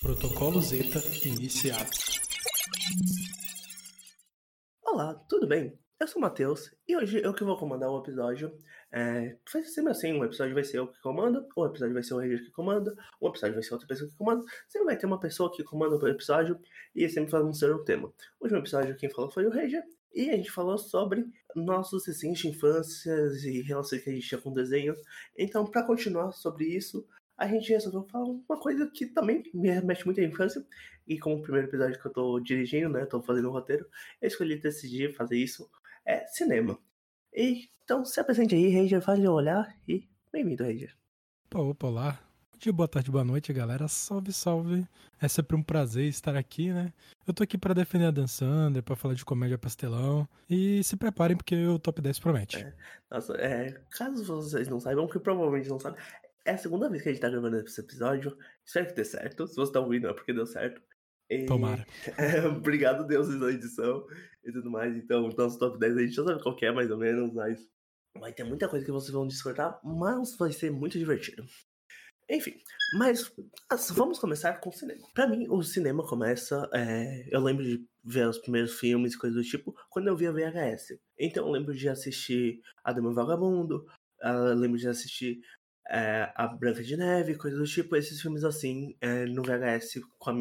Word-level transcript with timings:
Protocolo 0.00 0.60
Zeta 0.62 1.00
iniciado. 1.24 1.90
Olá, 4.84 5.14
tudo 5.28 5.46
bem? 5.46 5.76
Eu 6.00 6.06
sou 6.06 6.20
o 6.20 6.22
Matheus 6.22 6.70
e 6.86 6.96
hoje 6.96 7.20
eu 7.20 7.34
que 7.34 7.42
vou 7.42 7.58
comandar 7.58 7.90
o 7.90 7.98
episódio. 7.98 8.56
É, 8.92 9.36
vai 9.52 9.64
sempre 9.64 9.90
assim: 9.90 10.12
um 10.12 10.24
episódio 10.24 10.54
vai 10.54 10.62
ser 10.62 10.78
eu 10.78 10.86
que 10.86 11.00
comanda, 11.00 11.44
um 11.56 11.66
episódio 11.66 11.94
vai 11.94 12.02
ser 12.04 12.14
o 12.14 12.18
Regis 12.18 12.46
que 12.46 12.52
comanda, 12.52 12.94
um 13.20 13.28
episódio 13.28 13.54
vai 13.54 13.62
ser 13.62 13.74
outra 13.74 13.88
pessoa 13.88 14.08
que 14.08 14.16
comanda. 14.16 14.44
Sempre 14.68 14.86
vai 14.86 14.96
ter 14.96 15.06
uma 15.06 15.18
pessoa 15.18 15.52
que 15.52 15.64
comanda 15.64 15.96
o 15.96 16.08
episódio 16.08 16.58
e 16.94 17.08
sempre 17.08 17.32
vamos 17.32 17.58
ser 17.58 17.74
o 17.74 17.84
tema. 17.84 18.08
O 18.38 18.44
último 18.44 18.60
episódio 18.60 18.96
quem 18.96 19.10
falou 19.10 19.30
foi 19.30 19.46
o 19.46 19.50
Regis 19.50 19.82
e 20.14 20.30
a 20.30 20.36
gente 20.36 20.50
falou 20.50 20.78
sobre 20.78 21.26
nossos 21.54 22.04
desenhos 22.04 22.38
de 22.38 22.48
infância 22.48 23.12
e 23.44 23.62
relações 23.62 24.02
que 24.02 24.10
a 24.10 24.12
gente 24.12 24.28
tinha 24.28 24.40
com 24.40 24.52
desenhos. 24.52 24.98
Então, 25.36 25.66
para 25.66 25.82
continuar 25.82 26.32
sobre 26.32 26.64
isso, 26.64 27.06
a 27.38 27.46
gente 27.46 27.70
resolveu 27.70 28.02
falar 28.10 28.24
uma 28.24 28.60
coisa 28.60 28.90
que 28.90 29.06
também 29.06 29.44
me 29.54 29.70
remete 29.70 30.04
muito 30.04 30.20
à 30.20 30.24
infância. 30.24 30.66
E 31.06 31.18
como 31.18 31.36
o 31.36 31.42
primeiro 31.42 31.68
episódio 31.68 31.98
que 31.98 32.06
eu 32.06 32.12
tô 32.12 32.40
dirigindo, 32.40 32.88
né? 32.88 33.06
Tô 33.06 33.22
fazendo 33.22 33.46
o 33.46 33.48
um 33.48 33.52
roteiro, 33.52 33.86
eu 34.20 34.26
escolhi 34.26 34.60
decidir 34.60 35.14
fazer 35.14 35.38
isso. 35.38 35.70
É 36.04 36.26
cinema. 36.26 36.78
E, 37.32 37.70
então, 37.84 38.04
se 38.04 38.18
apresente 38.18 38.54
aí, 38.54 38.74
Ranger, 38.74 39.00
vale 39.00 39.28
olhar 39.28 39.72
e 39.86 40.08
bem-vindo, 40.32 40.64
Ranger. 40.64 40.94
Opa, 41.46 41.60
opa, 41.60 41.86
olá. 41.86 42.20
Bom 42.52 42.58
dia, 42.58 42.72
boa 42.72 42.88
tarde, 42.88 43.10
boa 43.10 43.24
noite, 43.24 43.52
galera. 43.52 43.86
Salve, 43.86 44.32
salve. 44.32 44.84
É 45.22 45.28
sempre 45.28 45.56
um 45.56 45.62
prazer 45.62 46.06
estar 46.06 46.36
aqui, 46.36 46.72
né? 46.72 46.92
Eu 47.26 47.32
tô 47.32 47.44
aqui 47.44 47.56
para 47.56 47.72
defender 47.72 48.06
a 48.06 48.10
Dan 48.10 48.26
Sander, 48.26 48.82
pra 48.82 48.96
falar 48.96 49.14
de 49.14 49.24
comédia 49.24 49.56
pastelão. 49.56 50.28
E 50.50 50.82
se 50.82 50.96
preparem, 50.96 51.36
porque 51.36 51.66
o 51.66 51.78
top 51.78 52.02
10 52.02 52.18
promete. 52.18 52.58
É, 52.58 52.74
nossa, 53.10 53.32
é, 53.34 53.80
caso 53.90 54.24
vocês 54.24 54.66
não 54.68 54.80
saibam, 54.80 55.06
que 55.06 55.20
provavelmente 55.20 55.68
não 55.68 55.78
sabem, 55.78 56.00
é 56.44 56.52
a 56.52 56.58
segunda 56.58 56.88
vez 56.88 57.02
que 57.02 57.08
a 57.08 57.12
gente 57.12 57.20
tá 57.20 57.28
gravando 57.28 57.58
esse 57.58 57.80
episódio. 57.80 58.36
Espero 58.64 58.86
que 58.86 58.94
dê 58.94 59.04
certo. 59.04 59.46
Se 59.46 59.56
você 59.56 59.72
tá 59.72 59.80
ouvindo, 59.80 60.08
é 60.08 60.14
porque 60.14 60.32
deu 60.32 60.46
certo. 60.46 60.80
E... 61.30 61.44
Tomara. 61.46 61.86
É, 62.16 62.46
obrigado, 62.46 63.06
Deus, 63.06 63.28
na 63.28 63.50
edição 63.50 64.06
e 64.44 64.52
tudo 64.52 64.70
mais. 64.70 64.96
Então, 64.96 65.28
nosso 65.28 65.58
top 65.58 65.78
10 65.78 65.96
a 65.96 66.00
gente 66.00 66.14
já 66.14 66.24
sabe 66.24 66.42
qual 66.42 66.56
é, 66.62 66.72
mais 66.72 66.90
ou 66.90 66.98
menos, 66.98 67.32
mas 67.32 67.68
vai 68.18 68.32
ter 68.32 68.44
muita 68.44 68.68
coisa 68.68 68.84
que 68.84 68.92
vocês 68.92 69.12
vão 69.12 69.26
discordar, 69.26 69.78
mas 69.84 70.36
vai 70.36 70.52
ser 70.52 70.70
muito 70.70 70.98
divertido. 70.98 71.44
Enfim, 72.30 72.54
mas 72.94 73.32
vamos 73.94 74.18
começar 74.18 74.54
com 74.60 74.68
o 74.68 74.72
cinema. 74.72 75.06
Para 75.14 75.26
mim, 75.26 75.46
o 75.48 75.62
cinema 75.62 76.06
começa. 76.06 76.68
É, 76.74 77.26
eu 77.30 77.40
lembro 77.40 77.64
de 77.64 77.86
ver 78.04 78.28
os 78.28 78.38
primeiros 78.38 78.78
filmes 78.78 79.14
e 79.14 79.18
coisas 79.18 79.42
do 79.42 79.48
tipo 79.48 79.74
quando 79.88 80.08
eu 80.08 80.16
via 80.16 80.32
VHS. 80.32 80.98
Então 81.18 81.46
eu 81.46 81.52
lembro 81.52 81.74
de 81.74 81.88
assistir 81.88 82.60
A 82.84 82.92
Dama 82.92 83.12
Vagabundo, 83.12 83.86
eu 84.22 84.54
lembro 84.54 84.78
de 84.78 84.88
assistir 84.88 85.40
é, 85.88 86.30
A 86.34 86.46
Branca 86.46 86.82
de 86.82 86.96
Neve, 86.96 87.36
coisas 87.36 87.58
do 87.58 87.66
tipo, 87.66 87.96
esses 87.96 88.20
filmes 88.20 88.44
assim, 88.44 88.96
é, 89.00 89.24
no 89.24 89.42
VHS 89.42 89.94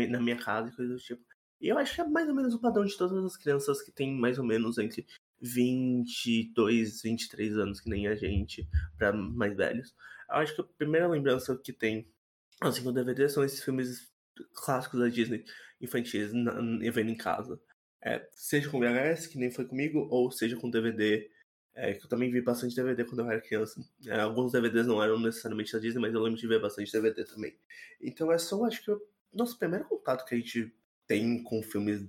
na 0.09 0.19
minha 0.19 0.37
casa 0.37 0.69
e 0.69 0.75
coisas 0.75 0.95
do 0.95 1.01
tipo. 1.01 1.23
E 1.59 1.69
eu 1.69 1.77
acho 1.77 1.95
que 1.95 2.01
é 2.01 2.03
mais 2.03 2.27
ou 2.27 2.35
menos 2.35 2.53
o 2.53 2.59
padrão 2.59 2.85
de 2.85 2.97
todas 2.97 3.23
as 3.23 3.37
crianças 3.37 3.81
que 3.81 3.91
tem 3.91 4.13
mais 4.13 4.37
ou 4.37 4.45
menos 4.45 4.77
entre 4.77 5.05
22, 5.41 7.01
23 7.01 7.57
anos, 7.57 7.79
que 7.79 7.89
nem 7.89 8.07
a 8.07 8.15
gente, 8.15 8.67
para 8.97 9.13
mais 9.13 9.55
velhos. 9.55 9.95
Eu 10.29 10.35
acho 10.35 10.55
que 10.55 10.61
a 10.61 10.65
primeira 10.65 11.07
lembrança 11.07 11.57
que 11.57 11.71
tem, 11.71 12.07
assim, 12.61 12.83
com 12.83 12.91
DVD 12.91 13.29
são 13.29 13.43
esses 13.43 13.63
filmes 13.63 14.11
clássicos 14.53 14.99
da 14.99 15.07
Disney, 15.07 15.43
infantis, 15.81 16.33
na, 16.33 16.53
vendo 16.91 17.09
em 17.09 17.17
casa. 17.17 17.59
É, 18.03 18.27
seja 18.31 18.69
com 18.69 18.79
VHS, 18.79 19.27
que 19.27 19.39
nem 19.39 19.49
foi 19.49 19.65
comigo, 19.65 20.07
ou 20.11 20.29
seja 20.31 20.55
com 20.57 20.69
DVD, 20.69 21.27
é, 21.77 21.93
que 21.93 22.03
eu 22.03 22.09
também 22.09 22.31
vi 22.31 22.41
bastante 22.41 22.75
DVD 22.75 23.05
quando 23.05 23.19
eu 23.19 23.29
era 23.29 23.39
criança. 23.39 23.79
É, 24.07 24.19
alguns 24.19 24.51
DVDs 24.51 24.87
não 24.87 25.01
eram 25.01 25.19
necessariamente 25.19 25.71
da 25.71 25.79
Disney, 25.79 26.01
mas 26.01 26.13
eu 26.13 26.21
lembro 26.21 26.39
de 26.39 26.47
ver 26.47 26.59
bastante 26.59 26.91
DVD 26.91 27.23
também. 27.23 27.55
Então 28.01 28.31
é 28.31 28.37
só, 28.39 28.65
acho 28.65 28.83
que, 28.83 28.91
o 28.91 28.99
nosso 29.31 29.59
primeiro 29.59 29.85
contato 29.85 30.25
que 30.25 30.33
a 30.33 30.37
gente 30.37 30.73
tem 31.05 31.43
com 31.43 31.61
filmes 31.61 32.03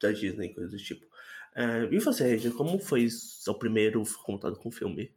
da 0.00 0.10
Disney, 0.10 0.52
coisas 0.52 0.72
do 0.72 0.78
tipo. 0.78 1.06
É, 1.54 1.84
e 1.90 2.00
você, 2.00 2.24
Regina, 2.24 2.52
como 2.54 2.80
foi 2.80 3.08
seu 3.08 3.54
primeiro 3.54 4.02
contato 4.24 4.58
com 4.58 4.70
o 4.70 4.72
filme? 4.72 5.14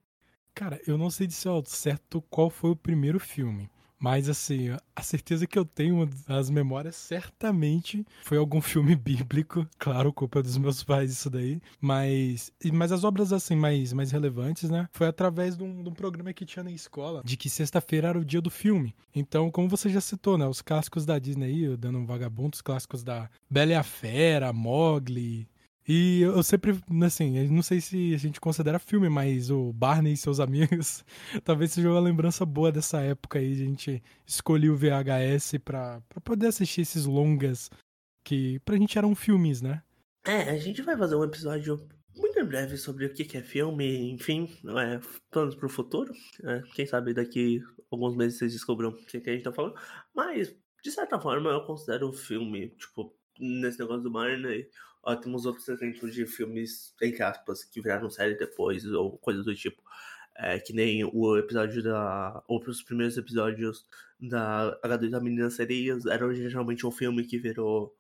Cara, 0.53 0.80
eu 0.85 0.97
não 0.97 1.09
sei 1.09 1.25
dizer 1.25 1.50
ao 1.50 1.66
certo 1.66 2.22
qual 2.30 2.51
foi 2.51 2.69
o 2.69 2.75
primeiro 2.75 3.19
filme. 3.19 3.69
Mas, 4.06 4.30
assim, 4.30 4.70
a 4.96 5.02
certeza 5.02 5.48
que 5.48 5.58
eu 5.58 5.66
tenho 5.66 6.08
das 6.28 6.48
memórias 6.52 6.96
certamente 6.96 8.06
foi 8.24 8.38
algum 8.38 8.62
filme 8.62 8.94
bíblico. 8.96 9.68
Claro, 9.80 10.14
culpa 10.14 10.44
dos 10.44 10.60
meus 10.60 10.84
pais, 10.84 11.12
isso 11.12 11.28
daí. 11.28 11.60
Mas, 11.82 12.52
mas 12.72 12.92
as 12.92 13.04
obras, 13.04 13.34
assim, 13.34 13.56
mais, 13.56 13.94
mais 13.94 14.12
relevantes, 14.12 14.70
né? 14.70 14.88
Foi 14.94 15.08
através 15.08 15.58
de 15.58 15.64
um, 15.64 15.82
de 15.82 15.90
um 15.90 15.92
programa 15.92 16.32
que 16.34 16.46
tinha 16.46 16.62
na 16.62 16.70
escola, 16.70 17.24
de 17.26 17.36
que 17.36 17.50
sexta-feira 17.50 18.10
era 18.10 18.20
o 18.20 18.24
dia 18.24 18.42
do 18.42 18.52
filme. 18.52 18.94
Então, 19.12 19.50
como 19.50 19.68
você 19.68 19.90
já 19.90 20.00
citou, 20.00 20.38
né? 20.38 20.46
Os 20.46 20.62
clássicos 20.62 21.04
da 21.04 21.18
Disney 21.18 21.76
dando 21.76 21.98
um 21.98 22.06
vagabundo, 22.06 22.54
os 22.54 22.62
clássicos 22.62 23.04
da 23.04 23.28
Bela 23.50 23.72
e 23.72 23.76
a 23.76 23.82
Fera, 23.82 24.54
Mogli, 24.54 25.48
e 25.88 26.22
eu 26.22 26.41
sempre, 26.41 26.79
assim, 27.03 27.47
não 27.47 27.62
sei 27.62 27.79
se 27.79 28.13
a 28.13 28.18
gente 28.18 28.41
considera 28.41 28.79
filme, 28.79 29.07
mas 29.07 29.51
o 29.51 29.72
Barney 29.72 30.13
e 30.13 30.18
seus 30.18 30.40
amigos, 30.40 31.06
talvez 31.44 31.72
seja 31.72 31.90
uma 31.90 32.00
lembrança 32.00 32.46
boa 32.46 32.72
dessa 32.72 33.01
época 33.01 33.38
aí. 33.38 33.51
A 33.51 33.56
gente 33.56 34.03
escolheu 34.25 34.74
o 34.74 34.78
VHS 34.78 35.59
pra, 35.63 36.01
pra 36.09 36.19
poder 36.22 36.47
assistir 36.47 36.81
esses 36.81 37.06
longas 37.06 37.69
que 38.24 38.59
pra 38.59 38.78
gente 38.78 38.97
eram 38.97 39.13
filmes, 39.13 39.62
né? 39.62 39.84
É, 40.25 40.50
a 40.50 40.57
gente 40.57 40.81
vai 40.81 40.97
fazer 40.97 41.16
um 41.16 41.24
episódio 41.24 41.88
muito 42.18 42.40
em 42.40 42.45
breve 42.45 42.78
sobre 42.78 43.06
o 43.06 43.13
que 43.13 43.38
é 43.38 43.44
filme, 43.44 44.12
enfim, 44.12 44.50
é, 44.79 45.00
planos 45.29 45.53
pro 45.53 45.69
futuro. 45.69 46.12
É, 46.44 46.62
quem 46.74 46.88
sabe 46.88 47.13
daqui 47.13 47.62
alguns 47.91 48.16
meses 48.16 48.40
vocês 48.40 48.53
descobram 48.53 48.90
o 48.90 48.95
que, 49.06 49.22
que 49.22 49.29
a 49.29 49.34
gente 49.34 49.44
tá 49.44 49.53
falando. 49.53 49.75
Mas, 50.16 50.56
de 50.84 50.91
certa 50.91 51.19
forma, 51.19 51.51
eu 51.51 51.62
considero 51.62 52.09
o 52.09 52.13
filme, 52.13 52.69
tipo, 52.69 53.16
nesse 53.40 53.79
negócio 53.79 54.01
do 54.01 54.12
Barney, 54.12 54.68
ó, 55.06 55.16
temos 55.16 55.46
outros 55.46 55.68
exemplos 55.70 56.14
de 56.14 56.26
filmes, 56.26 56.94
entre 57.02 57.24
aspas, 57.24 57.64
que 57.64 57.82
viraram 57.82 58.10
série 58.10 58.36
depois, 58.36 58.86
ou 58.86 59.18
coisas 59.20 59.46
do 59.46 59.56
tipo. 59.56 59.82
É, 60.38 60.60
que 60.60 60.74
nem 60.74 61.06
o 61.06 61.38
episódio 61.38 61.82
da. 61.84 62.44
Ou 62.48 62.62
os 62.68 62.84
primeiros 62.84 63.18
episódios 63.18 63.86
da 64.20 64.78
H2 64.84 65.10
da 65.10 65.22
Menina 65.22 65.50
Serias, 65.50 66.06
era 66.06 66.26
originalmente 66.26 66.86
um 66.86 66.92
filme 66.92 67.24
que 67.26 67.38
virou 67.38 67.96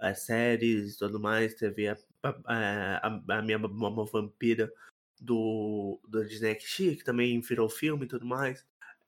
é, 0.00 0.14
séries 0.14 0.94
e 0.94 0.98
tudo 0.98 1.18
mais. 1.18 1.54
Teve 1.54 1.88
a, 1.88 1.96
a, 2.22 3.08
a, 3.08 3.38
a 3.38 3.42
minha 3.42 3.58
Mama 3.58 4.04
Vampira 4.06 4.72
do, 5.20 6.00
do 6.08 6.24
Disney 6.24 6.58
XT, 6.60 6.96
que 6.96 7.04
também 7.04 7.40
virou 7.40 7.68
filme 7.68 8.04
e 8.04 8.08
tudo 8.08 8.26
mais. 8.26 8.64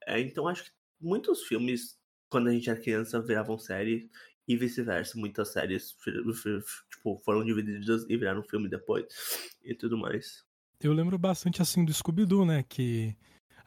É, 0.06 0.20
então 0.20 0.48
acho 0.48 0.64
que 0.64 0.70
muitos 1.00 1.44
filmes, 1.44 1.98
quando 2.28 2.48
a 2.48 2.52
gente 2.52 2.68
era 2.70 2.80
criança, 2.80 3.20
viravam 3.20 3.58
séries 3.58 4.08
e 4.46 4.56
vice-versa. 4.56 5.18
Muitas 5.18 5.52
séries 5.52 5.96
tipo, 7.02 7.20
foram 7.24 7.44
divididas 7.44 8.06
e 8.08 8.16
viraram 8.16 8.42
filme 8.44 8.68
depois 8.68 9.04
e 9.64 9.74
tudo 9.74 9.98
mais. 9.98 10.44
Eu 10.80 10.92
lembro 10.92 11.18
bastante 11.18 11.60
assim 11.60 11.84
do 11.84 11.92
Scooby-Doo, 11.92 12.44
né? 12.44 12.64
Que 12.68 13.14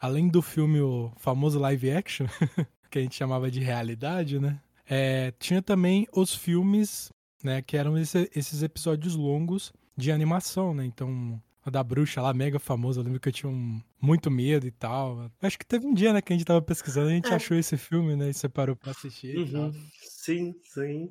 além 0.00 0.28
do 0.28 0.40
filme 0.40 0.80
o 0.80 1.12
famoso 1.18 1.58
live 1.58 1.90
action, 1.90 2.26
que 2.90 2.98
a 2.98 3.02
gente 3.02 3.14
chamava 3.14 3.50
de 3.50 3.60
realidade, 3.60 4.40
né? 4.40 4.60
É, 4.88 5.32
tinha 5.38 5.60
também 5.60 6.06
os 6.12 6.34
filmes, 6.34 7.12
né? 7.44 7.62
Que 7.62 7.76
eram 7.76 7.96
esse, 7.98 8.30
esses 8.34 8.62
episódios 8.62 9.14
longos 9.14 9.72
de 9.96 10.10
animação, 10.10 10.74
né? 10.74 10.84
Então 10.84 11.40
a 11.64 11.70
da 11.70 11.82
bruxa 11.82 12.22
lá, 12.22 12.32
mega 12.32 12.58
famosa. 12.58 13.00
Eu 13.00 13.04
lembro 13.04 13.18
que 13.18 13.28
eu 13.28 13.32
tinha 13.32 13.50
um, 13.50 13.80
muito 14.00 14.30
medo 14.30 14.66
e 14.66 14.70
tal. 14.70 15.30
Acho 15.42 15.58
que 15.58 15.66
teve 15.66 15.86
um 15.86 15.92
dia, 15.92 16.12
né, 16.12 16.22
que 16.22 16.32
a 16.32 16.36
gente 16.36 16.46
tava 16.46 16.62
pesquisando, 16.62 17.08
a 17.08 17.12
gente 17.12 17.32
é. 17.32 17.34
achou 17.34 17.56
esse 17.56 17.76
filme, 17.76 18.14
né, 18.14 18.30
e 18.30 18.34
separou 18.34 18.76
pra 18.76 18.92
assistir 18.92 19.36
uhum. 19.36 19.72
Sim, 20.00 20.54
sim. 20.62 21.10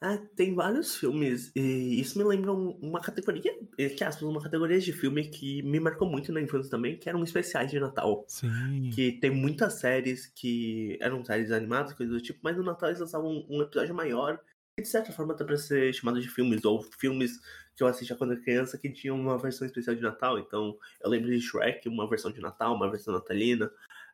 Ah, 0.00 0.18
tem 0.36 0.54
vários 0.54 0.94
filmes, 0.96 1.50
e 1.56 1.98
isso 1.98 2.18
me 2.18 2.24
lembra 2.24 2.52
uma 2.52 3.00
categoria, 3.00 3.58
que 3.96 4.04
aspas, 4.04 4.22
uma 4.28 4.42
categoria 4.42 4.78
de 4.78 4.92
filme 4.92 5.26
que 5.26 5.62
me 5.62 5.80
marcou 5.80 6.06
muito 6.06 6.30
na 6.30 6.40
infância 6.40 6.70
também, 6.70 6.98
que 6.98 7.08
eram 7.08 7.24
especiais 7.24 7.70
de 7.70 7.80
Natal. 7.80 8.22
Sim. 8.28 8.90
Que 8.94 9.12
tem 9.12 9.30
muitas 9.30 9.74
séries 9.74 10.26
que 10.26 10.98
eram 11.00 11.24
séries 11.24 11.50
animadas, 11.50 11.94
coisas 11.94 12.14
do 12.14 12.22
tipo, 12.22 12.40
mas 12.42 12.58
no 12.58 12.62
Natal 12.62 12.90
eles 12.90 13.00
lançavam 13.00 13.46
um, 13.48 13.62
episódio 13.62 13.94
maior 13.94 14.38
que 14.76 14.82
de 14.82 14.88
certa 14.88 15.10
forma 15.10 15.34
dá 15.34 15.42
pra 15.42 15.56
ser 15.56 15.94
chamado 15.94 16.20
de 16.20 16.28
filmes, 16.28 16.62
ou 16.66 16.82
filmes 16.82 17.40
que 17.74 17.82
eu 17.82 17.86
assistia 17.86 18.14
quando 18.14 18.32
era 18.32 18.42
criança 18.42 18.76
que 18.76 18.90
tinham 18.90 19.18
uma 19.18 19.38
versão 19.38 19.66
especial 19.66 19.96
de 19.96 20.02
Natal. 20.02 20.38
Então, 20.38 20.76
eu 21.02 21.08
lembro 21.08 21.30
de 21.30 21.40
Shrek, 21.40 21.88
uma 21.88 22.06
versão 22.06 22.30
de 22.30 22.40
Natal, 22.42 22.74
uma 22.74 22.90
versão 22.90 23.14
natalina. 23.14 23.70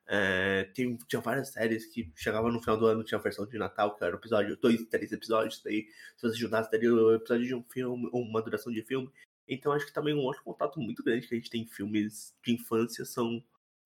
É, 0.07 0.65
tem, 0.75 0.97
tinha 1.09 1.21
várias 1.21 1.49
séries 1.51 1.87
que 1.87 2.13
chegavam 2.17 2.51
no 2.51 2.61
final 2.61 2.77
do 2.77 2.87
ano, 2.87 3.05
tinha 3.05 3.19
a 3.19 3.23
versão 3.23 3.47
de 3.47 3.57
Natal, 3.57 3.97
que 3.97 4.05
era 4.05 4.17
episódio, 4.17 4.57
dois, 4.57 4.85
três 4.87 5.13
episódios, 5.13 5.63
daí 5.65 5.87
se 6.17 6.29
você 6.29 6.37
juntasse, 6.37 6.71
teria 6.71 6.93
o 6.93 7.15
episódio 7.15 7.47
de 7.47 7.55
um 7.55 7.63
filme, 7.63 8.09
uma 8.13 8.43
duração 8.43 8.73
de 8.73 8.83
filme. 8.83 9.09
Então 9.49 9.73
acho 9.73 9.87
que 9.87 9.93
também 9.93 10.15
um 10.15 10.21
outro 10.21 10.43
contato 10.43 10.81
muito 10.81 11.03
grande 11.03 11.27
que 11.27 11.35
a 11.35 11.39
gente 11.39 11.51
tem 11.51 11.63
em 11.63 11.67
filmes 11.67 12.35
de 12.45 12.53
infância 12.53 13.05
são 13.05 13.43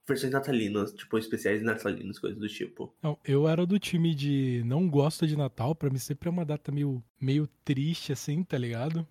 versões 0.07 0.33
natalinas, 0.33 0.93
tipo, 0.93 1.19
especiais 1.19 1.63
natalinos, 1.63 2.19
coisas 2.19 2.39
do 2.39 2.49
tipo. 2.49 2.95
Não, 3.03 3.19
eu 3.25 3.49
era 3.49 3.67
do 3.67 3.79
time 3.79 4.15
de 4.15 4.63
não 4.65 4.89
gosto 4.89 5.27
de 5.27 5.37
Natal, 5.37 5.75
para 5.75 5.91
mim 5.91 5.99
sempre 5.99 6.29
é 6.29 6.33
uma 6.33 6.45
data 6.45 6.71
meio, 6.71 7.03
meio 7.21 7.49
triste, 7.65 8.13
assim, 8.13 8.45
tá 8.45 8.57
ligado? 8.57 9.07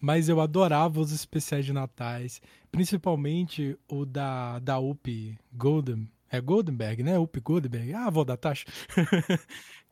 Mas 0.00 0.28
eu 0.28 0.40
adorava 0.40 1.00
os 1.00 1.12
especiais 1.12 1.66
de 1.66 1.72
natais, 1.72 2.40
principalmente 2.70 3.76
o 3.88 4.06
da, 4.06 4.58
da 4.60 4.78
UP 4.78 5.36
Golden. 5.52 6.08
É 6.30 6.40
Goldenberg, 6.40 7.02
né? 7.02 7.18
UP 7.18 7.40
Goldenberg. 7.40 7.92
Ah, 7.94 8.10
vou 8.10 8.24
da 8.24 8.36
taxa. 8.36 8.64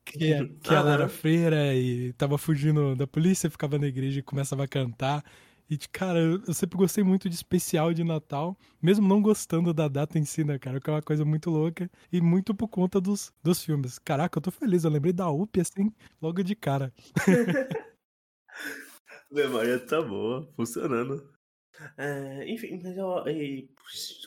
que, 0.05 0.47
que 0.63 0.75
ela 0.75 0.93
era 0.93 1.09
freira 1.09 1.75
e 1.75 2.13
tava 2.13 2.39
fugindo 2.39 2.95
da 2.95 3.07
polícia, 3.07 3.51
ficava 3.51 3.79
na 3.79 3.87
igreja 3.87 4.21
e 4.21 4.23
começava 4.23 4.65
a 4.65 4.69
cantar. 4.69 5.25
E, 5.69 5.77
cara, 5.77 6.21
eu 6.21 6.55
sempre 6.55 6.79
gostei 6.79 7.03
muito 7.03 7.29
de 7.29 7.35
especial 7.35 7.93
de 7.93 8.05
Natal, 8.05 8.57
mesmo 8.81 9.09
não 9.09 9.21
gostando 9.21 9.75
da 9.75 9.89
data 9.89 10.17
em 10.17 10.25
si, 10.25 10.45
né, 10.45 10.61
cara? 10.61 10.81
Que 10.81 10.89
é 10.89 10.93
uma 10.93 11.03
coisa 11.03 11.25
muito 11.25 11.51
louca 11.51 11.91
e 12.13 12.21
muito 12.21 12.55
por 12.55 12.69
conta 12.69 13.01
dos, 13.01 13.33
dos 13.43 13.65
filmes. 13.65 13.99
Caraca, 13.99 14.39
eu 14.39 14.43
tô 14.43 14.53
feliz, 14.53 14.85
eu 14.85 14.91
lembrei 14.91 15.13
da 15.13 15.29
UP, 15.29 15.61
assim, 15.61 15.93
logo 16.23 16.41
de 16.45 16.55
cara. 16.55 16.95
Memória 19.29 19.81
tá 19.81 20.01
boa, 20.01 20.49
funcionando. 20.55 21.36
É, 21.97 22.49
enfim, 22.49 22.81
mas 22.83 22.97
eu, 22.97 23.25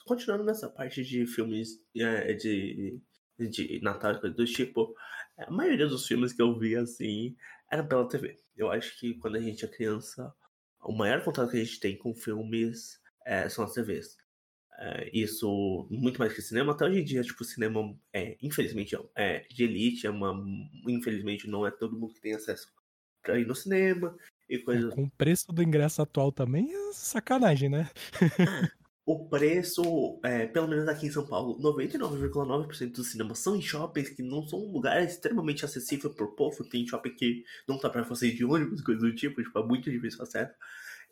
continuando 0.06 0.44
nessa 0.44 0.70
parte 0.70 1.04
de 1.04 1.26
filmes 1.26 1.82
é, 1.96 2.34
de, 2.34 3.02
de 3.40 3.80
Natal 3.82 4.14
e 4.14 4.20
coisa 4.20 4.36
do 4.36 4.46
tipo, 4.46 4.96
a 5.38 5.52
maioria 5.52 5.88
dos 5.88 6.08
filmes 6.08 6.34
que 6.34 6.42
eu 6.42 6.58
vi 6.58 6.76
assim 6.76 7.36
era 7.72 7.84
pela 7.84 8.08
TV. 8.08 8.38
Eu 8.56 8.72
acho 8.72 9.00
que 9.00 9.16
quando 9.16 9.38
a 9.38 9.42
gente 9.42 9.66
é 9.66 9.68
criança, 9.68 10.34
o 10.82 10.94
maior 10.94 11.24
contato 11.24 11.52
que 11.52 11.58
a 11.58 11.64
gente 11.64 11.80
tem 11.80 11.98
com 11.98 12.14
filmes 12.14 13.00
é, 13.26 13.48
são 13.50 13.64
as 13.64 13.74
TVs. 13.74 14.18
É, 14.78 15.10
isso 15.14 15.88
muito 15.92 16.20
mais 16.20 16.34
que 16.34 16.42
cinema. 16.42 16.72
Até 16.72 16.86
hoje 16.86 17.02
em 17.02 17.04
dia, 17.04 17.22
tipo, 17.22 17.44
cinema 17.44 17.98
é, 18.14 18.38
infelizmente, 18.42 18.96
é 19.16 19.40
de 19.50 19.64
elite, 19.64 20.08
é 20.08 20.10
uma, 20.10 20.34
infelizmente 20.88 21.48
não 21.48 21.66
é 21.66 21.72
todo 21.72 21.98
mundo 21.98 22.14
que 22.14 22.22
tem 22.22 22.34
acesso 22.34 22.68
pra 23.22 23.40
ir 23.40 23.46
no 23.46 23.56
cinema 23.56 24.16
e 24.50 24.56
é, 24.56 24.60
coisas. 24.60 24.92
É, 24.92 24.96
com 24.96 25.04
o 25.04 25.12
preço 25.12 25.52
do 25.52 25.62
ingresso 25.62 26.02
atual 26.02 26.32
também 26.32 26.74
é 26.74 26.94
sacanagem, 26.94 27.70
né? 27.70 27.90
o 29.06 29.28
preço, 29.30 30.20
é, 30.24 30.48
pelo 30.48 30.68
menos 30.68 30.88
aqui 30.88 31.08
em 31.08 31.12
São 31.12 31.26
Paulo, 31.26 31.60
99,9% 31.62 32.92
dos 32.92 33.12
cinemas 33.12 33.40
são 33.40 33.56
em 33.56 33.62
shoppings 33.62 34.10
que 34.10 34.24
não 34.24 34.48
são 34.48 34.60
um 34.60 34.72
lugar 34.72 35.04
extremamente 35.04 35.64
acessível 35.64 36.14
por 36.14 36.36
povo. 36.36 36.64
Tem 36.64 36.86
shopping 36.86 37.16
que 37.16 37.44
não 37.68 37.78
tá 37.78 37.90
para 37.90 38.04
você 38.04 38.28
ir 38.28 38.36
de 38.36 38.46
ônibus, 38.46 38.82
coisas 38.86 39.04
do 39.04 39.16
tipo, 39.16 39.42
tipo, 39.42 39.58
é 39.58 39.64
muito 39.64 39.90
difícil 39.90 40.22
acesso. 40.24 40.54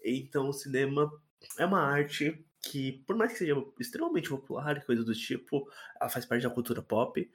Então, 0.03 0.49
o 0.49 0.53
cinema 0.53 1.11
é 1.57 1.65
uma 1.65 1.81
arte 1.81 2.45
que, 2.61 3.03
por 3.05 3.15
mais 3.15 3.31
que 3.31 3.39
seja 3.39 3.55
extremamente 3.79 4.29
popular 4.29 4.77
e 4.77 4.85
coisas 4.85 5.05
do 5.05 5.13
tipo, 5.13 5.67
ela 5.99 6.09
faz 6.09 6.25
parte 6.25 6.43
da 6.43 6.49
cultura 6.49 6.81
pop. 6.81 7.29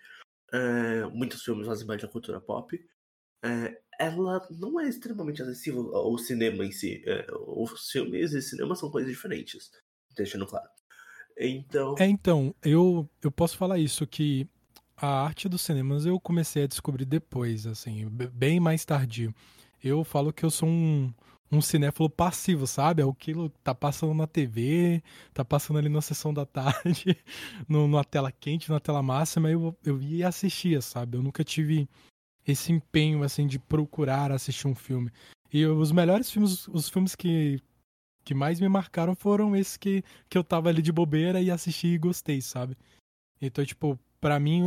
É, 0.53 1.07
muitos 1.07 1.43
filmes 1.43 1.67
fazem 1.67 1.87
parte 1.87 2.03
da 2.03 2.13
cultura 2.13 2.41
pop. 2.41 2.79
É, 3.45 3.81
ela 4.03 4.47
não 4.51 4.81
é 4.81 4.89
extremamente 4.89 5.43
acessível 5.43 5.95
ao 5.95 6.19
cinema 6.19 6.65
em 6.65 6.73
si. 6.73 7.03
É, 7.07 7.27
os 7.47 7.91
filmes 7.91 8.33
e 8.33 8.43
cinema 8.43 8.75
são 8.75 8.91
coisas 8.91 9.11
diferentes 9.11 9.71
deixando 10.17 10.47
claro. 10.47 10.69
Então. 11.39 11.95
É, 11.99 12.07
então, 12.07 12.55
eu, 12.63 13.09
eu 13.23 13.31
posso 13.31 13.57
falar 13.57 13.79
isso, 13.79 14.07
que 14.07 14.47
a 14.97 15.25
arte 15.25 15.49
dos 15.49 15.63
cinemas 15.63 16.05
eu 16.05 16.21
comecei 16.21 16.65
a 16.65 16.67
descobrir 16.67 17.05
depois, 17.05 17.67
assim, 17.67 18.09
bem 18.09 18.61
mais 18.61 18.85
tardio. 18.85 19.35
Eu 19.83 20.05
falo 20.05 20.33
que 20.33 20.45
eu 20.45 20.51
sou 20.51 20.69
um, 20.69 21.13
um 21.51 21.61
cinéfilo 21.61 22.09
passivo, 22.09 22.67
sabe? 22.67 23.03
É 23.03 23.09
aquilo 23.09 23.51
que 23.51 23.59
tá 23.61 23.75
passando 23.75 24.15
na 24.15 24.27
TV, 24.27 25.03
tá 25.33 25.45
passando 25.45 25.79
ali 25.79 25.89
na 25.89 26.01
sessão 26.01 26.33
da 26.33 26.47
tarde, 26.47 27.17
no, 27.69 27.89
numa 27.89 28.05
tela 28.05 28.31
quente, 28.31 28.71
na 28.71 28.79
tela 28.79 29.03
máxima, 29.03 29.51
eu, 29.51 29.77
eu 29.85 30.01
ia 30.01 30.19
e 30.19 30.25
assistia, 30.25 30.81
sabe? 30.81 31.17
Eu 31.17 31.23
nunca 31.23 31.43
tive 31.43 31.89
esse 32.47 32.73
empenho, 32.73 33.23
assim, 33.23 33.47
de 33.47 33.59
procurar 33.59 34.33
assistir 34.33 34.67
um 34.67 34.75
filme. 34.75 35.11
E 35.53 35.67
os 35.67 35.93
melhores 35.93 36.31
filmes, 36.31 36.67
os 36.69 36.89
filmes 36.89 37.15
que 37.15 37.61
que 38.25 38.35
mais 38.35 38.61
me 38.61 38.69
marcaram 38.69 39.15
foram 39.15 39.57
esses 39.57 39.77
que, 39.77 40.05
que 40.29 40.39
eu 40.39 40.45
tava 40.45 40.69
ali 40.69 40.81
de 40.81 40.93
bobeira 40.93 41.41
e 41.41 41.51
assisti 41.51 41.89
e 41.89 41.99
gostei, 41.99 42.41
sabe? 42.41 42.77
Então, 43.41 43.65
tipo, 43.65 43.99
para 44.21 44.39
mim 44.39 44.63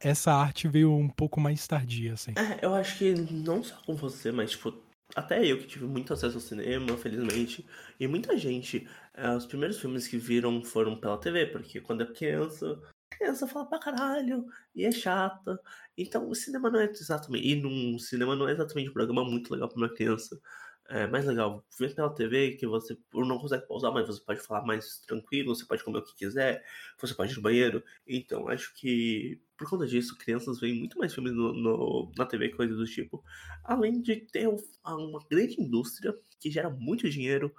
essa 0.00 0.32
arte 0.32 0.66
veio 0.66 0.92
um 0.92 1.08
pouco 1.08 1.40
mais 1.40 1.66
tardia, 1.66 2.14
assim. 2.14 2.32
É, 2.36 2.64
eu 2.64 2.74
acho 2.74 2.98
que 2.98 3.14
não 3.14 3.62
só 3.62 3.76
com 3.86 3.94
você, 3.94 4.32
mas, 4.32 4.50
tipo, 4.50 4.74
até 5.14 5.44
eu 5.46 5.58
que 5.58 5.66
tive 5.66 5.84
muito 5.86 6.12
acesso 6.12 6.36
ao 6.36 6.40
cinema, 6.40 6.96
felizmente, 6.96 7.64
e 7.98 8.08
muita 8.08 8.36
gente, 8.36 8.88
é, 9.14 9.30
os 9.30 9.46
primeiros 9.46 9.78
filmes 9.78 10.08
que 10.08 10.18
viram 10.18 10.62
foram 10.64 10.96
pela 10.96 11.18
TV, 11.18 11.46
porque 11.46 11.80
quando 11.80 12.02
é 12.02 12.06
criança, 12.06 12.80
criança 13.18 13.46
fala 13.46 13.66
pra 13.66 13.78
caralho, 13.78 14.46
e 14.74 14.84
é 14.84 14.92
chata. 14.92 15.60
Então 15.96 16.28
o 16.28 16.34
cinema 16.34 16.70
não 16.70 16.80
é 16.80 16.84
exatamente. 16.86 17.46
E 17.48 17.54
num 17.60 17.98
cinema 17.98 18.36
não 18.36 18.48
é 18.48 18.52
exatamente 18.52 18.90
um 18.90 18.92
programa 18.92 19.24
muito 19.24 19.52
legal 19.52 19.68
pra 19.68 19.78
uma 19.78 19.92
criança 19.92 20.40
é 20.88 21.06
mais 21.06 21.24
legal 21.24 21.64
ver 21.78 21.94
pela 21.94 22.14
TV 22.14 22.52
que 22.52 22.66
você 22.66 22.96
não 23.12 23.38
consegue 23.38 23.66
pausar, 23.66 23.92
mas 23.92 24.06
você 24.06 24.20
pode 24.20 24.40
falar 24.40 24.64
mais 24.64 25.00
tranquilo, 25.00 25.54
você 25.54 25.64
pode 25.64 25.82
comer 25.82 25.98
o 25.98 26.02
que 26.02 26.14
quiser, 26.14 26.64
você 27.00 27.14
pode 27.14 27.32
ir 27.32 27.36
no 27.36 27.42
banheiro. 27.42 27.82
Então, 28.06 28.48
acho 28.48 28.72
que 28.74 29.40
por 29.56 29.68
conta 29.68 29.86
disso, 29.86 30.16
crianças 30.18 30.60
veem 30.60 30.74
muito 30.78 30.98
mais 30.98 31.14
filmes 31.14 31.32
no, 31.32 31.52
no 31.52 32.12
na 32.16 32.26
TV, 32.26 32.50
coisas 32.50 32.76
do 32.76 32.84
tipo. 32.84 33.24
Além 33.64 34.00
de 34.00 34.16
ter 34.16 34.48
uma 34.48 35.20
grande 35.30 35.60
indústria 35.60 36.14
que 36.38 36.50
gera 36.50 36.68
muito 36.70 37.08
dinheiro 37.08 37.52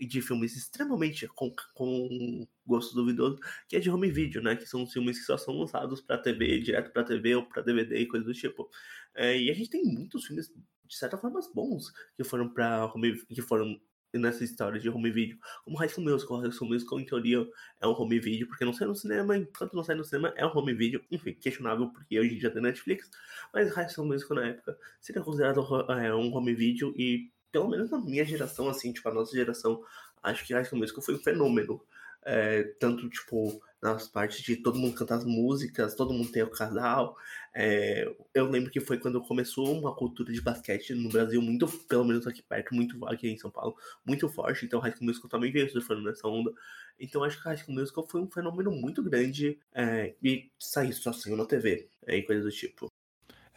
de 0.00 0.22
filmes 0.22 0.56
extremamente 0.56 1.26
com, 1.28 1.54
com 1.74 2.46
gosto 2.66 2.94
duvidoso, 2.94 3.38
que 3.68 3.76
é 3.76 3.80
de 3.80 3.90
home 3.90 4.10
video, 4.10 4.42
né? 4.42 4.56
Que 4.56 4.66
são 4.66 4.86
filmes 4.86 5.18
que 5.18 5.24
só 5.24 5.36
são 5.36 5.58
lançados 5.58 6.00
para 6.00 6.18
TV, 6.18 6.60
direto 6.60 6.92
para 6.92 7.04
TV 7.04 7.36
ou 7.36 7.46
para 7.46 7.62
DVD 7.62 7.98
e 7.98 8.06
coisas 8.06 8.26
do 8.26 8.34
tipo. 8.34 8.68
É, 9.14 9.38
e 9.38 9.50
a 9.50 9.54
gente 9.54 9.70
tem 9.70 9.84
muitos 9.84 10.26
filmes 10.26 10.52
de 10.84 10.96
certa 10.96 11.16
forma 11.16 11.40
bons 11.54 11.92
que 12.16 12.24
foram 12.24 12.48
para 12.48 12.92
que 13.28 13.42
foram 13.42 13.80
nessa 14.18 14.44
história 14.44 14.80
de 14.80 14.88
home 14.88 15.10
video, 15.10 15.38
como 15.64 15.76
High 15.76 15.88
School 15.88 16.04
Musical. 16.04 16.38
High 16.38 16.52
School 16.52 16.70
Musical, 16.70 17.00
em 17.00 17.04
teoria, 17.04 17.46
é 17.80 17.86
um 17.86 17.92
home 17.92 18.18
video, 18.20 18.46
porque 18.46 18.64
não 18.64 18.72
sai 18.72 18.86
no 18.86 18.94
cinema, 18.94 19.36
enquanto 19.36 19.74
não 19.74 19.82
sai 19.82 19.96
no 19.96 20.04
cinema, 20.04 20.32
é 20.36 20.46
um 20.46 20.56
home 20.56 20.74
video. 20.74 21.04
Enfim, 21.10 21.34
questionável, 21.34 21.88
porque 21.88 22.18
hoje 22.18 22.34
em 22.34 22.38
dia 22.38 22.50
tem 22.50 22.62
Netflix, 22.62 23.10
mas 23.52 23.72
High 23.74 23.88
School 23.88 24.08
Musical, 24.08 24.36
na 24.36 24.48
época, 24.48 24.78
seria 25.00 25.22
considerado 25.22 25.60
é, 25.90 26.14
um 26.14 26.34
home 26.34 26.54
video, 26.54 26.94
e 26.96 27.30
pelo 27.54 27.68
menos 27.68 27.88
na 27.88 28.00
minha 28.00 28.24
geração, 28.24 28.68
assim, 28.68 28.92
tipo, 28.92 29.08
a 29.08 29.14
nossa 29.14 29.30
geração, 29.30 29.80
acho 30.20 30.44
que 30.44 30.52
High 30.52 30.64
School 30.64 30.80
Musical 30.80 31.04
foi 31.04 31.14
um 31.14 31.22
fenômeno. 31.22 31.80
É, 32.26 32.64
tanto, 32.80 33.08
tipo, 33.08 33.62
nas 33.80 34.08
partes 34.08 34.42
de 34.42 34.56
todo 34.56 34.76
mundo 34.76 34.96
cantar 34.96 35.18
as 35.18 35.24
músicas, 35.24 35.94
todo 35.94 36.12
mundo 36.12 36.32
tem 36.32 36.42
o 36.42 36.50
casal. 36.50 37.16
É, 37.54 38.12
eu 38.34 38.50
lembro 38.50 38.72
que 38.72 38.80
foi 38.80 38.98
quando 38.98 39.22
começou 39.22 39.78
uma 39.78 39.94
cultura 39.94 40.32
de 40.32 40.40
basquete 40.40 40.94
no 40.94 41.08
Brasil, 41.10 41.40
muito, 41.40 41.68
pelo 41.86 42.04
menos 42.04 42.26
aqui 42.26 42.42
perto, 42.42 42.74
muito 42.74 43.06
aqui 43.06 43.28
em 43.28 43.38
São 43.38 43.52
Paulo, 43.52 43.76
muito 44.04 44.28
forte. 44.28 44.66
Então 44.66 44.80
High 44.80 44.96
School 44.96 45.06
Musical 45.06 45.30
também 45.30 45.52
veio 45.52 45.70
surfando 45.70 46.02
nessa 46.02 46.26
onda. 46.26 46.52
Então 46.98 47.22
acho 47.22 47.40
que 47.40 47.44
High 47.44 47.58
School 47.58 47.78
Musical 47.78 48.08
foi 48.08 48.20
um 48.20 48.28
fenômeno 48.28 48.72
muito 48.72 49.00
grande 49.00 49.60
é, 49.72 50.16
e 50.20 50.50
saiu 50.58 50.92
só 50.92 51.12
saiu 51.12 51.36
na 51.36 51.44
TV 51.44 51.88
é, 52.04 52.16
e 52.16 52.22
coisas 52.24 52.44
do 52.44 52.50
tipo. 52.50 52.88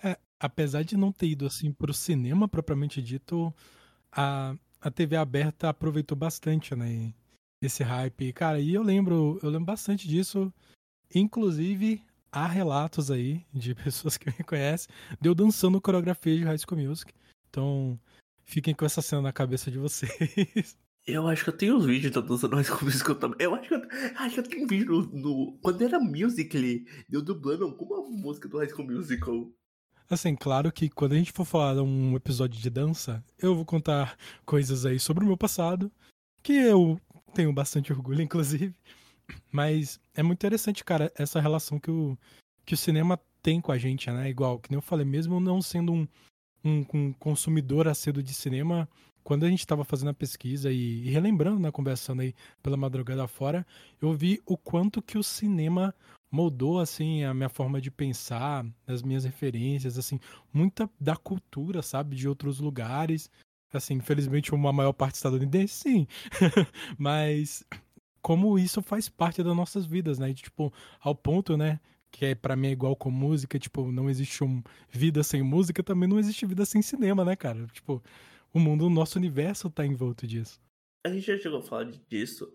É, 0.04 0.18
apesar 0.40 0.84
de 0.84 0.96
não 0.96 1.12
ter 1.12 1.28
ido 1.28 1.48
assim 1.48 1.72
pro 1.72 1.94
cinema 1.94 2.48
propriamente 2.48 3.02
dito, 3.02 3.52
a, 4.18 4.56
a 4.82 4.92
TV 4.92 5.16
aberta 5.16 5.70
aproveitou 5.70 6.18
bastante, 6.18 6.76
né? 6.76 7.14
esse 7.62 7.84
hype. 7.84 8.34
Cara, 8.34 8.60
e 8.60 8.74
eu 8.74 8.84
lembro, 8.84 9.40
eu 9.42 9.50
lembro 9.50 9.66
bastante 9.66 10.08
disso. 10.08 10.54
Inclusive, 11.14 12.02
há 12.32 12.48
relatos 12.48 13.10
aí 13.10 13.46
de 13.54 13.74
pessoas 13.76 14.18
que 14.18 14.28
me 14.28 14.44
conhecem 14.44 14.94
de 15.20 15.34
dançando 15.34 15.82
coreografia 15.82 16.38
de 16.38 16.44
High 16.44 16.58
School 16.58 16.82
Music. 16.82 17.14
Então, 17.50 18.00
fiquem 18.44 18.74
com 18.74 18.86
essa 18.86 19.02
cena 19.02 19.22
na 19.22 19.34
cabeça 19.34 19.72
de 19.72 19.78
vocês. 19.78 20.78
Eu 21.08 21.26
acho 21.26 21.46
que 21.46 21.50
eu 21.50 21.58
tenho 21.58 21.78
os 21.78 21.86
vídeos 21.86 22.12
da 22.12 22.20
dança 22.20 22.50
High 22.50 22.66
School 22.66 22.84
Musical 22.84 23.16
também. 23.16 23.38
Eu 23.40 23.56
acho 23.56 23.70
que 23.70 23.76
eu, 23.76 23.82
acho 24.18 24.34
que 24.34 24.40
eu 24.42 24.44
tenho 24.44 24.64
um 24.66 24.68
vídeo 24.68 24.92
no, 24.92 25.04
no, 25.04 25.58
Quando 25.62 25.82
era 25.82 26.02
Musical.ly, 26.02 26.86
eu 27.10 27.22
dublando 27.22 27.64
alguma 27.64 28.02
música 28.10 28.50
do 28.50 28.58
High 28.58 28.68
School 28.68 28.90
Musical. 28.90 29.50
Assim, 30.10 30.36
claro 30.36 30.72
que 30.72 30.90
quando 30.90 31.14
a 31.14 31.18
gente 31.18 31.34
for 31.34 31.44
falar 31.44 31.82
um 31.82 32.16
episódio 32.16 32.60
de 32.60 32.70
dança, 32.70 33.24
eu 33.38 33.54
vou 33.54 33.66
contar 33.66 34.18
coisas 34.46 34.86
aí 34.86 35.00
sobre 35.00 35.24
o 35.24 35.28
meu 35.28 35.36
passado, 35.36 35.92
que 36.42 36.54
eu 36.54 37.00
tenho 37.34 37.52
bastante 37.52 37.92
orgulho, 37.92 38.22
inclusive. 38.24 38.74
Mas 39.52 40.00
é 40.16 40.24
muito 40.24 40.40
interessante, 40.40 40.84
cara, 40.86 41.12
essa 41.16 41.42
relação 41.42 41.78
que 41.78 41.92
o, 41.92 42.18
que 42.66 42.74
o 42.74 42.78
cinema 42.78 43.20
tem 43.42 43.60
com 43.60 43.72
a 43.72 43.78
gente, 43.78 44.10
né? 44.10 44.30
Igual, 44.30 44.60
que 44.60 44.72
nem 44.72 44.78
eu 44.78 44.82
falei, 44.82 45.06
mesmo 45.06 45.42
não 45.42 45.62
sendo 45.62 45.92
um, 45.92 46.08
um, 46.64 46.86
um 46.94 47.14
consumidor 47.14 47.88
acedo 47.90 48.24
de 48.24 48.34
cinema, 48.34 48.88
quando 49.26 49.46
a 49.46 49.50
gente 49.50 49.60
estava 49.60 49.84
fazendo 49.84 50.10
a 50.10 50.14
pesquisa 50.14 50.72
e, 50.72 51.06
e 51.06 51.10
relembrando, 51.10 51.60
né, 51.60 51.70
conversando 51.70 52.22
aí 52.22 52.34
pela 52.64 52.78
madrugada 52.78 53.28
fora, 53.28 53.68
eu 54.02 54.14
vi 54.14 54.42
o 54.46 54.56
quanto 54.56 55.02
que 55.02 55.18
o 55.18 55.24
cinema 55.24 55.94
moldou 56.32 56.80
assim 56.80 57.24
a 57.24 57.34
minha 57.34 57.50
forma 57.50 57.80
de 57.80 57.90
pensar, 57.92 58.66
as 58.86 59.02
minhas 59.02 59.24
referências, 59.24 59.98
assim, 59.98 60.20
muita 60.54 60.90
da 61.00 61.16
cultura, 61.16 61.82
sabe, 61.82 62.16
de 62.16 62.28
outros 62.28 62.60
lugares, 62.60 63.30
Assim, 63.74 63.96
infelizmente, 63.96 64.54
uma 64.56 64.72
maior 64.72 64.94
parte 64.94 65.16
estadunidense, 65.16 65.74
sim. 65.74 66.08
Mas 66.98 67.66
como 68.22 68.58
isso 68.58 68.82
faz 68.82 69.10
parte 69.10 69.44
das 69.44 69.56
nossas 69.56 69.86
vidas, 69.86 70.18
né? 70.18 70.30
E, 70.30 70.34
tipo, 70.34 70.74
ao 71.00 71.14
ponto, 71.14 71.58
né? 71.58 71.80
Que 72.10 72.28
é, 72.28 72.36
para 72.36 72.56
mim 72.56 72.68
é 72.68 72.72
igual 72.72 72.96
com 72.96 73.12
música, 73.12 73.60
tipo, 73.60 73.92
não 73.92 74.10
existe 74.10 74.44
um 74.44 74.64
vida 74.90 75.22
sem 75.22 75.44
música, 75.44 75.84
também 75.84 76.08
não 76.08 76.18
existe 76.18 76.46
vida 76.46 76.66
sem 76.66 76.82
cinema, 76.82 77.26
né, 77.26 77.36
cara? 77.36 77.68
Tipo, 77.68 78.02
o 78.54 78.60
mundo, 78.60 78.86
o 78.86 78.90
nosso 78.90 79.18
universo 79.20 79.70
tá 79.70 79.86
envolto 79.86 80.26
disso. 80.26 80.60
A 81.06 81.10
gente 81.10 81.28
já 81.28 81.38
chegou 81.38 81.60
a 81.60 81.62
falar 81.62 81.92
disso, 82.10 82.52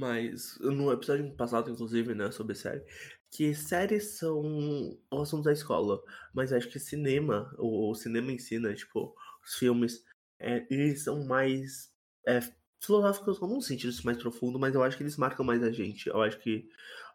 Mas 0.00 0.58
no 0.60 0.90
episódio 0.90 1.30
passado, 1.36 1.70
inclusive, 1.70 2.14
né, 2.14 2.30
sobre 2.32 2.54
série, 2.54 2.82
que 3.30 3.54
séries 3.54 4.16
são 4.16 4.98
assuntos 5.12 5.44
da 5.44 5.52
escola, 5.52 6.02
mas 6.32 6.54
acho 6.54 6.70
que 6.70 6.78
cinema, 6.78 7.54
o, 7.58 7.90
o 7.90 7.94
cinema 7.94 8.32
ensina, 8.32 8.70
né, 8.70 8.74
tipo, 8.74 9.14
os 9.44 9.56
filmes, 9.56 10.02
é, 10.38 10.66
eles 10.70 11.04
são 11.04 11.22
mais 11.26 11.92
é, 12.26 12.40
filosóficos 12.82 13.38
num 13.42 13.60
sentido 13.60 13.94
mais 14.02 14.16
profundo, 14.16 14.58
mas 14.58 14.74
eu 14.74 14.82
acho 14.82 14.96
que 14.96 15.02
eles 15.02 15.18
marcam 15.18 15.44
mais 15.44 15.62
a 15.62 15.70
gente. 15.70 16.08
Eu 16.08 16.22
acho 16.22 16.38
que 16.38 16.66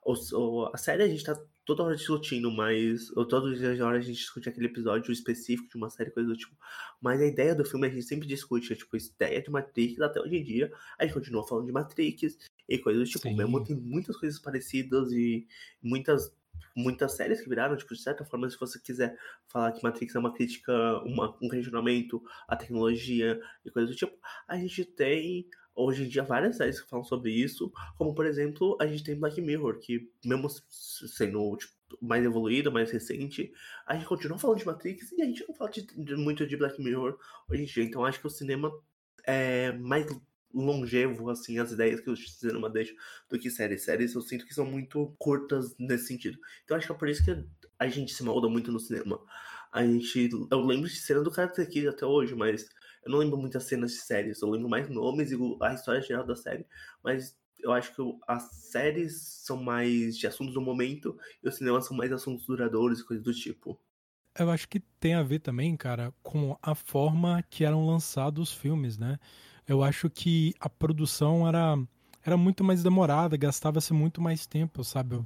o, 0.06 0.70
a 0.72 0.78
série 0.78 1.02
a 1.02 1.08
gente 1.08 1.24
tá 1.24 1.36
toda 1.66 1.84
hora 1.84 1.96
discutindo, 1.96 2.52
mas. 2.52 3.10
Ou 3.18 3.28
todos 3.28 3.54
os 3.54 3.58
dias 3.58 3.80
hora 3.82 3.98
a 3.98 4.02
gente 4.02 4.18
discute 4.18 4.48
aquele 4.48 4.68
episódio 4.68 5.12
específico 5.12 5.68
de 5.68 5.78
uma 5.78 5.90
série, 5.90 6.12
coisa 6.12 6.30
do 6.30 6.38
tipo. 6.38 6.56
Mas 7.02 7.20
a 7.20 7.26
ideia 7.26 7.56
do 7.56 7.66
filme 7.66 7.88
a 7.88 7.90
gente 7.90 8.04
sempre 8.04 8.28
discute, 8.28 8.72
é, 8.72 8.76
tipo, 8.76 8.96
a 8.96 9.00
ideia 9.00 9.42
de 9.42 9.50
Matrix 9.50 10.00
até 10.00 10.22
hoje 10.22 10.36
em 10.38 10.44
dia. 10.44 10.72
A 11.00 11.06
gente 11.06 11.16
continua 11.16 11.48
falando 11.48 11.66
de 11.66 11.72
Matrix 11.72 12.38
e 12.68 12.78
coisas 12.78 13.08
do 13.08 13.12
tipo. 13.12 13.28
Sim. 13.28 13.36
Mesmo 13.36 13.64
tem 13.64 13.76
muitas 13.76 14.18
coisas 14.18 14.40
parecidas 14.40 15.12
e 15.12 15.48
muitas 15.82 16.34
muitas 16.76 17.14
séries 17.14 17.42
que 17.42 17.48
viraram, 17.48 17.78
tipo, 17.78 17.94
de 17.94 18.02
certa 18.02 18.26
forma, 18.26 18.50
se 18.50 18.60
você 18.60 18.80
quiser 18.80 19.18
falar 19.48 19.72
que 19.72 19.82
Matrix 19.82 20.14
é 20.14 20.20
uma 20.20 20.34
crítica, 20.34 20.74
uma, 21.06 21.36
um 21.42 21.48
questionamento 21.48 22.22
à 22.48 22.56
tecnologia 22.56 23.40
e 23.64 23.72
coisas 23.72 23.92
do 23.92 23.98
tipo, 23.98 24.18
a 24.48 24.58
gente 24.58 24.84
tem 24.84 25.48
hoje 25.74 26.04
em 26.04 26.08
dia 26.08 26.24
várias 26.24 26.58
séries 26.58 26.82
que 26.82 26.90
falam 26.90 27.04
sobre 27.04 27.32
isso, 27.32 27.72
como 27.98 28.14
por 28.14 28.26
exemplo, 28.26 28.78
a 28.80 28.88
gente 28.88 29.04
tem 29.04 29.20
Black 29.20 29.42
Mirror, 29.42 29.80
que 29.80 30.10
mesmo 30.24 30.50
sendo 30.70 31.56
tipo, 31.58 31.74
mais 32.02 32.24
evoluída, 32.24 32.72
mais 32.72 32.92
recente, 32.92 33.52
a 33.86 33.96
gente 33.96 34.08
continua 34.08 34.38
falando 34.38 34.60
de 34.60 34.66
Matrix 34.66 35.12
e 35.12 35.22
a 35.22 35.26
gente 35.26 35.46
não 35.48 35.56
fala 35.56 35.72
de, 35.72 35.86
de, 35.86 36.16
muito 36.16 36.48
de 36.48 36.58
Black 36.58 36.82
Mirror 36.82 37.18
hoje 37.50 37.64
em 37.64 37.66
dia. 37.66 37.84
Então 37.84 38.06
acho 38.06 38.20
que 38.20 38.28
o 38.28 38.30
cinema 38.30 38.72
é 39.26 39.72
mais 39.74 40.06
longevo, 40.56 41.30
assim, 41.30 41.60
as 41.60 41.72
ideias 41.72 42.00
que 42.00 42.10
o 42.10 42.16
cinema 42.16 42.70
deixa 42.70 42.94
do 43.30 43.38
que 43.38 43.50
séries. 43.50 43.84
Séries 43.84 44.16
eu 44.16 44.22
sinto 44.22 44.46
que 44.46 44.54
são 44.54 44.66
muito 44.66 45.16
curtas 45.20 45.76
nesse 45.78 46.08
sentido. 46.08 46.40
Então 46.64 46.78
acho 46.78 46.88
que 46.88 46.94
é 46.94 46.96
por 46.96 47.10
isso 47.10 47.24
que 47.24 47.46
a 47.78 47.88
gente 47.88 48.14
se 48.14 48.24
molda 48.24 48.50
muito 48.50 48.72
no 48.72 48.80
cinema. 48.80 49.20
A 49.72 49.86
gente. 49.86 50.30
Eu 50.50 50.62
lembro 50.62 50.88
de 50.88 50.96
cena 50.96 51.22
do 51.22 51.32
Karate 51.32 51.66
Kid 51.66 51.88
até 51.88 52.06
hoje, 52.06 52.34
mas 52.34 52.70
eu 53.04 53.12
não 53.12 53.20
lembro 53.20 53.38
muitas 53.38 53.66
cenas 53.66 53.92
de 53.92 53.98
séries. 53.98 54.42
Eu 54.42 54.50
lembro 54.50 54.70
mais 54.70 54.90
nomes 54.90 55.32
e 55.32 55.38
a 55.62 55.74
história 55.74 56.02
geral 56.02 56.26
da 56.26 56.36
série. 56.36 56.66
Mas 57.04 57.38
eu 57.60 57.72
acho 57.72 57.96
que 57.96 58.02
as 58.28 58.44
séries 58.72 59.42
são 59.44 59.62
mais 59.62 60.18
de 60.18 60.28
assuntos 60.28 60.54
do 60.54 60.62
momento 60.62 61.18
e 61.44 61.48
os 61.48 61.56
cinemas 61.56 61.86
são 61.86 61.98
mais 61.98 62.12
assuntos 62.12 62.46
duradouros 62.46 63.00
e 63.00 63.06
coisas 63.06 63.24
do 63.24 63.34
tipo. 63.34 63.80
Eu 64.38 64.50
acho 64.50 64.68
que 64.68 64.82
tem 65.00 65.14
a 65.14 65.24
ver 65.24 65.40
também, 65.40 65.78
cara, 65.78 66.14
com 66.22 66.58
a 66.62 66.76
forma 66.76 67.42
que 67.50 67.64
eram 67.64 67.86
lançados 67.88 68.50
os 68.50 68.56
filmes, 68.56 68.98
né? 68.98 69.18
Eu 69.68 69.84
acho 69.84 70.10
que 70.10 70.54
a 70.60 70.70
produção 70.70 71.48
era, 71.48 71.78
era 72.24 72.38
muito 72.38 72.64
mais 72.64 72.84
demorada, 72.84 73.38
gastava-se 73.38 73.94
muito 73.94 74.22
mais 74.22 74.46
tempo, 74.46 74.84
sabe? 74.84 75.20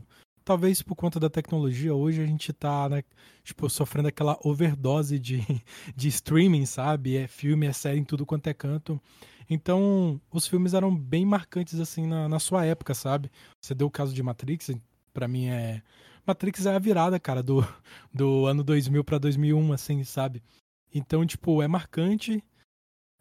Talvez 0.44 0.82
por 0.82 0.96
conta 0.96 1.20
da 1.20 1.30
tecnologia, 1.30 1.94
hoje 1.94 2.22
a 2.22 2.26
gente 2.26 2.52
tá, 2.54 2.90
né, 2.90 3.04
tipo, 3.44 3.70
sofrendo 3.70 4.08
aquela 4.08 4.38
overdose 4.44 5.20
de, 5.20 5.44
de 5.96 6.08
streaming, 6.08 6.66
sabe? 6.66 7.18
É 7.18 7.28
filme, 7.28 7.68
é 7.68 7.74
série 7.74 8.00
em 8.00 8.04
tudo 8.04 8.26
quanto 8.26 8.48
é 8.48 8.54
canto. 8.54 9.00
Então, 9.50 10.22
os 10.32 10.48
filmes 10.48 10.74
eram 10.74 10.96
bem 10.96 11.26
marcantes, 11.26 11.80
assim, 11.80 12.08
na, 12.08 12.30
na 12.30 12.40
sua 12.40 12.66
época, 12.66 12.94
sabe? 12.94 13.32
Você 13.62 13.74
deu 13.76 13.88
o 13.88 13.92
caso 13.92 14.14
de 14.14 14.24
Matrix, 14.24 14.72
para 15.14 15.28
mim 15.28 15.48
é... 15.48 15.82
Matrix 16.26 16.66
é 16.66 16.76
a 16.76 16.80
virada, 16.80 17.20
cara, 17.20 17.42
do, 17.42 17.68
do 18.14 18.46
ano 18.46 18.64
2000 18.64 19.04
para 19.04 19.18
2001, 19.18 19.74
assim, 19.74 20.04
sabe? 20.04 20.42
Então, 20.94 21.26
tipo, 21.26 21.62
é 21.62 21.68
marcante 21.68 22.44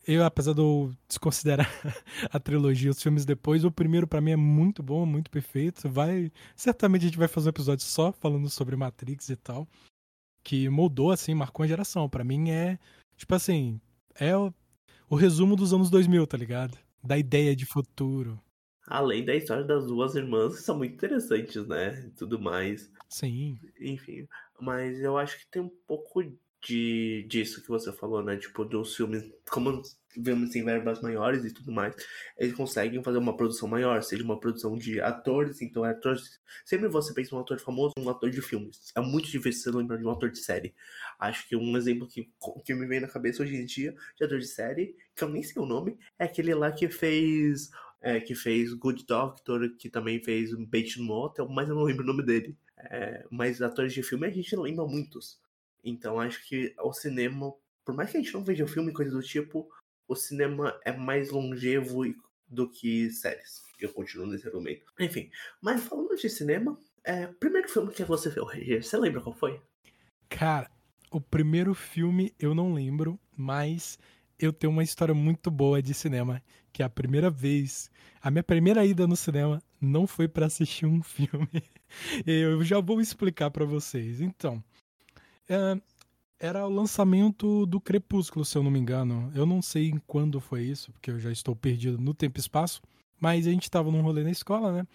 eu, 0.09 0.25
apesar 0.25 0.55
de 0.55 0.61
eu 0.61 0.91
desconsiderar 1.07 1.69
a 2.33 2.41
trilogia, 2.41 2.91
os 2.91 3.03
filmes 3.03 3.27
depois, 3.27 3.63
o 3.63 3.71
primeiro 3.71 4.07
para 4.09 4.23
mim 4.23 4.31
é 4.31 4.37
muito 4.37 4.83
bom, 4.83 5.05
muito 5.05 5.31
perfeito. 5.31 5.87
Vai, 5.87 6.33
certamente 6.57 7.03
a 7.03 7.09
gente 7.09 7.19
vai 7.19 7.29
fazer 7.29 7.49
um 7.49 7.51
episódio 7.51 7.85
só 7.85 8.11
falando 8.11 8.49
sobre 8.49 8.75
Matrix 8.75 9.29
e 9.29 9.37
tal, 9.37 9.69
que 10.43 10.67
moldou 10.71 11.11
assim, 11.11 11.35
marcou 11.35 11.63
a 11.63 11.67
geração. 11.67 12.09
Para 12.09 12.25
mim 12.25 12.49
é, 12.49 12.79
tipo 13.19 13.35
assim, 13.35 13.79
é 14.19 14.35
o, 14.35 14.51
o 15.11 15.15
resumo 15.15 15.55
dos 15.55 15.75
anos 15.75 15.91
2000, 15.91 16.27
tá 16.27 16.39
ligado? 16.39 16.79
Da 17.05 17.19
ideia 17.19 17.55
de 17.55 17.67
futuro. 17.67 18.41
Além 18.87 19.23
da 19.27 19.35
história 19.35 19.63
das 19.63 19.87
duas 19.87 20.15
irmãs, 20.15 20.57
que 20.57 20.63
são 20.63 20.79
muito 20.79 20.95
interessantes, 20.95 21.67
né? 21.67 22.07
E 22.07 22.11
tudo 22.13 22.41
mais. 22.41 22.91
Sim. 23.11 23.61
Enfim, 23.79 24.27
mas 24.59 24.99
eu 25.01 25.19
acho 25.19 25.39
que 25.39 25.47
tem 25.51 25.61
um 25.61 25.71
pouco 25.87 26.23
de 26.63 27.25
disso 27.29 27.63
que 27.63 27.69
você 27.69 27.93
falou, 27.93 28.23
né? 28.23 28.37
Tipo, 28.37 28.65
dos 28.65 28.97
filmes, 28.97 29.25
como 29.49 29.83
vemos 30.17 30.55
em 30.57 30.65
verbas 30.65 31.01
maiores 31.01 31.45
e 31.45 31.53
tudo 31.53 31.71
mais, 31.71 31.95
eles 32.37 32.55
conseguem 32.55 33.03
fazer 33.03 33.19
uma 33.19 33.37
produção 33.37 33.69
maior, 33.69 34.03
seja 34.03 34.25
uma 34.25 34.39
produção 34.39 34.77
de 34.77 35.01
atores, 35.01 35.63
então 35.63 35.85
é 35.85 35.91
atores. 35.91 36.41
Sempre 36.65 36.89
você 36.89 37.15
pensa 37.15 37.35
um 37.37 37.41
ator 37.41 37.59
famoso, 37.61 37.95
um 37.99 38.09
ator 38.09 38.31
de 38.31 38.43
filmes. 38.43 38.93
É 38.97 39.01
muito 39.01 39.29
difícil 39.31 39.63
você 39.73 39.79
lembrar 39.79 39.97
de 39.97 40.05
um 40.05 40.11
ator 40.11 40.31
de 40.31 40.39
série. 40.39 40.75
Acho 41.19 41.47
que 41.49 41.57
um 41.57 41.77
exemplo 41.77 42.09
que, 42.09 42.31
que 42.65 42.75
me 42.75 42.87
vem 42.87 43.01
na 43.01 43.09
cabeça 43.09 43.43
hoje 43.43 43.57
em 43.57 43.65
dia 43.65 43.95
de 44.17 44.25
ator 44.25 44.39
de 44.39 44.47
série, 44.47 44.97
que 45.15 45.25
eu 45.25 45.29
nem 45.29 45.43
sei 45.43 45.63
o 45.63 45.67
nome, 45.67 45.99
é 46.19 46.25
aquele 46.25 46.55
lá 46.55 46.73
que 46.73 46.89
fez. 46.89 47.71
É, 48.01 48.21
que 48.21 48.33
fez 48.33 48.73
Good 48.75 49.07
Doctor, 49.09 49.71
que 49.77 49.91
também 49.91 50.23
fez 50.23 50.55
Bates 50.55 50.99
Motel, 50.99 51.49
mas 51.49 51.69
eu 51.69 51.75
não 51.75 51.83
lembro 51.83 52.05
o 52.05 52.07
nome 52.07 52.23
dele. 52.23 52.57
É, 52.79 53.27
mas 53.29 53.61
atores 53.61 53.93
de 53.93 54.05
filme 54.05 54.25
a 54.25 54.31
gente 54.31 54.55
lembra 54.55 54.87
muitos. 54.87 55.41
Então 55.89 56.21
acho 56.21 56.47
que 56.47 56.75
o 56.79 56.93
cinema, 56.93 57.53
por 57.85 57.95
mais 57.95 58.11
que 58.11 58.17
a 58.17 58.21
gente 58.21 58.35
não 58.35 58.45
veja 58.45 58.67
filme 58.67 58.91
e 58.91 58.95
coisa 58.95 59.11
do 59.11 59.23
tipo, 59.23 59.69
o 60.07 60.15
cinema 60.15 60.79
é 60.85 60.93
mais 60.93 61.31
longevo 61.31 62.03
do 62.47 62.69
que 62.69 63.11
séries. 63.11 63.63
Eu 63.81 63.93
continuo 63.93 64.27
nesse 64.27 64.47
argumento. 64.47 64.85
Enfim, 64.99 65.31
mas 65.61 65.83
falando 65.85 66.17
de 66.17 66.29
cinema, 66.29 66.79
é, 67.05 67.27
primeiro 67.27 67.69
filme 67.69 67.93
que 67.93 68.05
você 68.05 68.31
viu, 68.31 68.47
você 68.83 68.97
lembra 68.97 69.21
qual 69.21 69.35
foi? 69.35 69.61
Cara, 70.29 70.71
o 71.11 71.21
primeiro 71.21 71.75
filme 71.75 72.35
eu 72.39 72.55
não 72.55 72.73
lembro, 72.75 73.19
mas 73.37 73.99
eu 74.39 74.53
tenho 74.53 74.73
uma 74.73 74.83
história 74.83 75.15
muito 75.15 75.51
boa 75.51 75.83
de 75.83 75.95
cinema, 75.95 76.43
que 76.73 76.83
é 76.83 76.87
a 76.87 76.91
primeira 76.91 77.31
vez, 77.31 77.91
a 78.21 78.31
minha 78.31 78.43
primeira 78.43 78.85
ida 78.85 79.07
no 79.07 79.17
cinema 79.17 79.63
não 79.81 80.07
foi 80.07 80.29
para 80.29 80.47
assistir 80.47 80.87
um 80.87 81.01
filme. 81.03 81.63
eu 82.27 82.63
já 82.63 82.81
vou 82.81 83.01
explicar 83.01 83.51
para 83.51 83.65
vocês. 83.65 84.21
Então, 84.21 84.63
é, 85.49 85.81
era 86.39 86.67
o 86.67 86.71
lançamento 86.71 87.67
do 87.67 87.81
Crepúsculo, 87.81 88.45
se 88.45 88.57
eu 88.57 88.63
não 88.63 88.71
me 88.71 88.79
engano. 88.79 89.31
Eu 89.35 89.45
não 89.45 89.61
sei 89.61 89.93
quando 90.07 90.41
foi 90.41 90.63
isso, 90.63 90.93
porque 90.93 91.11
eu 91.11 91.19
já 91.19 91.33
estou 91.33 91.57
perdido 91.57 91.99
no 91.99 92.15
tempo 92.15 92.39
e 92.39 92.41
espaço. 92.41 92.81
Mas 93.21 93.47
a 93.47 93.51
gente 93.51 93.71
tava 93.71 93.91
num 93.91 94.03
rolê 94.03 94.23
na 94.23 94.31
escola, 94.31 94.73
né? 94.73 94.87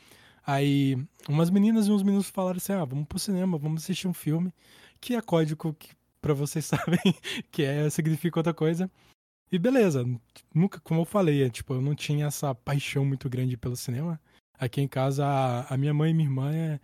Aí 0.45 0.97
umas 1.27 1.49
meninas 1.49 1.87
e 1.87 1.91
uns 1.91 2.03
meninos 2.03 2.29
falaram 2.29 2.57
assim: 2.57 2.73
ah, 2.73 2.85
vamos 2.85 3.05
pro 3.07 3.19
cinema, 3.19 3.57
vamos 3.57 3.83
assistir 3.83 4.07
um 4.07 4.13
filme. 4.13 4.53
Que 5.01 5.15
é 5.15 5.21
código 5.21 5.73
que, 5.73 5.89
pra 6.21 6.33
vocês 6.33 6.63
sabem, 6.65 6.99
que 7.51 7.63
é, 7.63 7.89
significa 7.89 8.39
outra 8.39 8.53
coisa. 8.53 8.89
E 9.51 9.59
beleza, 9.59 10.03
nunca, 10.53 10.79
como 10.79 11.01
eu 11.01 11.05
falei, 11.05 11.43
é, 11.43 11.49
tipo, 11.49 11.73
eu 11.75 11.81
não 11.81 11.93
tinha 11.93 12.25
essa 12.25 12.55
paixão 12.55 13.05
muito 13.05 13.29
grande 13.29 13.57
pelo 13.57 13.75
cinema. 13.75 14.19
Aqui 14.57 14.81
em 14.81 14.87
casa, 14.87 15.25
a, 15.25 15.73
a 15.73 15.77
minha 15.77 15.93
mãe 15.93 16.11
e 16.11 16.13
minha 16.13 16.27
irmã 16.27 16.53
é, 16.53 16.79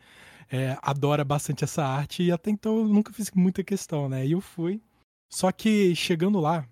é, 0.52 0.78
adora 0.82 1.24
bastante 1.24 1.64
essa 1.64 1.86
arte 1.86 2.24
e 2.24 2.32
até 2.32 2.50
então 2.50 2.78
eu 2.80 2.88
nunca 2.88 3.14
fiz 3.14 3.32
muita 3.32 3.64
questão, 3.64 4.10
né? 4.10 4.26
E 4.26 4.32
eu 4.32 4.42
fui. 4.42 4.82
Só 5.30 5.52
que 5.52 5.96
chegando 5.96 6.40
lá, 6.40 6.68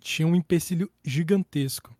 tinha 0.00 0.26
um 0.26 0.34
empecilho 0.34 0.90
gigantesco 1.04 1.94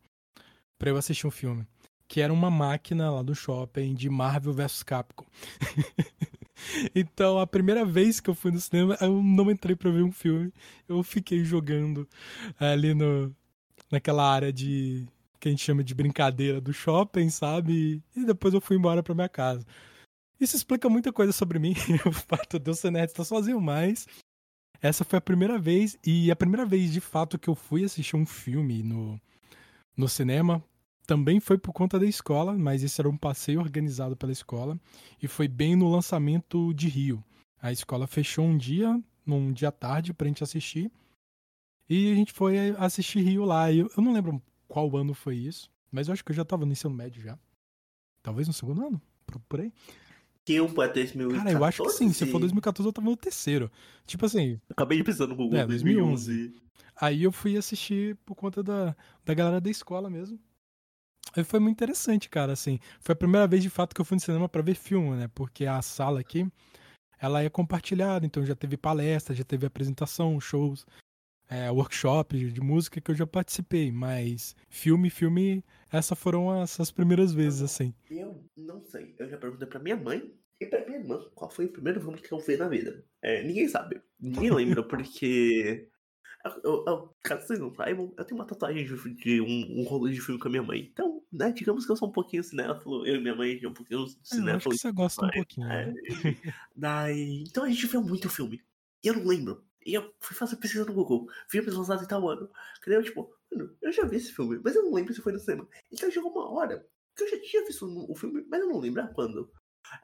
para 0.78 0.90
eu 0.90 0.96
assistir 0.96 1.26
um 1.26 1.30
filme. 1.30 1.66
Que 2.08 2.20
era 2.20 2.32
uma 2.32 2.50
máquina 2.50 3.10
lá 3.10 3.22
do 3.22 3.34
shopping 3.34 3.94
de 3.94 4.10
Marvel 4.10 4.52
vs 4.52 4.82
Capcom. 4.82 5.26
então, 6.94 7.38
a 7.38 7.46
primeira 7.46 7.84
vez 7.84 8.20
que 8.20 8.28
eu 8.28 8.34
fui 8.34 8.50
no 8.50 8.60
cinema, 8.60 8.96
eu 9.00 9.22
não 9.22 9.50
entrei 9.50 9.76
para 9.76 9.90
ver 9.90 10.02
um 10.02 10.12
filme. 10.12 10.52
Eu 10.88 11.02
fiquei 11.02 11.44
jogando 11.44 12.06
ali 12.58 12.94
no, 12.94 13.34
naquela 13.90 14.30
área 14.30 14.52
de. 14.52 15.06
que 15.38 15.48
a 15.48 15.50
gente 15.50 15.62
chama 15.62 15.84
de 15.84 15.94
brincadeira 15.94 16.60
do 16.60 16.72
shopping, 16.72 17.30
sabe? 17.30 18.02
E 18.16 18.24
depois 18.24 18.52
eu 18.52 18.60
fui 18.60 18.76
embora 18.76 19.02
para 19.02 19.14
minha 19.14 19.28
casa. 19.28 19.66
Isso 20.42 20.56
explica 20.56 20.88
muita 20.88 21.12
coisa 21.12 21.30
sobre 21.30 21.60
mim, 21.60 21.72
o 22.04 22.10
fato 22.10 22.58
de 22.58 22.68
eu 22.68 22.74
ser 22.74 22.90
nerd 22.90 23.10
estar 23.10 23.22
sozinho, 23.22 23.60
mas 23.60 24.08
essa 24.80 25.04
foi 25.04 25.16
a 25.16 25.22
primeira 25.22 25.56
vez, 25.56 25.96
e 26.04 26.32
a 26.32 26.34
primeira 26.34 26.66
vez 26.66 26.92
de 26.92 27.00
fato 27.00 27.38
que 27.38 27.48
eu 27.48 27.54
fui 27.54 27.84
assistir 27.84 28.16
um 28.16 28.26
filme 28.26 28.82
no, 28.82 29.20
no 29.96 30.08
cinema 30.08 30.60
também 31.06 31.38
foi 31.38 31.56
por 31.58 31.72
conta 31.72 31.96
da 31.96 32.06
escola, 32.06 32.58
mas 32.58 32.82
esse 32.82 33.00
era 33.00 33.08
um 33.08 33.16
passeio 33.16 33.60
organizado 33.60 34.16
pela 34.16 34.32
escola, 34.32 34.76
e 35.22 35.28
foi 35.28 35.46
bem 35.46 35.76
no 35.76 35.88
lançamento 35.88 36.74
de 36.74 36.88
Rio. 36.88 37.22
A 37.60 37.70
escola 37.70 38.08
fechou 38.08 38.44
um 38.44 38.58
dia, 38.58 39.00
num 39.24 39.52
dia 39.52 39.70
tarde, 39.70 40.12
pra 40.12 40.26
gente 40.26 40.42
assistir, 40.42 40.90
e 41.88 42.10
a 42.10 42.16
gente 42.16 42.32
foi 42.32 42.70
assistir 42.78 43.20
Rio 43.20 43.44
lá. 43.44 43.72
Eu, 43.72 43.88
eu 43.96 44.02
não 44.02 44.12
lembro 44.12 44.42
qual 44.66 44.96
ano 44.96 45.14
foi 45.14 45.36
isso, 45.36 45.70
mas 45.88 46.08
eu 46.08 46.14
acho 46.14 46.24
que 46.24 46.32
eu 46.32 46.36
já 46.36 46.44
tava 46.44 46.66
no 46.66 46.72
ensino 46.72 46.92
médio 46.92 47.22
já. 47.22 47.38
Talvez 48.24 48.48
no 48.48 48.52
segundo 48.52 48.84
ano, 48.84 49.00
por 49.48 49.60
aí 49.60 49.72
que 50.44 50.60
um 50.60 50.66
é 50.82 50.88
2014. 50.88 51.36
Cara, 51.36 51.52
eu 51.52 51.64
acho 51.64 51.82
que 51.82 51.90
sim. 51.90 52.12
Se 52.12 52.26
for 52.26 52.38
2014, 52.38 52.88
eu 52.88 52.92
tava 52.92 53.08
no 53.08 53.16
terceiro. 53.16 53.70
Tipo 54.06 54.26
assim. 54.26 54.60
Acabei 54.70 54.98
de 54.98 55.04
pensar 55.04 55.26
no 55.26 55.36
Google. 55.36 55.58
É, 55.58 55.66
2011. 55.66 56.26
2011. 56.26 56.62
Aí 57.00 57.22
eu 57.22 57.32
fui 57.32 57.56
assistir 57.56 58.16
por 58.24 58.34
conta 58.34 58.62
da, 58.62 58.94
da 59.24 59.34
galera 59.34 59.60
da 59.60 59.70
escola 59.70 60.10
mesmo. 60.10 60.38
E 61.36 61.42
foi 61.44 61.60
muito 61.60 61.76
interessante, 61.76 62.28
cara, 62.28 62.52
assim. 62.52 62.78
Foi 63.00 63.12
a 63.14 63.16
primeira 63.16 63.46
vez, 63.46 63.62
de 63.62 63.70
fato, 63.70 63.94
que 63.94 64.00
eu 64.00 64.04
fui 64.04 64.16
no 64.16 64.20
cinema 64.20 64.48
para 64.48 64.62
ver 64.62 64.74
filme, 64.74 65.16
né? 65.16 65.28
Porque 65.34 65.64
a 65.64 65.80
sala 65.80 66.20
aqui, 66.20 66.46
ela 67.18 67.42
é 67.42 67.48
compartilhada, 67.48 68.26
então 68.26 68.44
já 68.44 68.54
teve 68.54 68.76
palestra, 68.76 69.34
já 69.34 69.44
teve 69.44 69.64
apresentação, 69.64 70.38
shows, 70.40 70.84
é, 71.52 71.70
workshops 71.70 72.52
de 72.52 72.60
música 72.62 72.98
que 72.98 73.10
eu 73.10 73.14
já 73.14 73.26
participei, 73.26 73.92
mas 73.92 74.56
filme, 74.70 75.10
filme, 75.10 75.62
essas 75.90 76.18
foram 76.18 76.62
essas 76.62 76.90
primeiras 76.90 77.34
vezes, 77.34 77.60
assim. 77.60 77.94
Eu 78.10 78.42
não 78.56 78.82
sei, 78.82 79.14
eu 79.18 79.28
já 79.28 79.36
perguntei 79.36 79.68
pra 79.68 79.78
minha 79.78 79.96
mãe 79.96 80.34
e 80.58 80.64
pra 80.64 80.84
minha 80.86 80.98
irmã 80.98 81.22
qual 81.34 81.50
foi 81.50 81.66
o 81.66 81.72
primeiro 81.72 82.00
filme 82.00 82.18
que 82.18 82.32
eu 82.32 82.38
vi 82.38 82.56
na 82.56 82.68
vida. 82.68 83.04
É, 83.20 83.42
ninguém 83.42 83.68
sabe, 83.68 84.00
ninguém 84.18 84.50
lembra, 84.54 84.82
porque 84.82 85.90
eu, 86.64 86.84
eu, 86.86 87.14
caso 87.22 87.46
vocês 87.46 87.58
não 87.58 87.74
saibam, 87.74 88.14
eu 88.16 88.24
tenho 88.24 88.40
uma 88.40 88.46
tatuagem 88.46 88.86
de, 88.86 89.14
de 89.14 89.40
um, 89.42 89.80
um 89.80 89.84
rolo 89.84 90.10
de 90.10 90.20
filme 90.22 90.40
com 90.40 90.48
a 90.48 90.50
minha 90.50 90.62
mãe. 90.62 90.88
Então, 90.90 91.22
né, 91.30 91.52
digamos 91.52 91.84
que 91.84 91.92
eu 91.92 91.96
sou 91.96 92.08
um 92.08 92.12
pouquinho 92.12 92.42
cinéfilo, 92.42 93.06
eu 93.06 93.16
e 93.16 93.20
minha 93.20 93.36
mãe 93.36 93.60
um 93.66 93.74
pouquinho 93.74 94.06
cinéfilo. 94.22 94.50
É, 94.50 94.56
acho 94.56 94.68
que 94.70 94.78
você 94.78 94.92
gosta 94.92 95.26
um 95.26 95.30
pouquinho. 95.30 95.70
É, 95.70 95.86
né? 95.86 95.94
daí, 96.74 97.44
então 97.46 97.64
a 97.64 97.68
gente 97.68 97.86
viu 97.86 98.02
muito 98.02 98.30
filme. 98.30 98.62
E 99.04 99.08
eu 99.08 99.14
não 99.14 99.26
lembro. 99.26 99.62
E 99.86 99.94
eu 99.94 100.14
fui 100.20 100.36
fazer 100.36 100.56
pesquisa 100.56 100.84
no 100.84 100.94
Google, 100.94 101.26
filmes 101.48 101.74
lançados 101.74 102.04
em 102.04 102.08
tal 102.08 102.28
ano. 102.28 102.50
Cadê 102.80 102.96
eu, 102.96 103.02
tipo, 103.02 103.34
mano, 103.50 103.76
eu 103.80 103.92
já 103.92 104.04
vi 104.04 104.16
esse 104.16 104.32
filme, 104.32 104.60
mas 104.62 104.74
eu 104.76 104.82
não 104.82 104.92
lembro 104.92 105.12
se 105.14 105.22
foi 105.22 105.32
no 105.32 105.38
cinema. 105.38 105.68
Então 105.90 106.10
chegou 106.10 106.30
uma 106.30 106.50
hora 106.50 106.86
que 107.16 107.24
eu 107.24 107.28
já 107.28 107.40
tinha 107.40 107.64
visto 107.64 107.86
o 107.86 108.14
filme, 108.14 108.44
mas 108.48 108.60
eu 108.60 108.68
não 108.68 108.78
lembro 108.78 109.06
quando. 109.14 109.50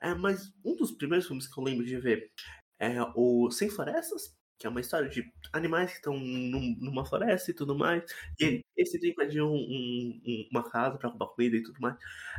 É, 0.02 0.14
mas 0.14 0.52
um 0.64 0.76
dos 0.76 0.92
primeiros 0.92 1.26
filmes 1.26 1.46
que 1.46 1.58
eu 1.58 1.64
lembro 1.64 1.84
de 1.84 1.98
ver 1.98 2.30
é 2.78 3.02
o 3.14 3.50
Sem 3.50 3.70
Florestas, 3.70 4.36
que 4.58 4.66
é 4.66 4.70
uma 4.70 4.80
história 4.80 5.08
de 5.08 5.24
animais 5.52 5.90
que 5.90 5.96
estão 5.96 6.18
num, 6.18 6.76
numa 6.80 7.04
floresta 7.04 7.50
e 7.50 7.54
tudo 7.54 7.76
mais. 7.76 8.04
E 8.40 8.60
esse 8.76 8.98
tem 8.98 9.14
que 9.14 9.40
um, 9.40 9.54
um, 9.54 10.48
uma 10.50 10.68
casa 10.68 10.98
para 10.98 11.08
roubar 11.08 11.28
comida 11.28 11.56
e 11.56 11.62
tudo 11.62 11.80
mais. 11.80 11.96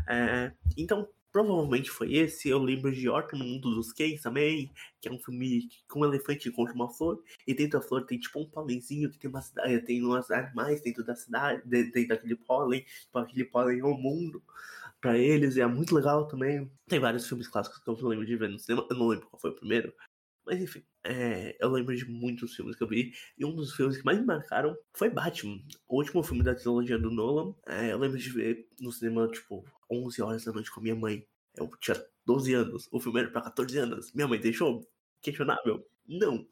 É, 0.08 0.52
então, 0.78 1.08
provavelmente 1.32 1.90
foi 1.90 2.14
esse. 2.14 2.50
Eu 2.50 2.60
lembro 2.60 2.92
de 2.92 3.08
Horta 3.10 3.38
no 3.38 3.46
Mundo 3.46 3.74
dos 3.74 3.92
Cães 3.94 4.22
também, 4.22 4.72
que 5.02 5.08
é 5.08 5.12
um 5.12 5.20
filme 5.20 5.68
com 5.88 6.02
um 6.02 6.06
elefante 6.06 6.50
encontra 6.50 6.74
uma 6.74 6.90
flor. 6.90 7.22
E 7.48 7.54
dentro 7.54 7.80
da 7.80 7.86
flor 7.86 8.06
tem 8.06 8.20
tipo 8.20 8.40
um 8.40 8.50
pólenzinho 8.50 9.10
que 9.10 9.18
tem 9.20 9.30
uma 9.30 9.42
cidade, 9.42 9.82
tem 9.82 10.04
umas 10.04 10.30
animais 10.32 10.82
dentro 10.82 11.04
da 11.04 11.16
cidade, 11.16 11.62
dentro 11.66 12.08
daquele 12.08 12.36
pólen. 12.36 12.84
Tipo, 12.84 13.20
aquele 13.20 13.46
pólen 13.46 13.80
é 13.80 13.84
o 13.84 13.94
mundo 13.94 14.44
para 15.02 15.18
eles. 15.18 15.56
E 15.56 15.62
é 15.62 15.68
muito 15.68 15.96
legal 15.96 16.28
também. 16.28 16.72
Tem 16.88 17.00
vários 17.00 17.28
filmes 17.28 17.48
clássicos 17.48 17.80
que 17.80 17.90
eu 17.90 18.08
lembro 18.08 18.26
de 18.26 18.36
ver 18.36 18.50
no 18.50 18.60
cinema. 18.60 18.86
Eu 18.90 18.98
não 18.98 19.08
lembro 19.08 19.28
qual 19.28 19.40
foi 19.40 19.52
o 19.52 19.56
primeiro. 19.56 19.94
Mas 20.46 20.60
enfim, 20.62 20.84
é, 21.04 21.56
eu 21.60 21.70
lembro 21.70 21.96
de 21.96 22.10
muitos 22.10 22.56
filmes 22.56 22.76
que 22.76 22.84
eu 22.84 22.88
vi. 22.88 23.14
E 23.38 23.46
um 23.46 23.56
dos 23.56 23.76
filmes 23.76 23.98
que 23.98 24.06
mais 24.06 24.20
me 24.20 24.26
marcaram 24.26 24.76
foi 24.96 25.10
Batman, 25.10 25.60
o 25.88 25.98
último 25.98 26.24
filme 26.24 26.44
da 26.44 26.56
trilogia 26.56 26.98
do 26.98 27.12
Nolan. 27.12 27.54
É, 27.68 27.92
eu 27.92 28.00
lembro 28.00 28.18
de 28.18 28.30
ver 28.32 28.68
no 28.80 28.92
cinema, 28.92 29.28
tipo, 29.28 29.64
11 29.90 30.22
horas 30.22 30.46
da 30.46 30.52
noite 30.52 30.72
com 30.72 30.80
a 30.80 30.84
minha 30.84 30.96
mãe. 30.96 31.26
Eu 31.56 31.70
tinha 31.80 32.04
12 32.26 32.54
anos, 32.54 32.88
o 32.92 33.00
filme 33.00 33.20
era 33.22 33.32
pra 33.32 33.42
14 33.42 33.78
anos. 33.78 34.14
Minha 34.14 34.28
mãe 34.28 34.40
deixou? 34.40 34.88
Questionável? 35.22 35.86
Não. 36.08 36.48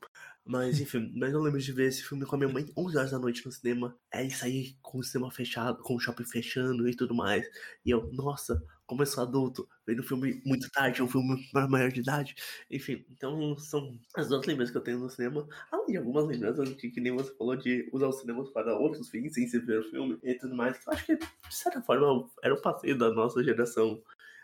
Mas 0.46 0.79
enfim, 0.82 1.12
mas 1.15 1.34
eu 1.34 1.41
lembro 1.41 1.60
de 1.60 1.72
ver 1.72 1.88
esse 1.88 2.03
filme 2.03 2.25
com 2.25 2.36
a 2.36 2.39
minha 2.39 2.51
mãe 2.51 2.65
11 2.75 2.98
horas 2.98 3.12
da 3.12 3.20
noite 3.20 3.46
no 3.46 3.51
cinema. 3.51 3.98
Aí 4.13 4.32
sair 4.32 4.77
com 4.82 5.00
o 5.00 5.03
cinema 5.03 5.32
fechado, 5.32 5.82
com 5.84 5.96
o 5.96 6.00
shopping 6.00 6.25
fechando 6.25 6.88
e 6.88 6.96
tudo 6.96 7.13
mais. 7.13 7.46
E 7.86 7.91
eu, 7.91 8.10
nossa, 8.13 8.62
sou 9.06 9.24
adulto, 9.24 9.67
vendo 9.86 10.03
filme 10.03 10.41
muito 10.46 10.70
tarde, 10.72 11.01
é 11.01 11.03
um 11.03 11.08
filme 11.08 11.38
para 11.51 11.67
maior 11.67 11.91
de 11.91 12.00
idade. 12.00 12.36
Enfim, 12.72 13.06
então 13.12 13.58
são 13.58 14.00
as 14.15 14.29
duas 14.29 14.46
lembranças 14.46 14.72
que 14.72 14.77
eu 14.77 14.84
tenho 14.84 15.00
no 15.00 15.10
cinema. 15.10 15.48
Além 15.72 15.88
de 15.88 15.98
algumas 15.98 16.25
lembranças 16.25 16.70
que 16.75 17.01
nem 17.01 17.13
você 17.13 17.34
falou 17.36 17.56
de 17.56 17.89
usar 17.91 18.08
os 18.08 18.20
cinemas 18.20 18.50
para 18.50 18.77
outros 18.77 19.10
fins, 19.10 19.34
sem 19.34 19.48
se 19.48 19.60
ver 19.60 19.79
o 19.79 19.89
filme 19.89 20.17
e 20.24 20.34
tudo 20.36 20.56
mais. 20.56 20.77
Eu 20.86 20.94
acho 20.94 21.06
que, 21.06 21.17
de 21.17 21.27
certa 21.50 21.82
forma, 21.82 22.29
era 22.44 22.53
o 22.53 22.62
passeio 22.62 22.98
da 22.98 23.12
nossa 23.12 23.44
geração 23.44 24.01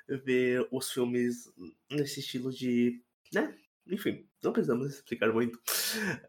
ver 0.08 0.68
os 0.72 0.92
filmes 0.92 1.52
nesse 1.90 2.20
estilo 2.20 2.52
de. 2.52 3.02
né? 3.34 3.56
Enfim, 3.88 4.26
não 4.44 4.54
precisamos 4.54 4.88
explicar 4.94 5.32
muito. 5.32 5.60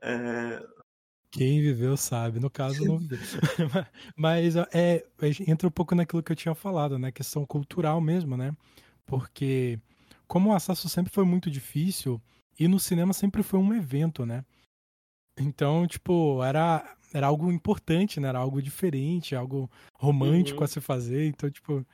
É... 0.02 0.62
Quem 1.35 1.61
viveu 1.61 1.97
sabe, 1.97 2.39
no 2.39 2.49
caso 2.49 2.85
não 2.85 2.97
viveu. 2.97 3.19
Mas 4.17 4.54
é, 4.73 5.04
entra 5.49 5.67
um 5.67 5.71
pouco 5.71 5.93
naquilo 5.93 6.23
que 6.23 6.30
eu 6.30 6.37
tinha 6.37 6.54
falado, 6.54 6.97
né? 6.97 7.11
Questão 7.11 7.45
cultural 7.45 8.00
mesmo, 8.00 8.37
né? 8.37 8.56
Porque 9.04 9.80
como 10.28 10.50
o 10.50 10.54
acesso 10.54 10.89
sempre 10.89 11.13
foi 11.13 11.25
muito 11.25 11.50
difícil, 11.50 12.23
e 12.58 12.69
no 12.69 12.78
cinema 12.78 13.13
sempre 13.13 13.43
foi 13.43 13.58
um 13.58 13.75
evento, 13.75 14.25
né? 14.25 14.45
Então, 15.37 15.89
tipo, 15.89 16.41
era, 16.45 16.97
era 17.13 17.26
algo 17.26 17.50
importante, 17.50 18.21
né? 18.21 18.28
Era 18.28 18.39
algo 18.39 18.63
diferente, 18.63 19.35
algo 19.35 19.69
romântico 19.99 20.61
uhum. 20.61 20.65
a 20.65 20.69
se 20.69 20.80
fazer. 20.80 21.26
Então, 21.26 21.50
tipo, 21.50 21.85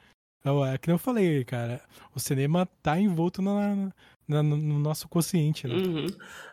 é, 0.71 0.77
que 0.77 0.91
eu 0.91 0.99
falei, 0.99 1.45
cara, 1.47 1.83
o 2.15 2.21
cinema 2.21 2.67
tá 2.83 3.01
envolto 3.01 3.41
na, 3.41 3.91
na 4.31 4.43
no 4.43 4.79
nosso 4.79 5.09
consciente, 5.09 5.67
né? 5.67 5.75
Uhum. 5.75 6.07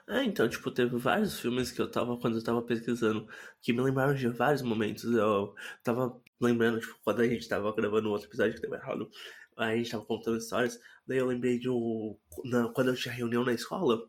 É, 0.07 0.23
então, 0.23 0.47
tipo, 0.49 0.71
teve 0.71 0.97
vários 0.97 1.39
filmes 1.39 1.71
que 1.71 1.81
eu 1.81 1.89
tava, 1.89 2.17
quando 2.17 2.37
eu 2.37 2.43
tava 2.43 2.61
pesquisando, 2.61 3.27
que 3.61 3.71
me 3.71 3.81
lembraram 3.81 4.13
de 4.15 4.27
vários 4.27 4.61
momentos. 4.61 5.03
Eu 5.05 5.53
tava 5.83 6.19
lembrando, 6.41 6.79
tipo, 6.79 6.95
quando 7.03 7.21
a 7.21 7.27
gente 7.27 7.47
tava 7.47 7.73
gravando 7.73 8.09
outro 8.09 8.27
episódio 8.27 8.55
que 8.55 8.61
deu 8.61 8.73
errado, 8.73 9.09
a 9.57 9.75
gente 9.75 9.91
tava 9.91 10.05
contando 10.05 10.37
histórias, 10.37 10.79
daí 11.05 11.17
eu 11.17 11.25
lembrei 11.25 11.59
de 11.59 11.69
um. 11.69 12.17
Na, 12.45 12.69
quando 12.69 12.89
eu 12.89 12.95
tinha 12.95 13.13
reunião 13.13 13.43
na 13.43 13.53
escola, 13.53 13.99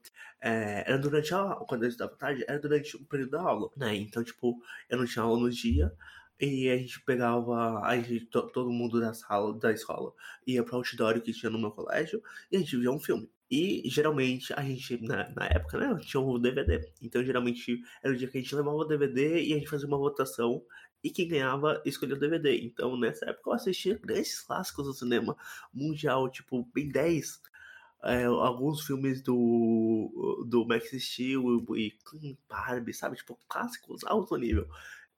é, 0.40 0.84
era 0.86 0.98
durante 0.98 1.34
a 1.34 1.54
quando 1.68 1.84
eu 1.84 1.88
estava 1.88 2.14
tarde, 2.16 2.44
era 2.48 2.58
durante 2.58 2.96
o 2.96 3.04
período 3.04 3.30
da 3.30 3.42
aula, 3.42 3.70
né? 3.76 3.94
Então, 3.96 4.22
tipo, 4.24 4.60
eu 4.88 4.98
não 4.98 5.06
tinha 5.06 5.22
aula 5.22 5.40
no 5.40 5.50
dia, 5.50 5.92
e 6.40 6.68
a 6.70 6.76
gente 6.76 7.00
pegava, 7.04 7.80
a 7.80 7.96
gente, 8.00 8.26
todo 8.26 8.70
mundo 8.70 9.00
da 9.00 9.12
sala, 9.12 9.58
da 9.58 9.72
escola, 9.72 10.12
ia 10.46 10.62
pro 10.62 10.76
auditório 10.76 11.20
que 11.20 11.32
tinha 11.32 11.50
no 11.50 11.58
meu 11.58 11.72
colégio 11.72 12.22
e 12.50 12.56
a 12.56 12.60
gente 12.60 12.76
via 12.76 12.92
um 12.92 13.00
filme. 13.00 13.28
E 13.50 13.82
geralmente 13.88 14.52
a 14.52 14.62
gente, 14.62 15.02
na, 15.02 15.28
na 15.30 15.46
época, 15.46 15.78
né, 15.78 15.98
tinha 16.02 16.20
o 16.20 16.38
DVD. 16.38 16.92
Então 17.00 17.24
geralmente 17.24 17.82
era 18.02 18.12
o 18.12 18.16
dia 18.16 18.28
que 18.28 18.36
a 18.36 18.40
gente 18.40 18.54
levava 18.54 18.76
o 18.76 18.84
DVD 18.84 19.42
e 19.42 19.54
a 19.54 19.58
gente 19.58 19.68
fazia 19.68 19.88
uma 19.88 19.96
votação 19.96 20.62
e 21.02 21.10
quem 21.10 21.28
ganhava 21.28 21.80
escolhia 21.84 22.14
o 22.14 22.18
DVD. 22.18 22.60
Então 22.60 22.96
nessa 22.98 23.30
época 23.30 23.50
eu 23.50 23.54
assistia 23.54 23.98
grandes 23.98 24.40
clássicos 24.40 24.86
do 24.86 24.92
cinema 24.92 25.36
mundial, 25.72 26.30
tipo 26.30 26.68
Ben 26.74 26.88
10. 26.88 27.40
É, 28.04 28.24
alguns 28.26 28.82
filmes 28.86 29.22
do, 29.22 30.44
do 30.48 30.64
Max 30.64 30.90
Steel 30.90 31.64
e 31.74 32.38
Barbie, 32.48 32.94
sabe? 32.94 33.16
Tipo, 33.16 33.36
clássicos 33.48 34.04
alto 34.04 34.36
nível. 34.36 34.68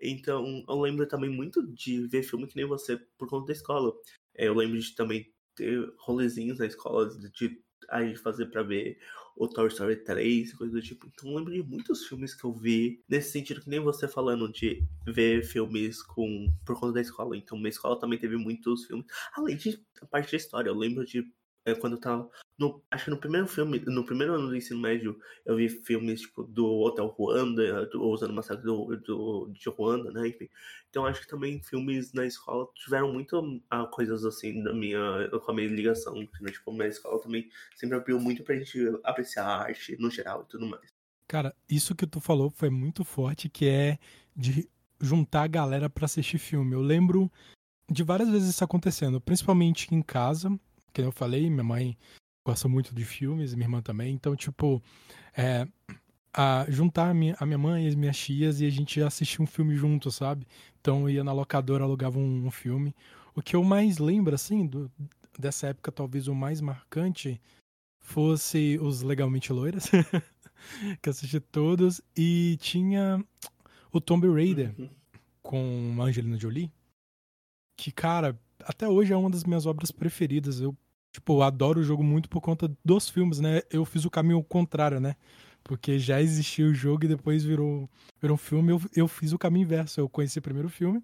Então, 0.00 0.64
eu 0.66 0.80
lembro 0.80 1.06
também 1.06 1.28
muito 1.28 1.66
de 1.74 2.06
ver 2.06 2.22
filme 2.22 2.46
que 2.46 2.56
nem 2.56 2.64
você 2.64 2.96
por 3.18 3.28
conta 3.28 3.48
da 3.48 3.52
escola. 3.52 3.92
É, 4.34 4.48
eu 4.48 4.54
lembro 4.54 4.78
de 4.80 4.94
também 4.94 5.30
ter 5.54 5.92
rolezinhos 5.98 6.58
na 6.58 6.66
escola, 6.66 7.10
de 7.30 7.62
a 7.90 8.02
gente 8.02 8.18
fazer 8.18 8.46
para 8.46 8.62
ver 8.62 8.98
o 9.36 9.48
Toy 9.48 9.68
Story 9.68 9.96
3, 9.96 10.52
coisa 10.54 10.72
do 10.72 10.82
tipo. 10.82 11.06
Então 11.06 11.34
lembro 11.34 11.52
de 11.52 11.62
muitos 11.62 12.06
filmes 12.06 12.34
que 12.34 12.44
eu 12.44 12.52
vi 12.52 13.02
nesse 13.08 13.32
sentido, 13.32 13.60
que 13.60 13.70
nem 13.70 13.80
você 13.80 14.06
falando 14.06 14.50
de 14.50 14.82
ver 15.06 15.42
filmes 15.42 16.02
com 16.02 16.52
por 16.64 16.78
conta 16.78 16.94
da 16.94 17.00
escola. 17.00 17.36
Então 17.36 17.56
minha 17.56 17.70
escola 17.70 17.98
também 17.98 18.18
teve 18.18 18.36
muitos 18.36 18.84
filmes. 18.84 19.06
Além 19.34 19.56
de 19.56 19.80
a 20.02 20.06
parte 20.06 20.30
da 20.30 20.36
história, 20.36 20.68
eu 20.68 20.74
lembro 20.74 21.04
de 21.04 21.24
é, 21.64 21.74
quando 21.74 21.94
eu 21.94 22.00
tava. 22.00 22.30
No, 22.58 22.82
acho 22.90 23.04
que 23.04 23.10
no 23.10 23.18
primeiro 23.18 23.46
filme, 23.46 23.80
no 23.86 24.04
primeiro 24.04 24.34
ano 24.34 24.48
do 24.48 24.56
ensino 24.56 24.80
médio, 24.80 25.18
eu 25.44 25.56
vi 25.56 25.68
filmes 25.68 26.22
tipo 26.22 26.42
do 26.44 26.66
Hotel 26.80 27.06
Ruanda, 27.06 27.86
do, 27.86 28.02
usando 28.02 28.42
série 28.42 28.62
do, 28.62 28.96
do, 28.96 29.50
de 29.52 29.68
Ruanda, 29.68 30.10
né? 30.10 30.28
Enfim. 30.28 30.48
Então 30.88 31.06
acho 31.06 31.20
que 31.20 31.28
também 31.28 31.62
filmes 31.62 32.12
na 32.12 32.26
escola 32.26 32.66
tiveram 32.74 33.12
muito 33.12 33.62
ah, 33.70 33.86
coisas 33.86 34.24
assim 34.24 34.62
da 34.62 34.72
minha, 34.72 35.28
com 35.28 35.50
a 35.50 35.54
minha 35.54 35.68
ligação. 35.68 36.14
Né? 36.14 36.50
Tipo, 36.50 36.72
minha 36.72 36.88
escola 36.88 37.20
também 37.22 37.48
sempre 37.76 37.96
abriu 37.96 38.18
muito 38.18 38.42
pra 38.42 38.56
gente 38.56 38.78
apreciar 39.04 39.46
a 39.46 39.62
arte 39.62 39.96
no 39.98 40.10
geral 40.10 40.42
e 40.42 40.50
tudo 40.50 40.66
mais. 40.66 40.88
Cara, 41.26 41.54
isso 41.68 41.94
que 41.94 42.06
tu 42.06 42.20
falou 42.20 42.50
foi 42.50 42.70
muito 42.70 43.04
forte, 43.04 43.48
que 43.48 43.66
é 43.66 43.98
de 44.34 44.68
juntar 45.00 45.44
a 45.44 45.48
galera 45.48 45.88
para 45.88 46.04
assistir 46.04 46.38
filme. 46.38 46.74
Eu 46.74 46.82
lembro 46.82 47.30
de 47.88 48.02
várias 48.02 48.28
vezes 48.28 48.50
isso 48.50 48.64
acontecendo, 48.64 49.20
principalmente 49.20 49.92
em 49.94 50.02
casa, 50.02 50.50
que 50.92 51.00
eu 51.00 51.12
falei, 51.12 51.48
minha 51.48 51.64
mãe 51.64 51.96
gosta 52.44 52.68
muito 52.68 52.94
de 52.94 53.04
filmes, 53.04 53.54
minha 53.54 53.66
irmã 53.66 53.82
também. 53.82 54.14
Então, 54.14 54.34
tipo, 54.34 54.82
é, 55.36 55.66
a, 56.32 56.66
juntar 56.68 57.10
a 57.10 57.14
minha, 57.14 57.36
a 57.38 57.46
minha 57.46 57.58
mãe 57.58 57.84
e 57.84 57.88
as 57.88 57.94
minhas 57.94 58.16
tias 58.16 58.60
e 58.60 58.66
a 58.66 58.70
gente 58.70 59.00
assistir 59.00 59.42
um 59.42 59.46
filme 59.46 59.76
junto, 59.76 60.10
sabe? 60.10 60.46
Então, 60.80 61.02
eu 61.02 61.10
ia 61.10 61.24
na 61.24 61.32
locadora, 61.32 61.84
alugava 61.84 62.18
um, 62.18 62.46
um 62.46 62.50
filme. 62.50 62.94
O 63.34 63.42
que 63.42 63.54
eu 63.56 63.62
mais 63.62 63.98
lembro, 63.98 64.34
assim, 64.34 64.66
do, 64.66 64.90
dessa 65.38 65.68
época, 65.68 65.92
talvez 65.92 66.28
o 66.28 66.34
mais 66.34 66.60
marcante, 66.60 67.40
fosse 68.00 68.78
os 68.80 69.02
Legalmente 69.02 69.52
Loiras, 69.52 69.88
que 71.00 71.08
eu 71.08 71.10
assisti 71.10 71.38
todos, 71.40 72.00
e 72.16 72.56
tinha 72.60 73.24
o 73.92 74.00
Tomb 74.00 74.28
Raider 74.28 74.74
uhum. 74.78 74.88
com 75.42 75.96
Angelina 76.00 76.38
Jolie, 76.38 76.72
que, 77.76 77.92
cara, 77.92 78.38
até 78.70 78.88
hoje 78.88 79.12
é 79.12 79.16
uma 79.16 79.28
das 79.28 79.44
minhas 79.44 79.66
obras 79.66 79.90
preferidas. 79.90 80.60
Eu, 80.60 80.76
tipo, 81.12 81.42
adoro 81.42 81.80
o 81.80 81.82
jogo 81.82 82.04
muito 82.04 82.28
por 82.28 82.40
conta 82.40 82.70
dos 82.84 83.08
filmes, 83.08 83.40
né? 83.40 83.62
Eu 83.70 83.84
fiz 83.84 84.04
o 84.04 84.10
caminho 84.10 84.42
contrário, 84.44 85.00
né? 85.00 85.16
Porque 85.64 85.98
já 85.98 86.22
existia 86.22 86.64
o 86.64 86.72
jogo 86.72 87.04
e 87.04 87.08
depois 87.08 87.44
virou, 87.44 87.90
virou 88.20 88.36
um 88.36 88.38
filme. 88.38 88.72
Eu, 88.72 88.80
eu 88.94 89.08
fiz 89.08 89.32
o 89.32 89.38
caminho 89.38 89.64
inverso. 89.64 90.00
Eu 90.00 90.08
conheci 90.08 90.40
primeiro 90.40 90.68
o 90.68 90.70
filme 90.70 91.02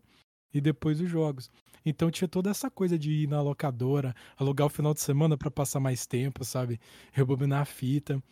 e 0.55 0.61
depois 0.61 1.01
os 1.01 1.11
jogos. 1.11 1.51
Então 1.85 2.11
tinha 2.11 2.29
toda 2.29 2.51
essa 2.51 2.71
coisa 2.71 2.97
de 2.97 3.11
ir 3.11 3.29
na 3.29 3.43
locadora, 3.43 4.15
alugar 4.37 4.67
o 4.67 4.71
final 4.71 4.95
de 4.95 5.01
semana 5.01 5.37
para 5.37 5.51
passar 5.51 5.81
mais 5.81 6.07
tempo, 6.07 6.45
sabe? 6.45 6.81
Rebobinar 7.13 7.63
a 7.63 7.65
fita. 7.65 8.23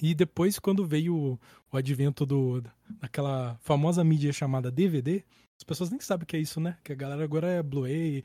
E 0.00 0.14
depois, 0.14 0.58
quando 0.58 0.86
veio 0.86 1.16
o, 1.16 1.40
o 1.70 1.76
advento 1.76 2.24
do, 2.24 2.62
daquela 3.00 3.58
famosa 3.62 4.04
mídia 4.04 4.32
chamada 4.32 4.70
DVD, 4.70 5.24
as 5.62 5.64
pessoas 5.64 5.90
nem 5.90 6.00
sabem 6.00 6.24
o 6.24 6.26
que 6.26 6.36
é 6.36 6.40
isso, 6.40 6.60
né? 6.60 6.76
Que 6.82 6.92
a 6.92 6.96
galera 6.96 7.22
agora 7.22 7.48
é 7.48 7.62
Blu-ray. 7.62 8.24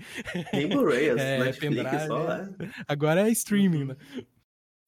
Nem 0.52 0.67
Blu-ray, 0.67 1.10
é, 1.17 1.38
Netflix, 1.38 2.08
só, 2.08 2.32
é. 2.32 2.50
Agora 2.88 3.21
é 3.21 3.30
streaming, 3.30 3.82
uhum. 3.82 3.88
né? 3.89 3.95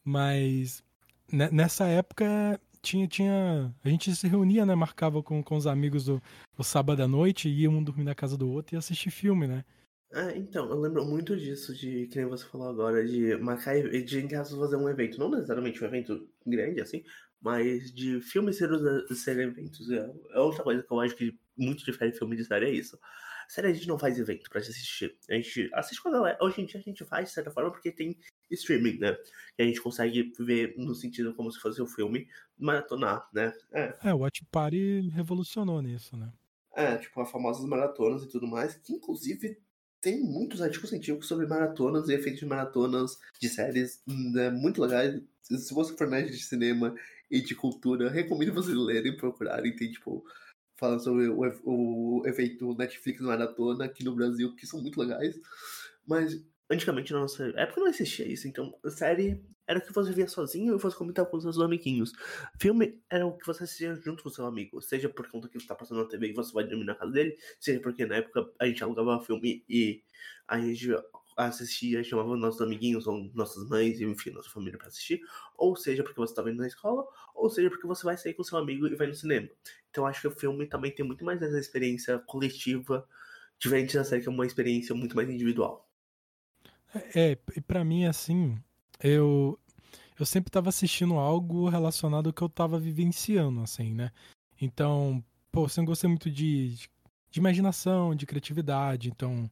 Mas 0.04 0.84
nessa 1.32 1.86
época 1.86 2.60
tinha, 2.82 3.08
tinha. 3.08 3.72
A 3.84 3.90
gente 3.90 4.16
se 4.16 4.28
reunia, 4.28 4.66
né? 4.66 4.74
Marcava 4.74 5.22
com, 5.22 5.44
com 5.44 5.56
os 5.56 5.68
amigos 5.68 6.10
o, 6.10 6.20
o 6.58 6.64
sábado 6.64 7.04
à 7.04 7.08
noite, 7.08 7.48
ia 7.48 7.70
um 7.70 7.84
dormir 7.84 8.04
na 8.04 8.16
casa 8.16 8.36
do 8.36 8.50
outro 8.50 8.76
e 8.76 8.78
assistir 8.78 9.12
filme, 9.12 9.48
né? 9.48 9.64
É, 10.12 10.36
então, 10.36 10.68
eu 10.72 10.80
lembro 10.80 11.06
muito 11.06 11.38
disso, 11.38 11.72
de 11.76 12.08
que 12.08 12.18
nem 12.18 12.28
você 12.28 12.44
falou 12.46 12.68
agora, 12.68 13.06
de 13.06 13.38
marcar 13.38 13.78
e 13.78 14.02
de 14.02 14.20
em 14.20 14.28
casa 14.28 14.58
fazer 14.58 14.76
um 14.76 14.90
evento. 14.90 15.20
Não 15.20 15.30
necessariamente 15.30 15.84
um 15.84 15.88
evento 15.88 16.28
grande, 16.44 16.82
assim, 16.82 17.04
mas 17.40 17.94
de 17.94 18.20
filmes 18.22 18.58
serem, 18.58 18.80
ser 19.14 19.38
eventos. 19.38 19.88
É, 19.92 20.12
é 20.34 20.40
outra 20.40 20.64
coisa 20.64 20.82
que 20.82 20.92
eu 20.92 21.00
acho 21.00 21.16
que 21.16 21.38
muito 21.60 21.84
difere 21.84 22.12
filme 22.12 22.36
de 22.36 22.46
série, 22.46 22.66
é 22.66 22.72
isso. 22.72 23.00
Série 23.48 23.68
a 23.68 23.74
gente 23.74 23.88
não 23.88 23.98
faz 23.98 24.20
evento 24.20 24.48
pra 24.50 24.60
assistir. 24.60 25.18
A 25.30 25.34
gente 25.34 25.70
assiste 25.74 26.02
com 26.02 26.10
a 26.10 26.12
galera. 26.12 26.38
Hoje 26.40 26.62
em 26.62 26.66
dia 26.66 26.80
a 26.80 26.84
gente 26.84 27.04
faz, 27.04 27.30
de 27.30 27.34
certa 27.34 27.50
forma, 27.50 27.72
porque 27.72 27.92
tem 27.92 28.16
streaming, 28.52 29.00
né? 29.00 29.18
Que 29.56 29.64
a 29.64 29.66
gente 29.66 29.82
consegue 29.82 30.32
ver 30.40 30.76
no 30.78 30.94
sentido 30.94 31.34
como 31.34 31.52
se 31.52 31.60
fosse 31.60 31.82
um 31.82 31.88
filme, 31.88 32.28
maratonar, 32.58 33.28
né? 33.34 33.52
É, 33.72 33.98
é 34.04 34.14
o 34.14 34.20
Watch 34.20 34.46
Party 34.52 35.10
revolucionou 35.10 35.82
nisso, 35.82 36.16
né? 36.16 36.32
É, 36.76 36.98
tipo, 36.98 37.20
as 37.20 37.32
famosas 37.32 37.66
maratonas 37.66 38.24
e 38.24 38.30
tudo 38.30 38.48
mais, 38.48 38.76
que 38.76 38.94
inclusive 38.94 39.58
tem 40.02 40.22
muitos 40.22 40.62
artigos 40.62 40.90
científicos 40.90 41.28
sobre 41.28 41.46
maratonas 41.46 42.08
e 42.08 42.14
efeitos 42.14 42.40
de 42.40 42.46
maratonas 42.46 43.18
de 43.40 43.50
séries 43.50 44.02
né, 44.08 44.50
muito 44.50 44.82
legais. 44.82 45.22
Se 45.42 45.74
você 45.74 45.98
for 45.98 46.08
nerd 46.08 46.30
de 46.30 46.44
cinema 46.44 46.96
e 47.30 47.42
de 47.42 47.56
cultura, 47.56 48.10
recomendo 48.10 48.54
vocês 48.54 48.78
lerem 48.78 49.14
e 49.14 49.18
procurarem. 49.18 49.76
Tem, 49.76 49.92
tipo, 49.92 50.24
falando 50.80 51.04
sobre 51.04 51.28
o, 51.28 51.42
o 51.64 52.28
efeito 52.28 52.74
Netflix 52.76 53.22
maratona 53.22 53.86
aqui 53.86 54.04
no 54.04 54.16
Brasil, 54.16 54.56
que 54.56 54.66
são 54.66 54.82
muito 54.82 55.00
legais. 55.00 55.36
Mas 56.08 56.42
antigamente 56.70 57.12
na 57.12 57.20
nossa 57.20 57.46
época 57.56 57.82
não 57.82 57.88
existia 57.88 58.28
isso. 58.28 58.48
Então, 58.48 58.74
série 58.90 59.44
era 59.68 59.80
o 59.80 59.82
que 59.82 59.94
você 59.94 60.12
via 60.12 60.28
sozinho 60.28 60.76
e 60.76 60.80
você 60.80 60.98
comentar 60.98 61.26
com 61.26 61.40
seus 61.40 61.60
amiguinhos. 61.60 62.12
Filme 62.60 63.00
era 63.10 63.26
o 63.26 63.38
que 63.38 63.46
você 63.46 63.64
assistia 63.64 63.96
junto 63.96 64.24
com 64.24 64.30
seu 64.30 64.46
amigo. 64.46 64.82
Seja 64.82 65.10
por 65.10 65.30
conta 65.30 65.48
que 65.48 65.58
está 65.58 65.76
passando 65.76 66.02
na 66.02 66.08
TV 66.08 66.30
e 66.30 66.34
você 66.34 66.52
vai 66.54 66.64
dormir 66.64 66.86
na 66.86 66.96
casa 66.96 67.12
dele, 67.12 67.38
seja 67.60 67.80
porque 67.80 68.06
na 68.06 68.16
época 68.16 68.52
a 68.60 68.66
gente 68.66 68.84
alugava 68.84 69.24
filme 69.24 69.64
e 69.70 70.02
a 70.48 70.60
gente 70.60 70.90
assistia, 71.48 72.04
chamava 72.04 72.36
nossos 72.36 72.62
amiguinhos 72.62 73.08
ou 73.08 73.30
nossas 73.34 73.68
mães, 73.70 74.02
enfim, 74.02 74.32
nossa 74.32 74.50
família 74.50 74.78
para 74.78 74.88
assistir, 74.88 75.22
ou 75.58 75.76
seja 75.76 76.04
porque 76.04 76.20
você 76.20 76.32
estava 76.32 76.52
indo 76.52 76.60
na 76.60 76.68
escola, 76.68 77.06
ou 77.34 77.50
seja 77.50 77.70
porque 77.70 77.88
você 77.88 78.04
vai 78.04 78.18
sair 78.18 78.34
com 78.34 78.44
seu 78.44 78.58
amigo 78.58 78.88
e 78.88 78.96
vai 78.96 79.08
no 79.08 79.16
cinema. 79.16 79.48
Então 79.90 80.06
acho 80.06 80.22
que 80.22 80.28
o 80.28 80.32
filme 80.32 80.66
também 80.68 80.94
tem 80.94 81.06
muito 81.06 81.24
mais 81.24 81.42
essa 81.42 81.60
experiência 81.60 82.20
coletiva, 82.20 83.08
diferente 83.58 83.96
da 83.96 84.04
série 84.04 84.22
que 84.22 84.28
é 84.28 84.32
uma 84.32 84.46
experiência 84.46 84.94
muito 84.94 85.16
mais 85.16 85.30
individual. 85.30 85.90
É, 87.16 87.38
e 87.56 87.62
para 87.62 87.84
mim, 87.84 88.06
assim, 88.06 88.58
eu, 89.02 89.58
eu 90.20 90.26
sempre 90.26 90.52
tava 90.52 90.70
assistindo 90.70 91.16
algo 91.16 91.70
relacionado 91.70 92.28
ao 92.28 92.34
que 92.34 92.42
eu 92.42 92.50
tava 92.50 92.80
vivenciando, 92.80 93.62
assim, 93.62 93.94
né? 93.94 94.12
Então, 94.60 95.24
pô, 95.52 95.66
eu 95.66 95.70
sempre 95.70 95.88
gostei 95.88 96.10
muito 96.10 96.30
de, 96.30 96.76
de 97.30 97.40
imaginação, 97.40 98.16
de 98.16 98.26
criatividade. 98.26 99.10
Então, 99.10 99.50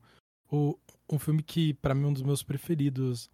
o, 0.51 0.77
um 1.11 1.19
filme 1.19 1.43
que, 1.43 1.73
para 1.75 1.93
mim, 1.95 2.05
é 2.05 2.07
um 2.07 2.13
dos 2.13 2.23
meus 2.23 2.43
preferidos, 2.43 3.29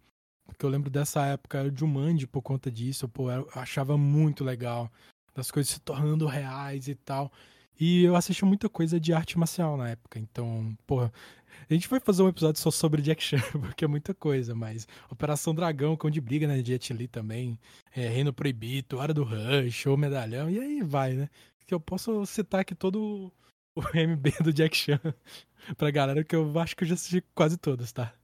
que 0.58 0.64
eu 0.64 0.70
lembro 0.70 0.90
dessa 0.90 1.24
época, 1.26 1.58
era 1.58 1.68
o 1.68 1.76
Jumanji 1.76 2.26
por 2.26 2.42
conta 2.42 2.70
disso. 2.70 3.08
Pô, 3.08 3.30
eu 3.30 3.48
achava 3.54 3.96
muito 3.96 4.44
legal. 4.44 4.90
Das 5.34 5.50
coisas 5.50 5.72
se 5.72 5.80
tornando 5.80 6.26
reais 6.26 6.86
e 6.88 6.94
tal. 6.94 7.32
E 7.78 8.04
eu 8.04 8.14
assisti 8.14 8.44
muita 8.44 8.68
coisa 8.68 9.00
de 9.00 9.12
arte 9.12 9.38
marcial 9.38 9.76
na 9.76 9.90
época. 9.90 10.18
Então, 10.18 10.76
pô, 10.86 11.00
a 11.02 11.72
gente 11.72 11.88
vai 11.88 11.98
fazer 11.98 12.22
um 12.22 12.28
episódio 12.28 12.60
só 12.60 12.70
sobre 12.70 13.02
Jack 13.02 13.22
Chan, 13.22 13.40
porque 13.60 13.84
é 13.84 13.88
muita 13.88 14.14
coisa, 14.14 14.54
mas 14.54 14.86
Operação 15.10 15.54
Dragão, 15.54 15.96
Cão 15.96 16.10
de 16.10 16.20
Briga, 16.20 16.46
né? 16.46 16.62
Jet 16.62 16.92
Li 16.92 17.08
também, 17.08 17.58
é, 17.94 18.08
Reino 18.08 18.32
Proibido, 18.32 18.98
Hora 18.98 19.12
do 19.12 19.24
Rush, 19.24 19.86
O 19.86 19.96
Medalhão, 19.96 20.48
e 20.48 20.58
aí 20.58 20.82
vai, 20.82 21.14
né? 21.14 21.28
Que 21.66 21.74
eu 21.74 21.80
posso 21.80 22.24
citar 22.26 22.60
aqui 22.60 22.74
todo 22.74 23.32
o 23.74 23.82
MB 23.94 24.30
do 24.42 24.52
Jack 24.52 24.76
Chan 24.76 25.00
pra 25.76 25.90
galera, 25.90 26.24
que 26.24 26.36
eu 26.36 26.58
acho 26.58 26.76
que 26.76 26.84
eu 26.84 26.88
já 26.88 26.94
assisti 26.94 27.22
quase 27.34 27.56
todos, 27.56 27.92
tá? 27.92 28.14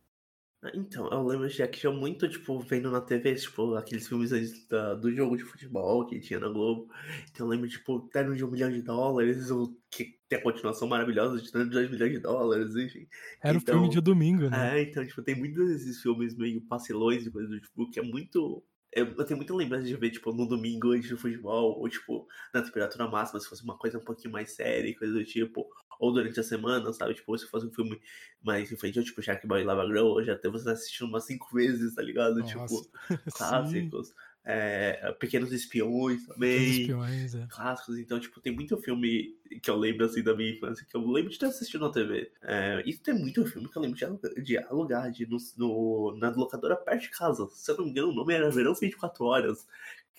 Então, 0.75 1.09
eu 1.09 1.27
lembro 1.27 1.49
de 1.49 1.57
Jack 1.57 1.79
Chan 1.79 1.93
muito, 1.93 2.29
tipo, 2.29 2.61
vendo 2.61 2.91
na 2.91 3.01
TV, 3.01 3.35
tipo, 3.35 3.75
aqueles 3.77 4.07
filmes 4.07 4.31
da, 4.69 4.93
do 4.95 5.11
jogo 5.11 5.35
de 5.35 5.43
futebol 5.43 6.05
que 6.05 6.21
tinha 6.21 6.39
na 6.39 6.51
Globo. 6.51 6.87
Então 7.31 7.47
eu 7.47 7.51
lembro, 7.51 7.67
tipo, 7.67 8.01
Terno 8.13 8.37
de 8.37 8.45
um 8.45 8.51
milhão 8.51 8.71
de 8.71 8.83
dólares, 8.83 9.51
o 9.51 9.75
que 9.91 10.19
tem 10.29 10.39
a 10.39 10.43
continuação 10.43 10.87
maravilhosa 10.87 11.41
de 11.41 11.51
Terno 11.51 11.67
de 11.67 11.73
dois 11.73 11.91
milhões 11.91 12.13
de 12.13 12.19
dólares, 12.19 12.77
enfim. 12.77 13.09
Era 13.43 13.57
então, 13.57 13.77
o 13.77 13.79
filme 13.79 13.95
de 13.95 14.03
domingo, 14.03 14.51
né? 14.51 14.79
É, 14.79 14.83
então, 14.83 15.07
tipo, 15.07 15.23
tem 15.23 15.35
muitos 15.35 15.67
desses 15.67 16.03
filmes 16.03 16.37
meio 16.37 16.61
passelões 16.67 17.25
e 17.25 17.31
coisas 17.31 17.51
do 17.51 17.59
tipo, 17.59 17.91
que 17.91 17.99
é 17.99 18.03
muito 18.03 18.63
eu, 18.93 19.25
tenho 19.25 19.37
muita 19.37 19.55
lembrança 19.55 19.87
de 19.87 19.97
ver, 19.97 20.11
tipo, 20.11 20.33
no 20.33 20.47
domingo 20.47 20.93
antes 20.93 21.09
do 21.09 21.17
futebol, 21.17 21.79
ou, 21.79 21.89
tipo, 21.89 22.27
na 22.53 22.63
temperatura 22.63 23.09
máxima, 23.09 23.39
se 23.39 23.49
fosse 23.49 23.63
uma 23.63 23.79
coisa 23.79 23.99
um 23.99 24.05
pouquinho 24.05 24.33
mais 24.33 24.53
séria, 24.53 24.97
coisa 24.99 25.15
do 25.15 25.25
tipo, 25.25 25.67
ou 26.01 26.13
durante 26.13 26.41
a 26.41 26.43
semana, 26.43 26.93
sabe? 26.93 27.15
Tipo, 27.15 27.37
se 27.39 27.47
fosse 27.47 27.67
um 27.67 27.73
filme 27.73 28.01
mais 28.43 28.73
infantil, 28.73 29.05
tipo 29.05 29.23
Shark 29.23 29.47
Boy 29.47 29.61
e 29.61 29.65
Lava 29.65 29.87
Girl, 29.87 30.21
já 30.23 30.33
até 30.33 30.49
você 30.49 30.71
assistindo 30.71 31.09
umas 31.09 31.25
cinco 31.25 31.49
vezes, 31.55 31.95
tá 31.95 32.03
ligado? 32.03 32.43
Tipo, 32.43 32.61
Nossa. 32.61 32.91
Tipo, 33.09 33.33
clássicos. 33.33 34.15
É, 34.45 35.13
Pequenos 35.19 35.53
Espiões 35.53 36.27
também. 36.27 36.59
Pequenos 36.59 36.79
Espiões, 36.79 37.35
é. 37.35 37.47
Clássicos. 37.49 37.99
Então, 37.99 38.19
tipo, 38.19 38.41
tem 38.41 38.55
muito 38.55 38.77
filme 38.79 39.37
que 39.63 39.71
eu 39.71 39.77
lembro, 39.77 40.07
assim, 40.07 40.23
da 40.23 40.35
minha 40.35 40.51
infância, 40.51 40.87
que 40.89 40.97
eu 40.97 41.07
lembro 41.07 41.31
de 41.31 41.39
ter 41.39 41.47
assistido 41.47 41.87
na 41.87 41.93
TV. 41.93 42.31
É, 42.43 42.83
e 42.87 42.97
tem 42.97 43.15
muito 43.15 43.45
filme 43.47 43.69
que 43.69 43.77
eu 43.77 43.83
lembro 43.83 43.97
de 43.97 44.05
alugar, 44.05 44.35
de, 44.43 44.59
alugar, 44.59 45.11
de 45.11 45.27
no, 45.27 45.37
no, 45.57 46.17
na 46.19 46.31
locadora 46.31 46.77
perto 46.77 47.03
de 47.03 47.11
casa. 47.11 47.49
Se 47.53 47.71
eu 47.71 47.77
não 47.77 47.85
me 47.85 47.91
engano, 47.91 48.09
o 48.09 48.15
nome 48.15 48.35
era 48.35 48.51
Verão 48.51 48.75
24 48.75 49.25
Horas 49.25 49.67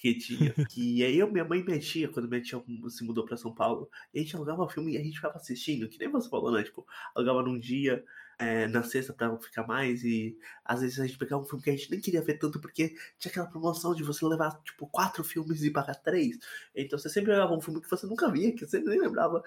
que 0.02 0.16
tinha. 0.16 0.54
Que 0.70 1.04
aí 1.04 1.20
eu, 1.20 1.32
minha 1.32 1.46
mãe 1.46 1.60
e 1.60 1.64
minha 1.64 1.80
tia, 1.80 2.10
quando 2.10 2.28
minha 2.28 2.42
tia 2.42 2.62
se 2.90 3.04
mudou 3.04 3.26
pra 3.26 3.38
São 3.38 3.54
Paulo, 3.54 3.90
e 4.14 4.20
a 4.20 4.22
gente 4.22 4.36
alugava 4.36 4.68
filme 4.68 4.94
e 4.94 4.98
a 4.98 5.04
gente 5.04 5.16
ficava 5.16 5.38
assistindo, 5.38 5.88
que 5.88 6.00
nem 6.00 6.10
você 6.10 6.30
falou, 6.30 6.52
né? 6.52 6.64
Tipo, 6.64 6.86
alugava 7.14 7.44
num 7.44 7.60
dia, 7.60 8.04
é, 8.42 8.68
na 8.68 8.82
sexta 8.82 9.14
pra 9.14 9.38
ficar 9.38 9.68
mais, 9.68 10.04
e 10.04 10.36
às 10.66 10.82
vezes 10.82 11.00
a 11.00 11.06
gente 11.06 11.18
pegava 11.18 11.44
um 11.44 11.46
filme 11.46 11.64
que 11.64 11.70
a 11.70 11.76
gente 11.76 11.92
nem 11.92 12.02
queria 12.02 12.24
ver 12.24 12.40
tanto, 12.40 12.60
porque 12.60 12.96
tinha 13.20 13.32
aquela 13.32 13.46
promoção 13.46 13.94
de 13.94 14.04
você 14.04 14.26
levar, 14.26 14.60
tipo, 14.64 14.88
quatro 14.88 15.24
filmes 15.24 15.64
e 15.64 15.70
pagar 15.70 15.96
três. 15.96 16.40
Então 16.76 16.98
você 16.98 17.08
sempre 17.08 17.32
pegava 17.32 17.54
um 17.54 17.62
filme 17.62 17.80
que 17.80 17.90
você 17.90 18.08
nunca 18.08 18.32
via, 18.32 18.52
que 18.54 18.66
você 18.66 18.80
nem 18.80 19.00
lembrava. 19.00 19.44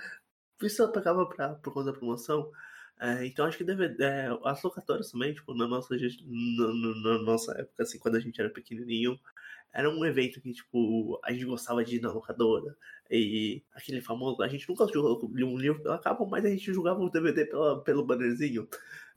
Por 0.57 0.67
isso 0.67 0.81
eu 0.81 0.93
pegava 0.93 1.27
pra, 1.27 1.55
por 1.57 1.73
conta 1.73 1.93
da 1.93 1.99
promoção. 1.99 2.51
É, 3.01 3.27
então 3.27 3.45
acho 3.47 3.59
que 3.59 3.65
deve, 3.65 3.87
é, 4.01 4.29
as 4.45 4.63
locadoras 4.63 5.11
também, 5.11 5.35
tipo, 5.35 5.53
na 5.55 5.67
nossa, 5.67 5.97
na, 5.97 6.69
na, 7.03 7.23
nossa 7.23 7.53
época, 7.61 7.83
assim, 7.83 7.99
quando 7.99 8.15
a 8.17 8.21
gente 8.21 8.41
era 8.41 8.49
pequenininho, 8.49 9.19
era 9.75 9.91
um 9.91 10.05
evento 10.05 10.41
que, 10.41 10.53
tipo, 10.53 11.21
a 11.25 11.33
gente 11.33 11.45
gostava 11.45 11.85
de 11.85 11.97
ir 11.97 12.01
na 12.01 12.13
locadora. 12.13 12.77
E 13.11 13.61
aquele 13.75 14.01
famoso, 14.01 14.41
a 14.41 14.47
gente 14.47 14.69
nunca 14.69 14.87
jogou 14.87 15.29
um 15.29 15.59
livro 15.59 15.83
pela 15.83 15.99
capa, 15.99 16.25
mas 16.25 16.45
a 16.45 16.49
gente 16.49 16.73
jogava 16.73 17.01
o 17.01 17.11
DVD 17.11 17.45
pela, 17.45 17.83
pelo 17.83 18.07
bannerzinho. 18.07 18.69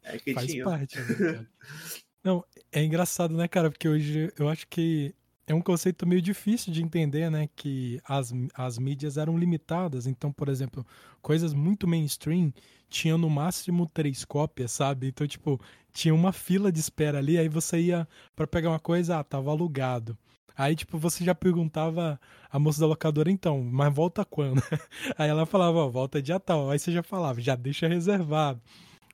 É, 0.04 0.18
que 0.18 0.34
Faz 0.34 0.48
tinha. 0.48 0.64
parte, 0.64 1.00
né, 1.00 1.46
Não, 2.24 2.44
é 2.72 2.84
engraçado, 2.84 3.38
né, 3.38 3.48
cara? 3.48 3.70
Porque 3.70 3.88
hoje 3.88 4.34
eu 4.38 4.50
acho 4.50 4.68
que 4.68 5.14
é 5.46 5.54
um 5.54 5.62
conceito 5.62 6.08
meio 6.08 6.22
difícil 6.22 6.74
de 6.74 6.84
entender, 6.84 7.30
né? 7.30 7.48
Que 7.56 8.02
as, 8.04 8.34
as 8.56 8.80
mídias 8.80 9.16
eram 9.16 9.38
limitadas. 9.38 10.08
Então, 10.08 10.32
por 10.32 10.50
exemplo, 10.50 10.86
coisas 11.22 11.54
muito 11.54 11.88
mainstream 11.88 12.52
tinham 12.90 13.18
no 13.18 13.30
máximo 13.30 13.86
três 13.94 14.26
cópias, 14.26 14.72
sabe? 14.72 15.08
Então, 15.08 15.28
tipo, 15.28 15.62
tinha 15.94 16.14
uma 16.14 16.34
fila 16.34 16.72
de 16.72 16.80
espera 16.80 17.20
ali, 17.20 17.38
aí 17.38 17.48
você 17.48 17.80
ia 17.80 18.08
para 18.36 18.48
pegar 18.48 18.70
uma 18.70 18.80
coisa, 18.80 19.20
ah, 19.20 19.24
tava 19.24 19.52
alugado. 19.52 20.18
Aí, 20.56 20.76
tipo, 20.76 20.98
você 20.98 21.24
já 21.24 21.36
perguntava 21.36 22.20
a 22.52 22.58
moça 22.58 22.80
da 22.80 22.88
locadora, 22.88 23.30
então, 23.32 23.64
mas 23.64 23.94
volta 23.94 24.26
quando? 24.26 24.62
Aí 25.18 25.30
ela 25.30 25.46
falava, 25.46 25.78
ó, 25.78 25.90
volta 25.90 26.22
dia 26.22 26.40
tal. 26.40 26.72
Aí 26.72 26.80
você 26.80 26.92
já 26.92 27.04
falava, 27.04 27.40
já 27.40 27.56
deixa 27.56 27.88
reservado, 27.88 28.60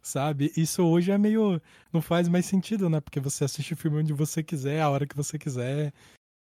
sabe? 0.01 0.51
Isso 0.55 0.83
hoje 0.83 1.11
é 1.11 1.17
meio. 1.17 1.61
Não 1.91 2.01
faz 2.01 2.29
mais 2.29 2.45
sentido, 2.45 2.89
né? 2.89 3.01
Porque 3.01 3.19
você 3.19 3.43
assiste 3.43 3.73
o 3.73 3.77
filme 3.77 3.99
onde 3.99 4.13
você 4.13 4.41
quiser, 4.41 4.81
a 4.81 4.89
hora 4.89 5.05
que 5.05 5.15
você 5.15 5.37
quiser. 5.37 5.93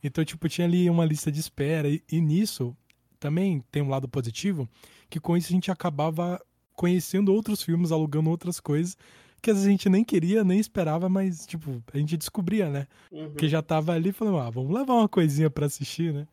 Então, 0.04 0.24
tipo, 0.26 0.50
tinha 0.50 0.68
ali 0.68 0.90
uma 0.90 1.06
lista 1.06 1.32
de 1.32 1.40
espera. 1.40 1.88
E, 1.88 2.04
e 2.12 2.20
nisso 2.20 2.76
também 3.20 3.64
tem 3.72 3.82
um 3.82 3.90
lado 3.90 4.08
positivo, 4.08 4.68
que 5.10 5.20
com 5.20 5.36
isso 5.36 5.48
a 5.50 5.54
gente 5.54 5.72
acabava 5.72 6.42
conhecendo 6.74 7.34
outros 7.34 7.62
filmes, 7.62 7.92
alugando 7.92 8.30
outras 8.30 8.60
coisas 8.60 8.98
que 9.42 9.52
a 9.52 9.54
gente 9.54 9.90
nem 9.90 10.04
queria, 10.04 10.44
nem 10.44 10.60
esperava, 10.60 11.10
mas, 11.10 11.46
tipo, 11.46 11.82
a 11.94 11.98
gente 11.98 12.18
descobria, 12.18 12.70
né? 12.70 12.88
Uhum. 13.12 13.34
Que 13.34 13.48
já 13.48 13.62
tava 13.62 13.94
ali 13.94 14.12
falando, 14.12 14.38
ah, 14.38 14.50
vamos 14.50 14.74
levar 14.74 14.94
uma 14.94 15.10
coisinha 15.10 15.50
pra 15.50 15.66
assistir, 15.66 16.14
né? 16.14 16.28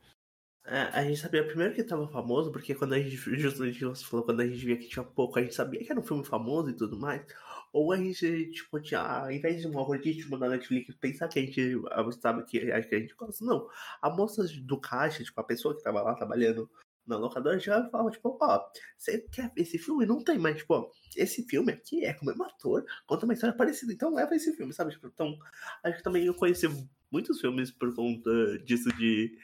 É, 0.69 0.81
a 0.93 1.05
gente 1.05 1.21
sabia 1.21 1.47
primeiro 1.47 1.75
que 1.75 1.85
tava 1.85 2.09
famoso, 2.09 2.51
porque 2.51 2.75
quando 2.75 2.95
a 2.95 2.99
gente, 2.99 3.17
justamente 3.39 3.85
você 3.85 4.05
falou, 4.05 4.25
quando 4.25 4.41
a 4.41 4.47
gente 4.47 4.65
via 4.65 4.77
que 4.77 4.89
tinha 4.89 5.05
pouco, 5.05 5.39
a 5.39 5.43
gente 5.43 5.55
sabia 5.55 5.85
que 5.85 5.91
era 5.91 6.01
um 6.01 6.05
filme 6.05 6.25
famoso 6.25 6.71
e 6.71 6.75
tudo 6.75 6.99
mais. 6.99 7.25
Ou 7.73 7.93
a 7.93 7.97
gente, 7.97 8.51
tipo, 8.51 8.81
tinha, 8.81 9.01
ao 9.01 9.31
invés 9.31 9.61
de 9.61 9.69
um 9.69 9.79
algoritmo 9.79 10.39
da 10.39 10.49
Netflix 10.49 10.95
pensar 10.97 11.29
que 11.29 11.39
a 11.39 11.43
gente 11.43 11.81
sabe 12.21 12.45
que, 12.45 12.61
que 12.61 12.95
a 12.95 12.99
gente 12.99 13.15
gosta, 13.15 13.45
não. 13.45 13.69
A 14.01 14.11
moça 14.11 14.45
do 14.63 14.81
caixa, 14.81 15.23
tipo, 15.23 15.41
a 15.41 15.45
pessoa 15.45 15.77
que 15.77 15.83
tava 15.83 16.03
lá 16.03 16.15
trabalhando 16.15 16.69
na 17.07 17.17
locadora 17.17 17.59
já 17.59 17.89
falava, 17.89 18.11
tipo, 18.11 18.37
ó, 18.41 18.65
você 18.97 19.19
quer 19.33 19.53
esse 19.57 19.79
filme? 19.79 20.07
Não 20.07 20.23
tem, 20.23 20.39
mas, 20.39 20.59
tipo, 20.59 20.91
esse 21.17 21.45
filme 21.45 21.73
aqui 21.73 22.05
é 22.05 22.13
com 22.13 22.25
o 22.25 22.29
mesmo 22.29 22.45
ator, 22.45 22.85
conta 23.07 23.25
uma 23.25 23.35
história 23.35 23.57
parecida, 23.57 23.93
então 23.93 24.15
leva 24.15 24.35
esse 24.35 24.53
filme, 24.55 24.73
sabe? 24.73 24.93
Tipo, 24.93 25.09
então, 25.09 25.39
acho 25.85 25.99
que 25.99 26.03
também 26.03 26.25
eu 26.27 26.35
conheci 26.35 26.67
muitos 27.11 27.41
filmes 27.41 27.71
por 27.71 27.95
conta 27.95 28.59
disso 28.59 28.89
de. 28.97 29.39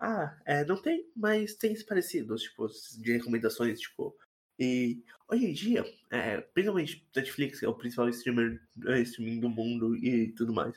Ah, 0.00 0.36
é, 0.44 0.64
não 0.64 0.76
tem, 0.80 1.08
mas 1.16 1.54
tem 1.54 1.74
parecidos, 1.84 2.42
tipo, 2.42 2.68
de 2.98 3.12
recomendações, 3.12 3.80
tipo. 3.80 4.16
E 4.58 5.02
hoje 5.28 5.46
em 5.46 5.52
dia, 5.52 5.84
é, 6.10 6.40
principalmente 6.40 7.06
Netflix, 7.14 7.60
que 7.60 7.66
é 7.66 7.68
o 7.68 7.74
principal 7.74 8.08
streamer, 8.08 8.60
é, 8.86 9.00
streaming 9.00 9.40
do 9.40 9.50
mundo 9.50 9.94
e 9.96 10.32
tudo 10.32 10.52
mais, 10.52 10.74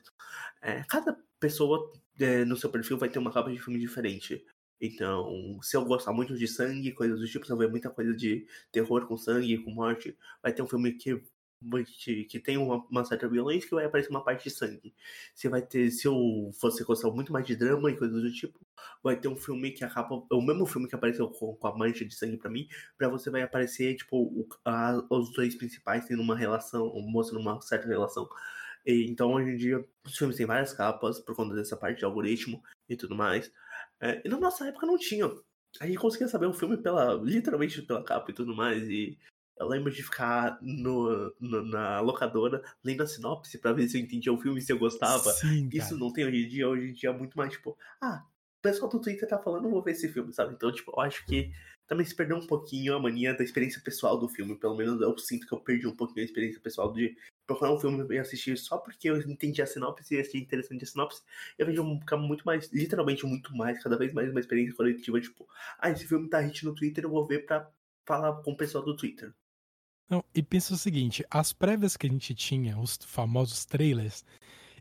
é, 0.62 0.84
cada 0.84 1.18
pessoa 1.40 1.92
é, 2.20 2.44
no 2.44 2.58
seu 2.58 2.70
perfil 2.70 2.98
vai 2.98 3.10
ter 3.10 3.20
uma 3.20 3.32
capa 3.32 3.50
de 3.50 3.60
filme 3.60 3.80
diferente. 3.80 4.46
Então, 4.82 5.60
se 5.62 5.76
eu 5.76 5.84
gostar 5.86 6.14
muito 6.14 6.36
de 6.38 6.48
sangue, 6.48 6.92
coisas 6.94 7.20
do 7.20 7.28
tipo, 7.28 7.46
se 7.46 7.52
eu 7.52 7.58
ver 7.58 7.70
muita 7.70 7.90
coisa 7.90 8.14
de 8.16 8.46
terror 8.72 9.06
com 9.08 9.18
sangue, 9.18 9.58
com 9.58 9.72
morte, 9.72 10.18
vai 10.42 10.54
ter 10.54 10.62
um 10.62 10.68
filme 10.68 10.94
que 10.94 11.22
que 12.30 12.40
tem 12.40 12.58
uma, 12.58 12.78
uma, 12.90 13.04
certa 13.04 13.28
violência 13.28 13.68
que 13.68 13.76
vai 13.76 13.86
aparecer 13.86 14.10
uma 14.10 14.24
parte 14.24 14.46
de 14.46 14.50
sangue. 14.50 14.94
Se 15.36 15.50
vai 15.50 15.62
ter, 15.62 15.92
se 15.92 16.08
eu 16.08 16.52
fosse 16.60 16.84
gostar 16.84 17.12
muito 17.12 17.34
mais 17.34 17.46
de 17.46 17.56
drama 17.56 17.92
e 17.92 17.98
coisas 17.98 18.22
do 18.22 18.32
tipo, 18.32 18.60
vai 19.04 19.20
ter 19.20 19.28
um 19.28 19.36
filme 19.36 19.72
que 19.72 19.84
acaba, 19.84 20.24
o 20.32 20.42
mesmo 20.42 20.66
filme 20.66 20.88
que 20.88 20.96
apareceu 20.96 21.30
com, 21.30 21.56
com 21.56 21.68
a 21.68 21.78
mancha 21.78 22.06
de 22.06 22.16
sangue 22.16 22.38
para 22.38 22.50
mim, 22.50 22.68
para 22.98 23.10
você 23.10 23.30
vai 23.30 23.42
aparecer 23.42 23.96
tipo 23.96 24.18
o, 24.18 24.48
a, 24.64 25.06
os 25.10 25.34
dois 25.34 25.56
principais 25.56 26.06
tendo 26.06 26.22
uma 26.22 26.36
relação, 26.36 26.94
mostrando 27.02 27.42
uma 27.42 27.62
certa 27.62 27.88
relação. 27.88 28.30
E, 28.86 29.10
então 29.10 29.34
hoje 29.34 29.52
em 29.52 29.58
dia 29.58 29.86
os 30.06 30.18
filmes 30.18 30.38
têm 30.38 30.46
várias 30.46 30.74
capas 30.74 31.20
por 31.20 31.36
conta 31.36 31.56
dessa 31.56 31.76
parte 31.76 32.00
de 32.00 32.06
algoritmo 32.06 32.64
e 32.88 32.96
tudo 32.96 33.16
mais. 33.16 33.52
É, 34.02 34.22
e 34.26 34.30
na 34.30 34.38
nossa 34.38 34.68
época 34.68 34.86
não 34.86 34.98
tinha. 34.98 35.30
A 35.80 35.86
gente 35.86 36.00
conseguia 36.00 36.28
saber 36.28 36.46
o 36.46 36.54
filme 36.54 36.78
pela, 36.78 37.14
literalmente 37.16 37.82
pela 37.82 38.04
capa 38.04 38.32
e 38.32 38.34
tudo 38.34 38.56
mais. 38.56 38.90
E 38.90 39.18
eu 39.58 39.68
lembro 39.68 39.92
de 39.92 40.02
ficar 40.02 40.58
no, 40.62 41.34
no, 41.40 41.64
na 41.66 42.00
locadora 42.00 42.64
lendo 42.84 43.04
a 43.04 43.08
sinopse 43.08 43.58
para 43.58 43.74
ver 43.74 43.88
se 43.88 43.98
eu 43.98 44.02
entendia 44.02 44.34
o 44.34 44.40
filme 44.40 44.60
e 44.60 44.62
se 44.62 44.72
eu 44.72 44.80
gostava. 44.80 45.32
Sim, 45.34 45.70
Isso 45.74 45.98
não 45.98 46.12
tem 46.12 46.26
hoje 46.26 46.46
em 46.46 46.48
dia. 46.48 46.68
Hoje 46.68 46.90
em 46.90 46.94
dia 46.94 47.10
é 47.10 47.14
muito 47.14 47.38
mais 47.38 47.52
tipo, 47.52 47.78
ah, 48.02 48.26
o 48.60 48.62
pessoal 48.62 48.90
do 48.90 49.02
Twitter 49.02 49.28
tá 49.28 49.38
falando, 49.38 49.70
vou 49.70 49.84
ver 49.84 49.92
esse 49.92 50.08
filme, 50.08 50.34
sabe? 50.34 50.54
Então, 50.54 50.72
tipo, 50.72 50.92
eu 50.96 51.02
acho 51.02 51.26
que 51.26 51.52
também 51.90 52.06
se 52.06 52.16
perdeu 52.16 52.38
um 52.38 52.46
pouquinho 52.46 52.96
a 52.96 53.00
mania 53.00 53.34
da 53.34 53.44
experiência 53.44 53.82
pessoal 53.82 54.16
do 54.16 54.30
filme. 54.30 54.56
Pelo 54.56 54.78
menos 54.78 55.02
eu 55.02 55.18
sinto 55.18 55.48
que 55.48 55.54
eu 55.54 55.60
perdi 55.60 55.88
um 55.88 55.96
pouquinho 55.96 56.22
a 56.22 56.26
experiência 56.26 56.62
pessoal 56.62 56.94
de 56.94 57.18
procurar 57.48 57.74
um 57.74 57.80
filme 57.80 58.06
e 58.14 58.20
assistir 58.20 58.56
só 58.60 58.78
porque 58.78 59.10
eu 59.10 59.20
entendi 59.22 59.60
a 59.60 59.66
sinopse 59.66 60.14
e 60.14 60.20
achei 60.20 60.40
interessante 60.40 60.84
a 60.84 60.88
sinopse. 60.88 61.24
Eu 61.58 61.66
vejo 61.66 62.00
ficar 62.00 62.18
muito 62.18 62.44
mais, 62.46 62.72
literalmente 62.72 63.26
muito 63.26 63.58
mais, 63.58 63.82
cada 63.82 63.98
vez 63.98 64.14
mais 64.14 64.30
uma 64.30 64.40
experiência 64.40 64.76
coletiva, 64.76 65.20
tipo, 65.20 65.48
ah, 65.80 65.90
esse 65.90 66.06
filme 66.06 66.30
tá 66.30 66.40
hit 66.40 66.64
no 66.64 66.76
Twitter, 66.76 67.06
eu 67.06 67.10
vou 67.10 67.26
ver 67.26 67.48
pra 67.48 67.68
falar 68.06 68.34
com 68.44 68.52
o 68.52 68.58
pessoal 68.58 68.86
do 68.86 68.96
Twitter. 68.96 69.34
Não, 70.08 70.24
e 70.34 70.44
pensa 70.44 70.76
o 70.76 70.78
seguinte, 70.78 71.26
as 71.28 71.52
prévias 71.52 71.98
que 71.98 72.06
a 72.06 72.10
gente 72.10 72.36
tinha, 72.36 72.80
os 72.80 73.00
famosos 73.04 73.66
trailers, 73.66 74.24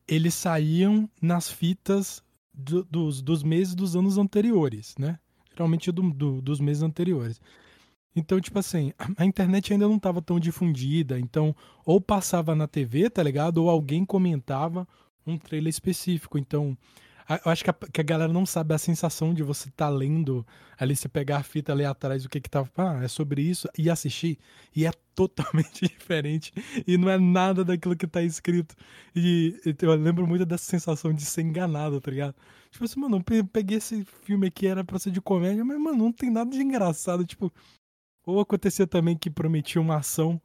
eles 0.06 0.34
saíam 0.34 1.10
nas 1.22 1.50
fitas 1.50 2.22
do, 2.52 2.84
dos, 2.84 3.22
dos 3.22 3.42
meses 3.42 3.74
dos 3.74 3.96
anos 3.96 4.18
anteriores, 4.18 4.94
né? 4.98 5.18
Geralmente 5.58 5.90
do, 5.90 6.12
do, 6.12 6.40
dos 6.40 6.60
meses 6.60 6.84
anteriores. 6.84 7.40
Então, 8.14 8.40
tipo 8.40 8.58
assim, 8.58 8.92
a 9.16 9.24
internet 9.24 9.72
ainda 9.72 9.88
não 9.88 9.96
estava 9.96 10.22
tão 10.22 10.38
difundida, 10.38 11.18
então 11.18 11.54
ou 11.84 12.00
passava 12.00 12.54
na 12.54 12.68
TV, 12.68 13.10
tá 13.10 13.22
ligado? 13.22 13.58
Ou 13.58 13.68
alguém 13.68 14.04
comentava 14.04 14.86
um 15.26 15.36
trailer 15.36 15.68
específico. 15.68 16.38
Então, 16.38 16.76
eu 17.44 17.52
acho 17.52 17.62
que 17.62 17.70
a, 17.70 17.74
que 17.74 18.00
a 18.00 18.04
galera 18.04 18.32
não 18.32 18.46
sabe 18.46 18.74
a 18.74 18.78
sensação 18.78 19.34
de 19.34 19.42
você 19.42 19.68
estar 19.68 19.86
tá 19.86 19.90
lendo 19.90 20.46
ali, 20.78 20.96
você 20.96 21.08
pegar 21.08 21.38
a 21.38 21.42
fita 21.42 21.72
ali 21.72 21.84
atrás, 21.84 22.24
o 22.24 22.28
que 22.28 22.40
que 22.40 22.48
tava, 22.48 22.70
ah, 22.78 23.04
é 23.04 23.08
sobre 23.08 23.42
isso, 23.42 23.68
e 23.76 23.90
assistir, 23.90 24.38
e 24.74 24.86
é 24.86 24.90
totalmente 25.14 25.86
diferente, 25.86 26.52
e 26.86 26.96
não 26.96 27.10
é 27.10 27.18
nada 27.18 27.64
daquilo 27.64 27.96
que 27.96 28.06
tá 28.06 28.22
escrito. 28.22 28.74
E 29.14 29.60
eu 29.82 29.94
lembro 29.94 30.26
muito 30.26 30.46
dessa 30.46 30.64
sensação 30.64 31.12
de 31.12 31.24
ser 31.24 31.42
enganado, 31.42 32.00
tá 32.00 32.10
ligado? 32.10 32.34
Tipo 32.70 32.84
assim, 32.84 33.00
mano, 33.00 33.22
eu 33.30 33.44
peguei 33.44 33.76
esse 33.78 34.04
filme 34.22 34.46
aqui, 34.46 34.66
era 34.66 34.82
pra 34.82 34.98
ser 34.98 35.10
de 35.10 35.20
comédia, 35.20 35.64
mas, 35.64 35.78
mano, 35.78 35.98
não 35.98 36.12
tem 36.12 36.30
nada 36.30 36.50
de 36.50 36.62
engraçado, 36.62 37.24
tipo... 37.26 37.52
Ou 38.24 38.40
acontecia 38.40 38.86
também 38.86 39.16
que 39.16 39.30
prometia 39.30 39.80
uma 39.80 39.96
ação 39.96 40.40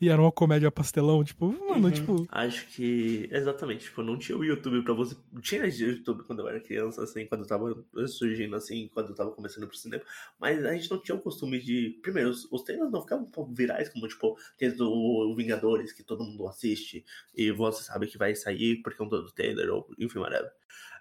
e 0.00 0.08
era 0.08 0.20
uma 0.20 0.30
comédia 0.30 0.70
pastelão, 0.70 1.24
tipo, 1.24 1.46
mano, 1.46 1.86
uhum. 1.86 1.90
tipo. 1.90 2.26
Acho 2.30 2.66
que. 2.68 3.28
Exatamente, 3.32 3.84
tipo, 3.84 4.02
não 4.02 4.18
tinha 4.18 4.36
o 4.36 4.44
YouTube 4.44 4.82
pra 4.82 4.92
você. 4.92 5.16
Tinha 5.40 5.66
YouTube 5.66 6.24
quando 6.24 6.40
eu 6.40 6.48
era 6.48 6.60
criança, 6.60 7.02
assim, 7.02 7.26
quando 7.26 7.42
eu 7.42 7.46
tava 7.46 7.84
surgindo, 8.06 8.54
assim, 8.56 8.90
quando 8.92 9.10
eu 9.10 9.14
tava 9.14 9.30
começando 9.30 9.66
pro 9.66 9.76
cinema. 9.76 10.02
Mas 10.38 10.64
a 10.64 10.74
gente 10.74 10.90
não 10.90 11.00
tinha 11.00 11.16
o 11.16 11.20
costume 11.20 11.58
de. 11.60 11.98
Primeiro, 12.02 12.30
os, 12.30 12.50
os 12.52 12.62
trailers 12.62 12.90
não 12.90 13.00
ficavam 13.00 13.26
virais, 13.54 13.88
como, 13.88 14.06
tipo, 14.06 14.36
tem 14.58 14.74
o 14.78 15.34
Vingadores, 15.34 15.92
que 15.92 16.02
todo 16.02 16.24
mundo 16.24 16.46
assiste, 16.46 17.04
e 17.34 17.50
você 17.50 17.82
sabe 17.82 18.06
que 18.06 18.18
vai 18.18 18.34
sair 18.34 18.82
porque 18.82 19.02
é 19.02 19.04
um 19.04 19.08
todo 19.08 19.32
trailer, 19.32 19.70
ou 19.72 19.88
enfim, 19.98 20.18
whatever. 20.18 20.50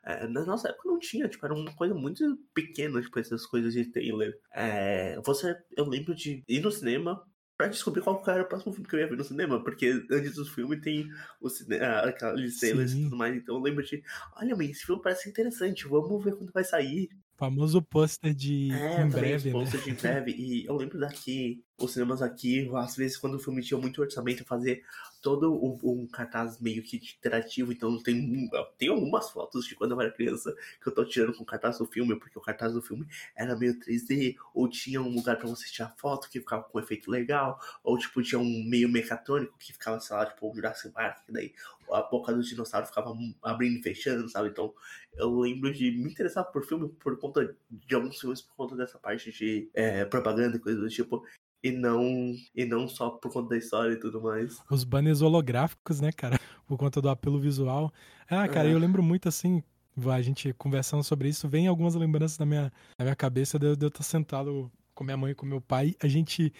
É, 0.05 0.27
na 0.27 0.45
nossa 0.45 0.69
época 0.69 0.88
não 0.88 0.99
tinha, 0.99 1.27
tipo, 1.27 1.43
era 1.43 1.55
uma 1.55 1.73
coisa 1.75 1.95
muito 1.95 2.38
pequena, 2.53 3.01
tipo, 3.01 3.19
essas 3.19 3.45
coisas 3.45 3.73
de 3.73 3.86
trailer. 3.86 4.39
É, 4.53 5.19
você, 5.25 5.58
eu 5.75 5.86
lembro 5.86 6.13
de 6.13 6.43
ir 6.47 6.62
no 6.62 6.71
cinema, 6.71 7.25
pra 7.58 7.68
descobrir 7.68 8.02
qual 8.02 8.22
era 8.28 8.44
o 8.44 8.48
próximo 8.48 8.74
filme 8.74 8.88
que 8.88 8.96
eu 8.96 9.00
ia 9.00 9.08
ver 9.08 9.18
no 9.18 9.24
cinema, 9.24 9.63
porque 9.63 10.06
antes 10.12 10.36
do 10.36 10.46
filme 10.46 10.80
tem 10.80 11.10
o 11.41 11.50
cinema, 11.50 12.00
aquelas 12.02 12.60
cenas 12.60 12.94
e 12.94 13.04
tudo 13.04 13.18
mais, 13.18 13.36
então 13.36 13.56
eu 13.56 13.62
lembro 13.62 13.84
de, 13.84 14.04
olha, 14.36 14.56
mas 14.56 14.70
esse 14.70 14.86
filme 14.86 15.02
parece 15.02 15.30
interessante, 15.30 15.88
vamos 15.88 16.24
ver 16.24 16.36
quando 16.36 16.52
vai 16.52 16.63
sair. 16.63 17.10
Famoso 17.36 17.82
pôster 17.82 18.34
de 18.34 18.72
é, 18.72 19.02
em 19.02 19.10
breve, 19.10 19.50
né? 19.50 19.52
pôster 19.52 19.82
de 19.82 19.89
em 19.89 19.94
breve, 19.94 20.32
e 20.32 20.65
eu 20.65 20.76
lembro 20.76 21.00
daqui, 21.00 21.64
os 21.78 21.92
cinemas 21.92 22.22
aqui, 22.22 22.70
às 22.76 22.96
vezes 22.96 23.18
quando 23.18 23.36
o 23.36 23.40
filme 23.40 23.62
tinha 23.62 23.80
muito 23.80 24.02
orçamento, 24.02 24.46
fazer 24.46 24.84
todo 25.22 25.54
um, 25.54 25.78
um, 25.84 26.08
cartaz 26.08 26.60
meio 26.60 26.82
que 26.82 26.98
interativo, 27.18 27.72
então 27.72 28.02
tem, 28.02 28.50
tem 28.78 28.90
algumas 28.90 29.30
fotos 29.30 29.66
de 29.66 29.76
quando 29.76 29.92
eu 29.92 30.02
era 30.02 30.12
criança 30.12 30.56
que 30.82 30.88
eu 30.88 30.94
tô 30.94 31.04
tirando 31.04 31.34
com 31.36 31.44
o 31.44 31.46
cartaz 31.46 31.80
do 31.80 31.86
filme, 31.86 32.18
porque 32.18 32.38
o 32.38 32.42
cartaz 32.42 32.74
do 32.74 32.82
filme 32.82 33.06
era 33.36 33.56
meio 33.58 33.78
3D, 33.80 34.36
ou 34.54 34.70
tinha 34.70 35.02
um 35.02 35.14
lugar 35.14 35.38
para 35.38 35.50
você 35.50 35.68
tirar 35.68 35.94
foto 35.98 36.30
que 36.30 36.40
ficava 36.40 36.64
com 36.64 36.78
um 36.78 36.82
efeito 36.82 37.12
legal, 37.12 37.60
ou 37.84 37.98
tipo, 37.98 38.22
tinha 38.22 38.40
um 38.40 38.64
meio 38.70 38.88
mecatrônico 38.88 39.58
que 39.58 39.74
ficava, 39.74 40.00
sei 40.00 40.16
lá, 40.16 40.26
tipo, 40.26 40.50
o 40.50 40.56
Jurassic 40.56 40.94
Park, 40.94 41.26
que 41.26 41.32
daí 41.32 41.54
a 41.92 42.02
boca 42.02 42.34
do 42.34 42.42
dinossauro 42.42 42.88
ficava 42.88 43.14
abrindo 43.44 43.78
e 43.80 43.84
fechando, 43.84 44.30
sabe? 44.30 44.50
Então 44.50 44.74
eu 45.16 45.40
lembro 45.40 45.74
de 45.74 45.92
me 45.92 46.12
interessar 46.12 46.44
por 46.46 46.66
filme 46.66 46.90
por 47.00 47.18
conta 47.20 47.56
de 47.70 47.96
alguns 47.96 48.20
filmes, 48.20 48.42
por 48.42 48.56
conta 48.56 48.76
dessa 48.76 48.98
parte 48.98 49.32
de 49.32 49.70
é, 49.74 50.06
propaganda 50.06 50.58
e 50.58 50.60
coisas 50.60 50.82
do 50.82 50.90
tipo 50.90 51.24
e 51.65 51.71
não 51.71 52.36
e 52.54 52.63
não 52.63 52.88
só 52.88 53.10
por 53.10 53.34
conta 53.34 53.49
da 53.49 53.58
história 53.58 53.93
e 53.93 53.99
tudo 53.99 54.21
mais. 54.21 54.62
Os 54.69 54.84
banners 54.84 55.23
holográficos, 55.23 55.99
né, 55.99 56.12
cara? 56.12 56.39
Por 56.67 56.78
conta 56.78 57.01
do 57.01 57.10
apelo 57.10 57.39
visual. 57.39 57.91
Ah, 58.30 58.47
cara, 58.47 58.67
é. 58.67 58.73
eu 58.73 58.78
lembro 58.78 59.01
muito 59.01 59.28
assim, 59.28 59.63
a 60.12 60.21
gente 60.21 60.54
conversando 60.54 61.04
sobre 61.04 61.30
isso, 61.30 61.47
vem 61.47 61.67
algumas 61.67 61.95
lembranças 61.95 62.38
na 62.38 62.45
minha, 62.45 62.71
na 62.97 63.06
minha 63.06 63.15
cabeça 63.15 63.58
de, 63.58 63.75
de 63.75 63.86
eu 63.86 63.88
estar 63.88 64.04
sentado 64.04 64.71
com 64.93 65.04
minha 65.04 65.17
mãe 65.17 65.32
e 65.32 65.36
com 65.36 65.45
meu 65.45 65.62
pai, 65.62 65.95
a 66.01 66.08
gente 66.08 66.54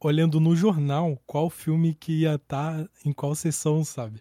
olhando 0.00 0.38
no 0.38 0.54
jornal 0.54 1.20
qual 1.26 1.50
filme 1.50 1.94
que 1.94 2.20
ia 2.20 2.34
estar 2.34 2.84
tá 2.84 2.90
em 3.04 3.12
qual 3.12 3.34
sessão, 3.34 3.84
sabe? 3.84 4.20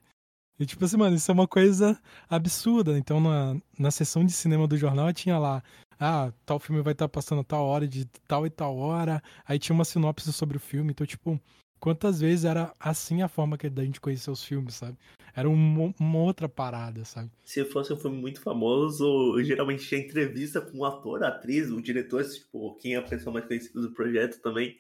E 0.59 0.65
tipo 0.65 0.85
assim, 0.85 0.97
mano, 0.97 1.15
isso 1.15 1.29
é 1.31 1.33
uma 1.33 1.47
coisa 1.47 1.99
absurda. 2.29 2.97
Então, 2.97 3.19
na, 3.19 3.57
na 3.77 3.91
sessão 3.91 4.23
de 4.23 4.31
cinema 4.31 4.67
do 4.67 4.77
jornal, 4.77 5.11
tinha 5.11 5.37
lá 5.37 5.63
ah, 5.99 6.33
tal 6.45 6.59
filme 6.59 6.81
vai 6.81 6.93
estar 6.93 7.07
tá 7.07 7.09
passando 7.09 7.43
tal 7.43 7.65
hora 7.65 7.87
de 7.87 8.05
tal 8.27 8.45
e 8.45 8.49
tal 8.49 8.77
hora. 8.77 9.21
Aí 9.47 9.57
tinha 9.57 9.73
uma 9.73 9.85
sinopse 9.85 10.31
sobre 10.33 10.57
o 10.57 10.59
filme. 10.59 10.91
Então, 10.91 11.07
tipo, 11.07 11.39
quantas 11.79 12.19
vezes 12.19 12.45
era 12.45 12.73
assim 12.79 13.21
a 13.21 13.27
forma 13.27 13.57
que 13.57 13.67
a 13.67 13.83
gente 13.83 14.01
conhecia 14.01 14.31
os 14.31 14.43
filmes, 14.43 14.75
sabe? 14.75 14.97
Era 15.35 15.49
uma, 15.49 15.93
uma 15.99 16.19
outra 16.19 16.47
parada, 16.47 17.03
sabe? 17.05 17.31
Se 17.43 17.65
fosse 17.65 17.91
um 17.91 17.97
filme 17.97 18.17
muito 18.17 18.39
famoso, 18.39 19.41
geralmente 19.43 19.87
tinha 19.87 19.99
entrevista 19.99 20.61
com 20.61 20.79
o 20.79 20.85
ator, 20.85 21.23
a 21.23 21.29
atriz, 21.29 21.71
o 21.71 21.81
diretor, 21.81 22.23
tipo, 22.23 22.75
quem 22.75 22.93
é 22.93 22.97
a 22.97 23.01
pessoa 23.01 23.33
mais 23.33 23.45
conhecida 23.45 23.81
do 23.81 23.91
projeto 23.91 24.39
também. 24.41 24.77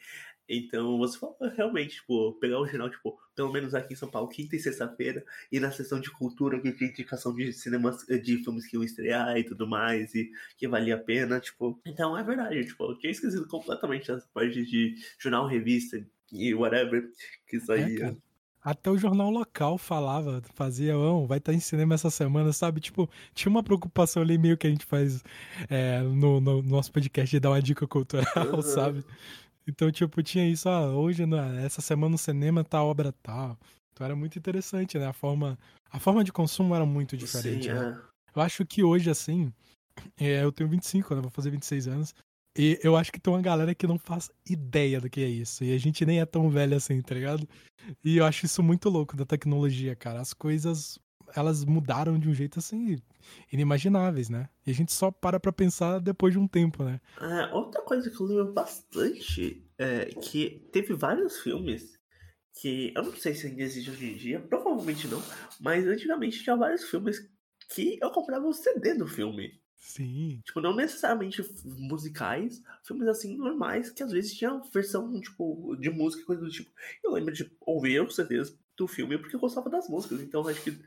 Então, 0.47 0.97
você 0.97 1.17
fala, 1.17 1.35
realmente, 1.55 1.95
tipo, 1.95 2.33
pegar 2.33 2.59
o 2.59 2.67
jornal, 2.67 2.89
tipo, 2.89 3.17
pelo 3.35 3.51
menos 3.51 3.73
aqui 3.73 3.93
em 3.93 3.97
São 3.97 4.09
Paulo, 4.09 4.27
quinta 4.27 4.55
e 4.55 4.59
sexta-feira, 4.59 5.23
e 5.51 5.59
na 5.59 5.71
sessão 5.71 5.99
de 5.99 6.11
cultura, 6.11 6.59
que 6.59 6.71
tinha 6.73 6.89
indicação 6.89 7.33
de 7.33 7.51
cinemas, 7.53 8.05
de 8.05 8.43
filmes 8.43 8.67
que 8.67 8.75
iam 8.75 8.83
estrear 8.83 9.37
e 9.37 9.43
tudo 9.43 9.67
mais, 9.67 10.13
e 10.13 10.29
que 10.57 10.67
valia 10.67 10.95
a 10.95 10.99
pena, 10.99 11.39
tipo. 11.39 11.79
Então, 11.85 12.17
é 12.17 12.23
verdade, 12.23 12.65
tipo, 12.65 12.83
eu 12.83 12.97
tinha 12.97 13.11
esquecido 13.11 13.47
completamente 13.47 14.11
essa 14.11 14.27
parte 14.33 14.63
de 14.65 14.95
jornal, 15.17 15.47
revista 15.47 16.05
e 16.31 16.53
whatever 16.53 17.09
que 17.47 17.59
saía. 17.59 18.07
É, 18.07 18.15
Até 18.61 18.89
o 18.89 18.97
jornal 18.97 19.29
local 19.29 19.77
falava, 19.77 20.41
fazia, 20.53 20.97
oh, 20.97 21.27
vai 21.27 21.37
estar 21.37 21.51
tá 21.51 21.55
em 21.55 21.59
cinema 21.59 21.93
essa 21.93 22.09
semana, 22.09 22.51
sabe? 22.51 22.81
Tipo, 22.81 23.09
tinha 23.33 23.49
uma 23.49 23.63
preocupação 23.63 24.23
ali 24.23 24.37
meio 24.37 24.57
que 24.57 24.67
a 24.67 24.69
gente 24.69 24.85
faz 24.85 25.23
é, 25.69 26.01
no, 26.01 26.41
no, 26.41 26.61
nosso 26.63 26.91
podcast 26.91 27.29
de 27.29 27.39
dar 27.39 27.51
uma 27.51 27.61
dica 27.61 27.87
cultural, 27.87 28.25
uhum. 28.53 28.61
sabe? 28.63 29.03
Então, 29.67 29.91
tipo, 29.91 30.21
tinha 30.21 30.47
isso, 30.47 30.67
ah, 30.67 30.91
hoje, 30.93 31.23
essa 31.63 31.81
semana 31.81 32.11
no 32.11 32.17
cinema 32.17 32.63
tá 32.63 32.83
obra 32.83 33.13
tal. 33.23 33.57
Então 33.93 34.05
era 34.05 34.15
muito 34.15 34.37
interessante, 34.37 34.97
né? 34.97 35.07
A 35.07 35.13
forma, 35.13 35.57
a 35.89 35.99
forma 35.99 36.23
de 36.23 36.31
consumo 36.31 36.75
era 36.75 36.85
muito 36.85 37.15
diferente. 37.15 37.65
Sim, 37.65 37.73
né? 37.73 37.97
é. 37.97 38.13
Eu 38.35 38.41
acho 38.41 38.65
que 38.65 38.83
hoje, 38.83 39.09
assim, 39.09 39.53
é, 40.17 40.43
eu 40.43 40.51
tenho 40.51 40.69
25, 40.69 41.15
né? 41.15 41.21
Vou 41.21 41.29
fazer 41.29 41.51
26 41.51 41.87
anos. 41.87 42.15
E 42.57 42.79
eu 42.83 42.95
acho 42.95 43.11
que 43.11 43.19
tem 43.19 43.33
uma 43.33 43.41
galera 43.41 43.73
que 43.73 43.87
não 43.87 43.97
faz 43.97 44.29
ideia 44.47 45.01
do 45.01 45.09
que 45.09 45.21
é 45.21 45.27
isso. 45.27 45.63
E 45.63 45.73
a 45.73 45.77
gente 45.77 46.05
nem 46.05 46.19
é 46.19 46.25
tão 46.25 46.49
velho 46.49 46.75
assim, 46.77 47.01
tá 47.01 47.15
ligado? 47.15 47.47
E 48.03 48.17
eu 48.17 48.25
acho 48.25 48.45
isso 48.45 48.61
muito 48.61 48.89
louco 48.89 49.15
da 49.15 49.25
tecnologia, 49.25 49.95
cara. 49.95 50.21
As 50.21 50.33
coisas, 50.33 50.99
elas 51.35 51.63
mudaram 51.63 52.19
de 52.19 52.29
um 52.29 52.33
jeito 52.33 52.59
assim, 52.59 52.97
inimagináveis, 53.51 54.29
né? 54.29 54.49
E 54.65 54.71
a 54.71 54.73
gente 54.73 54.91
só 54.93 55.11
para 55.11 55.39
pra 55.39 55.51
pensar 55.51 55.99
depois 55.99 56.33
de 56.33 56.39
um 56.39 56.47
tempo, 56.47 56.83
né? 56.83 56.99
É, 57.19 57.53
outra 57.53 57.81
coisa 57.81 58.09
que 58.09 58.19
eu 58.19 58.25
lembro 58.25 58.53
bastante 58.53 59.65
é 59.77 60.05
que 60.05 60.67
teve 60.71 60.93
vários 60.93 61.39
filmes 61.39 61.99
que 62.59 62.93
eu 62.95 63.03
não 63.03 63.15
sei 63.15 63.33
se 63.33 63.47
ainda 63.47 63.63
existe 63.63 63.89
hoje 63.89 64.11
em 64.11 64.15
dia, 64.15 64.39
provavelmente 64.39 65.07
não, 65.07 65.21
mas 65.59 65.87
antigamente 65.87 66.43
tinha 66.43 66.55
vários 66.55 66.83
filmes 66.83 67.27
que 67.69 67.97
eu 68.01 68.11
comprava 68.11 68.45
o 68.47 68.53
CD 68.53 68.93
do 68.93 69.07
filme. 69.07 69.59
Sim. 69.75 70.41
Tipo, 70.45 70.61
não 70.61 70.75
necessariamente 70.75 71.43
musicais, 71.65 72.61
filmes 72.85 73.07
assim 73.07 73.35
normais, 73.35 73.89
que 73.89 74.01
às 74.01 74.11
vezes 74.11 74.33
tinha 74.33 74.61
versão, 74.73 75.19
tipo, 75.19 75.75
de 75.75 75.89
música 75.89 76.23
e 76.23 76.25
coisa 76.25 76.41
do 76.41 76.49
tipo. 76.49 76.71
Eu 77.03 77.11
lembro 77.11 77.33
de 77.33 77.51
ouvir 77.61 78.01
os 78.01 78.15
CDs 78.15 78.57
do 78.77 78.87
filme 78.87 79.17
porque 79.17 79.35
eu 79.35 79.39
gostava 79.39 79.69
das 79.69 79.87
músicas. 79.87 80.21
Então 80.21 80.47
acho 80.47 80.63
que 80.63 80.79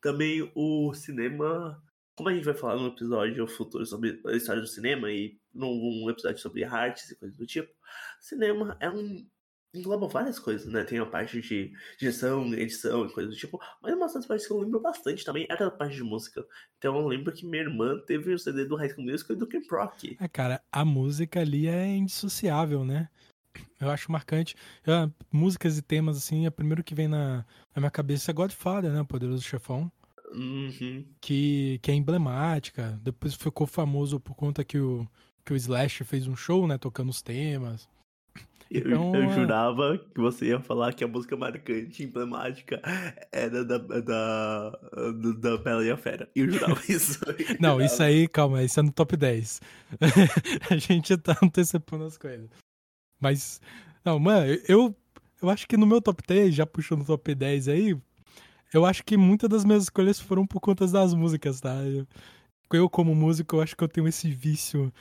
também 0.00 0.50
o 0.54 0.92
cinema. 0.94 1.82
Como 2.14 2.28
a 2.28 2.34
gente 2.34 2.44
vai 2.44 2.54
falar 2.54 2.76
no 2.76 2.88
episódio 2.88 3.46
futuro 3.46 3.86
sobre 3.86 4.20
a 4.26 4.32
história 4.32 4.60
do 4.60 4.68
cinema 4.68 5.10
e 5.10 5.38
num 5.54 6.10
episódio 6.10 6.38
sobre 6.38 6.62
artes 6.62 7.10
e 7.10 7.16
coisas 7.16 7.38
do 7.38 7.46
tipo, 7.46 7.72
cinema 8.20 8.76
é 8.80 8.90
um 8.90 9.26
engloba 9.74 10.06
várias 10.06 10.38
coisas, 10.38 10.70
né? 10.70 10.84
Tem 10.84 10.98
a 10.98 11.06
parte 11.06 11.40
de 11.40 11.72
direção, 11.98 12.52
edição 12.54 13.06
e 13.06 13.12
coisas 13.12 13.32
do 13.32 13.38
tipo, 13.38 13.58
mas 13.80 13.94
uma 13.94 14.06
das 14.06 14.26
partes 14.26 14.46
que 14.46 14.52
eu 14.52 14.60
lembro 14.60 14.80
bastante 14.80 15.24
também 15.24 15.46
era 15.48 15.66
a 15.66 15.70
parte 15.70 15.96
de 15.96 16.02
música. 16.02 16.44
Então 16.76 16.96
eu 16.96 17.06
lembro 17.06 17.32
que 17.32 17.46
minha 17.46 17.62
irmã 17.62 17.98
teve 18.06 18.34
o 18.34 18.38
CD 18.38 18.64
do 18.66 18.76
High 18.76 18.90
School 18.90 19.06
Musical 19.06 19.36
e 19.36 19.38
do 19.38 19.48
Camp 19.48 19.64
Rock. 19.70 20.16
É, 20.20 20.28
cara, 20.28 20.62
a 20.70 20.84
música 20.84 21.40
ali 21.40 21.68
é 21.68 21.86
indissociável, 21.86 22.84
né? 22.84 23.08
Eu 23.82 23.90
acho 23.90 24.12
marcante. 24.12 24.54
Eu, 24.86 25.12
músicas 25.30 25.76
e 25.76 25.82
temas, 25.82 26.16
assim, 26.16 26.44
é 26.46 26.48
o 26.48 26.52
primeiro 26.52 26.84
que 26.84 26.94
vem 26.94 27.08
na, 27.08 27.44
na 27.74 27.80
minha 27.80 27.90
cabeça 27.90 28.30
é 28.30 28.34
Godfather, 28.34 28.92
né? 28.92 29.00
O 29.00 29.04
Poderoso 29.04 29.42
Chefão. 29.42 29.90
Uhum. 30.32 31.04
Que, 31.20 31.78
que 31.82 31.90
é 31.90 31.94
emblemática. 31.94 32.98
Depois 33.02 33.34
ficou 33.34 33.66
famoso 33.66 34.20
por 34.20 34.34
conta 34.34 34.64
que 34.64 34.78
o, 34.78 35.06
que 35.44 35.52
o 35.52 35.56
Slash 35.56 36.04
fez 36.04 36.26
um 36.26 36.36
show, 36.36 36.66
né? 36.66 36.78
Tocando 36.78 37.10
os 37.10 37.20
temas. 37.20 37.88
Então, 38.74 39.14
eu, 39.14 39.24
eu, 39.24 39.30
jurava 39.32 39.98
que 39.98 40.18
você 40.18 40.46
ia 40.46 40.60
falar 40.60 40.94
que 40.94 41.04
a 41.04 41.08
música 41.08 41.36
marcante, 41.36 42.04
emblemática, 42.04 42.80
era 43.30 43.62
da, 43.62 43.76
da, 43.76 44.00
da, 44.00 44.72
da 45.38 45.56
Bela 45.58 45.84
e 45.84 45.90
a 45.90 45.96
Fera. 45.96 46.26
Eu 46.34 46.50
jurava 46.50 46.80
isso. 46.88 47.20
Eu 47.26 47.56
Não, 47.60 47.72
jurava. 47.72 47.84
isso 47.84 48.02
aí, 48.02 48.26
calma, 48.26 48.62
isso 48.62 48.80
é 48.80 48.82
no 48.82 48.90
top 48.90 49.14
10. 49.14 49.60
a 50.70 50.76
gente 50.78 51.16
tá 51.18 51.36
antecipando 51.42 52.04
as 52.04 52.16
coisas. 52.16 52.48
Mas, 53.22 53.60
não, 54.04 54.18
mano, 54.18 54.46
eu, 54.68 54.92
eu 55.40 55.48
acho 55.48 55.68
que 55.68 55.76
no 55.76 55.86
meu 55.86 56.02
top 56.02 56.20
10, 56.26 56.52
já 56.56 56.66
puxando 56.66 56.98
no 56.98 57.06
top 57.06 57.32
10 57.32 57.68
aí, 57.68 57.96
eu 58.74 58.84
acho 58.84 59.04
que 59.04 59.16
muitas 59.16 59.48
das 59.48 59.64
minhas 59.64 59.84
escolhas 59.84 60.18
foram 60.18 60.44
por 60.44 60.60
conta 60.60 60.88
das 60.88 61.14
músicas, 61.14 61.60
tá? 61.60 61.72
Eu, 61.84 62.04
eu 62.72 62.90
como 62.90 63.14
músico, 63.14 63.54
eu 63.54 63.60
acho 63.60 63.76
que 63.76 63.84
eu 63.84 63.88
tenho 63.88 64.08
esse 64.08 64.28
vício 64.28 64.92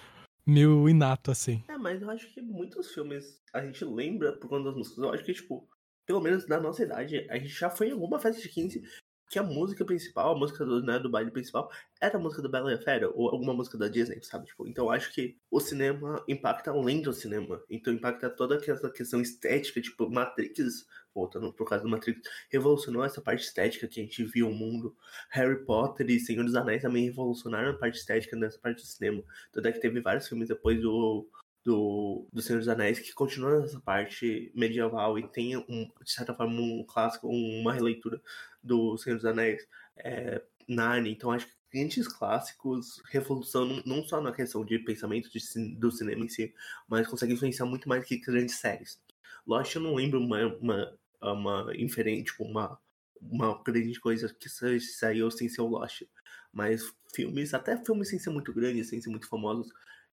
meu 0.46 0.88
inato, 0.88 1.32
assim. 1.32 1.64
É, 1.68 1.78
mas 1.78 2.00
eu 2.00 2.12
acho 2.12 2.32
que 2.32 2.42
muitos 2.42 2.94
filmes 2.94 3.42
a 3.52 3.66
gente 3.66 3.84
lembra 3.84 4.34
por 4.34 4.48
conta 4.50 4.66
das 4.66 4.76
músicas. 4.76 4.98
Eu 5.00 5.14
acho 5.14 5.24
que, 5.24 5.34
tipo, 5.34 5.68
pelo 6.06 6.22
menos 6.22 6.48
na 6.48 6.60
nossa 6.60 6.84
idade, 6.84 7.28
a 7.28 7.40
gente 7.40 7.50
já 7.50 7.72
foi 7.72 7.90
em 7.90 7.92
alguma 7.92 8.20
festa 8.20 8.40
de 8.40 8.50
15 8.50 8.84
que 9.32 9.40
a 9.40 9.44
música 9.44 9.86
principal, 9.86 10.36
a 10.36 10.38
música 10.38 10.66
do, 10.66 10.84
né, 10.84 11.00
do 11.00 11.10
baile 11.10 11.32
principal, 11.32 11.72
era 12.02 12.18
a 12.18 12.20
música 12.20 12.42
do 12.42 12.50
Bela 12.50 12.70
e 12.70 12.76
a 12.76 12.78
Fera, 12.78 13.10
ou 13.16 13.30
alguma 13.30 13.54
música 13.54 13.78
da 13.78 13.88
Disney, 13.88 14.22
sabe? 14.22 14.46
Tipo, 14.46 14.68
então 14.68 14.86
eu 14.86 14.92
acho 14.92 15.14
que 15.14 15.38
o 15.50 15.58
cinema 15.62 16.22
impacta 16.28 16.70
além 16.70 17.02
do 17.02 17.14
cinema. 17.14 17.64
Então 17.70 17.94
impacta 17.94 18.30
toda 18.30 18.56
aquela 18.56 18.92
questão 18.92 19.22
estética, 19.22 19.80
tipo, 19.80 20.10
Matrix, 20.10 20.86
voltando 21.16 21.54
por 21.54 21.66
causa 21.68 21.86
do 21.86 21.90
Matrix, 21.90 22.22
revolucionou 22.50 23.06
essa 23.06 23.22
parte 23.22 23.46
estética 23.46 23.88
que 23.88 24.02
a 24.02 24.04
gente 24.04 24.22
viu 24.26 24.50
o 24.50 24.54
mundo. 24.54 24.94
Harry 25.30 25.64
Potter 25.64 26.10
e 26.10 26.20
Senhor 26.20 26.44
dos 26.44 26.56
Anéis 26.56 26.82
também 26.82 27.06
revolucionaram 27.06 27.70
a 27.70 27.78
parte 27.78 28.00
estética 28.00 28.36
nessa 28.36 28.60
parte 28.60 28.82
do 28.82 28.86
cinema. 28.86 29.24
Tanto 29.54 29.66
é 29.66 29.72
que 29.72 29.80
teve 29.80 30.02
vários 30.02 30.28
filmes 30.28 30.50
depois 30.50 30.82
do 30.82 31.26
do, 31.64 32.28
do 32.32 32.42
Senhor 32.42 32.60
dos 32.60 32.68
Anéis, 32.68 33.00
que 33.00 33.14
continua 33.14 33.60
nessa 33.60 33.80
parte 33.80 34.52
medieval 34.56 35.18
e 35.20 35.28
tem, 35.28 35.58
um, 35.58 35.90
de 36.04 36.12
certa 36.12 36.34
forma, 36.34 36.60
um 36.60 36.84
clássico, 36.88 37.28
uma 37.28 37.74
releitura 37.74 38.22
do 38.64 38.98
Senhor 38.98 39.16
dos 39.16 39.26
Anéis, 39.26 39.68
é, 39.98 40.42
Narnia. 40.68 41.12
Então, 41.12 41.32
acho 41.32 41.48
que 41.48 41.54
grandes 41.72 42.08
clássicos 42.08 43.02
revolução 43.10 43.82
não 43.86 44.04
só 44.04 44.20
na 44.20 44.32
questão 44.32 44.66
de 44.66 44.78
pensamento 44.80 45.30
de, 45.32 45.76
do 45.76 45.92
cinema 45.92 46.26
em 46.26 46.30
si, 46.30 46.54
mas 46.88 47.08
consegue 47.08 47.34
influenciar 47.34 47.66
muito 47.66 47.88
mais 47.88 48.06
que 48.06 48.18
grandes 48.18 48.56
séries. 48.56 49.00
Lost, 49.46 49.74
eu 49.76 49.82
não 49.82 49.96
lembro 49.96 50.20
uma, 50.20 50.46
uma, 50.58 50.98
uma 51.22 51.74
inferente, 51.76 52.26
tipo, 52.32 52.44
uma, 52.44 52.78
uma 53.22 53.62
grande 53.64 54.00
coisa 54.00 54.34
que 54.34 54.50
saiu 54.50 55.32
sem 55.32 55.48
ser 55.48 55.62
o 55.62 55.68
Lost. 55.68 56.04
Mas 56.52 56.94
filmes, 57.16 57.54
até 57.54 57.78
filmes 57.78 58.10
sem 58.10 58.20
ser 58.20 58.30
muito 58.30 58.54
grandes, 58.54 58.90
sem 58.90 59.02
ser 59.02 59.10
muito 59.10 59.28
famosos, 59.28 59.72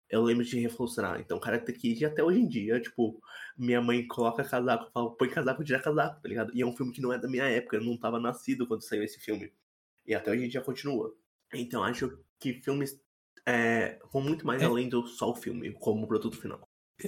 eu 0.10 0.24
lembro 0.24 0.44
de 0.44 0.60
revolucionar. 0.60 1.20
Então, 1.20 1.40
Karate 1.40 1.74
Kid 1.74 2.06
até 2.06 2.24
hoje 2.24 2.40
em 2.40 2.48
dia, 2.48 2.80
tipo, 2.80 3.22
minha 3.58 3.82
mãe 3.82 4.06
coloca 4.08 4.44
casaco, 4.44 4.90
fala, 4.92 5.16
põe 5.16 5.30
casaco, 5.30 5.64
tira 5.64 5.82
casaco, 5.82 6.22
tá 6.22 6.30
ligado? 6.30 6.52
E 6.56 6.62
é 6.62 6.66
um 6.66 6.76
filme 6.76 6.92
que 6.92 7.02
não 7.02 7.12
é 7.12 7.18
da 7.18 7.28
minha 7.28 7.46
época, 7.46 7.78
eu 7.78 7.84
não 7.84 7.98
tava 7.98 8.20
nascido 8.20 8.68
quando 8.68 8.84
saiu 8.84 9.04
esse 9.04 9.20
filme. 9.20 9.52
E 10.06 10.16
até 10.16 10.32
hoje 10.32 10.46
em 10.46 10.50
dia 10.50 10.62
continua. 10.62 11.14
Então, 11.54 11.84
acho 11.84 12.18
que 12.40 12.54
filmes 12.54 13.00
é, 13.46 14.00
vão 14.12 14.22
muito 14.22 14.46
mais 14.46 14.62
é. 14.62 14.66
além 14.66 14.90
do 14.90 15.06
só 15.08 15.32
o 15.32 15.36
filme, 15.36 15.72
como 15.74 16.08
produto 16.08 16.38
final. 16.38 16.62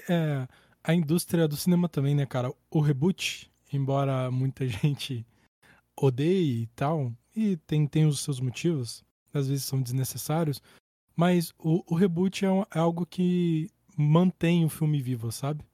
É, 0.09 0.47
a 0.83 0.93
indústria 0.93 1.47
do 1.47 1.55
cinema 1.55 1.87
também, 1.87 2.15
né, 2.15 2.25
cara? 2.25 2.53
O 2.69 2.79
reboot, 2.79 3.51
embora 3.71 4.29
muita 4.29 4.65
gente 4.67 5.25
odeie 5.95 6.63
e 6.63 6.67
tal, 6.67 7.13
e 7.35 7.57
tem, 7.57 7.85
tem 7.85 8.05
os 8.05 8.21
seus 8.21 8.39
motivos, 8.39 9.03
às 9.33 9.47
vezes 9.49 9.65
são 9.65 9.81
desnecessários, 9.81 10.61
mas 11.19 11.53
o, 11.59 11.83
o 11.85 11.95
reboot 11.95 12.45
é, 12.45 12.49
um, 12.49 12.61
é, 12.61 12.79
algo 12.79 13.05
que 13.05 13.69
mantém 13.97 14.63
o 14.63 14.69
filme 14.69 15.01
vivo, 15.01 15.33
sabe? 15.33 15.65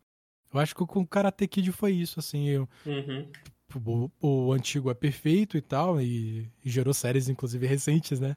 Eu 0.52 0.60
acho 0.60 0.74
que 0.74 0.84
com 0.88 1.02
o 1.02 1.08
Karate 1.08 1.48
Kid 1.48 1.72
foi 1.72 1.92
isso, 1.92 2.20
assim. 2.20 2.48
Eu, 2.48 2.68
uhum. 2.84 4.10
o, 4.20 4.48
o, 4.48 4.52
antigo 4.52 4.90
é 4.90 4.96
perfeito 4.96 5.56
e 5.56 5.62
tal, 5.62 6.02
e, 6.02 6.50
e 6.64 6.68
gerou 6.72 6.96
séries, 6.96 7.30
inclusive, 7.30 7.68
recentes, 7.68 8.20
né? 8.20 8.36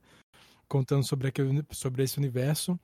Contando 0.69 1.03
sobre, 1.03 1.29
aquele, 1.29 1.65
sobre 1.71 2.03
esse 2.03 2.19
universo. 2.19 2.79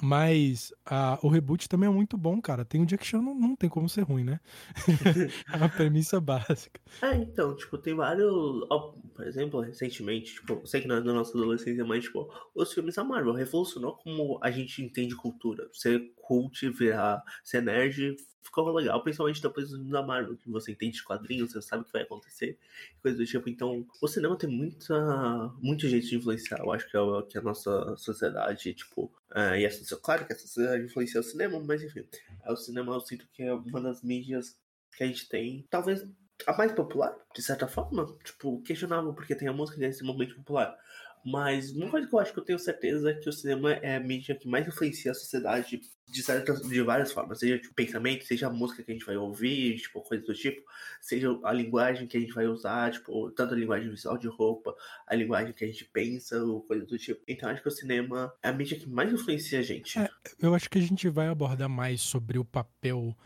Mas 0.00 0.72
a, 0.86 1.18
o 1.22 1.28
reboot 1.28 1.68
também 1.68 1.88
é 1.88 1.92
muito 1.92 2.16
bom, 2.16 2.40
cara. 2.40 2.64
Tem 2.64 2.80
um 2.80 2.84
Jack 2.84 3.04
Chan, 3.04 3.20
não, 3.20 3.34
não 3.34 3.56
tem 3.56 3.68
como 3.68 3.88
ser 3.88 4.02
ruim, 4.02 4.22
né? 4.22 4.38
é 5.52 5.56
uma 5.56 5.68
premissa 5.68 6.20
básica. 6.20 6.80
É, 7.02 7.16
então, 7.16 7.56
tipo, 7.56 7.76
tem 7.76 7.94
vários. 7.94 8.32
Ó, 8.70 8.92
por 9.14 9.26
exemplo, 9.26 9.60
recentemente, 9.60 10.34
tipo, 10.34 10.64
sei 10.66 10.80
que 10.80 10.88
não 10.88 10.96
é 10.96 11.00
nossa 11.00 11.36
adolescência, 11.36 11.84
mas, 11.84 12.04
tipo, 12.04 12.32
os 12.54 12.72
filmes 12.72 12.94
da 12.94 13.02
Marvel 13.02 13.34
revolucionou 13.34 13.96
como 13.96 14.38
a 14.40 14.50
gente 14.52 14.82
entende 14.82 15.16
cultura. 15.16 15.68
Ser 15.72 16.00
cult, 16.16 16.68
virar, 16.70 17.20
ser 17.42 17.60
nerd, 17.60 18.14
ficou 18.48 18.72
legal, 18.72 19.02
principalmente 19.02 19.42
depois 19.42 19.70
do 19.70 19.78
da 19.84 20.02
Marvel, 20.02 20.36
que 20.36 20.50
você 20.50 20.72
entende 20.72 20.96
de 20.96 21.04
quadrinhos, 21.04 21.52
você 21.52 21.62
sabe 21.62 21.82
o 21.82 21.84
que 21.84 21.92
vai 21.92 22.02
acontecer, 22.02 22.58
coisa 23.02 23.16
do 23.16 23.26
tipo. 23.26 23.48
Então, 23.48 23.86
o 24.00 24.08
cinema 24.08 24.36
tem 24.36 24.50
muita, 24.50 25.52
muito 25.60 25.86
jeito 25.86 26.08
de 26.08 26.16
influenciar. 26.16 26.60
Eu 26.60 26.72
acho 26.72 26.90
que 26.90 26.96
é 26.96 27.00
o 27.00 27.22
que 27.22 27.38
a 27.38 27.42
nossa 27.42 27.96
sociedade, 27.96 28.74
tipo, 28.74 29.12
é, 29.34 29.60
e 29.60 29.64
essa, 29.64 29.96
claro 29.96 30.26
que 30.26 30.32
a 30.32 30.38
sociedade 30.38 30.84
influencia 30.84 31.20
o 31.20 31.24
cinema, 31.24 31.60
mas 31.60 31.82
enfim, 31.82 32.04
é 32.42 32.52
o 32.52 32.56
cinema 32.56 32.94
eu 32.94 33.00
sinto 33.00 33.28
que 33.32 33.42
é 33.42 33.52
uma 33.52 33.80
das 33.80 34.02
mídias 34.02 34.58
que 34.96 35.04
a 35.04 35.06
gente 35.06 35.28
tem, 35.28 35.66
talvez 35.70 36.04
a 36.46 36.56
mais 36.56 36.72
popular, 36.72 37.14
de 37.34 37.42
certa 37.42 37.66
forma, 37.66 38.06
tipo, 38.24 38.62
questionável, 38.62 39.12
porque 39.12 39.34
tem 39.34 39.48
a 39.48 39.52
música 39.52 39.78
desse 39.78 40.04
momento 40.04 40.36
popular. 40.36 40.76
Mas 41.24 41.72
uma 41.72 41.90
coisa 41.90 42.06
que 42.06 42.14
eu 42.14 42.18
acho 42.18 42.32
que 42.32 42.38
eu 42.38 42.44
tenho 42.44 42.58
certeza 42.58 43.10
é 43.10 43.14
que 43.14 43.28
o 43.28 43.32
cinema 43.32 43.72
é 43.72 43.96
a 43.96 44.00
mídia 44.00 44.34
que 44.34 44.48
mais 44.48 44.66
influencia 44.66 45.10
a 45.10 45.14
sociedade 45.14 45.80
de, 46.08 46.22
certas, 46.22 46.62
de 46.62 46.82
várias 46.82 47.12
formas. 47.12 47.38
Seja 47.38 47.58
tipo, 47.58 47.74
pensamento, 47.74 48.24
seja 48.24 48.46
a 48.46 48.50
música 48.50 48.82
que 48.82 48.90
a 48.90 48.94
gente 48.94 49.04
vai 49.04 49.16
ouvir, 49.16 49.78
tipo, 49.78 50.00
coisa 50.02 50.24
do 50.24 50.34
tipo, 50.34 50.62
seja 51.00 51.38
a 51.44 51.52
linguagem 51.52 52.06
que 52.06 52.16
a 52.16 52.20
gente 52.20 52.32
vai 52.32 52.46
usar, 52.46 52.92
tipo, 52.92 53.30
tanto 53.32 53.54
a 53.54 53.56
linguagem 53.56 53.90
visual 53.90 54.16
de 54.16 54.28
roupa, 54.28 54.74
a 55.06 55.14
linguagem 55.14 55.52
que 55.52 55.64
a 55.64 55.66
gente 55.66 55.84
pensa, 55.84 56.42
ou 56.42 56.62
coisa 56.62 56.86
do 56.86 56.98
tipo. 56.98 57.22
Então 57.28 57.48
acho 57.48 57.62
que 57.62 57.68
o 57.68 57.72
cinema 57.72 58.32
é 58.42 58.48
a 58.48 58.52
mídia 58.52 58.78
que 58.78 58.88
mais 58.88 59.12
influencia 59.12 59.58
a 59.58 59.62
gente. 59.62 59.98
É, 59.98 60.08
eu 60.40 60.54
acho 60.54 60.70
que 60.70 60.78
a 60.78 60.82
gente 60.82 61.08
vai 61.08 61.28
abordar 61.28 61.68
mais 61.68 62.00
sobre 62.00 62.38
o 62.38 62.44
papel 62.44 63.16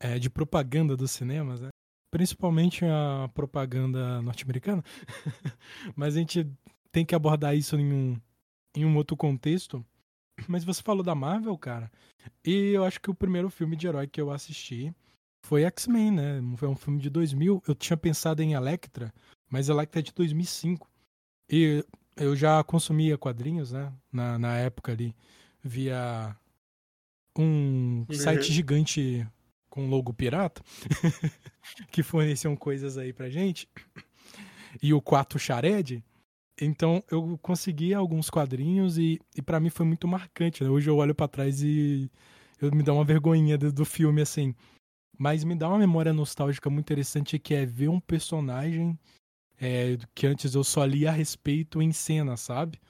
é, 0.00 0.18
de 0.18 0.30
propaganda 0.30 0.96
dos 0.96 1.10
cinemas, 1.10 1.60
né? 1.60 1.68
principalmente 2.14 2.84
a 2.84 3.28
propaganda 3.34 4.22
norte-americana, 4.22 4.84
mas 5.96 6.14
a 6.14 6.20
gente 6.20 6.48
tem 6.94 7.04
que 7.04 7.14
abordar 7.14 7.56
isso 7.56 7.74
em 7.76 7.92
um, 7.92 8.20
em 8.72 8.84
um 8.84 8.96
outro 8.96 9.16
contexto. 9.16 9.84
Mas 10.46 10.62
você 10.62 10.80
falou 10.80 11.02
da 11.02 11.14
Marvel, 11.14 11.58
cara, 11.58 11.90
e 12.44 12.70
eu 12.70 12.84
acho 12.84 13.00
que 13.00 13.10
o 13.10 13.14
primeiro 13.14 13.50
filme 13.50 13.74
de 13.74 13.88
herói 13.88 14.06
que 14.06 14.20
eu 14.20 14.30
assisti 14.30 14.94
foi 15.42 15.64
X-Men, 15.64 16.12
né? 16.12 16.40
Foi 16.56 16.68
um 16.68 16.76
filme 16.76 17.00
de 17.00 17.10
2000. 17.10 17.62
Eu 17.66 17.74
tinha 17.74 17.96
pensado 17.96 18.42
em 18.42 18.52
Electra, 18.52 19.12
mas 19.50 19.68
Electra 19.68 20.00
é 20.00 20.02
de 20.02 20.12
2005. 20.12 20.88
E 21.50 21.84
eu 22.16 22.36
já 22.36 22.62
consumia 22.62 23.18
quadrinhos, 23.18 23.72
né? 23.72 23.92
Na, 24.12 24.38
na 24.38 24.56
época 24.56 24.92
ali, 24.92 25.16
via 25.62 26.36
um 27.36 28.06
uhum. 28.08 28.14
site 28.14 28.52
gigante 28.52 29.26
com 29.68 29.88
logo 29.88 30.14
pirata, 30.14 30.62
que 31.90 32.04
forneciam 32.04 32.54
coisas 32.54 32.96
aí 32.96 33.12
pra 33.12 33.28
gente. 33.28 33.68
E 34.80 34.94
o 34.94 35.02
4 35.02 35.40
Shared. 35.40 36.04
Então 36.60 37.02
eu 37.10 37.38
consegui 37.42 37.92
alguns 37.92 38.30
quadrinhos 38.30 38.96
e, 38.98 39.20
e 39.36 39.42
para 39.42 39.58
mim 39.58 39.70
foi 39.70 39.84
muito 39.84 40.06
marcante. 40.06 40.62
Né? 40.62 40.70
Hoje 40.70 40.88
eu 40.88 40.96
olho 40.96 41.14
para 41.14 41.28
trás 41.28 41.62
e 41.62 42.10
eu 42.60 42.70
me 42.72 42.82
dá 42.82 42.92
uma 42.92 43.04
vergonhinha 43.04 43.58
do, 43.58 43.72
do 43.72 43.84
filme, 43.84 44.22
assim. 44.22 44.54
Mas 45.18 45.44
me 45.44 45.54
dá 45.54 45.68
uma 45.68 45.78
memória 45.78 46.12
nostálgica 46.12 46.70
muito 46.70 46.86
interessante 46.86 47.38
que 47.38 47.54
é 47.54 47.66
ver 47.66 47.88
um 47.88 48.00
personagem 48.00 48.98
é, 49.60 49.96
que 50.14 50.26
antes 50.26 50.54
eu 50.54 50.64
só 50.64 50.84
lia 50.84 51.10
a 51.10 51.12
respeito 51.12 51.80
em 51.80 51.92
cena, 51.92 52.36
sabe? 52.36 52.80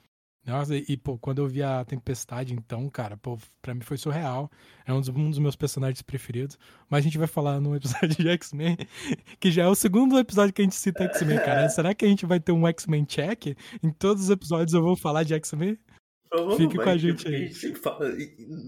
Nossa, 0.45 0.75
e, 0.75 0.95
pô, 0.95 1.17
quando 1.17 1.39
eu 1.39 1.47
vi 1.47 1.63
a 1.63 1.83
Tempestade, 1.83 2.53
então, 2.53 2.87
cara, 2.87 3.17
pô, 3.17 3.37
pra 3.63 3.73
mim 3.73 3.81
foi 3.81 3.97
surreal. 3.97 4.49
É 4.85 4.93
um 4.93 4.99
dos, 4.99 5.09
um 5.09 5.29
dos 5.29 5.39
meus 5.39 5.55
personagens 5.55 6.03
preferidos. 6.03 6.57
Mas 6.87 6.99
a 6.99 7.01
gente 7.01 7.17
vai 7.17 7.27
falar 7.27 7.59
num 7.59 7.75
episódio 7.75 8.15
de 8.15 8.29
X-Men, 8.29 8.77
que 9.39 9.49
já 9.49 9.63
é 9.63 9.67
o 9.67 9.73
segundo 9.73 10.19
episódio 10.19 10.53
que 10.53 10.61
a 10.61 10.65
gente 10.65 10.75
cita 10.75 11.03
X-Men, 11.05 11.39
cara. 11.39 11.67
Será 11.69 11.95
que 11.95 12.05
a 12.05 12.07
gente 12.07 12.27
vai 12.27 12.39
ter 12.39 12.51
um 12.51 12.67
X-Men 12.67 13.05
check? 13.05 13.57
Em 13.81 13.91
todos 13.91 14.25
os 14.25 14.29
episódios 14.29 14.73
eu 14.73 14.83
vou 14.83 14.95
falar 14.95 15.23
de 15.23 15.33
X-Men? 15.33 15.79
Fique 16.57 16.75
com 16.75 16.89
a 16.89 16.97
gente 16.97 17.27
aí. 17.27 17.35
A 17.35 17.39
gente 17.39 17.55
sempre 17.55 17.81
fala, 17.81 18.07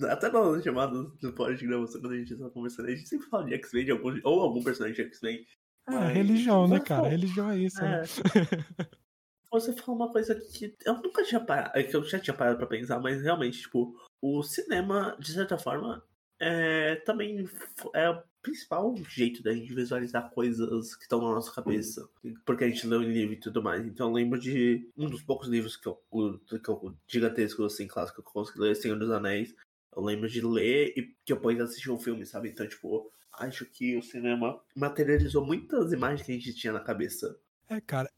até 0.09 0.31
na 0.31 0.61
chamada 0.61 1.03
do 1.03 1.33
podcast 1.33 1.59
de 1.59 1.67
gravação, 1.67 2.01
quando 2.01 2.13
a 2.13 2.17
gente 2.17 2.35
tá 2.35 2.49
conversando, 2.49 2.87
a 2.87 2.95
gente 2.95 3.07
sempre 3.07 3.27
fala 3.27 3.45
de 3.45 3.53
X-Men, 3.53 3.85
de 3.85 3.91
algum, 3.91 4.19
ou 4.23 4.41
algum 4.41 4.63
personagem 4.63 4.95
de 4.95 5.09
X-Men. 5.09 5.45
Ah, 5.85 6.07
religião, 6.07 6.67
né, 6.67 6.79
cara? 6.79 7.07
Religião 7.07 7.51
é 7.51 7.57
isso, 7.59 7.81
né? 7.81 8.03
é. 8.03 8.39
né? 8.39 8.87
Você 9.51 9.73
falou 9.73 9.95
uma 9.95 10.11
coisa 10.11 10.35
que 10.35 10.75
eu 10.85 10.95
nunca 10.95 11.23
tinha 11.23 11.39
parado, 11.39 11.77
é 11.77 11.83
que 11.83 11.95
eu 11.95 12.03
já 12.03 12.19
tinha 12.19 12.35
parado 12.35 12.57
pra 12.57 12.67
pensar, 12.67 12.99
mas 12.99 13.21
realmente, 13.21 13.61
tipo, 13.61 13.95
o 14.21 14.43
cinema, 14.43 15.15
de 15.19 15.31
certa 15.31 15.57
forma, 15.57 16.03
é, 16.39 16.95
também 16.97 17.47
é 17.93 18.09
o 18.09 18.21
principal 18.41 18.95
jeito 19.09 19.43
da 19.43 19.53
gente 19.53 19.73
visualizar 19.73 20.29
coisas 20.31 20.95
que 20.95 21.03
estão 21.03 21.19
na 21.21 21.33
nossa 21.33 21.51
cabeça. 21.51 22.07
Porque 22.45 22.63
a 22.63 22.69
gente 22.69 22.87
lê 22.87 22.97
um 22.97 23.01
livro 23.01 23.33
e 23.33 23.39
tudo 23.39 23.61
mais. 23.61 23.85
Então 23.85 24.07
eu 24.07 24.13
lembro 24.13 24.39
de 24.39 24.89
um 24.97 25.09
dos 25.09 25.21
poucos 25.21 25.47
livros 25.47 25.75
que 25.75 25.87
eu, 25.87 26.01
que 26.47 26.69
eu 26.69 26.95
gigantesco, 27.07 27.63
assim, 27.65 27.87
clássico 27.87 28.21
que 28.21 28.27
eu 28.29 28.33
consegui 28.33 28.59
ler, 28.59 28.75
Senhor 28.75 28.97
dos 28.97 29.11
Anéis. 29.11 29.55
Eu 29.95 30.03
lembro 30.03 30.29
de 30.29 30.41
ler 30.41 30.93
e 30.95 31.15
depois 31.25 31.59
assistir 31.59 31.91
um 31.91 31.99
filme, 31.99 32.25
sabe? 32.25 32.49
Então, 32.49 32.67
tipo, 32.67 33.11
acho 33.33 33.65
que 33.65 33.97
o 33.97 34.01
cinema 34.01 34.61
materializou 34.75 35.45
muitas 35.45 35.91
imagens 35.91 36.25
que 36.25 36.31
a 36.31 36.35
gente 36.35 36.53
tinha 36.53 36.73
na 36.73 36.79
cabeça. 36.79 37.39
É, 37.69 37.81
cara, 37.81 38.09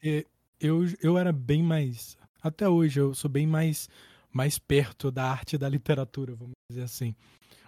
eu, 0.60 0.86
eu 1.02 1.18
era 1.18 1.32
bem 1.32 1.64
mais. 1.64 2.18
Até 2.42 2.68
hoje, 2.68 3.00
eu 3.00 3.14
sou 3.14 3.30
bem 3.30 3.48
mais, 3.48 3.90
mais 4.32 4.58
perto 4.58 5.12
da 5.12 5.26
arte 5.26 5.58
da 5.58 5.70
literatura, 5.70 6.36
vamos 6.36 6.54
dizer 6.70 6.84
assim. 6.84 7.16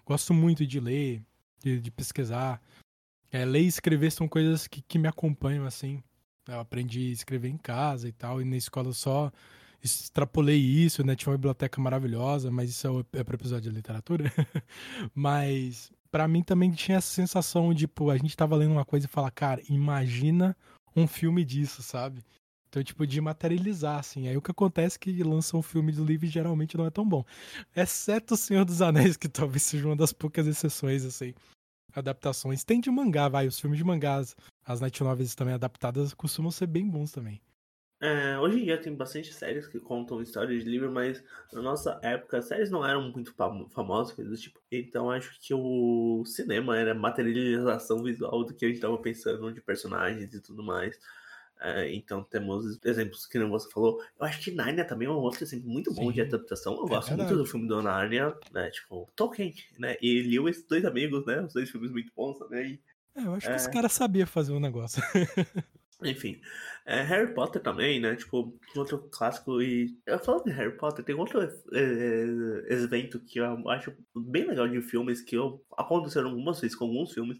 Gosto 0.05 0.33
muito 0.33 0.65
de 0.65 0.79
ler, 0.79 1.21
de, 1.63 1.79
de 1.79 1.91
pesquisar. 1.91 2.61
É, 3.31 3.45
ler 3.45 3.61
e 3.61 3.67
escrever 3.67 4.11
são 4.11 4.27
coisas 4.27 4.67
que, 4.67 4.81
que 4.81 4.99
me 4.99 5.07
acompanham, 5.07 5.65
assim. 5.65 6.03
Eu 6.47 6.59
aprendi 6.59 7.09
a 7.09 7.13
escrever 7.13 7.49
em 7.49 7.57
casa 7.57 8.07
e 8.07 8.11
tal, 8.11 8.41
e 8.41 8.45
na 8.45 8.57
escola 8.57 8.89
eu 8.89 8.93
só 8.93 9.31
extrapolei 9.83 10.59
isso, 10.59 11.03
né? 11.03 11.15
Tinha 11.15 11.31
uma 11.31 11.37
biblioteca 11.37 11.81
maravilhosa, 11.81 12.51
mas 12.51 12.69
isso 12.69 13.05
é, 13.13 13.19
é 13.19 13.23
para 13.23 13.35
episódio 13.35 13.69
de 13.69 13.75
literatura. 13.75 14.31
mas 15.15 15.91
para 16.11 16.27
mim 16.27 16.43
também 16.43 16.71
tinha 16.71 16.97
essa 16.97 17.13
sensação 17.13 17.73
de, 17.73 17.87
pô, 17.87 18.09
a 18.09 18.17
gente 18.17 18.35
tava 18.35 18.55
lendo 18.55 18.73
uma 18.73 18.85
coisa 18.85 19.05
e 19.05 19.09
falar, 19.09 19.31
cara, 19.31 19.61
imagina 19.69 20.55
um 20.95 21.07
filme 21.07 21.45
disso, 21.45 21.81
sabe? 21.81 22.23
Então, 22.71 22.81
tipo, 22.81 23.05
de 23.05 23.19
materializar, 23.19 23.99
assim. 23.99 24.29
Aí 24.29 24.37
o 24.37 24.41
que 24.41 24.49
acontece 24.49 24.95
é 24.95 24.99
que 24.99 25.23
lançam 25.23 25.59
um 25.59 25.63
filme 25.63 25.91
do 25.91 26.05
livro 26.05 26.25
e 26.25 26.29
geralmente 26.29 26.77
não 26.77 26.85
é 26.85 26.89
tão 26.89 27.05
bom. 27.05 27.25
Exceto 27.75 28.35
O 28.35 28.37
Senhor 28.37 28.63
dos 28.63 28.81
Anéis, 28.81 29.17
que 29.17 29.27
talvez 29.29 29.63
seja 29.63 29.85
uma 29.85 29.95
das 29.95 30.13
poucas 30.13 30.47
exceções, 30.47 31.03
assim. 31.03 31.33
Adaptações. 31.93 32.63
Tem 32.63 32.79
de 32.79 32.89
mangá, 32.89 33.27
vai. 33.27 33.45
Os 33.45 33.59
filmes 33.59 33.77
de 33.77 33.83
mangás, 33.83 34.37
as 34.65 34.79
night 34.79 35.03
novels 35.03 35.35
também 35.35 35.53
adaptadas, 35.53 36.13
costumam 36.13 36.49
ser 36.49 36.65
bem 36.67 36.89
bons 36.89 37.11
também. 37.11 37.41
É, 37.99 38.39
hoje 38.39 38.61
em 38.61 38.63
dia 38.63 38.81
tem 38.81 38.95
bastante 38.95 39.31
séries 39.33 39.67
que 39.67 39.79
contam 39.79 40.21
histórias 40.21 40.63
de 40.63 40.69
livro, 40.69 40.91
mas 40.91 41.23
na 41.53 41.61
nossa 41.61 41.99
época 42.01 42.37
as 42.37 42.45
séries 42.45 42.71
não 42.71 42.83
eram 42.83 43.11
muito 43.11 43.31
famosas, 43.69 44.15
coisas 44.15 44.41
tipo. 44.41 44.59
Então 44.71 45.11
acho 45.11 45.37
que 45.39 45.53
o 45.53 46.23
cinema 46.25 46.77
era 46.77 46.95
materialização 46.95 48.01
visual 48.01 48.45
do 48.45 48.55
que 48.55 48.65
a 48.65 48.69
gente 48.69 48.77
estava 48.77 48.97
pensando 48.97 49.53
de 49.53 49.61
personagens 49.61 50.33
e 50.33 50.41
tudo 50.41 50.63
mais. 50.63 50.97
É, 51.63 51.93
então 51.93 52.23
temos 52.23 52.79
exemplos 52.83 53.27
que 53.27 53.37
não 53.37 53.51
você 53.51 53.69
falou. 53.69 54.01
Eu 54.19 54.25
acho 54.25 54.41
que 54.41 54.49
Narnia 54.49 54.83
também 54.83 55.07
é 55.07 55.11
um 55.11 55.15
outro 55.15 55.43
exemplo 55.43 55.69
muito 55.69 55.93
bom 55.93 56.07
Sim. 56.07 56.13
de 56.13 56.21
adaptação. 56.21 56.73
Eu 56.75 56.85
é 56.85 56.89
gosto 56.89 57.15
muito 57.15 57.35
do 57.35 57.45
filme 57.45 57.67
do 57.67 57.83
Narnia, 57.83 58.35
né? 58.51 58.71
Tipo, 58.71 59.07
Tolkien, 59.15 59.53
né? 59.77 59.95
E 60.01 60.23
Lewis, 60.23 60.65
dois 60.67 60.83
amigos, 60.85 61.23
né? 61.27 61.39
Os 61.41 61.53
dois 61.53 61.69
filmes 61.69 61.91
muito 61.91 62.11
bons 62.15 62.39
também. 62.39 62.81
É, 63.15 63.23
eu 63.23 63.35
acho 63.35 63.47
que 63.47 63.55
os 63.55 63.67
é. 63.67 63.71
caras 63.71 63.91
sabiam 63.91 64.25
fazer 64.25 64.53
o 64.53 64.55
um 64.55 64.59
negócio. 64.59 65.03
Enfim, 66.03 66.41
é, 66.83 67.03
Harry 67.03 67.31
Potter 67.31 67.61
também, 67.61 67.99
né? 67.99 68.15
Tipo, 68.15 68.57
outro 68.75 69.07
clássico. 69.11 69.61
E 69.61 69.95
falando 70.23 70.45
de 70.45 70.51
Harry 70.51 70.75
Potter, 70.75 71.05
tem 71.05 71.13
outro 71.13 71.43
é, 71.43 72.73
evento 72.73 73.19
que 73.19 73.39
eu 73.39 73.69
acho 73.69 73.93
bem 74.15 74.47
legal 74.47 74.67
de 74.67 74.81
filmes 74.81 75.21
que 75.21 75.37
eu, 75.37 75.63
aconteceram 75.77 76.31
algumas 76.31 76.59
vezes 76.59 76.75
com 76.75 76.85
alguns 76.85 77.13
filmes 77.13 77.39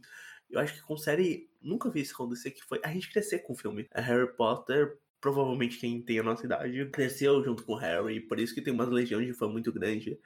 eu 0.52 0.60
acho 0.60 0.74
que 0.74 0.82
com 0.82 0.98
série 0.98 1.50
nunca 1.62 1.90
vi 1.90 2.02
isso 2.02 2.14
acontecer, 2.14 2.52
que 2.52 2.64
foi 2.64 2.80
a 2.84 2.92
gente 2.92 3.12
crescer 3.12 3.40
com 3.40 3.54
o 3.54 3.56
filme. 3.56 3.88
A 3.94 4.02
Harry 4.02 4.32
Potter, 4.36 4.98
provavelmente 5.20 5.78
quem 5.78 6.02
tem 6.02 6.20
a 6.20 6.24
nossa 6.24 6.46
idade, 6.46 6.90
cresceu 6.90 7.44
junto 7.44 7.64
com 7.64 7.76
Harry, 7.76 8.20
por 8.22 8.40
isso 8.40 8.54
que 8.54 8.62
tem 8.62 8.74
uma 8.74 8.86
legião 8.86 9.22
de 9.24 9.34
fã 9.34 9.48
muito 9.48 9.72
grande. 9.72 10.20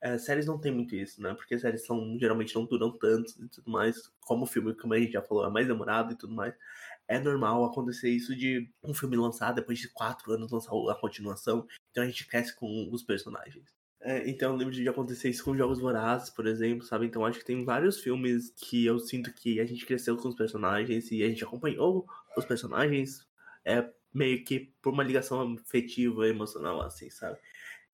É, 0.00 0.18
séries 0.18 0.46
não 0.46 0.58
tem 0.58 0.72
muito 0.72 0.96
isso, 0.96 1.22
né? 1.22 1.32
Porque 1.34 1.56
séries 1.56 1.86
são, 1.86 2.18
geralmente 2.18 2.54
não 2.56 2.64
duram 2.64 2.90
tanto 2.98 3.32
e 3.40 3.48
tudo 3.48 3.70
mais. 3.70 4.10
Como 4.20 4.42
o 4.42 4.46
filme, 4.46 4.74
como 4.74 4.94
a 4.94 4.98
gente 4.98 5.12
já 5.12 5.22
falou, 5.22 5.46
é 5.46 5.50
mais 5.50 5.68
demorado 5.68 6.12
e 6.12 6.16
tudo 6.16 6.34
mais. 6.34 6.54
É 7.06 7.20
normal 7.20 7.64
acontecer 7.64 8.10
isso 8.10 8.34
de 8.34 8.68
um 8.82 8.92
filme 8.92 9.16
lançar 9.16 9.52
depois 9.52 9.78
de 9.78 9.88
quatro 9.88 10.32
anos 10.32 10.50
lançar 10.50 10.72
a 10.72 10.94
continuação. 10.96 11.66
Então 11.90 12.02
a 12.02 12.06
gente 12.06 12.26
cresce 12.26 12.54
com 12.56 12.88
os 12.90 13.04
personagens. 13.04 13.81
É, 14.04 14.28
então 14.28 14.50
eu 14.52 14.56
lembro 14.56 14.74
de 14.74 14.88
acontecer 14.88 15.30
isso 15.30 15.44
com 15.44 15.56
Jogos 15.56 15.78
Vorazes, 15.78 16.28
por 16.28 16.46
exemplo, 16.46 16.84
sabe? 16.84 17.06
Então 17.06 17.24
acho 17.24 17.38
que 17.38 17.44
tem 17.44 17.64
vários 17.64 18.00
filmes 18.00 18.50
que 18.50 18.84
eu 18.84 18.98
sinto 18.98 19.32
que 19.32 19.60
a 19.60 19.64
gente 19.64 19.86
cresceu 19.86 20.16
com 20.16 20.28
os 20.28 20.34
personagens 20.34 21.10
e 21.12 21.22
a 21.22 21.28
gente 21.28 21.44
acompanhou 21.44 22.04
os 22.36 22.44
personagens 22.44 23.24
é, 23.64 23.88
meio 24.12 24.44
que 24.44 24.72
por 24.82 24.92
uma 24.92 25.04
ligação 25.04 25.54
afetiva, 25.54 26.26
emocional, 26.28 26.80
assim, 26.82 27.10
sabe? 27.10 27.38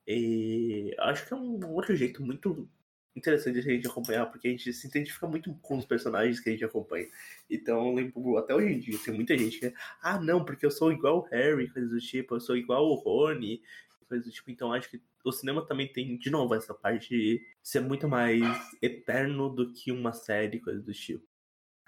E 0.06 0.94
acho 0.98 1.26
que 1.26 1.34
é 1.34 1.36
um 1.36 1.72
outro 1.74 1.94
jeito 1.94 2.22
muito 2.22 2.66
interessante 3.14 3.60
de 3.60 3.68
a 3.68 3.74
gente 3.74 3.86
acompanhar, 3.86 4.26
porque 4.26 4.48
a 4.48 4.50
gente 4.50 4.72
se 4.72 4.86
identifica 4.86 5.26
muito 5.26 5.52
com 5.60 5.76
os 5.76 5.84
personagens 5.84 6.40
que 6.40 6.48
a 6.48 6.52
gente 6.52 6.64
acompanha. 6.64 7.08
Então, 7.50 7.94
lembro, 7.94 8.38
até 8.38 8.54
hoje 8.54 8.72
em 8.72 8.78
dia, 8.78 8.98
tem 9.04 9.12
muita 9.12 9.36
gente 9.36 9.58
que, 9.60 9.74
ah, 10.00 10.18
não, 10.18 10.44
porque 10.44 10.64
eu 10.64 10.70
sou 10.70 10.90
igual 10.92 11.18
o 11.18 11.28
Harry, 11.28 11.68
coisas 11.68 11.90
do 11.90 12.00
tipo, 12.00 12.36
eu 12.36 12.40
sou 12.40 12.56
igual 12.56 12.86
o 12.86 12.94
Rony, 12.94 13.60
coisas 14.08 14.26
do 14.26 14.32
tipo. 14.32 14.50
Então, 14.50 14.72
acho 14.72 14.90
que 14.90 15.02
o 15.24 15.30
cinema 15.32 15.64
também 15.64 15.86
tem, 15.86 16.16
de 16.16 16.30
novo, 16.30 16.54
essa 16.54 16.74
parte 16.74 17.08
de 17.10 17.46
ser 17.62 17.80
muito 17.80 18.08
mais 18.08 18.42
eterno 18.82 19.48
do 19.48 19.72
que 19.72 19.92
uma 19.92 20.12
série, 20.12 20.60
coisa 20.60 20.80
do 20.80 20.92
tipo. 20.92 21.26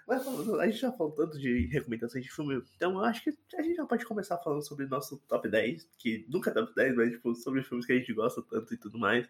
Mas 0.07 0.27
a 0.27 0.65
gente 0.65 0.79
já 0.79 0.91
falou 0.91 1.13
tanto 1.13 1.39
de 1.39 1.67
recomendações 1.67 2.23
de 2.23 2.31
filme, 2.31 2.61
então 2.75 2.93
eu 2.93 3.03
acho 3.05 3.23
que 3.23 3.33
a 3.55 3.61
gente 3.61 3.75
já 3.75 3.85
pode 3.85 4.05
começar 4.05 4.37
falando 4.39 4.61
sobre 4.61 4.85
nosso 4.85 5.17
top 5.27 5.47
10, 5.47 5.89
que 5.97 6.25
nunca 6.27 6.49
é 6.49 6.53
top 6.53 6.73
10, 6.75 6.95
mas 6.95 7.11
tipo, 7.11 7.33
sobre 7.35 7.63
filmes 7.63 7.85
que 7.85 7.93
a 7.93 7.97
gente 7.97 8.13
gosta 8.13 8.41
tanto 8.41 8.73
e 8.73 8.77
tudo 8.77 8.99
mais. 8.99 9.27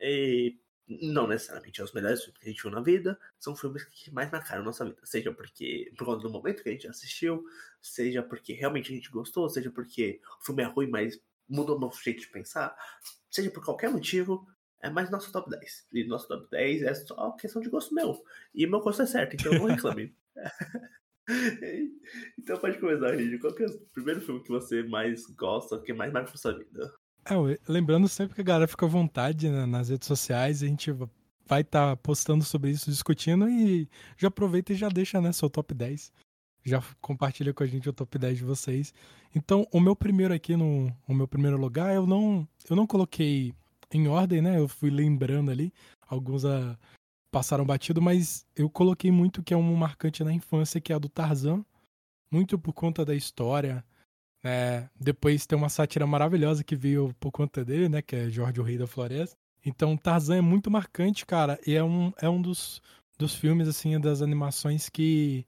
E 0.00 0.58
não 0.88 1.26
necessariamente 1.26 1.82
os 1.82 1.92
melhores 1.92 2.22
filmes 2.22 2.40
que 2.40 2.48
a 2.48 2.50
gente 2.50 2.62
viu 2.62 2.70
na 2.70 2.80
vida, 2.80 3.18
são 3.38 3.54
filmes 3.54 3.84
que 3.84 4.10
mais 4.10 4.30
marcaram 4.30 4.64
nossa 4.64 4.84
vida. 4.84 4.98
Seja 5.04 5.32
porque 5.32 5.92
por 5.96 6.06
conta 6.06 6.22
do 6.22 6.30
momento 6.30 6.62
que 6.62 6.68
a 6.68 6.72
gente 6.72 6.88
assistiu, 6.88 7.44
seja 7.80 8.22
porque 8.22 8.52
realmente 8.52 8.92
a 8.92 8.94
gente 8.94 9.10
gostou, 9.10 9.48
seja 9.48 9.70
porque 9.70 10.20
o 10.40 10.44
filme 10.44 10.62
é 10.62 10.66
ruim, 10.66 10.88
mas 10.88 11.20
mudou 11.48 11.78
nosso 11.78 12.02
jeito 12.02 12.20
de 12.20 12.28
pensar, 12.28 12.76
seja 13.30 13.50
por 13.50 13.64
qualquer 13.64 13.90
motivo, 13.90 14.46
é 14.82 14.90
mais 14.90 15.10
nosso 15.10 15.32
top 15.32 15.50
10. 15.50 15.86
E 15.92 16.04
nosso 16.04 16.28
top 16.28 16.48
10 16.50 16.82
é 16.82 16.94
só 16.94 17.32
questão 17.32 17.62
de 17.62 17.68
gosto 17.68 17.94
meu. 17.94 18.22
E 18.54 18.66
meu 18.66 18.80
gosto 18.80 19.02
é 19.02 19.06
certo, 19.06 19.34
então 19.34 19.52
não 19.52 19.66
reclame. 19.66 20.14
então 22.38 22.58
pode 22.58 22.78
começar, 22.78 23.16
gente. 23.16 23.38
Qual 23.38 23.52
é 23.58 23.66
o 23.66 23.80
primeiro 23.92 24.20
filme 24.20 24.42
que 24.42 24.50
você 24.50 24.82
mais 24.82 25.26
gosta, 25.26 25.80
que 25.80 25.92
mais 25.92 26.12
marca 26.12 26.36
sua 26.36 26.56
vida? 26.56 26.92
É, 27.24 27.34
lembrando 27.68 28.08
sempre 28.08 28.36
que 28.36 28.40
a 28.40 28.44
galera 28.44 28.68
fica 28.68 28.86
à 28.86 28.88
vontade 28.88 29.48
né, 29.48 29.66
nas 29.66 29.88
redes 29.88 30.06
sociais, 30.06 30.62
a 30.62 30.66
gente 30.66 30.92
vai 31.44 31.62
estar 31.62 31.90
tá 31.90 31.96
postando 31.96 32.44
sobre 32.44 32.70
isso, 32.70 32.90
discutindo 32.90 33.48
e 33.48 33.88
já 34.16 34.28
aproveita 34.28 34.72
e 34.72 34.76
já 34.76 34.88
deixa 34.88 35.20
né, 35.20 35.32
seu 35.32 35.50
top 35.50 35.74
10. 35.74 36.12
Já 36.66 36.82
compartilha 37.00 37.54
com 37.54 37.62
a 37.62 37.66
gente 37.66 37.88
o 37.88 37.92
top 37.92 38.18
10 38.18 38.38
de 38.38 38.44
vocês. 38.44 38.92
Então, 39.34 39.66
o 39.72 39.80
meu 39.80 39.94
primeiro 39.94 40.34
aqui 40.34 40.56
no 40.56 40.92
o 41.06 41.14
meu 41.14 41.28
primeiro 41.28 41.56
lugar, 41.56 41.94
eu 41.94 42.06
não 42.06 42.46
eu 42.68 42.74
não 42.76 42.86
coloquei 42.86 43.54
em 43.92 44.08
ordem, 44.08 44.42
né? 44.42 44.58
Eu 44.58 44.68
fui 44.68 44.90
lembrando 44.90 45.50
ali, 45.50 45.72
alguns 46.08 46.44
a, 46.44 46.72
ah, 46.72 46.78
passaram 47.30 47.64
batido, 47.64 48.02
mas 48.02 48.44
eu 48.56 48.68
coloquei 48.68 49.10
muito 49.10 49.42
que 49.42 49.54
é 49.54 49.56
um 49.56 49.74
marcante 49.76 50.24
na 50.24 50.32
infância, 50.32 50.80
que 50.80 50.92
é 50.92 50.96
a 50.96 50.98
do 50.98 51.08
Tarzan, 51.08 51.64
muito 52.30 52.58
por 52.58 52.72
conta 52.72 53.04
da 53.04 53.14
história, 53.14 53.84
né? 54.42 54.88
Depois 54.98 55.46
tem 55.46 55.58
uma 55.58 55.68
sátira 55.68 56.06
maravilhosa 56.06 56.64
que 56.64 56.76
veio 56.76 57.14
por 57.20 57.32
conta 57.32 57.64
dele, 57.64 57.88
né, 57.88 58.02
que 58.02 58.16
é 58.16 58.30
Jorge 58.30 58.60
o 58.60 58.64
Rei 58.64 58.78
da 58.78 58.86
Floresta. 58.86 59.36
Então, 59.64 59.96
Tarzan 59.96 60.36
é 60.36 60.40
muito 60.40 60.70
marcante, 60.70 61.26
cara, 61.26 61.58
e 61.66 61.74
é 61.74 61.82
um, 61.82 62.12
é 62.20 62.28
um 62.28 62.40
dos, 62.40 62.80
dos 63.18 63.34
filmes, 63.34 63.66
assim, 63.66 63.98
das 63.98 64.22
animações 64.22 64.88
que 64.88 65.44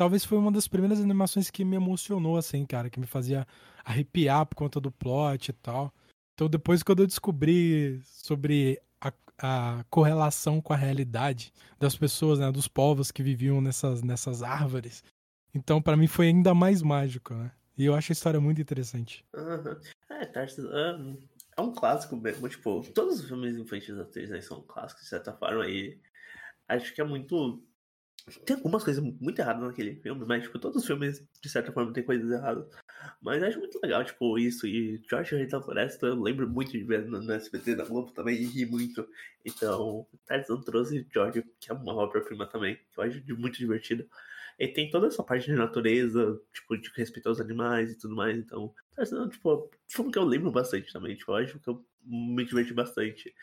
talvez 0.00 0.24
foi 0.24 0.38
uma 0.38 0.50
das 0.50 0.66
primeiras 0.66 0.98
animações 0.98 1.50
que 1.50 1.62
me 1.62 1.76
emocionou, 1.76 2.38
assim, 2.38 2.64
cara, 2.64 2.88
que 2.88 2.98
me 2.98 3.04
fazia 3.04 3.46
arrepiar 3.84 4.46
por 4.46 4.54
conta 4.54 4.80
do 4.80 4.90
plot 4.90 5.50
e 5.50 5.52
tal. 5.52 5.92
Então, 6.32 6.48
depois 6.48 6.82
quando 6.82 7.00
eu 7.02 7.06
descobri 7.06 8.00
sobre 8.02 8.80
a, 8.98 9.12
a 9.36 9.84
correlação 9.90 10.58
com 10.58 10.72
a 10.72 10.76
realidade 10.76 11.52
das 11.78 11.94
pessoas, 11.94 12.38
né, 12.38 12.50
dos 12.50 12.66
povos 12.66 13.10
que 13.10 13.22
viviam 13.22 13.60
nessas, 13.60 14.02
nessas 14.02 14.42
árvores, 14.42 15.04
então 15.54 15.82
para 15.82 15.98
mim 15.98 16.06
foi 16.06 16.28
ainda 16.28 16.54
mais 16.54 16.80
mágico, 16.80 17.34
né? 17.34 17.52
E 17.76 17.84
eu 17.84 17.94
acho 17.94 18.10
a 18.10 18.14
história 18.14 18.40
muito 18.40 18.58
interessante. 18.58 19.22
Uhum. 19.34 19.78
É, 20.08 20.24
Tarzan 20.24 21.18
é 21.58 21.60
um 21.60 21.74
clássico 21.74 22.16
mesmo, 22.16 22.48
tipo, 22.48 22.82
todos 22.94 23.20
os 23.20 23.28
filmes 23.28 23.54
infantis 23.54 23.94
da 23.94 24.04
Disney 24.04 24.40
são 24.40 24.62
clássicos, 24.62 25.02
de 25.02 25.10
certa 25.10 25.34
forma, 25.34 25.68
e 25.68 26.00
acho 26.68 26.94
que 26.94 27.02
é 27.02 27.04
muito 27.04 27.62
tem 28.44 28.56
algumas 28.56 28.84
coisas 28.84 29.02
muito 29.02 29.38
erradas 29.38 29.62
naquele 29.62 29.96
filme, 29.96 30.24
mas, 30.26 30.42
tipo, 30.42 30.58
todos 30.58 30.82
os 30.82 30.86
filmes, 30.86 31.26
de 31.40 31.48
certa 31.48 31.72
forma, 31.72 31.92
tem 31.92 32.04
coisas 32.04 32.30
erradas. 32.30 32.66
Mas 33.20 33.42
acho 33.42 33.58
muito 33.58 33.78
legal, 33.82 34.04
tipo, 34.04 34.38
isso. 34.38 34.66
E 34.66 35.02
George 35.08 35.34
Rei 35.34 35.46
da 35.46 35.60
Floresta, 35.60 36.06
eu 36.06 36.20
lembro 36.20 36.48
muito 36.48 36.72
de 36.72 36.82
ver 36.84 37.06
no, 37.06 37.20
no 37.20 37.32
SBT 37.32 37.76
da 37.76 37.84
Globo 37.84 38.12
também 38.12 38.36
e 38.36 38.46
ri 38.46 38.66
muito. 38.66 39.06
Então, 39.44 40.06
Tarzan 40.26 40.60
trouxe 40.60 41.06
George, 41.12 41.44
que 41.58 41.70
é 41.70 41.74
uma 41.74 41.94
obra-prima 41.94 42.46
também, 42.46 42.76
que 42.76 42.98
eu 42.98 43.04
acho 43.04 43.22
muito 43.38 43.58
divertido. 43.58 44.06
E 44.58 44.68
tem 44.68 44.90
toda 44.90 45.06
essa 45.06 45.22
parte 45.22 45.46
de 45.46 45.54
natureza, 45.54 46.40
tipo, 46.52 46.76
de 46.76 46.90
respeitar 46.94 47.30
os 47.30 47.40
animais 47.40 47.92
e 47.92 47.98
tudo 47.98 48.14
mais. 48.14 48.36
Então, 48.36 48.74
Tarzan, 48.94 49.28
tipo, 49.28 49.70
filme 49.88 50.12
que 50.12 50.18
eu 50.18 50.24
lembro 50.24 50.50
bastante 50.50 50.92
também. 50.92 51.16
Tipo, 51.16 51.32
eu 51.32 51.36
acho 51.36 51.58
que 51.58 51.68
eu 51.68 51.84
me 52.04 52.44
diverti 52.44 52.74
bastante 52.74 53.34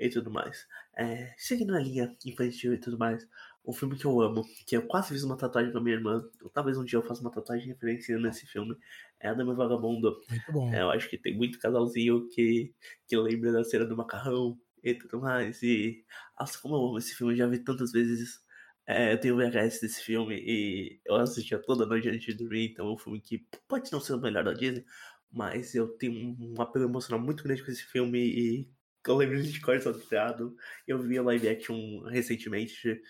e 0.00 0.08
tudo 0.08 0.30
mais. 0.30 0.66
É, 0.96 1.34
seguindo 1.36 1.74
a 1.74 1.78
linha 1.78 2.16
infantil 2.24 2.74
e 2.74 2.78
tudo 2.78 2.98
mais, 2.98 3.26
um 3.64 3.72
filme 3.72 3.96
que 3.96 4.04
eu 4.04 4.20
amo, 4.20 4.44
que 4.66 4.76
eu 4.76 4.86
quase 4.86 5.08
fiz 5.08 5.22
uma 5.22 5.36
tatuagem 5.36 5.70
pra 5.70 5.80
minha 5.80 5.96
irmã, 5.96 6.22
ou 6.42 6.50
talvez 6.50 6.78
um 6.78 6.84
dia 6.84 6.98
eu 6.98 7.02
faça 7.02 7.20
uma 7.20 7.30
tatuagem 7.30 7.68
referenciando 7.68 8.26
esse 8.28 8.46
filme, 8.46 8.76
é 9.20 9.28
a 9.28 9.34
Dama 9.34 9.54
Vagabundo. 9.54 10.18
Muito 10.28 10.52
bom. 10.52 10.72
É, 10.72 10.82
eu 10.82 10.90
acho 10.90 11.08
que 11.08 11.18
tem 11.18 11.36
muito 11.36 11.58
casalzinho 11.58 12.26
que, 12.28 12.74
que 13.06 13.16
lembra 13.16 13.52
da 13.52 13.64
cena 13.64 13.84
do 13.84 13.96
macarrão 13.96 14.58
e 14.82 14.94
tudo 14.94 15.20
mais. 15.20 15.62
E, 15.62 16.04
nossa, 16.38 16.58
como 16.58 16.74
eu 16.74 16.86
amo 16.86 16.98
esse 16.98 17.14
filme, 17.14 17.34
eu 17.34 17.36
já 17.36 17.46
vi 17.46 17.58
tantas 17.58 17.92
vezes. 17.92 18.40
É, 18.86 19.12
eu 19.12 19.20
tenho 19.20 19.36
VHS 19.36 19.80
desse 19.80 20.02
filme 20.02 20.34
e 20.36 21.00
eu 21.04 21.14
assistia 21.16 21.58
toda 21.58 21.86
noite 21.86 22.08
antes 22.08 22.24
de 22.24 22.34
dormir, 22.34 22.70
então 22.72 22.88
é 22.88 22.92
um 22.92 22.98
filme 22.98 23.20
que 23.20 23.46
pode 23.68 23.92
não 23.92 24.00
ser 24.00 24.14
o 24.14 24.20
melhor 24.20 24.42
da 24.42 24.52
Disney, 24.52 24.84
mas 25.30 25.76
eu 25.76 25.86
tenho 25.96 26.36
um 26.40 26.60
apelo 26.60 26.86
emocional 26.86 27.24
muito 27.24 27.44
grande 27.44 27.62
com 27.62 27.70
esse 27.70 27.84
filme 27.84 28.18
e 28.18 28.68
eu 29.06 29.16
lembro 29.16 29.42
de 29.42 29.60
cor 29.60 29.80
salteado. 29.80 30.56
Eu 30.88 30.98
vi 30.98 31.18
a 31.18 31.22
live 31.22 31.48
action 31.48 32.00
recentemente 32.08 33.00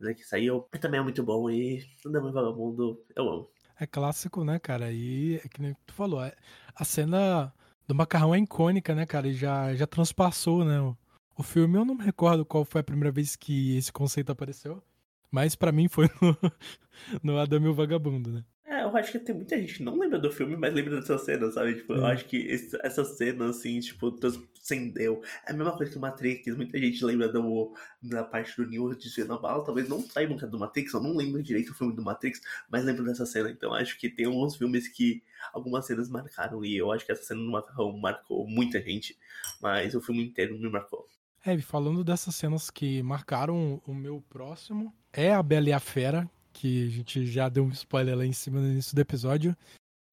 né, 0.00 0.14
que 0.14 0.24
saiu. 0.24 0.66
Também 0.80 1.00
é 1.00 1.02
muito 1.02 1.22
bom 1.22 1.50
e 1.50 1.84
Dama 2.04 2.32
Vagabundo 2.32 3.00
eu 3.14 3.28
amo. 3.28 3.50
É 3.78 3.86
clássico, 3.86 4.44
né, 4.44 4.58
cara? 4.58 4.92
E 4.92 5.36
é 5.36 5.48
que 5.48 5.62
nem 5.62 5.74
tu 5.86 5.94
falou, 5.94 6.22
é, 6.22 6.34
a 6.74 6.84
cena 6.84 7.52
do 7.86 7.94
macarrão 7.94 8.34
é 8.34 8.38
icônica, 8.38 8.94
né, 8.94 9.06
cara? 9.06 9.28
E 9.28 9.34
já, 9.34 9.74
já 9.74 9.86
transpassou, 9.86 10.64
né? 10.64 10.80
O, 10.80 10.96
o 11.36 11.42
filme, 11.42 11.78
eu 11.78 11.84
não 11.84 11.94
me 11.94 12.04
recordo 12.04 12.44
qual 12.44 12.64
foi 12.64 12.82
a 12.82 12.84
primeira 12.84 13.10
vez 13.10 13.36
que 13.36 13.76
esse 13.76 13.92
conceito 13.92 14.30
apareceu, 14.30 14.82
mas 15.30 15.56
para 15.56 15.72
mim 15.72 15.88
foi 15.88 16.08
no, 16.20 16.36
no 17.22 17.38
Adam 17.38 17.62
e 17.62 17.68
o 17.68 17.74
Vagabundo, 17.74 18.30
né? 18.30 18.44
Eu 18.90 18.96
acho 18.96 19.12
que 19.12 19.18
tem 19.20 19.34
muita 19.34 19.56
gente 19.56 19.74
que 19.74 19.82
não 19.84 19.98
lembra 19.98 20.18
do 20.18 20.32
filme, 20.32 20.56
mas 20.56 20.74
lembra 20.74 21.00
dessa 21.00 21.16
cena, 21.16 21.50
sabe? 21.50 21.76
Tipo, 21.76 21.94
eu 21.94 22.06
acho 22.06 22.24
que 22.24 22.36
esse, 22.36 22.76
essa 22.82 23.04
cena, 23.04 23.50
assim, 23.50 23.78
tipo, 23.78 24.10
transcendeu. 24.10 25.22
É 25.46 25.52
a 25.52 25.54
mesma 25.54 25.76
coisa 25.76 25.92
que 25.92 25.98
o 25.98 26.00
Matrix, 26.00 26.56
muita 26.56 26.76
gente 26.76 27.04
lembra 27.04 27.28
do, 27.28 27.72
da 28.02 28.24
parte 28.24 28.56
do 28.56 28.68
Neo 28.68 28.92
desviando 28.96 29.34
a 29.34 29.38
bala, 29.38 29.64
talvez 29.64 29.88
não 29.88 30.02
saibam 30.02 30.36
que 30.36 30.44
é 30.44 30.48
do 30.48 30.58
Matrix, 30.58 30.92
eu 30.92 31.00
não 31.00 31.16
lembro 31.16 31.40
direito 31.40 31.70
o 31.70 31.74
filme 31.74 31.94
do 31.94 32.02
Matrix, 32.02 32.40
mas 32.68 32.84
lembro 32.84 33.04
dessa 33.04 33.24
cena. 33.24 33.48
Então 33.48 33.72
acho 33.72 33.96
que 33.96 34.08
tem 34.08 34.26
alguns 34.26 34.56
filmes 34.56 34.88
que 34.88 35.22
algumas 35.52 35.86
cenas 35.86 36.08
marcaram, 36.08 36.64
e 36.64 36.76
eu 36.76 36.90
acho 36.90 37.06
que 37.06 37.12
essa 37.12 37.22
cena 37.22 37.40
do 37.40 37.50
Macarrão 37.50 37.96
marcou 37.96 38.46
muita 38.48 38.80
gente, 38.80 39.16
mas 39.62 39.94
o 39.94 40.00
filme 40.00 40.24
inteiro 40.24 40.58
me 40.58 40.68
marcou. 40.68 41.06
É, 41.44 41.56
falando 41.60 42.04
dessas 42.04 42.34
cenas 42.34 42.70
que 42.70 43.02
marcaram 43.02 43.80
o 43.86 43.94
meu 43.94 44.20
próximo, 44.28 44.92
é 45.12 45.32
a 45.32 45.42
Bela 45.42 45.70
e 45.70 45.72
a 45.72 45.80
Fera, 45.80 46.28
que 46.52 46.86
a 46.86 46.90
gente 46.90 47.26
já 47.26 47.48
deu 47.48 47.64
um 47.64 47.70
spoiler 47.70 48.16
lá 48.16 48.26
em 48.26 48.32
cima 48.32 48.60
no 48.60 48.70
início 48.70 48.94
do 48.94 49.00
episódio. 49.00 49.56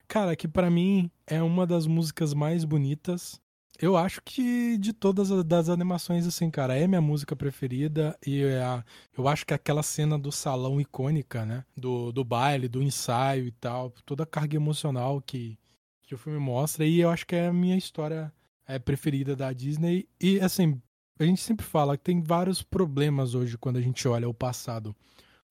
Cara, 0.08 0.36
que 0.36 0.48
para 0.48 0.70
mim 0.70 1.12
é 1.26 1.42
uma 1.42 1.68
das 1.68 1.86
músicas 1.86 2.34
mais 2.34 2.64
bonitas. 2.64 3.42
Eu 3.80 3.96
acho 3.96 4.22
que 4.24 4.78
de 4.78 4.92
todas 4.92 5.32
as 5.32 5.44
das 5.44 5.70
animações, 5.70 6.26
assim, 6.26 6.50
cara, 6.50 6.76
é 6.76 6.88
minha 6.88 7.02
música 7.02 7.36
preferida. 7.36 8.18
E 8.26 8.42
é 8.42 8.64
a, 8.64 8.84
eu 9.16 9.28
acho 9.28 9.46
que 9.46 9.54
aquela 9.54 9.84
cena 9.84 10.18
do 10.18 10.32
salão 10.32 10.82
icônica, 10.82 11.46
né? 11.46 11.64
Do, 11.76 12.12
do 12.12 12.24
baile, 12.24 12.68
do 12.68 12.82
ensaio 12.82 13.46
e 13.46 13.52
tal. 13.52 13.92
Toda 14.06 14.24
a 14.24 14.26
carga 14.26 14.56
emocional 14.56 15.22
que, 15.22 15.60
que 16.04 16.16
o 16.16 16.18
filme 16.18 16.40
mostra. 16.40 16.86
E 16.86 17.00
eu 17.00 17.10
acho 17.10 17.28
que 17.28 17.36
é 17.36 17.48
a 17.48 17.54
minha 17.54 17.78
história 17.78 18.34
é, 18.68 18.80
preferida 18.80 19.36
da 19.36 19.54
Disney. 19.54 20.08
E, 20.20 20.40
assim, 20.40 20.82
a 21.20 21.24
gente 21.24 21.42
sempre 21.42 21.66
fala 21.66 21.98
que 21.98 22.04
tem 22.04 22.22
vários 22.22 22.62
problemas 22.62 23.36
hoje 23.36 23.58
quando 23.58 23.78
a 23.78 23.82
gente 23.82 24.08
olha 24.08 24.30
o 24.30 24.34
passado. 24.34 24.96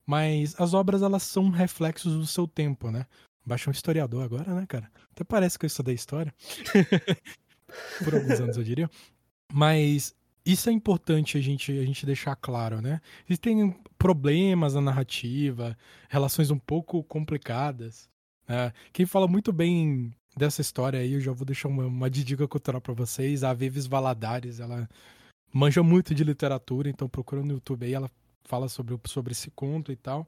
Mas 0.07 0.59
as 0.61 0.73
obras, 0.73 1.03
elas 1.03 1.25
são 1.25 1.51
reflexos 1.51 2.15
do 2.15 2.27
seu 2.27 2.47
tempo, 2.47 2.91
né? 2.91 3.07
Baixa 3.45 3.69
um 3.69 3.73
historiador 3.73 4.25
agora, 4.25 4.55
né, 4.55 4.65
cara? 4.67 4.91
Até 5.13 5.25
parece 5.25 5.59
que 5.59 5.65
eu 5.65 5.69
estudei 5.69 5.95
história. 5.95 6.33
Por 8.05 8.15
alguns 8.15 8.41
anos, 8.41 8.57
eu 8.57 8.65
diria. 8.65 8.89
Mas 9.53 10.15
isso 10.45 10.71
é 10.71 10.73
importante 10.73 11.37
a 11.37 11.41
gente, 11.41 11.73
a 11.73 11.85
gente 11.85 12.07
deixar 12.07 12.37
claro, 12.37 12.81
né? 12.81 13.01
Existem 13.29 13.75
problemas 13.99 14.75
na 14.75 14.81
narrativa, 14.81 15.77
relações 16.09 16.51
um 16.51 16.59
pouco 16.59 17.03
complicadas. 17.03 18.09
Né? 18.49 18.73
Quem 18.93 19.07
fala 19.07 19.27
muito 19.27 19.53
bem 19.53 20.13
dessa 20.37 20.61
história 20.61 21.01
aí, 21.01 21.15
eu 21.15 21.21
já 21.21 21.33
vou 21.33 21.45
deixar 21.45 21.69
uma, 21.69 21.87
uma 21.87 22.09
dica 22.09 22.47
cultural 22.47 22.81
para 22.81 22.95
vocês. 22.95 23.43
A 23.43 23.53
Vives 23.53 23.87
Valadares, 23.87 24.61
ela 24.61 24.89
manja 25.53 25.83
muito 25.83 26.15
de 26.15 26.23
literatura, 26.23 26.89
então 26.89 27.09
procura 27.09 27.43
no 27.43 27.55
YouTube 27.55 27.87
aí, 27.87 27.95
ela 27.95 28.11
fala 28.47 28.69
sobre, 28.69 28.99
sobre 29.07 29.33
esse 29.33 29.51
conto 29.51 29.93
e 29.93 29.97
tal. 29.97 30.27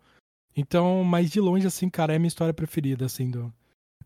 Então, 0.57 1.05
mas 1.05 1.31
de 1.31 1.41
longe, 1.41 1.66
assim, 1.66 1.89
cara, 1.89 2.12
é 2.12 2.16
a 2.16 2.19
minha 2.19 2.29
história 2.29 2.53
preferida, 2.53 3.07
assim, 3.07 3.31
do, 3.31 3.53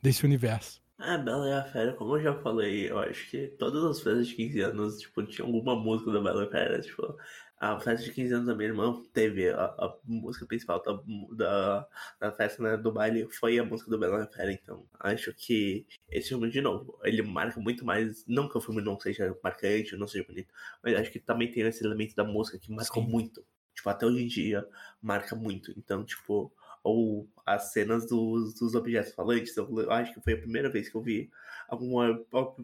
desse 0.03 0.25
universo. 0.25 0.83
Ah, 0.99 1.19
Bela 1.19 1.49
e 1.49 1.53
a 1.53 1.65
Fera, 1.65 1.95
como 1.95 2.17
eu 2.17 2.23
já 2.23 2.35
falei, 2.43 2.89
eu 2.91 2.99
acho 2.99 3.29
que 3.29 3.49
todas 3.59 3.83
as 3.85 4.01
festas 4.01 4.29
de 4.29 4.37
15 4.37 4.61
anos, 4.61 5.01
tipo, 5.01 5.23
tinha 5.25 5.45
alguma 5.45 5.75
música 5.75 6.13
da 6.13 6.21
Bela 6.21 6.45
e 6.45 6.47
a 6.47 6.51
Fera, 6.51 6.81
tipo, 6.81 7.17
a 7.59 7.79
festa 7.81 8.05
de 8.05 8.13
15 8.13 8.35
anos 8.35 8.47
da 8.47 8.55
minha 8.55 8.69
irmã 8.69 9.03
teve 9.13 9.49
a, 9.49 9.65
a 9.65 9.97
música 10.05 10.45
principal 10.47 10.83
da, 10.83 11.01
da, 11.33 11.89
da, 12.21 12.33
festa, 12.33 12.63
né, 12.63 12.77
do 12.77 12.93
baile, 12.93 13.29
foi 13.31 13.59
a 13.59 13.65
música 13.65 13.91
do 13.91 13.99
Bela 13.99 14.21
e 14.21 14.23
a 14.23 14.27
Fera, 14.27 14.53
então 14.53 14.85
acho 15.01 15.33
que 15.33 15.87
esse 16.09 16.29
filme, 16.29 16.51
de 16.51 16.61
novo, 16.61 16.99
ele 17.03 17.23
marca 17.23 17.61
muito 17.61 17.85
mais, 17.85 18.25
não 18.27 18.49
que 18.49 18.59
o 18.59 18.61
filme 18.61 18.83
não 18.83 18.99
seja 18.99 19.37
marcante, 19.43 19.97
não 19.97 20.07
seja 20.07 20.25
bonito, 20.25 20.53
mas 20.83 20.95
acho 20.95 21.11
que 21.11 21.21
também 21.21 21.51
tem 21.51 21.63
esse 21.63 21.85
elemento 21.85 22.15
da 22.15 22.25
música 22.25 22.59
que 22.59 22.71
marcou 22.71 23.03
Sim. 23.03 23.11
muito 23.11 23.45
tipo, 23.83 23.91
até 23.91 24.07
hoje 24.07 24.22
em 24.22 24.26
dia, 24.28 24.66
marca 25.01 25.35
muito. 25.35 25.72
Então, 25.76 26.05
tipo, 26.05 26.53
ou 26.85 27.28
as 27.45 27.72
cenas 27.72 28.07
dos, 28.07 28.55
dos 28.55 28.74
objetos 28.74 29.12
falantes, 29.12 29.57
eu 29.57 29.91
acho 29.91 30.14
que 30.14 30.20
foi 30.20 30.35
a 30.35 30.39
primeira 30.39 30.70
vez 30.70 30.89
que 30.89 30.95
eu 30.95 31.03
vi 31.03 31.30
algum 31.68 31.97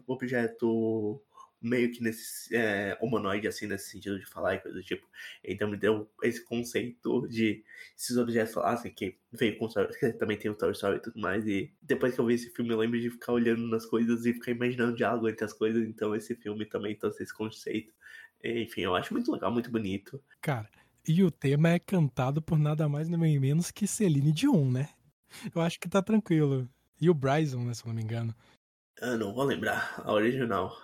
objeto 0.06 1.20
meio 1.60 1.90
que 1.90 2.00
nesse 2.00 2.54
é, 2.54 2.96
humanoide, 3.00 3.48
assim, 3.48 3.66
nesse 3.66 3.90
sentido 3.90 4.16
de 4.16 4.26
falar 4.26 4.54
e 4.54 4.60
coisa 4.60 4.78
do 4.78 4.84
tipo. 4.84 5.04
Então 5.42 5.68
me 5.68 5.76
deu 5.76 6.08
esse 6.22 6.44
conceito 6.44 7.26
de 7.26 7.64
esses 7.96 8.16
objetos 8.16 8.54
falassem 8.54 8.92
que 8.92 9.16
veio 9.32 9.58
com 9.58 9.66
que 9.98 10.12
também 10.12 10.36
tem 10.36 10.50
o 10.50 10.54
Toy 10.54 10.70
Story 10.70 10.98
e 10.98 11.02
tudo 11.02 11.18
mais. 11.18 11.44
E 11.48 11.72
depois 11.82 12.14
que 12.14 12.20
eu 12.20 12.26
vi 12.26 12.34
esse 12.34 12.50
filme, 12.50 12.70
eu 12.70 12.78
lembro 12.78 13.00
de 13.00 13.10
ficar 13.10 13.32
olhando 13.32 13.66
nas 13.66 13.84
coisas 13.84 14.24
e 14.24 14.34
ficar 14.34 14.52
imaginando 14.52 14.96
diálogo 14.96 15.28
entre 15.28 15.44
as 15.44 15.52
coisas. 15.52 15.82
Então 15.82 16.14
esse 16.14 16.36
filme 16.36 16.64
também 16.64 16.94
trouxe 16.94 17.24
esse 17.24 17.34
conceito. 17.34 17.92
Enfim, 18.42 18.82
eu 18.82 18.94
acho 18.94 19.12
muito 19.12 19.32
legal, 19.32 19.50
muito 19.50 19.70
bonito. 19.70 20.22
Cara, 20.40 20.70
e 21.08 21.24
o 21.24 21.30
tema 21.30 21.70
é 21.70 21.78
cantado 21.78 22.42
por 22.42 22.58
nada 22.58 22.86
mais 22.88 23.08
nem 23.08 23.40
menos 23.40 23.70
que 23.70 23.86
Celine 23.86 24.30
Dion, 24.30 24.70
né? 24.70 24.90
Eu 25.54 25.62
acho 25.62 25.80
que 25.80 25.88
tá 25.88 26.02
tranquilo. 26.02 26.68
E 27.00 27.08
o 27.08 27.14
Bryson, 27.14 27.64
né, 27.64 27.72
se 27.72 27.82
eu 27.82 27.88
não 27.88 27.94
me 27.94 28.02
engano. 28.02 28.34
Eu 29.00 29.16
não 29.16 29.32
vou 29.32 29.44
lembrar 29.44 29.94
a 30.04 30.12
original. 30.12 30.76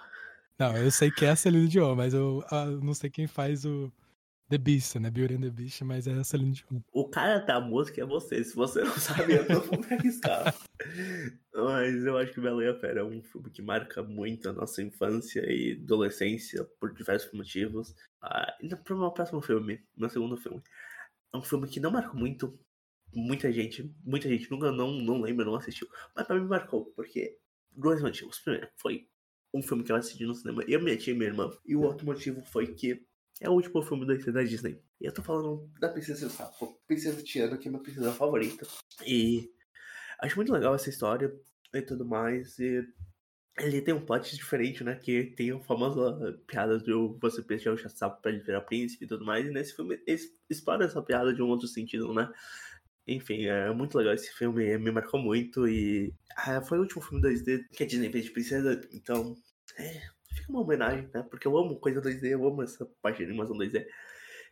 Não, 0.59 0.77
eu 0.77 0.91
sei 0.91 1.11
que 1.11 1.27
é 1.27 1.31
a 1.31 1.37
Celine 1.37 1.68
Dion, 1.68 1.95
mas 1.95 2.14
eu, 2.14 2.43
eu 2.51 2.81
não 2.81 2.95
sei 2.95 3.11
quem 3.11 3.27
faz 3.27 3.64
o, 3.64 3.93
The 4.49 4.59
Beast, 4.59 4.97
né? 4.97 5.11
Beauty 5.11 5.34
and 5.34 5.40
the 5.40 5.51
Beast, 5.51 5.82
mas 5.82 6.07
é 6.07 6.22
Celine 6.22 6.53
Dion. 6.53 6.80
O 6.92 7.09
cara 7.09 7.38
da 7.38 7.61
música 7.61 8.03
é 8.03 8.05
você. 8.05 8.45
Se 8.45 8.55
você 8.55 8.82
não 8.82 8.92
sabe, 8.92 9.36
eu 9.36 9.49
não 9.49 9.61
vou 9.61 9.80
me 9.80 9.86
arriscar. 9.95 10.55
mas 11.55 12.05
eu 12.05 12.18
acho 12.18 12.32
que 12.32 12.40
Bela 12.40 12.62
e 12.62 12.68
a 12.68 12.78
Fera 12.78 13.01
é 13.01 13.05
um 13.05 13.22
filme 13.22 13.51
que 13.51 13.62
marca 13.62 14.03
muito 14.03 14.49
a 14.49 14.53
nossa 14.53 14.82
infância 14.82 15.40
e 15.47 15.80
adolescência 15.82 16.64
por 16.78 16.92
diversos 16.92 17.32
motivos. 17.32 17.95
Ah, 18.20 18.55
ainda 18.61 18.76
para 18.76 18.95
o 18.95 18.99
meu 18.99 19.11
próximo 19.11 19.40
filme, 19.40 19.82
meu 19.97 20.11
segundo 20.11 20.36
filme. 20.36 20.62
É 21.32 21.36
um 21.36 21.42
filme 21.42 21.66
que 21.66 21.80
não 21.80 21.90
marcou 21.90 22.18
muito 22.18 22.59
muita 23.14 23.51
gente, 23.53 23.95
muita 24.05 24.28
gente 24.28 24.51
nunca 24.51 24.72
não, 24.72 24.90
não 24.92 25.20
lembra, 25.20 25.45
não 25.45 25.55
assistiu. 25.55 25.88
Mas 26.14 26.26
pra 26.26 26.38
mim 26.38 26.47
marcou, 26.47 26.86
porque 26.97 27.38
dois 27.70 28.03
motivos. 28.03 28.38
Primeiro, 28.40 28.68
foi 28.76 29.07
um 29.53 29.62
filme 29.62 29.84
que 29.84 29.92
eu 29.92 29.97
assisti 29.97 30.26
no 30.26 30.34
cinema, 30.34 30.64
eu, 30.66 30.82
minha 30.82 30.97
tia 30.97 31.14
e 31.14 31.16
minha 31.16 31.30
irmã. 31.30 31.51
E 31.64 31.76
o 31.76 31.82
outro 31.82 32.05
motivo 32.05 32.42
foi 32.42 32.74
que 32.74 33.07
é 33.41 33.49
o 33.49 33.53
último 33.53 33.82
filme 33.82 34.07
da, 34.07 34.43
Disney. 34.43 34.80
E 35.01 35.07
eu 35.07 35.12
tô 35.12 35.22
falando 35.22 35.70
da 35.80 35.89
Princesa 35.89 36.28
Sapo, 36.28 36.80
Princesa 36.87 37.22
Tiana, 37.22 37.57
que 37.57 37.68
é 37.68 37.70
minha 37.70 37.82
princesa 37.82 38.12
favorita. 38.12 38.66
E 39.07 39.51
acho 40.20 40.37
muito 40.37 40.53
legal 40.53 40.74
essa 40.74 40.89
história 40.89 41.35
e 41.72 41.82
tudo 41.82 42.05
mais. 42.05 42.59
E 42.59 42.87
ele 43.59 43.80
tem 43.80 43.95
um 43.95 44.05
plot 44.05 44.35
diferente, 44.37 44.82
né? 44.82 44.97
Que 44.97 45.24
tem 45.37 45.53
a 45.53 45.61
famosa 45.61 46.41
piada 46.47 46.78
de 46.78 46.93
você 47.20 47.43
peixe 47.43 47.68
o 47.68 47.89
sapo 47.89 48.22
pra 48.22 48.30
ele 48.30 48.41
virar 48.41 48.62
príncipe 48.62 49.05
e 49.05 49.09
tudo 49.09 49.24
mais. 49.24 49.47
E 49.47 49.51
nesse 49.51 49.74
filme 49.74 50.01
explora 50.49 50.85
essa 50.85 51.03
piada 51.03 51.32
de 51.32 51.43
um 51.43 51.49
outro 51.49 51.68
sentido, 51.68 52.12
né? 52.14 52.30
Enfim, 53.07 53.45
é 53.45 53.70
muito 53.72 53.99
legal 53.99 54.14
esse 54.14 54.32
filme, 54.32 54.78
me 54.78 54.91
marcou 54.91 55.20
muito 55.20 55.68
e 55.68 56.14
ah, 56.37 56.62
foi 56.62 56.78
o 56.78 56.82
último 56.82 57.03
filme 57.03 57.22
2D 57.22 57.66
que 57.70 57.82
a 57.82 57.87
Disney 57.87 58.11
fez 58.11 58.24
de 58.24 58.30
princesa, 58.30 58.80
então 58.95 59.37
é, 59.78 60.09
fica 60.45 60.53
uma 60.53 60.62
homenagem, 60.62 61.09
né? 61.12 61.22
Porque 61.22 61.47
eu 61.47 61.57
amo 61.57 61.76
coisa 61.76 62.01
2D, 62.01 62.30
eu 62.30 62.47
amo 62.47 62.62
essa 62.62 62.86
parte 63.01 63.18
de 63.18 63.24
animação 63.24 63.57
2D. 63.57 63.86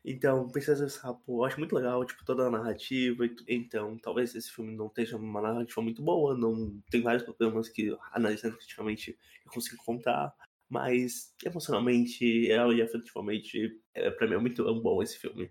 Então, 0.04 0.48
Princesa 0.48 0.88
Sapo, 0.88 1.38
eu 1.38 1.44
acho 1.44 1.58
muito 1.60 1.76
legal, 1.76 2.04
tipo, 2.04 2.24
toda 2.24 2.46
a 2.46 2.50
narrativa. 2.50 3.24
Então, 3.46 3.96
talvez 3.98 4.34
esse 4.34 4.50
filme 4.50 4.74
não 4.74 4.86
esteja 4.86 5.16
uma 5.16 5.40
narrativa 5.40 5.80
muito 5.80 6.02
boa, 6.02 6.36
não 6.36 6.82
tem 6.90 7.02
vários 7.02 7.22
problemas 7.22 7.68
que, 7.68 7.96
analisando 8.12 8.56
criticamente, 8.56 9.16
eu 9.46 9.52
consigo 9.52 9.80
contar. 9.84 10.34
Mas, 10.68 11.32
emocionalmente 11.44 12.24
e 12.24 12.82
afetivamente, 12.82 13.78
é, 13.94 14.10
pra 14.10 14.26
mim 14.26 14.34
é 14.34 14.38
muito 14.38 14.64
bom 14.80 15.02
esse 15.02 15.18
filme. 15.18 15.50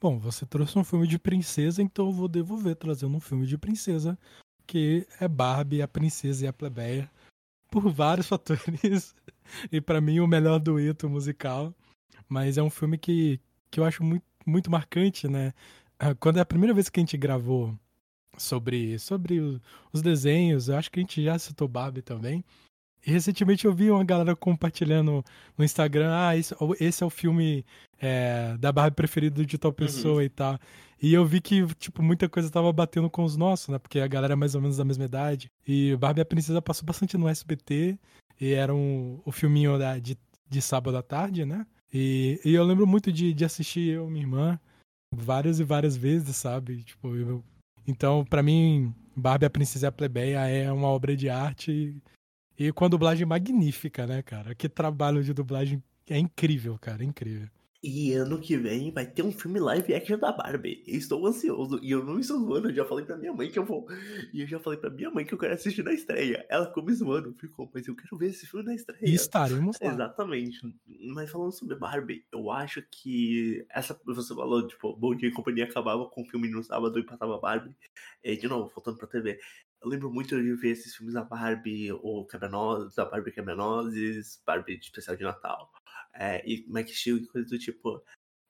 Bom, 0.00 0.18
você 0.18 0.46
trouxe 0.46 0.78
um 0.78 0.84
filme 0.84 1.06
de 1.06 1.18
princesa, 1.18 1.82
então 1.82 2.06
eu 2.06 2.12
vou 2.12 2.28
devolver 2.28 2.74
trazendo 2.74 3.16
um 3.16 3.20
filme 3.20 3.46
de 3.46 3.58
princesa, 3.58 4.18
que 4.66 5.06
é 5.20 5.28
Barbie, 5.28 5.82
a 5.82 5.88
princesa 5.88 6.44
e 6.44 6.48
a 6.48 6.52
plebeia, 6.52 7.10
por 7.70 7.90
vários 7.90 8.26
fatores. 8.28 9.14
e 9.70 9.80
para 9.80 10.00
mim 10.00 10.20
o 10.20 10.26
melhor 10.26 10.58
dueto 10.58 11.08
musical. 11.08 11.74
Mas 12.28 12.58
é 12.58 12.62
um 12.62 12.70
filme 12.70 12.98
que, 12.98 13.40
que 13.70 13.80
eu 13.80 13.84
acho 13.84 14.02
muito, 14.04 14.24
muito 14.44 14.70
marcante, 14.70 15.28
né? 15.28 15.52
Ah, 15.98 16.14
quando 16.14 16.38
é 16.38 16.40
a 16.40 16.46
primeira 16.46 16.74
vez 16.74 16.88
que 16.88 17.00
a 17.00 17.02
gente 17.02 17.16
gravou 17.16 17.76
sobre, 18.36 18.98
sobre 18.98 19.40
os 19.92 20.02
desenhos, 20.02 20.68
eu 20.68 20.76
acho 20.76 20.90
que 20.90 21.00
a 21.00 21.02
gente 21.02 21.22
já 21.22 21.38
citou 21.38 21.66
Barbie 21.66 22.02
também. 22.02 22.44
Recentemente 23.00 23.64
eu 23.64 23.72
vi 23.72 23.90
uma 23.90 24.04
galera 24.04 24.34
compartilhando 24.36 25.24
no 25.56 25.64
Instagram, 25.64 26.10
ah, 26.12 26.36
esse, 26.36 26.54
esse 26.80 27.02
é 27.02 27.06
o 27.06 27.10
filme 27.10 27.64
é, 28.00 28.56
da 28.58 28.72
Barbie 28.72 28.96
preferido 28.96 29.46
de 29.46 29.56
tal 29.56 29.72
pessoa 29.72 30.16
uhum. 30.16 30.22
e 30.22 30.28
tal. 30.28 30.58
E 31.00 31.14
eu 31.14 31.24
vi 31.24 31.40
que, 31.40 31.64
tipo, 31.76 32.02
muita 32.02 32.28
coisa 32.28 32.50
tava 32.50 32.72
batendo 32.72 33.08
com 33.08 33.22
os 33.22 33.36
nossos, 33.36 33.68
né? 33.68 33.78
Porque 33.78 34.00
a 34.00 34.06
galera 34.06 34.32
é 34.32 34.36
mais 34.36 34.54
ou 34.54 34.60
menos 34.60 34.76
da 34.76 34.84
mesma 34.84 35.04
idade. 35.04 35.50
E 35.66 35.96
Barbie 35.96 36.20
a 36.20 36.24
Princesa 36.24 36.60
passou 36.60 36.84
bastante 36.84 37.16
no 37.16 37.28
SBT. 37.28 37.98
E 38.40 38.52
era 38.52 38.74
um, 38.74 39.20
o 39.24 39.32
filminho 39.32 39.78
da, 39.78 39.98
de, 39.98 40.18
de 40.48 40.62
sábado 40.62 40.96
à 40.96 41.02
tarde, 41.02 41.44
né? 41.44 41.66
E, 41.92 42.40
e 42.44 42.52
eu 42.52 42.64
lembro 42.64 42.86
muito 42.86 43.12
de, 43.12 43.32
de 43.32 43.44
assistir 43.44 43.90
eu 43.90 44.08
e 44.08 44.10
minha 44.10 44.24
irmã 44.24 44.60
várias 45.12 45.60
e 45.60 45.64
várias 45.64 45.96
vezes, 45.96 46.36
sabe? 46.36 46.82
Tipo, 46.82 47.14
eu, 47.14 47.44
então, 47.86 48.24
para 48.24 48.42
mim, 48.42 48.92
Barbie 49.16 49.46
a 49.46 49.50
Princesa 49.50 49.86
e 49.86 49.88
a 49.88 49.92
Plebeia 49.92 50.46
é 50.46 50.70
uma 50.70 50.88
obra 50.88 51.16
de 51.16 51.28
arte 51.28 51.96
e 52.58 52.72
com 52.72 52.84
a 52.84 52.88
dublagem 52.88 53.24
magnífica, 53.24 54.06
né, 54.06 54.22
cara? 54.22 54.54
Que 54.54 54.68
trabalho 54.68 55.22
de 55.22 55.32
dublagem 55.32 55.82
é 56.08 56.18
incrível, 56.18 56.76
cara, 56.80 57.02
é 57.02 57.06
incrível. 57.06 57.48
E 57.80 58.12
ano 58.12 58.40
que 58.40 58.56
vem 58.56 58.90
vai 58.90 59.06
ter 59.06 59.22
um 59.22 59.30
filme 59.30 59.60
live 59.60 59.94
action 59.94 60.18
da 60.18 60.32
Barbie. 60.32 60.82
estou 60.84 61.24
ansioso. 61.24 61.78
E 61.80 61.92
eu 61.92 62.04
não 62.04 62.18
estou 62.18 62.40
zoando. 62.40 62.70
Eu 62.70 62.74
já 62.74 62.84
falei 62.84 63.04
pra 63.04 63.16
minha 63.16 63.32
mãe 63.32 63.50
que 63.50 63.58
eu 63.58 63.64
vou. 63.64 63.86
E 64.32 64.42
eu 64.42 64.48
já 64.48 64.58
falei 64.58 64.80
pra 64.80 64.90
minha 64.90 65.10
mãe 65.10 65.24
que 65.24 65.32
eu 65.32 65.38
quero 65.38 65.54
assistir 65.54 65.84
na 65.84 65.92
estreia. 65.92 66.44
Ela 66.48 66.66
ficou 66.66 66.84
me 66.84 66.92
zoando. 66.92 67.32
Ficou, 67.34 67.70
mas 67.72 67.86
eu 67.86 67.94
quero 67.94 68.18
ver 68.18 68.30
esse 68.30 68.46
filme 68.46 68.66
na 68.66 68.74
estreia. 68.74 69.08
E 69.08 69.14
estaremos 69.14 69.78
lá. 69.80 69.92
Exatamente. 69.92 70.58
Mas 71.14 71.30
falando 71.30 71.52
sobre 71.52 71.76
Barbie, 71.76 72.24
eu 72.32 72.50
acho 72.50 72.82
que 72.90 73.64
essa. 73.70 73.98
Você 74.06 74.34
falou, 74.34 74.66
tipo, 74.66 74.96
Bom 74.96 75.14
Dia 75.14 75.28
e 75.28 75.32
Companhia 75.32 75.64
acabava 75.64 76.08
com 76.08 76.22
o 76.22 76.26
filme 76.26 76.50
no 76.50 76.64
sábado 76.64 76.98
e 76.98 77.06
passava 77.06 77.38
Barbie. 77.38 77.76
E, 78.24 78.36
de 78.36 78.48
novo, 78.48 78.72
voltando 78.74 78.98
pra 78.98 79.06
TV. 79.06 79.38
Eu 79.80 79.88
lembro 79.88 80.12
muito 80.12 80.36
de 80.36 80.54
ver 80.56 80.70
esses 80.70 80.96
filmes 80.96 81.14
da 81.14 81.22
Barbie, 81.22 81.92
ou 81.92 82.26
Quebra-Nozes, 82.26 82.96
da 82.96 83.04
Barbie 83.04 83.30
Quebra-Nozes, 83.30 84.42
Barbie 84.44 84.76
de 84.76 84.86
especial 84.86 85.16
de 85.16 85.22
Natal, 85.22 85.70
é, 86.18 86.42
e 86.46 86.66
Max 86.68 86.90
Steel 86.92 87.18
e 87.18 87.26
coisas 87.26 87.50
do 87.50 87.58
tipo. 87.58 88.02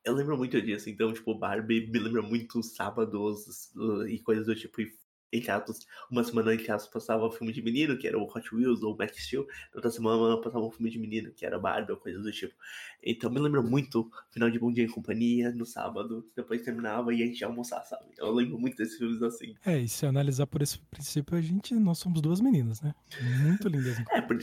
Eu 0.04 0.14
lembro 0.14 0.38
muito 0.38 0.60
disso, 0.62 0.88
então, 0.88 1.12
tipo, 1.12 1.34
Barbie 1.34 1.90
me 1.90 1.98
lembra 1.98 2.22
muito 2.22 2.62
sábados 2.62 3.70
e 4.08 4.18
coisas 4.20 4.46
do 4.46 4.54
tipo, 4.54 4.80
e 4.80 4.90
entre 5.32 5.50
aspas, 5.50 5.86
uma 6.10 6.24
semana 6.24 6.54
entre 6.54 6.70
aspas 6.70 6.92
passava 6.92 7.26
um 7.26 7.30
filme 7.30 7.52
de 7.52 7.62
menino, 7.62 7.96
que 7.98 8.06
era 8.06 8.18
o 8.18 8.24
Hot 8.24 8.54
Wheels 8.54 8.82
ou 8.82 8.94
o 8.94 8.96
Max 8.96 9.16
Steel, 9.16 9.46
outra 9.74 9.90
semana 9.90 10.40
passava 10.40 10.64
um 10.64 10.70
filme 10.70 10.90
de 10.90 10.98
menino, 10.98 11.32
que 11.32 11.44
era 11.44 11.58
Barbie 11.58 11.92
ou 11.92 11.98
coisas 11.98 12.22
do 12.22 12.32
tipo. 12.32 12.54
Então 13.02 13.30
me 13.30 13.38
lembra 13.38 13.62
muito 13.62 14.10
final 14.30 14.50
de 14.50 14.58
Bom 14.58 14.72
Dia 14.72 14.84
em 14.84 14.88
Companhia, 14.88 15.52
no 15.52 15.66
sábado, 15.66 16.26
depois 16.34 16.62
terminava 16.62 17.12
e 17.12 17.22
a 17.22 17.26
gente 17.26 17.40
ia 17.40 17.46
almoçar, 17.46 17.84
sabe? 17.84 18.06
Eu 18.16 18.32
lembro 18.32 18.58
muito 18.58 18.76
desses 18.76 18.96
filmes 18.96 19.22
assim. 19.22 19.54
É, 19.64 19.78
e 19.78 19.88
se 19.88 20.06
analisar 20.06 20.46
por 20.46 20.62
esse 20.62 20.78
princípio, 20.78 21.36
a 21.36 21.40
gente, 21.40 21.74
nós 21.74 21.98
somos 21.98 22.20
duas 22.20 22.40
meninas, 22.40 22.80
né? 22.80 22.94
Muito 23.42 23.68
lindas. 23.68 23.98
é, 24.10 24.20
por, 24.20 24.38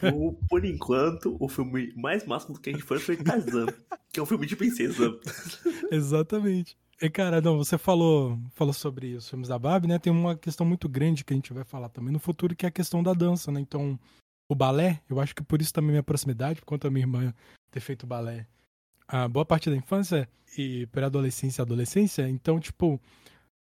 por, 0.00 0.38
por 0.48 0.64
enquanto, 0.64 1.36
o 1.40 1.48
filme 1.48 1.92
mais 1.96 2.24
máximo 2.26 2.58
que 2.58 2.70
a 2.70 2.72
gente 2.72 2.84
foi 2.84 2.98
foi 2.98 3.16
Tarzan, 3.16 3.66
que 4.12 4.20
é 4.20 4.22
um 4.22 4.26
filme 4.26 4.46
de 4.46 4.56
princesa. 4.56 5.18
Exatamente. 5.90 6.76
E, 7.00 7.10
cara, 7.10 7.40
não, 7.40 7.58
você 7.58 7.76
falou, 7.76 8.38
falou 8.52 8.72
sobre 8.72 9.14
os 9.14 9.28
filmes 9.28 9.48
da 9.48 9.58
Barbie, 9.58 9.86
né? 9.86 9.98
Tem 9.98 10.12
uma 10.12 10.36
questão 10.36 10.66
muito 10.66 10.88
grande 10.88 11.24
que 11.24 11.32
a 11.32 11.36
gente 11.36 11.52
vai 11.52 11.64
falar 11.64 11.90
também 11.90 12.12
no 12.12 12.18
futuro, 12.18 12.56
que 12.56 12.64
é 12.64 12.68
a 12.68 12.72
questão 12.72 13.02
da 13.02 13.12
dança, 13.12 13.52
né? 13.52 13.60
Então, 13.60 13.98
o 14.48 14.54
balé, 14.54 15.02
eu 15.08 15.20
acho 15.20 15.34
que 15.34 15.42
por 15.42 15.60
isso 15.60 15.72
também 15.72 15.90
minha 15.90 16.02
proximidade, 16.02 16.60
por 16.60 16.66
conta 16.66 16.88
da 16.88 16.92
minha 16.92 17.02
irmã 17.02 17.34
ter 17.70 17.80
feito 17.80 18.06
balé 18.06 18.46
a 19.08 19.28
boa 19.28 19.44
parte 19.44 19.70
da 19.70 19.76
infância 19.76 20.28
e 20.56 20.86
pré-adolescência 20.86 21.62
e 21.62 21.64
adolescência. 21.64 22.28
Então, 22.28 22.58
tipo, 22.58 23.00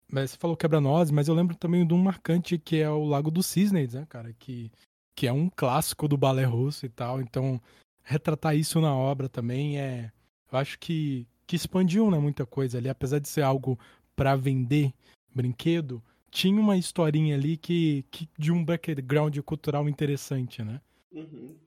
você 0.08 0.36
falou 0.36 0.56
quebra-nós, 0.56 1.10
mas 1.10 1.28
eu 1.28 1.34
lembro 1.34 1.54
também 1.56 1.86
de 1.86 1.94
um 1.94 2.02
marcante 2.02 2.58
que 2.58 2.76
é 2.76 2.90
o 2.90 3.04
Lago 3.04 3.30
dos 3.30 3.46
Cisnes, 3.46 3.94
né, 3.94 4.06
cara? 4.08 4.32
Que, 4.38 4.70
que 5.14 5.26
é 5.26 5.32
um 5.32 5.48
clássico 5.48 6.08
do 6.08 6.16
balé 6.16 6.44
russo 6.44 6.84
e 6.86 6.88
tal. 6.88 7.20
Então, 7.20 7.60
retratar 8.02 8.56
isso 8.56 8.80
na 8.80 8.94
obra 8.94 9.28
também 9.28 9.78
é. 9.78 10.10
Eu 10.50 10.58
acho 10.58 10.78
que 10.78 11.26
que 11.50 11.56
expandiam 11.56 12.08
né, 12.12 12.16
muita 12.16 12.46
coisa 12.46 12.78
ali, 12.78 12.88
apesar 12.88 13.18
de 13.18 13.28
ser 13.28 13.42
algo 13.42 13.76
para 14.14 14.36
vender 14.36 14.94
brinquedo, 15.34 16.00
tinha 16.30 16.60
uma 16.60 16.76
historinha 16.76 17.34
ali 17.34 17.56
que, 17.56 18.04
que 18.08 18.28
de 18.38 18.52
um 18.52 18.64
background 18.64 19.36
cultural 19.40 19.88
interessante, 19.88 20.62
né? 20.62 20.80
Uhum. 21.10 21.58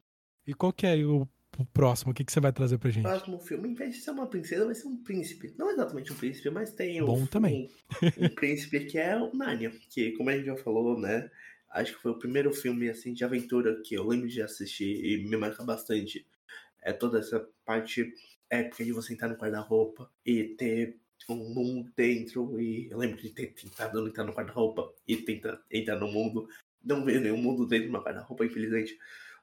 E 0.48 0.54
qual 0.54 0.72
que 0.72 0.88
é 0.88 0.96
o, 1.04 1.28
o 1.60 1.66
próximo? 1.66 2.14
O 2.14 2.16
que, 2.16 2.24
que 2.24 2.32
você 2.32 2.40
vai 2.40 2.54
trazer 2.54 2.78
pra 2.78 2.92
gente? 2.92 3.06
O 3.06 3.10
próximo 3.10 3.40
filme, 3.40 3.68
em 3.68 3.74
vez 3.74 3.96
de 3.96 4.00
ser 4.00 4.12
uma 4.12 4.26
princesa, 4.26 4.64
vai 4.64 4.74
ser 4.74 4.88
um 4.88 5.04
príncipe. 5.04 5.54
Não 5.58 5.70
exatamente 5.70 6.14
um 6.14 6.16
príncipe, 6.16 6.50
mas 6.50 6.72
tem 6.72 7.04
Bom 7.04 7.26
também. 7.26 7.70
Um, 8.02 8.26
um 8.28 8.30
príncipe 8.30 8.86
que 8.86 8.98
é 8.98 9.18
o 9.18 9.36
Narnia, 9.36 9.70
que 9.90 10.14
como 10.14 10.30
a 10.30 10.38
gente 10.38 10.46
já 10.46 10.56
falou, 10.56 10.98
né? 10.98 11.30
Acho 11.72 11.94
que 11.94 12.02
foi 12.02 12.14
o 12.14 12.20
primeiro 12.20 12.54
filme 12.54 12.88
assim 12.88 13.12
de 13.12 13.26
aventura 13.26 13.82
que 13.84 13.96
eu 13.96 14.08
lembro 14.08 14.30
de 14.30 14.42
assistir 14.42 15.04
e 15.04 15.28
me 15.28 15.36
marca 15.36 15.62
bastante. 15.62 16.26
É 16.84 16.94
toda 16.94 17.20
essa 17.20 17.48
parte 17.66 18.14
época 18.50 18.84
de 18.84 18.92
você 18.92 19.14
entrar 19.14 19.30
no 19.30 19.36
guarda-roupa 19.36 20.10
e 20.26 20.44
ter 20.56 21.00
um 21.30 21.36
mundo 21.36 21.92
dentro. 21.96 22.60
E 22.60 22.90
eu 22.90 22.98
lembro 22.98 23.22
de 23.22 23.30
ter 23.30 23.54
tentado 23.54 24.08
entrar 24.08 24.24
no 24.24 24.34
guarda-roupa 24.34 24.94
e 25.08 25.18
tentar 25.18 25.62
entrar 25.72 26.00
no 26.00 26.12
mundo. 26.12 26.48
Não 26.84 27.04
ver 27.06 27.22
nenhum 27.22 27.38
mundo 27.38 27.66
dentro 27.66 27.86
de 27.86 27.90
uma 27.90 28.04
guarda-roupa, 28.04 28.46
infelizmente. 28.46 28.98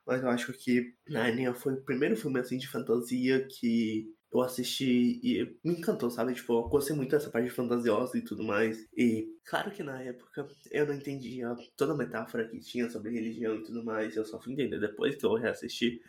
Mas 0.06 0.22
eu 0.22 0.28
acho 0.28 0.52
que 0.52 0.94
Narnia 1.08 1.54
foi 1.54 1.74
o 1.74 1.82
primeiro 1.82 2.16
filme 2.16 2.40
assim 2.40 2.58
de 2.58 2.68
fantasia 2.68 3.46
que 3.46 4.12
eu 4.32 4.40
assisti 4.42 5.20
e 5.22 5.58
me 5.64 5.74
encantou, 5.74 6.10
sabe? 6.10 6.34
Tipo, 6.34 6.54
eu 6.54 6.68
gostei 6.68 6.94
muito 6.94 7.10
dessa 7.10 7.30
parte 7.30 7.50
fantasiosa 7.50 8.16
e 8.16 8.22
tudo 8.22 8.44
mais. 8.44 8.88
E 8.96 9.28
claro 9.44 9.70
que 9.70 9.82
na 9.82 10.00
época 10.02 10.46
eu 10.70 10.86
não 10.86 10.94
entendia 10.94 11.54
toda 11.76 11.92
a 11.92 11.96
metáfora 11.96 12.48
que 12.48 12.60
tinha 12.60 12.88
sobre 12.88 13.10
religião 13.10 13.56
e 13.56 13.64
tudo 13.64 13.84
mais. 13.84 14.16
Eu 14.16 14.24
só 14.24 14.40
fui 14.40 14.52
entender 14.52 14.78
depois 14.78 15.16
que 15.16 15.26
eu 15.26 15.34
reassisti. 15.34 16.00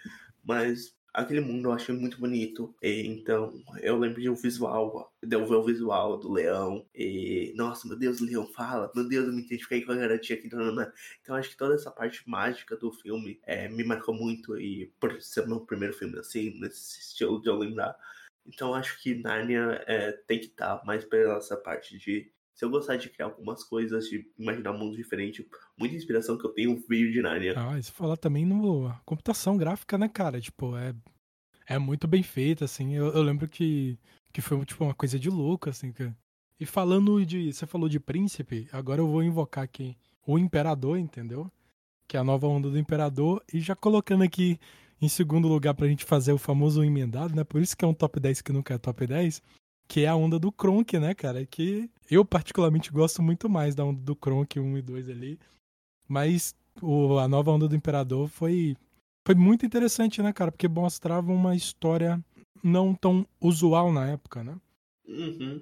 Mas 0.44 0.96
aquele 1.14 1.42
mundo 1.42 1.68
eu 1.70 1.74
achei 1.74 1.96
muito 1.96 2.20
bonito. 2.20 2.76
E, 2.82 3.08
então, 3.08 3.62
eu 3.82 3.98
lembro 3.98 4.22
de 4.22 4.30
um 4.30 4.36
visual, 4.36 5.14
de 5.22 5.36
eu 5.36 5.46
ver 5.46 5.56
o 5.56 5.64
visual 5.64 6.18
do 6.18 6.32
leão. 6.32 6.86
E, 6.96 7.54
nossa, 7.56 7.88
meu 7.88 7.98
Deus, 7.98 8.22
o 8.22 8.26
leão 8.26 8.48
fala. 8.48 8.92
Meu 8.96 9.08
Deus, 9.08 9.28
eu 9.28 9.34
me 9.34 9.42
identifiquei 9.42 9.82
com 9.82 9.92
a 9.92 9.96
garotinha 9.96 10.40
aqui. 10.40 10.50
Então, 11.22 11.36
acho 11.36 11.50
que 11.50 11.58
toda 11.58 11.76
essa 11.76 11.92
parte 11.92 12.28
mágica 12.30 12.76
do 12.76 12.92
filme 12.92 13.40
é, 13.44 13.68
me 13.68 13.84
marcou 13.84 14.14
muito. 14.14 14.60
E 14.60 14.92
por 15.00 15.22
ser 15.22 15.48
meu 15.48 15.62
primeiro 15.62 15.94
filme 15.94 16.18
assim, 16.20 16.60
nesse 16.60 17.00
estilo 17.00 17.42
de 17.42 17.50
eu 17.50 17.58
lembrar. 17.58 17.96
Então 18.46 18.74
acho 18.74 19.00
que 19.02 19.16
Narnia 19.16 19.84
é, 19.88 20.12
tem 20.12 20.40
que 20.40 20.48
estar 20.48 20.78
tá 20.78 20.86
mais 20.86 21.06
pela 21.06 21.38
essa 21.38 21.56
parte 21.56 21.98
de 21.98 22.32
se 22.62 22.66
eu 22.66 22.70
gostar 22.70 22.96
de 22.96 23.10
criar 23.10 23.26
algumas 23.26 23.64
coisas, 23.64 24.08
de 24.08 24.24
imaginar 24.38 24.72
um 24.72 24.78
mundo 24.78 24.96
diferente, 24.96 25.48
muita 25.76 25.96
inspiração 25.96 26.38
que 26.38 26.46
eu 26.46 26.52
tenho 26.52 26.80
veio 26.88 27.12
de 27.12 27.20
Narnia. 27.20 27.56
Ah, 27.58 27.82
se 27.82 27.92
falar 27.92 28.18
também 28.18 28.46
no 28.46 28.94
computação 29.04 29.58
gráfica, 29.58 29.98
né, 29.98 30.08
cara? 30.08 30.40
Tipo, 30.40 30.78
é, 30.78 30.94
é 31.66 31.80
muito 31.80 32.08
bem 32.08 32.22
feita, 32.22 32.66
assim. 32.66 32.94
Eu, 32.94 33.08
eu 33.14 33.24
lembro 33.24 33.48
que, 33.48 33.98
que 34.32 34.42
foi 34.42 34.64
tipo 34.64 34.84
uma 34.84 34.94
coisa 34.94 35.18
de 35.18 35.28
louco, 35.28 35.72
assim. 35.72 35.92
Que... 35.92 36.14
E 36.60 36.66
falando 36.68 37.26
de. 37.26 37.52
Você 37.52 37.66
falou 37.66 37.90
de 37.90 38.00
príncipe, 38.00 38.68
agora 38.72 39.02
eu 39.02 39.08
vou 39.08 39.24
invocar 39.24 39.64
aqui 39.64 39.98
o 40.24 40.38
Imperador, 40.38 41.00
entendeu? 41.00 41.52
Que 42.08 42.16
é 42.16 42.20
a 42.20 42.24
nova 42.24 42.46
onda 42.46 42.70
do 42.70 42.78
Imperador. 42.78 43.44
E 43.52 43.60
já 43.60 43.76
colocando 43.76 44.24
aqui 44.24 44.60
em 45.02 45.10
segundo 45.10 45.48
lugar 45.48 45.74
pra 45.74 45.88
gente 45.88 46.06
fazer 46.06 46.32
o 46.32 46.38
famoso 46.38 46.84
emendado, 46.84 47.36
né? 47.36 47.44
Por 47.44 47.60
isso 47.60 47.76
que 47.76 47.84
é 47.84 47.88
um 47.88 47.94
top 47.94 48.20
10 48.20 48.42
que 48.42 48.54
nunca 48.54 48.76
é 48.76 48.78
top 48.78 49.08
10 49.08 49.42
que 49.92 50.06
é 50.06 50.08
a 50.08 50.16
onda 50.16 50.40
do 50.40 50.54
Kronk, 50.54 50.98
né, 50.98 51.14
cara? 51.14 51.46
Que 51.46 51.90
eu 52.12 52.26
particularmente 52.26 52.92
gosto 52.92 53.22
muito 53.22 53.50
mais 53.50 53.74
da 53.74 53.86
onda 53.86 54.02
do 54.02 54.16
Kronk 54.16 54.60
1 54.60 54.78
e 54.78 54.82
2 54.82 55.10
ali. 55.10 55.40
Mas 56.08 56.54
o, 56.82 57.18
a 57.18 57.28
nova 57.28 57.52
onda 57.52 57.70
do 57.70 57.76
Imperador 57.76 58.28
foi, 58.28 58.76
foi 59.26 59.34
muito 59.34 59.66
interessante, 59.66 60.22
né, 60.22 60.34
cara? 60.34 60.52
Porque 60.52 60.68
mostrava 60.68 61.32
uma 61.32 61.56
história 61.56 62.22
não 62.62 62.94
tão 62.94 63.26
usual 63.40 63.94
na 63.94 64.10
época, 64.10 64.44
né? 64.44 64.58
Uhum. 65.08 65.60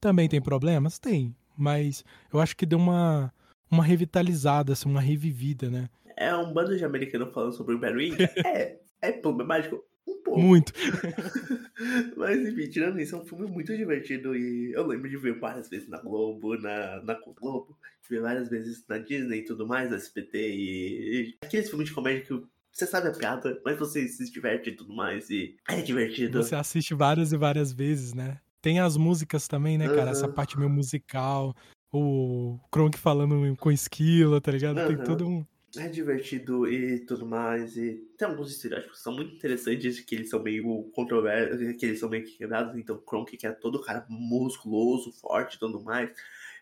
Também 0.00 0.28
tem 0.28 0.42
problemas? 0.42 0.98
Tem. 0.98 1.34
Mas 1.56 2.04
eu 2.32 2.40
acho 2.40 2.56
que 2.56 2.66
deu 2.66 2.78
uma, 2.78 3.32
uma 3.70 3.84
revitalizada, 3.84 4.72
assim, 4.72 4.88
uma 4.88 5.00
revivida, 5.00 5.70
né? 5.70 5.88
É 6.16 6.34
um 6.34 6.52
bando 6.52 6.76
de 6.76 6.84
americanos 6.84 7.32
falando 7.32 7.52
sobre 7.52 7.76
o 7.76 7.78
Barry. 7.78 8.10
é, 8.44 8.80
é 9.00 9.12
problemático 9.12 9.84
um 10.06 10.22
pouco. 10.22 10.40
Muito. 10.40 10.72
Mas 12.16 12.38
enfim, 12.48 12.68
tirando 12.68 13.00
isso, 13.00 13.16
é 13.16 13.18
um 13.18 13.24
filme 13.24 13.46
muito 13.46 13.76
divertido 13.76 14.36
e 14.36 14.72
eu 14.72 14.86
lembro 14.86 15.08
de 15.08 15.16
ver 15.16 15.38
várias 15.38 15.68
vezes 15.68 15.88
na 15.88 16.00
Globo, 16.00 16.56
na, 16.56 17.02
na 17.02 17.14
Globo, 17.14 17.76
de 18.02 18.08
ver 18.08 18.22
várias 18.22 18.48
vezes 18.48 18.84
na 18.88 18.98
Disney 18.98 19.38
e 19.38 19.44
tudo 19.44 19.66
mais, 19.66 19.90
na 19.90 19.96
SPT 19.96 20.34
e, 20.34 21.30
e 21.30 21.36
aqueles 21.42 21.68
filmes 21.68 21.88
de 21.88 21.94
comédia 21.94 22.24
que 22.24 22.42
você 22.72 22.86
sabe 22.86 23.08
a 23.08 23.12
piada, 23.12 23.60
mas 23.64 23.78
você 23.78 24.06
se 24.06 24.30
diverte 24.30 24.70
e 24.70 24.76
tudo 24.76 24.94
mais 24.94 25.30
e 25.30 25.56
é 25.68 25.80
divertido. 25.80 26.42
Você 26.42 26.54
assiste 26.54 26.94
várias 26.94 27.32
e 27.32 27.36
várias 27.36 27.72
vezes, 27.72 28.12
né? 28.12 28.38
Tem 28.60 28.80
as 28.80 28.96
músicas 28.96 29.48
também, 29.48 29.78
né, 29.78 29.86
cara? 29.88 30.06
Uhum. 30.06 30.10
Essa 30.10 30.28
parte 30.28 30.58
meio 30.58 30.68
musical, 30.68 31.54
o 31.92 32.58
Kronk 32.70 32.98
falando 32.98 33.56
com 33.56 33.72
esquilo, 33.72 34.40
tá 34.40 34.52
ligado? 34.52 34.78
Uhum. 34.78 34.88
Tem 34.88 35.04
todo 35.04 35.26
um 35.26 35.46
é 35.76 35.88
divertido 35.88 36.70
e 36.70 37.00
tudo 37.00 37.26
mais. 37.26 37.76
E 37.76 37.94
tem 38.16 38.28
alguns 38.28 38.50
estereótipos 38.50 38.98
que 38.98 39.02
são 39.02 39.14
muito 39.14 39.34
interessantes, 39.34 40.00
que 40.00 40.14
eles 40.14 40.30
são 40.30 40.42
meio 40.42 40.84
controversos, 40.94 41.76
que 41.76 41.86
eles 41.86 42.00
são 42.00 42.08
meio 42.08 42.24
quebrados. 42.24 42.76
Então, 42.76 42.98
Kronk, 42.98 43.36
que 43.36 43.46
é 43.46 43.52
todo 43.52 43.82
cara 43.82 44.06
musculoso, 44.08 45.12
forte 45.12 45.56
e 45.56 45.58
tudo 45.58 45.82
mais. 45.82 46.10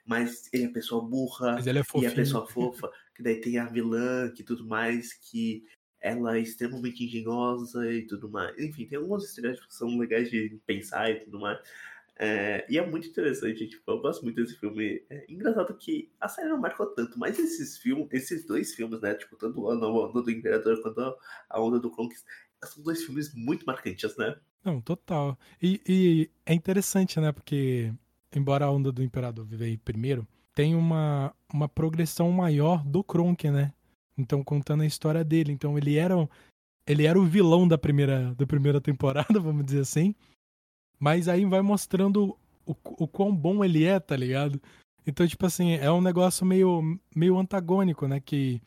Mas 0.07 0.48
ele 0.52 0.64
é 0.64 0.68
pessoa 0.68 1.02
burra 1.02 1.52
mas 1.52 1.66
ele 1.66 1.78
é 1.78 1.82
e 1.96 2.07
a 2.07 2.11
pessoa 2.11 2.46
fofa. 2.46 2.90
Que 3.14 3.22
daí 3.22 3.40
tem 3.40 3.59
a 3.59 3.66
vilã 3.66 4.30
que 4.30 4.42
tudo 4.42 4.66
mais, 4.66 5.12
que 5.14 5.64
ela 6.00 6.36
é 6.36 6.40
extremamente 6.40 7.05
engenhosa 7.05 7.90
e 7.90 8.07
tudo 8.07 8.28
mais. 8.28 8.59
Enfim, 8.59 8.86
tem 8.86 8.98
alguns 8.98 9.24
estereótipos 9.24 9.68
que 9.68 9.74
são 9.74 9.96
legais 9.96 10.30
de 10.30 10.61
pensar 10.66 11.11
e 11.11 11.20
tudo 11.20 11.40
mais. 11.40 11.59
É, 12.17 12.65
e 12.71 12.79
é 12.79 12.87
muito 12.87 13.09
interessante, 13.09 13.67
tipo, 13.67 13.91
eu 13.91 14.01
gosto 14.01 14.23
muito 14.23 14.41
desse 14.41 14.59
filme. 14.59 15.05
É 15.11 15.27
engraçado 15.29 15.77
que 15.77 16.12
a 16.21 16.29
série 16.29 16.49
não 16.49 16.59
marcou 16.59 16.87
tanto, 16.87 17.19
mas 17.19 17.39
esses 17.39 17.79
filmes, 17.79 18.09
esses 18.12 18.47
dois 18.47 18.75
filmes, 18.75 19.01
né? 19.01 19.15
Tipo, 19.15 19.37
tanto 19.37 19.69
a 19.69 19.75
Onda 19.75 20.23
do 20.23 20.31
Imperador 20.31 20.81
quanto 20.81 21.17
a 21.51 21.61
Onda 21.61 21.81
do 21.81 21.91
Conquist, 21.91 22.25
são 22.65 22.83
dois 22.83 23.05
filmes 23.05 23.35
muito 23.35 23.67
marcantes, 23.67 24.17
né? 24.17 24.37
Não, 24.65 24.81
total. 24.81 25.39
E, 25.61 25.81
e 25.87 26.31
é 26.47 26.55
interessante, 26.55 27.21
né? 27.21 27.33
Porque, 27.33 27.93
embora 28.35 28.65
a 28.65 28.71
Onda 28.71 28.93
do 28.93 29.03
Imperador 29.03 29.45
veio 29.45 29.79
primeiro, 29.79 30.27
tem 30.55 30.75
uma, 30.75 31.35
uma 31.53 31.69
progressão 31.69 32.31
maior 32.31 32.85
do 32.85 33.03
Kronk, 33.03 33.51
né? 33.51 33.73
Então, 34.17 34.43
contando 34.45 34.83
a 34.83 34.87
história 34.87 35.25
dele. 35.25 35.53
Então, 35.53 35.77
ele 35.77 35.97
era, 35.97 36.15
ele 36.87 37.07
era 37.07 37.19
o 37.19 37.25
vilão 37.25 37.67
da 37.67 37.77
primeira, 37.77 38.35
da 38.35 38.47
primeira 38.47 38.81
temporada, 38.81 39.39
vamos 39.41 39.65
dizer 39.65 39.81
assim. 39.81 40.15
Mas 41.05 41.28
aí 41.28 41.44
vai 41.44 41.61
mostrando 41.61 42.34
o, 42.64 42.74
o 42.96 43.07
quão 43.07 43.36
bom 43.36 43.62
ele 43.62 43.84
é, 43.84 44.00
tá 44.00 44.16
ligado? 44.16 44.59
Então, 45.07 45.28
tipo 45.28 45.44
assim, 45.44 45.72
é 45.74 45.92
um 45.92 46.00
negócio 46.00 46.46
meio, 46.46 46.98
meio 47.14 47.38
antagônico, 47.38 48.09
né? 48.09 48.20
Que 48.20 48.59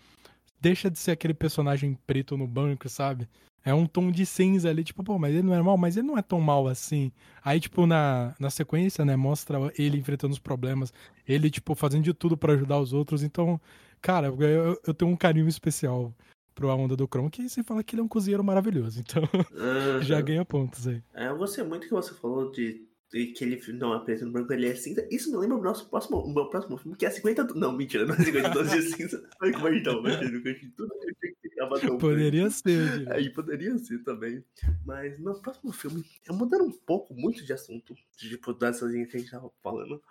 deixa 0.62 0.88
de 0.88 1.00
ser 1.00 1.10
aquele 1.10 1.34
personagem 1.34 1.98
preto 2.06 2.38
no 2.38 2.46
banco, 2.46 2.88
sabe? 2.90 3.28
É 3.66 3.74
um 3.74 3.88
tom 3.88 4.12
de 4.12 4.24
cinza 4.24 4.70
ali, 4.70 4.84
tipo, 4.84 5.04
pô, 5.04 5.18
mas 5.18 5.34
ele 5.34 5.48
não 5.48 5.56
é 5.56 5.64
mal, 5.64 5.80
mas 5.80 5.98
ele 5.98 6.06
não 6.06 6.16
é 6.16 6.22
tão 6.22 6.40
mal 6.40 6.68
assim. 6.68 7.12
Aí, 7.44 7.60
tipo, 7.60 7.88
na, 7.88 8.36
na 8.40 8.52
sequência, 8.52 9.04
né, 9.04 9.16
mostra 9.16 9.58
ele 9.76 9.98
enfrentando 9.98 10.32
os 10.34 10.40
problemas, 10.40 10.94
ele, 11.28 11.50
tipo, 11.50 11.74
fazendo 11.74 12.04
de 12.04 12.14
tudo 12.14 12.38
para 12.38 12.54
ajudar 12.54 12.78
os 12.78 12.94
outros. 12.94 13.24
Então, 13.24 13.60
cara, 14.00 14.28
eu, 14.28 14.80
eu 14.86 14.94
tenho 14.94 15.10
um 15.10 15.18
carinho 15.18 15.48
especial 15.48 16.14
pro 16.58 16.72
A 16.72 16.76
Onda 16.76 16.96
do 16.96 17.08
Kronk 17.08 17.40
e 17.40 17.48
você 17.48 17.64
fala 17.64 17.84
que 17.84 17.94
ele 17.94 18.02
é 18.02 18.04
um 18.04 18.08
cozinheiro 18.08 18.44
maravilhoso. 18.44 19.00
Então 19.00 19.22
uhum. 19.22 20.02
já 20.02 20.20
ganha 20.20 20.44
pontos 20.44 20.88
aí. 20.88 21.04
É, 21.14 21.28
eu 21.28 21.38
gostei 21.38 21.64
muito 21.64 21.88
que 21.88 21.94
você 21.94 22.16
falou 22.16 22.52
de, 22.52 22.84
de 23.14 23.28
que 23.28 23.44
ele 23.44 23.62
não 23.74 23.94
é 23.94 24.04
preto 24.04 24.26
no 24.26 24.32
branco, 24.32 24.52
ele 24.52 24.68
é 24.68 24.74
cinza. 24.74 25.08
Isso 25.12 25.30
me 25.32 25.38
lembra 25.38 25.58
o 25.58 25.62
nosso 25.62 25.88
próximo, 25.88 26.18
o 26.18 26.34
meu 26.34 26.50
próximo 26.50 26.76
filme, 26.78 26.98
que 26.98 27.06
é 27.06 27.12
50. 27.12 27.54
Não, 27.54 27.72
mentira, 27.72 28.08
não 28.08 28.16
é 28.16 28.18
50 28.18 28.50
tons 28.50 28.72
de 28.72 28.82
cinza. 28.82 29.30
Como 29.40 29.70
então, 29.70 30.00
imagina, 30.00 30.42
tudo 30.76 30.90
que 31.00 31.98
Poderia 32.00 32.50
ser. 32.50 33.12
Aí 33.12 33.30
poderia 33.30 33.78
ser 33.78 34.04
também. 34.04 34.44
Mas 34.84 35.20
meu 35.20 35.36
próximo 35.36 35.72
filme, 35.72 36.04
é 36.28 36.34
mudando 36.34 36.64
um 36.66 36.72
pouco, 36.72 37.14
muito 37.14 37.46
de 37.46 37.54
assunto, 37.54 37.96
tipo, 38.16 38.54
dessas 38.54 38.92
linhas 38.92 39.12
que 39.12 39.18
a 39.18 39.20
gente 39.20 39.32
tava 39.32 39.52
falando. 39.62 40.02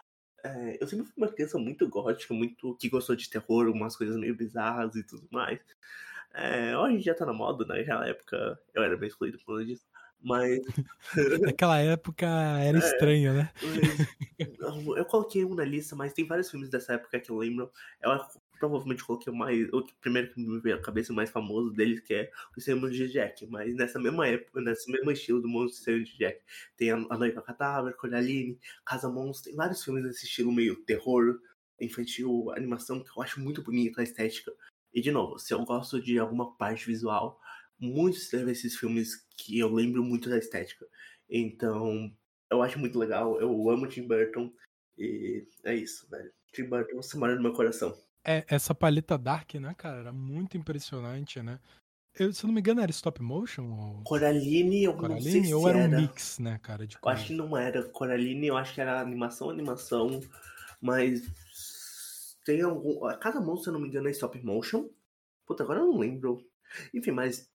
É, 0.45 0.79
eu 0.81 0.87
sempre 0.87 1.07
fui 1.07 1.15
uma 1.17 1.33
criança 1.33 1.59
muito 1.59 1.89
gótica, 1.89 2.33
muito 2.33 2.77
que 2.77 2.89
gostou 2.89 3.17
de 3.17 3.29
terror, 3.29 3.69
umas 3.69 3.97
coisas 3.97 4.17
meio 4.17 4.37
bizarras 4.37 4.95
e 4.95 5.03
tudo 5.03 5.27
mais. 5.33 5.59
É, 6.37 6.77
hoje 6.77 7.01
já 7.01 7.15
tá 7.15 7.25
na 7.25 7.33
moda, 7.33 7.65
né? 7.65 7.79
Naquela 7.79 8.07
época 8.07 8.61
eu 8.75 8.83
era 8.83 8.95
bem 8.95 9.09
excluído 9.09 9.39
por 9.45 9.65
disso. 9.65 9.87
Mas. 10.23 10.61
Naquela 11.41 11.79
época 11.79 12.27
era 12.27 12.77
é, 12.77 12.81
estranho, 12.81 13.33
né? 13.33 13.51
eu 14.97 15.05
coloquei 15.07 15.45
um 15.47 15.55
na 15.55 15.65
lista, 15.65 15.97
mas 15.97 16.13
tem 16.13 16.27
vários 16.27 16.51
filmes 16.51 16.69
dessa 16.69 16.93
época 16.95 17.19
que 17.21 17.31
eu 17.31 17.39
lembro. 17.39 17.71
Eu 18.03 18.21
provavelmente 18.59 19.03
coloquei 19.03 19.33
o 19.33 19.37
mais. 19.37 19.67
O 19.73 19.83
primeiro 20.01 20.31
que 20.31 20.39
me 20.39 20.61
veio 20.61 20.77
à 20.77 20.81
cabeça, 20.81 21.11
o 21.11 21.17
mais 21.17 21.31
famoso 21.31 21.71
deles, 21.71 22.01
que 22.01 22.13
é 22.13 22.31
o 22.55 22.61
Cinema 22.61 22.91
de 22.91 23.09
Jack. 23.09 23.47
Mas 23.47 23.75
nessa 23.75 23.99
mesma 23.99 24.29
época, 24.29 24.61
nesse 24.61 24.91
mesmo 24.93 25.11
estilo 25.11 25.41
do 25.41 25.49
Monstro 25.49 26.05
de 26.05 26.19
Jack, 26.19 26.43
tem 26.77 26.91
a, 26.91 26.97
Noiva 26.97 27.41
Cadáver, 27.41 27.97
Coraline, 27.97 28.59
Casa 28.85 29.09
Monstro, 29.09 29.51
tem 29.51 29.57
vários 29.57 29.83
filmes 29.83 30.03
desse 30.03 30.27
estilo 30.27 30.53
meio 30.53 30.77
terror, 30.85 31.41
infantil, 31.81 32.51
animação, 32.55 33.03
que 33.03 33.11
eu 33.17 33.23
acho 33.23 33.41
muito 33.41 33.63
bonita 33.63 34.03
a 34.03 34.05
estética. 34.05 34.53
E 34.97 35.03
de 35.03 35.13
novo, 35.13 35.39
se 35.39 35.53
eu 35.53 35.63
gosto 35.63 36.01
de 36.01 36.19
alguma 36.19 36.57
parte 36.57 36.87
visual, 36.87 37.39
muitos 37.79 38.31
desses 38.31 38.79
filmes 38.79 39.27
que 39.37 39.59
eu 39.59 39.71
lembro 39.71 40.03
muito 40.03 40.31
da 40.31 40.39
estética. 40.39 40.87
Então, 41.29 42.11
eu 42.51 42.63
acho 42.63 42.79
muito 42.79 42.99
legal. 42.99 43.39
Eu 43.39 43.69
amo 43.69 43.87
Tim 43.87 44.09
Burton. 44.09 44.51
E 44.97 45.47
é 45.65 45.75
isso, 45.75 46.09
velho. 46.09 46.33
Tim 46.51 46.65
Burton, 46.65 46.97
você 46.97 47.19
mora 47.19 47.37
no 47.37 47.43
meu 47.43 47.53
coração. 47.53 47.95
É, 48.25 48.43
essa 48.49 48.75
paleta 48.75 49.19
dark, 49.19 49.57
né, 49.57 49.75
cara? 49.77 49.99
Era 49.99 50.13
muito 50.15 50.57
impressionante, 50.57 51.43
né? 51.43 51.61
Eu, 52.19 52.33
se 52.33 52.43
eu 52.43 52.49
não 52.49 52.55
me 52.55 52.61
engano, 52.61 52.81
era 52.81 52.91
stop 52.91 53.21
motion? 53.21 53.71
Ou... 53.71 54.03
Coraline, 54.05 54.85
eu 54.85 54.95
Coraline, 54.95 55.25
não 55.27 55.31
sei 55.31 55.45
se 55.45 55.55
ou 55.55 55.69
era. 55.69 55.79
um 55.79 56.01
mix, 56.01 56.39
né, 56.39 56.59
cara? 56.63 56.87
De 56.87 56.97
eu 56.97 57.09
acho 57.11 57.27
que 57.27 57.35
não 57.35 57.55
era. 57.55 57.83
Coraline, 57.83 58.47
eu 58.47 58.57
acho 58.57 58.73
que 58.73 58.81
era 58.81 58.99
animação, 58.99 59.51
animação. 59.51 60.23
Mas 60.81 61.23
tem 62.47 62.63
algum. 62.63 63.01
Cada 63.19 63.41
monstro, 63.41 63.65
se 63.65 63.69
eu 63.69 63.73
não 63.73 63.81
me 63.81 63.89
engano, 63.89 64.09
é 64.09 64.13
stop 64.13 64.41
motion. 64.43 64.89
Puta, 65.45 65.65
agora 65.65 65.81
eu 65.81 65.87
não 65.87 65.99
lembro. 65.99 66.39
Enfim, 66.95 67.11
mas 67.11 67.51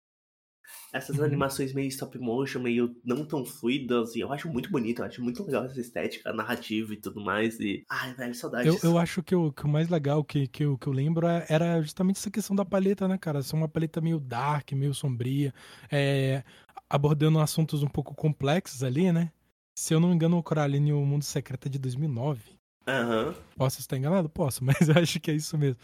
essas 0.94 1.18
uhum. 1.18 1.26
animações 1.26 1.74
meio 1.74 1.88
stop 1.88 2.18
motion, 2.20 2.60
meio 2.60 2.96
não 3.04 3.26
tão 3.26 3.46
fluidas, 3.46 4.16
e 4.16 4.20
eu 4.20 4.32
acho 4.32 4.50
muito 4.50 4.70
bonito, 4.70 5.02
eu 5.02 5.06
acho 5.06 5.22
muito 5.22 5.44
legal 5.44 5.66
essa 5.66 5.80
estética, 5.80 6.34
narrativa 6.34 6.94
e 6.94 6.98
tudo 6.98 7.22
mais. 7.22 7.60
E. 7.60 7.86
Ai, 7.90 8.14
velho, 8.14 8.36
saudades. 8.36 8.84
Eu, 8.84 8.92
eu 8.92 8.98
acho 8.98 9.24
que 9.24 9.34
o, 9.34 9.52
que 9.52 9.66
o 9.66 9.70
mais 9.70 9.90
legal 9.90 10.24
que, 10.24 10.48
que, 10.48 10.64
eu, 10.64 10.78
que 10.78 10.88
eu 10.88 10.94
lembro 10.94 11.26
é, 11.26 11.46
era 11.50 11.82
justamente 11.82 12.18
essa 12.18 12.30
questão 12.30 12.56
da 12.56 12.66
paleta, 12.66 13.08
né, 13.08 13.18
cara? 13.18 13.42
Ser 13.42 13.56
uma 13.56 13.70
paleta 13.70 14.02
meio 14.02 14.20
dark, 14.20 14.74
meio 14.74 14.94
sombria, 14.94 15.54
é, 15.90 16.44
abordando 16.90 17.40
assuntos 17.40 17.82
um 17.82 17.88
pouco 17.88 18.14
complexos 18.14 18.84
ali, 18.84 19.12
né? 19.12 19.32
Se 19.74 19.94
eu 19.94 20.02
não 20.02 20.10
me 20.10 20.16
engano, 20.16 20.38
o 20.38 20.44
Coraline 20.44 20.92
o 20.92 21.06
Mundo 21.06 21.24
Secreto 21.24 21.68
é 21.68 21.70
de 21.70 21.80
2009. 21.80 22.61
Uhum. 22.88 23.34
Posso 23.56 23.80
estar 23.80 23.98
enganado? 23.98 24.30
Posso, 24.30 24.64
mas 24.66 24.90
eu 24.90 24.96
acho 24.96 25.20
que 25.20 25.32
é 25.32 25.36
isso 25.36 25.58
mesmo. 25.58 25.80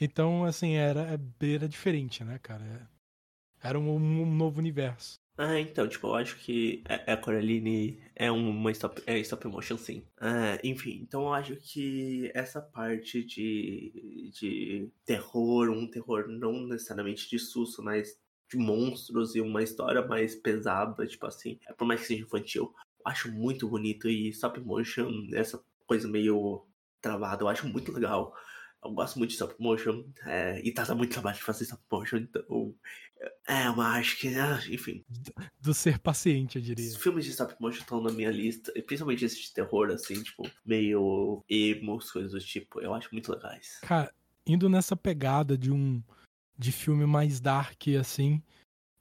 Então, 0.00 0.44
assim, 0.44 0.74
era, 0.74 1.18
era 1.40 1.68
diferente, 1.68 2.22
né, 2.22 2.38
cara? 2.38 2.88
Era 3.62 3.78
um, 3.78 3.96
um 3.96 4.34
novo 4.34 4.58
universo. 4.58 5.16
Ah, 5.38 5.60
então, 5.60 5.86
tipo, 5.86 6.06
eu 6.06 6.14
acho 6.14 6.38
que 6.38 6.82
a 7.06 7.14
Coraline 7.14 8.00
é 8.14 8.30
uma 8.30 8.70
stop, 8.70 9.02
é 9.06 9.18
stop 9.18 9.46
motion, 9.48 9.76
sim. 9.76 10.02
Ah, 10.18 10.58
enfim, 10.64 11.00
então 11.02 11.24
eu 11.24 11.34
acho 11.34 11.56
que 11.56 12.30
essa 12.34 12.60
parte 12.60 13.22
de, 13.22 14.30
de 14.32 14.90
terror, 15.04 15.68
um 15.68 15.86
terror 15.90 16.26
não 16.26 16.66
necessariamente 16.66 17.28
de 17.28 17.38
susto, 17.38 17.82
mas 17.82 18.18
de 18.50 18.56
monstros 18.56 19.34
e 19.34 19.40
uma 19.42 19.62
história 19.62 20.00
mais 20.06 20.34
pesada, 20.34 21.06
tipo 21.06 21.26
assim, 21.26 21.58
é 21.68 21.72
por 21.74 21.86
mais 21.86 22.00
que 22.00 22.06
seja 22.06 22.22
infantil, 22.22 22.72
eu 22.72 23.04
acho 23.04 23.30
muito 23.30 23.68
bonito 23.68 24.08
e 24.08 24.28
stop 24.28 24.58
motion, 24.60 25.28
essa 25.34 25.62
coisa 25.86 26.08
meio 26.08 26.66
travada, 27.00 27.42
eu 27.42 27.48
acho 27.48 27.66
muito 27.68 27.92
legal. 27.92 28.34
Eu 28.84 28.92
gosto 28.92 29.18
muito 29.18 29.30
de 29.30 29.34
stop 29.34 29.54
motion, 29.58 30.04
é, 30.24 30.60
e 30.62 30.72
tá 30.72 30.94
muito 30.94 31.12
trabalho 31.12 31.36
de 31.36 31.42
fazer 31.42 31.64
stop 31.64 31.82
motion, 31.90 32.18
então. 32.18 32.74
É, 33.48 33.66
eu 33.66 33.80
acho 33.80 34.18
que, 34.18 34.28
ah, 34.36 34.60
enfim. 34.68 35.04
Do 35.58 35.72
ser 35.72 35.98
paciente, 35.98 36.56
eu 36.56 36.62
diria. 36.62 36.86
Os 36.86 36.96
filmes 36.96 37.24
de 37.24 37.30
stop 37.30 37.56
motion 37.58 37.80
estão 37.80 38.00
na 38.00 38.12
minha 38.12 38.30
lista, 38.30 38.70
principalmente 38.86 39.24
esses 39.24 39.38
de 39.38 39.54
terror, 39.54 39.90
assim, 39.90 40.22
tipo, 40.22 40.48
meio 40.64 41.42
emos, 41.48 42.10
coisas 42.12 42.32
do 42.32 42.40
tipo, 42.40 42.80
eu 42.80 42.94
acho 42.94 43.08
muito 43.12 43.32
legais. 43.32 43.78
Cara, 43.82 44.12
indo 44.46 44.68
nessa 44.68 44.94
pegada 44.94 45.56
de 45.56 45.72
um 45.72 46.02
de 46.58 46.72
filme 46.72 47.06
mais 47.06 47.40
dark, 47.40 47.88
assim, 47.98 48.42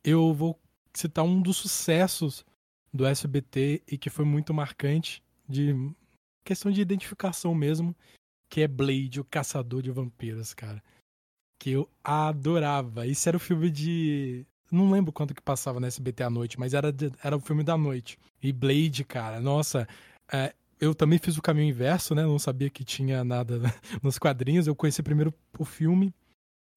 eu 0.04 0.34
vou 0.34 0.60
citar 0.94 1.24
um 1.24 1.42
dos 1.42 1.58
sucessos 1.58 2.46
do 2.94 3.06
SBT 3.06 3.84
e 3.88 3.98
que 3.98 4.10
foi 4.10 4.26
muito 4.26 4.54
marcante, 4.54 5.24
de 5.48 5.74
questão 6.46 6.72
de 6.72 6.80
identificação 6.80 7.54
mesmo, 7.54 7.94
que 8.50 8.62
é 8.62 8.68
Blade, 8.68 9.20
o 9.20 9.26
Caçador 9.26 9.82
de 9.82 9.92
Vampiros, 9.92 10.54
cara. 10.54 10.82
Que 11.60 11.72
eu 11.72 11.90
adorava. 12.04 13.06
Isso 13.08 13.28
era 13.28 13.36
o 13.36 13.40
filme 13.40 13.70
de. 13.70 14.46
Não 14.72 14.92
lembro 14.92 15.12
quanto 15.12 15.34
que 15.34 15.42
passava 15.42 15.80
no 15.80 15.86
SBT 15.86 16.24
à 16.24 16.30
noite, 16.30 16.60
mas 16.60 16.74
era, 16.74 16.92
de... 16.92 17.12
era 17.24 17.36
o 17.36 17.40
filme 17.40 17.64
da 17.64 17.78
noite. 17.78 18.18
E 18.42 18.54
Blade, 18.54 19.04
cara, 19.04 19.42
nossa. 19.42 19.88
É... 20.32 20.54
eu 20.80 20.94
também 20.94 21.20
fiz 21.20 21.38
o 21.38 21.42
caminho 21.42 21.70
inverso, 21.70 22.14
né? 22.14 22.24
Não 22.24 22.40
sabia 22.40 22.70
que 22.70 22.84
tinha 22.84 23.24
nada 23.24 23.60
nos 24.04 24.20
quadrinhos. 24.20 24.68
Eu 24.68 24.76
conheci 24.76 25.02
primeiro 25.02 25.34
o 25.58 25.66
filme 25.66 26.14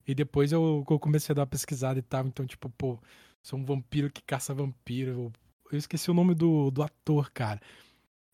e 0.07 0.15
depois 0.15 0.53
eu, 0.53 0.85
eu 0.89 0.99
comecei 0.99 1.33
a 1.33 1.37
dar 1.37 1.43
uma 1.43 1.47
pesquisada 1.47 1.99
e 1.99 2.03
tal. 2.03 2.27
Então, 2.27 2.47
tipo, 2.47 2.71
pô, 2.71 2.99
sou 3.43 3.59
um 3.59 3.65
vampiro 3.65 4.11
que 4.11 4.23
caça 4.23 4.55
vampiro. 4.55 5.31
Eu 5.71 5.79
esqueci 5.79 6.11
o 6.11 6.15
nome 6.15 6.35
do, 6.35 6.71
do 6.71 6.83
ator, 6.83 7.31
cara. 7.31 7.61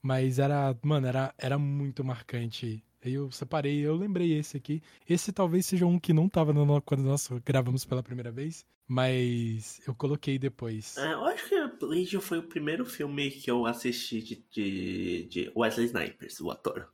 Mas 0.04 0.38
era, 0.38 0.76
mano, 0.82 1.06
era, 1.06 1.34
era 1.38 1.58
muito 1.58 2.04
marcante 2.04 2.84
Aí 3.04 3.12
eu 3.12 3.30
separei, 3.30 3.80
eu 3.80 3.94
lembrei 3.94 4.32
esse 4.32 4.56
aqui. 4.56 4.82
Esse 5.06 5.30
talvez 5.30 5.66
seja 5.66 5.84
um 5.84 5.98
que 5.98 6.14
não 6.14 6.26
tava 6.26 6.54
no, 6.54 6.80
quando 6.80 7.02
nós 7.02 7.28
gravamos 7.44 7.84
pela 7.84 8.02
primeira 8.02 8.32
vez, 8.32 8.64
mas 8.88 9.78
eu 9.86 9.94
coloquei 9.94 10.38
depois. 10.38 10.96
É, 10.96 11.12
eu 11.12 11.24
acho 11.26 11.46
que 11.46 11.66
Blade 11.78 12.18
foi 12.20 12.38
o 12.38 12.48
primeiro 12.48 12.82
filme 12.86 13.30
que 13.30 13.50
eu 13.50 13.66
assisti 13.66 14.22
de, 14.22 14.46
de, 14.50 15.24
de 15.26 15.52
Wesley 15.54 15.86
Snipers, 15.86 16.40
o 16.40 16.50
ator. 16.50 16.88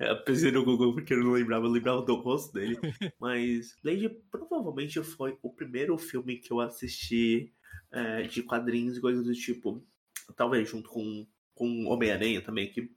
Eu 0.00 0.24
pensei 0.24 0.50
no 0.50 0.64
Google 0.64 0.92
porque 0.92 1.14
eu 1.14 1.22
não 1.22 1.30
lembrava, 1.30 1.66
eu 1.66 1.70
lembrava 1.70 2.02
do 2.02 2.16
rosto 2.16 2.52
dele. 2.52 2.76
mas 3.20 3.76
Blade 3.80 4.08
provavelmente 4.32 5.00
foi 5.04 5.38
o 5.40 5.50
primeiro 5.50 5.96
filme 5.96 6.38
que 6.38 6.52
eu 6.52 6.58
assisti 6.58 7.54
é, 7.92 8.22
de 8.22 8.42
quadrinhos 8.42 8.96
e 8.96 9.00
coisas 9.00 9.24
do 9.24 9.32
tipo. 9.32 9.86
Talvez 10.34 10.68
junto 10.68 10.90
com, 10.90 11.24
com 11.54 11.86
Homem-Aranha 11.86 12.40
também, 12.40 12.70
que 12.70 12.90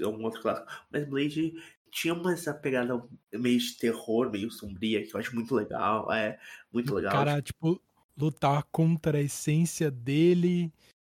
é 0.00 0.06
um 0.06 0.22
outro 0.22 0.40
clássico. 0.40 0.70
Mas 0.90 1.08
Blade 1.08 1.54
tinha 1.90 2.14
uma 2.14 2.32
essa 2.32 2.52
pegada 2.52 3.02
meio 3.32 3.58
de 3.58 3.76
terror, 3.78 4.30
meio 4.30 4.50
sombria, 4.50 5.04
que 5.04 5.14
eu 5.14 5.20
acho 5.20 5.34
muito 5.34 5.54
legal. 5.54 6.12
É, 6.12 6.38
muito 6.72 6.94
legal. 6.94 7.12
Cara, 7.12 7.42
tipo, 7.42 7.80
lutar 8.16 8.64
contra 8.64 9.18
a 9.18 9.22
essência 9.22 9.90
dele, 9.90 10.72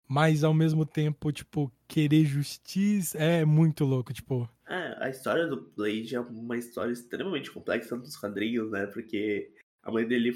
mas 0.07 0.43
ao 0.43 0.53
mesmo 0.53 0.85
tempo, 0.85 1.31
tipo, 1.31 1.71
querer 1.87 2.25
justiça. 2.25 3.17
É 3.17 3.45
muito 3.45 3.85
louco, 3.85 4.13
tipo. 4.13 4.49
É, 4.67 5.05
a 5.05 5.09
história 5.09 5.47
do 5.47 5.71
Blade 5.75 6.15
é 6.15 6.19
uma 6.19 6.57
história 6.57 6.91
extremamente 6.91 7.51
complexa 7.51 7.95
nos 7.95 8.15
quadrinhos, 8.17 8.69
né? 8.69 8.85
Porque 8.87 9.51
a 9.81 9.91
mãe 9.91 10.07
dele 10.07 10.35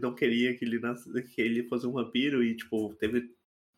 não 0.00 0.14
queria 0.14 0.56
que 0.56 0.64
ele, 0.64 0.80
nasce, 0.80 1.10
que 1.22 1.40
ele 1.40 1.62
fosse 1.68 1.86
um 1.86 1.92
vampiro 1.92 2.42
e, 2.42 2.56
tipo, 2.56 2.94
teve 2.94 3.30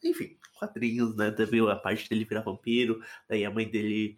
enfim, 0.05 0.37
quadrinhos, 0.59 1.17
né? 1.17 1.31
Teve 1.31 1.61
a 1.69 1.77
parte 1.77 2.09
dele 2.09 2.25
virar 2.25 2.43
vampiro, 2.43 3.01
daí 3.29 3.45
a 3.45 3.51
mãe 3.51 3.69
dele 3.69 4.17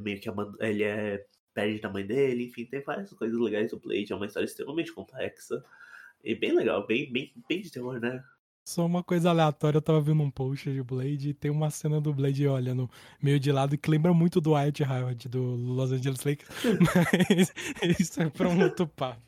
meio 0.00 0.20
que 0.20 0.28
ele 0.60 0.82
é 0.82 1.24
perde 1.56 1.80
da 1.80 1.90
mãe 1.90 2.06
dele, 2.06 2.44
enfim, 2.44 2.66
tem 2.66 2.82
várias 2.82 3.10
coisas 3.14 3.38
legais 3.40 3.70
do 3.70 3.80
Blade, 3.80 4.12
é 4.12 4.14
uma 4.14 4.26
história 4.26 4.44
extremamente 4.44 4.92
complexa 4.92 5.64
e 6.22 6.34
bem 6.34 6.54
legal, 6.54 6.86
bem, 6.86 7.10
bem, 7.10 7.32
bem 7.48 7.62
de 7.62 7.70
terror, 7.70 7.98
né? 7.98 8.22
Só 8.68 8.84
uma 8.84 9.02
coisa 9.02 9.30
aleatória, 9.30 9.78
eu 9.78 9.82
tava 9.82 10.00
vendo 10.00 10.22
um 10.22 10.30
post 10.30 10.70
de 10.70 10.82
Blade 10.82 11.30
e 11.30 11.34
tem 11.34 11.50
uma 11.50 11.70
cena 11.70 11.98
do 11.98 12.12
Blade 12.12 12.46
olhando 12.46 12.90
meio 13.22 13.40
de 13.40 13.50
lado 13.50 13.78
que 13.78 13.90
lembra 13.90 14.12
muito 14.12 14.38
do 14.38 14.52
Wyatt 14.52 14.82
Howard 14.82 15.28
do 15.28 15.40
Los 15.40 15.92
Angeles 15.92 16.24
Lakers, 16.24 16.50
mas 17.80 18.00
isso 18.00 18.20
é 18.20 18.28
pra 18.28 18.48
um 18.48 18.62
outro 18.62 18.86
papo. 18.86 19.22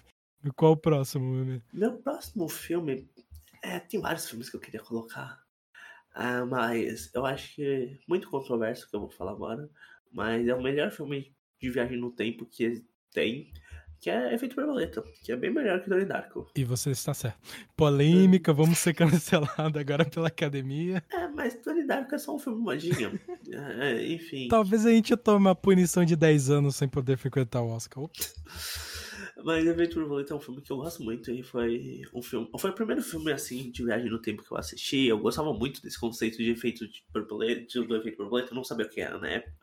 Qual 0.54 0.72
o 0.72 0.76
próximo, 0.76 1.62
Meu 1.72 1.98
próximo 1.98 2.48
filme, 2.48 3.08
é, 3.62 3.78
tem 3.80 4.00
vários 4.00 4.28
filmes 4.28 4.50
que 4.50 4.56
eu 4.56 4.60
queria 4.60 4.80
colocar. 4.80 5.40
Ah, 6.20 6.44
mas 6.44 7.14
eu 7.14 7.24
acho 7.24 7.54
que 7.54 7.62
é 7.64 7.98
muito 8.08 8.28
controverso 8.28 8.84
o 8.84 8.90
que 8.90 8.96
eu 8.96 9.00
vou 9.00 9.08
falar 9.08 9.30
agora. 9.30 9.70
Mas 10.12 10.48
é 10.48 10.54
o 10.54 10.60
melhor 10.60 10.90
filme 10.90 11.32
de 11.60 11.70
viagem 11.70 11.96
no 11.96 12.10
tempo 12.10 12.44
que 12.44 12.84
tem. 13.12 13.52
Que 14.00 14.10
é 14.10 14.34
Efeito 14.34 14.56
Borboleta, 14.56 15.02
que 15.22 15.30
é 15.30 15.36
bem 15.36 15.52
melhor 15.52 15.80
que 15.80 15.88
Donnie 15.88 16.04
Darko. 16.04 16.50
E 16.56 16.64
você 16.64 16.90
está 16.90 17.14
certo. 17.14 17.38
Polêmica, 17.76 18.52
vamos 18.52 18.78
ser 18.78 18.94
cancelados 18.98 19.80
agora 19.80 20.04
pela 20.04 20.26
academia. 20.26 21.04
É, 21.12 21.28
mas 21.28 21.56
Donnie 21.64 21.86
Darko 21.86 22.16
é 22.16 22.18
só 22.18 22.34
um 22.34 22.38
filme 22.38 22.62
modinha. 22.62 23.12
é, 23.80 24.04
enfim. 24.08 24.48
Talvez 24.48 24.86
a 24.86 24.90
gente 24.90 25.16
tome 25.16 25.46
uma 25.46 25.54
punição 25.54 26.04
de 26.04 26.16
10 26.16 26.50
anos 26.50 26.74
sem 26.74 26.88
poder 26.88 27.16
frequentar 27.16 27.62
o 27.62 27.68
Oscar. 27.68 28.02
Ops. 28.02 28.34
Mas 29.44 29.66
Efeito 29.66 30.00
Borboleta 30.00 30.34
é 30.34 30.36
um 30.36 30.40
filme 30.40 30.60
que 30.60 30.72
eu 30.72 30.78
gosto 30.78 31.02
muito 31.02 31.30
e 31.30 31.42
foi 31.42 32.02
um 32.12 32.20
filme. 32.20 32.50
Foi 32.58 32.70
o 32.70 32.74
primeiro 32.74 33.02
filme 33.02 33.32
assim 33.32 33.70
de 33.70 33.84
viagem 33.84 34.10
no 34.10 34.20
tempo 34.20 34.42
que 34.42 34.50
eu 34.50 34.56
assisti. 34.56 35.06
Eu 35.06 35.18
gostava 35.18 35.52
muito 35.52 35.80
desse 35.80 35.98
conceito 35.98 36.38
de 36.38 36.50
efeito 36.50 36.88
de 36.88 37.04
borboleta, 37.12 37.80
do 37.82 37.96
efeito 37.96 38.18
borboleta, 38.18 38.50
eu 38.50 38.56
não 38.56 38.64
sabia 38.64 38.86
o 38.86 38.88
que 38.88 39.00
era 39.00 39.18
na 39.18 39.28
época. 39.28 39.54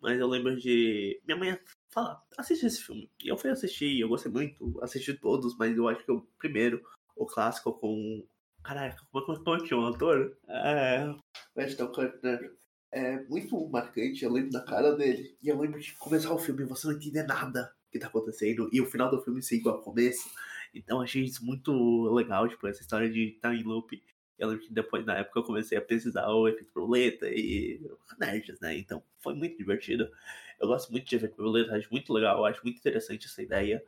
Mas 0.00 0.18
eu 0.18 0.26
lembro 0.26 0.56
de 0.58 1.20
minha 1.26 1.36
mãe 1.36 1.58
falar, 1.90 2.22
assiste 2.36 2.66
esse 2.66 2.82
filme. 2.82 3.08
E 3.22 3.28
eu 3.28 3.36
fui 3.36 3.50
assistir, 3.50 4.00
eu 4.00 4.08
gostei 4.08 4.32
muito, 4.32 4.78
assisti 4.82 5.14
todos, 5.14 5.56
mas 5.56 5.76
eu 5.76 5.88
acho 5.88 6.04
que 6.04 6.10
o 6.10 6.26
primeiro, 6.38 6.82
o 7.14 7.26
clássico 7.26 7.72
com. 7.72 8.24
Caraca, 8.62 9.02
como, 9.12 9.56
é 9.56 9.60
que 9.60 9.72
é 9.72 9.76
o 9.76 9.86
ator? 9.86 10.36
É. 10.48 11.14
Ashton 11.56 11.86
Kutcher. 11.88 12.56
É 12.92 13.22
muito 13.24 13.68
marcante, 13.68 14.24
eu 14.24 14.32
lembro 14.32 14.50
da 14.50 14.64
cara 14.64 14.96
dele. 14.96 15.36
E 15.40 15.48
eu 15.48 15.60
lembro 15.60 15.78
de 15.78 15.94
começar 15.94 16.32
o 16.34 16.38
filme 16.38 16.62
e 16.62 16.66
você 16.66 16.88
não 16.88 16.94
entender 16.94 17.22
nada 17.22 17.72
que 17.90 17.98
tá 17.98 18.06
acontecendo 18.06 18.68
e 18.72 18.80
o 18.80 18.86
final 18.86 19.10
do 19.10 19.20
filme 19.22 19.42
ser 19.42 19.56
igual 19.56 19.76
ao 19.76 19.82
começo. 19.82 20.30
Então 20.74 21.00
achei 21.00 21.22
isso 21.24 21.44
muito 21.44 21.72
legal, 22.12 22.48
tipo, 22.48 22.66
essa 22.66 22.80
história 22.80 23.10
de 23.10 23.38
em 23.42 23.62
loop. 23.62 24.00
Eu 24.38 24.48
lembro 24.48 24.64
que 24.64 24.72
depois, 24.72 25.04
na 25.04 25.18
época, 25.18 25.40
eu 25.40 25.44
comecei 25.44 25.76
a 25.76 25.82
pesquisar 25.82 26.26
o 26.28 26.48
efeito 26.48 26.72
borboleta 26.72 27.28
e 27.28 27.80
nerds, 28.18 28.58
né? 28.60 28.76
Então 28.78 29.02
foi 29.18 29.34
muito 29.34 29.56
divertido. 29.56 30.10
Eu 30.58 30.68
gosto 30.68 30.90
muito 30.90 31.06
de 31.06 31.16
efeito 31.16 31.36
borboleta, 31.36 31.76
acho 31.76 31.90
muito 31.90 32.12
legal, 32.12 32.44
acho 32.46 32.62
muito 32.62 32.78
interessante 32.78 33.26
essa 33.26 33.42
ideia. 33.42 33.84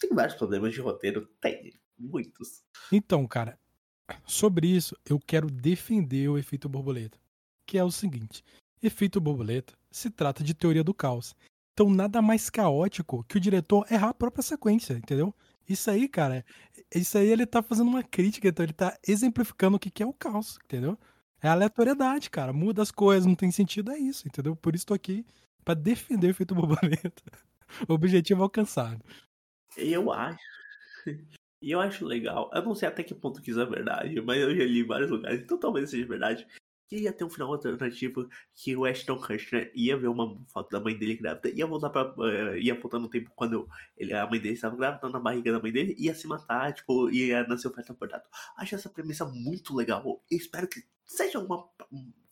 Tem 0.00 0.10
vários 0.10 0.36
problemas 0.36 0.74
de 0.74 0.80
roteiro, 0.80 1.28
tem 1.40 1.72
muitos. 1.98 2.64
Então, 2.90 3.26
cara, 3.26 3.58
sobre 4.26 4.66
isso, 4.66 4.96
eu 5.08 5.20
quero 5.20 5.48
defender 5.48 6.28
o 6.28 6.38
efeito 6.38 6.68
borboleta, 6.68 7.18
que 7.66 7.78
é 7.78 7.84
o 7.84 7.90
seguinte: 7.90 8.42
efeito 8.82 9.20
borboleta 9.20 9.74
se 9.90 10.10
trata 10.10 10.42
de 10.42 10.54
teoria 10.54 10.82
do 10.82 10.94
caos. 10.94 11.36
Então, 11.72 11.88
nada 11.90 12.20
mais 12.20 12.50
caótico 12.50 13.24
que 13.24 13.36
o 13.36 13.40
diretor 13.40 13.86
errar 13.90 14.10
a 14.10 14.14
própria 14.14 14.42
sequência, 14.42 14.94
entendeu? 14.94 15.34
Isso 15.68 15.90
aí, 15.90 16.08
cara, 16.08 16.44
isso 16.94 17.16
aí 17.16 17.28
ele 17.28 17.46
tá 17.46 17.62
fazendo 17.62 17.88
uma 17.88 18.02
crítica, 18.02 18.48
então 18.48 18.64
ele 18.64 18.72
tá 18.72 18.98
exemplificando 19.06 19.76
o 19.76 19.80
que 19.80 20.02
é 20.02 20.06
o 20.06 20.12
caos, 20.12 20.58
entendeu? 20.64 20.98
É 21.40 21.48
aleatoriedade, 21.48 22.30
cara. 22.30 22.52
Muda 22.52 22.82
as 22.82 22.90
coisas, 22.90 23.26
não 23.26 23.34
tem 23.34 23.50
sentido, 23.50 23.90
é 23.90 23.98
isso, 23.98 24.28
entendeu? 24.28 24.54
Por 24.54 24.74
isso 24.74 24.86
tô 24.86 24.94
aqui 24.94 25.24
para 25.64 25.74
defender 25.74 26.28
o 26.28 26.30
efeito 26.30 26.54
borboleta. 26.54 27.22
Objetivo 27.88 28.42
alcançado. 28.42 29.02
Eu 29.76 30.12
acho. 30.12 30.38
E 31.60 31.70
eu 31.70 31.80
acho 31.80 32.04
legal. 32.04 32.50
Eu 32.52 32.62
não 32.62 32.74
sei 32.74 32.88
até 32.88 33.02
que 33.02 33.14
ponto 33.14 33.40
que 33.40 33.50
isso 33.50 33.60
é 33.60 33.64
verdade, 33.64 34.20
mas 34.20 34.38
eu 34.38 34.54
já 34.54 34.64
li 34.64 34.80
em 34.80 34.86
vários 34.86 35.10
lugares, 35.10 35.40
então 35.40 35.58
talvez 35.58 35.90
seja 35.90 36.06
verdade 36.06 36.46
que 36.92 37.04
ia 37.04 37.12
ter 37.12 37.24
um 37.24 37.30
final 37.30 37.50
alternativo 37.50 38.28
que 38.54 38.76
o 38.76 38.84
Ashton 38.84 39.16
Kutcher 39.16 39.72
ia 39.74 39.96
ver 39.96 40.08
uma 40.08 40.38
foto 40.48 40.70
da 40.70 40.78
mãe 40.78 40.96
dele 40.96 41.16
grávida, 41.16 41.48
ia 41.48 41.66
voltar 41.66 41.88
pra. 41.88 42.12
Uh, 42.18 42.56
ia 42.56 42.74
voltar 42.74 42.98
no 42.98 43.08
tempo 43.08 43.30
quando 43.34 43.66
ele, 43.96 44.12
a 44.12 44.26
mãe 44.26 44.38
dele 44.38 44.54
estava 44.54 44.76
grávida 44.76 45.08
na 45.08 45.18
barriga 45.18 45.50
da 45.50 45.60
mãe 45.60 45.72
dele, 45.72 45.96
ia 45.98 46.14
se 46.14 46.26
matar, 46.26 46.72
tipo, 46.74 47.10
ia 47.10 47.46
nascer 47.46 47.68
o 47.68 47.72
feto 47.72 47.92
abortado. 47.92 48.24
Acho 48.58 48.74
essa 48.74 48.90
premissa 48.90 49.24
muito 49.24 49.74
legal. 49.74 50.22
Espero 50.30 50.68
que 50.68 50.82
seja 51.06 51.38
uma 51.38 51.66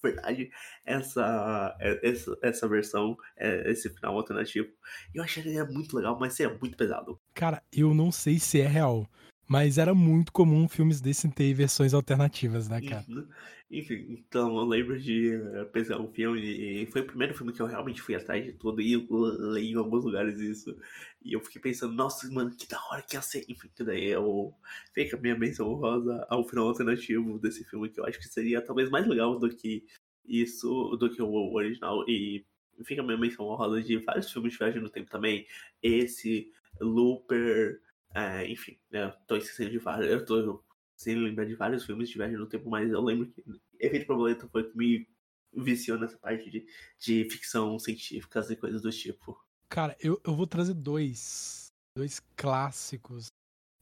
verdade 0.03 0.51
essa, 0.85 1.77
essa, 2.03 2.39
essa 2.43 2.69
versão, 2.69 3.17
é, 3.37 3.71
esse 3.71 3.89
final 3.91 4.17
alternativo. 4.17 4.69
Eu 5.15 5.23
acharia 5.23 5.65
muito 5.65 5.97
legal, 5.97 6.19
mas 6.19 6.35
seria 6.35 6.57
muito 6.59 6.77
pesado. 6.77 7.19
Cara, 7.35 7.63
eu 7.73 7.95
não 7.95 8.13
sei 8.13 8.39
se 8.39 8.61
é 8.61 8.67
real. 8.67 9.07
Mas 9.51 9.79
era 9.79 9.93
muito 9.93 10.33
comum 10.33 10.69
filmes 10.69 11.01
desse 11.01 11.29
ter 11.29 11.53
versões 11.53 11.93
alternativas, 11.93 12.69
né, 12.69 12.81
cara? 12.81 13.05
Uhum. 13.09 13.27
Enfim, 13.71 14.07
então 14.09 14.57
eu 14.59 14.65
lembro 14.65 14.99
de 14.99 15.37
uh, 15.37 15.65
pensar 15.67 16.01
um 16.01 16.13
filme, 16.13 16.41
e 16.41 16.87
foi 16.87 17.03
o 17.03 17.07
primeiro 17.07 17.35
filme 17.35 17.53
que 17.53 17.63
eu 17.63 17.67
realmente 17.67 18.03
fui 18.03 18.17
atrás 18.17 18.45
de 18.45 18.53
tudo, 18.53 18.81
e 18.81 18.95
eu 18.95 19.07
li 19.55 19.71
em 19.71 19.77
alguns 19.77 20.05
lugares 20.05 20.41
isso, 20.41 20.77
e 21.23 21.35
eu 21.35 21.41
fiquei 21.41 21.61
pensando, 21.63 21.95
nossa, 21.95 22.29
mano, 22.33 22.51
que 22.57 22.67
da 22.67 22.81
hora 22.91 23.01
que 23.03 23.15
ia 23.15 23.23
ser. 23.23 23.45
Enfim, 23.49 23.71
que 23.75 23.85
daí 23.85 24.07
eu 24.09 24.53
fica 24.93 25.17
a 25.17 25.21
minha 25.21 25.37
menção 25.39 25.73
rosa 25.75 26.27
ao 26.29 26.45
final 26.49 26.67
alternativo 26.67 27.39
desse 27.39 27.65
filme, 27.65 27.89
que 27.89 28.01
eu 28.01 28.07
acho 28.07 28.19
que 28.19 28.29
seria 28.29 28.61
talvez 28.61 28.91
mais 28.91 29.07
legal 29.07 29.39
do 29.39 29.49
que 29.49 29.87
isso, 30.27 30.97
do 30.99 31.09
que 31.09 31.23
o 31.23 31.55
original, 31.55 32.05
e 32.09 32.45
fica 32.85 33.03
a 33.03 33.05
minha 33.05 33.19
menção 33.19 33.47
rosa 33.47 33.81
de 33.81 33.99
vários 33.99 34.33
filmes 34.33 34.53
de 34.53 34.59
viagem 34.59 34.83
no 34.83 34.91
tempo 34.91 35.09
também, 35.09 35.47
esse, 35.81 36.51
Looper, 36.81 37.81
é, 38.15 38.51
enfim, 38.51 38.77
né, 38.91 39.15
tô 39.29 39.37
esquecendo 39.37 39.71
de 39.71 39.79
vários, 39.79 40.11
eu 40.11 40.25
tô 40.25 40.65
sem 41.01 41.15
lembrar 41.15 41.47
de 41.47 41.55
vários 41.55 41.87
filmes 41.87 42.11
de 42.11 42.19
viagem 42.19 42.37
no 42.37 42.47
tempo, 42.47 42.69
mas 42.69 42.91
eu 42.91 43.01
lembro 43.01 43.27
que 43.27 43.43
Efeito 43.79 44.07
Borboleta 44.07 44.47
foi 44.49 44.71
que 44.71 44.77
me 44.77 45.09
viciou 45.51 45.99
nessa 45.99 46.19
parte 46.19 46.51
de, 46.51 46.67
de 46.99 47.25
ficção 47.31 47.79
científica 47.79 48.47
e 48.51 48.57
coisas 48.57 48.83
do 48.83 48.91
tipo. 48.91 49.43
Cara, 49.71 49.97
eu, 49.99 50.21
eu 50.23 50.37
vou 50.37 50.47
trazer 50.47 50.75
dois. 50.75 51.73
Dois 51.97 52.21
clássicos. 52.37 53.29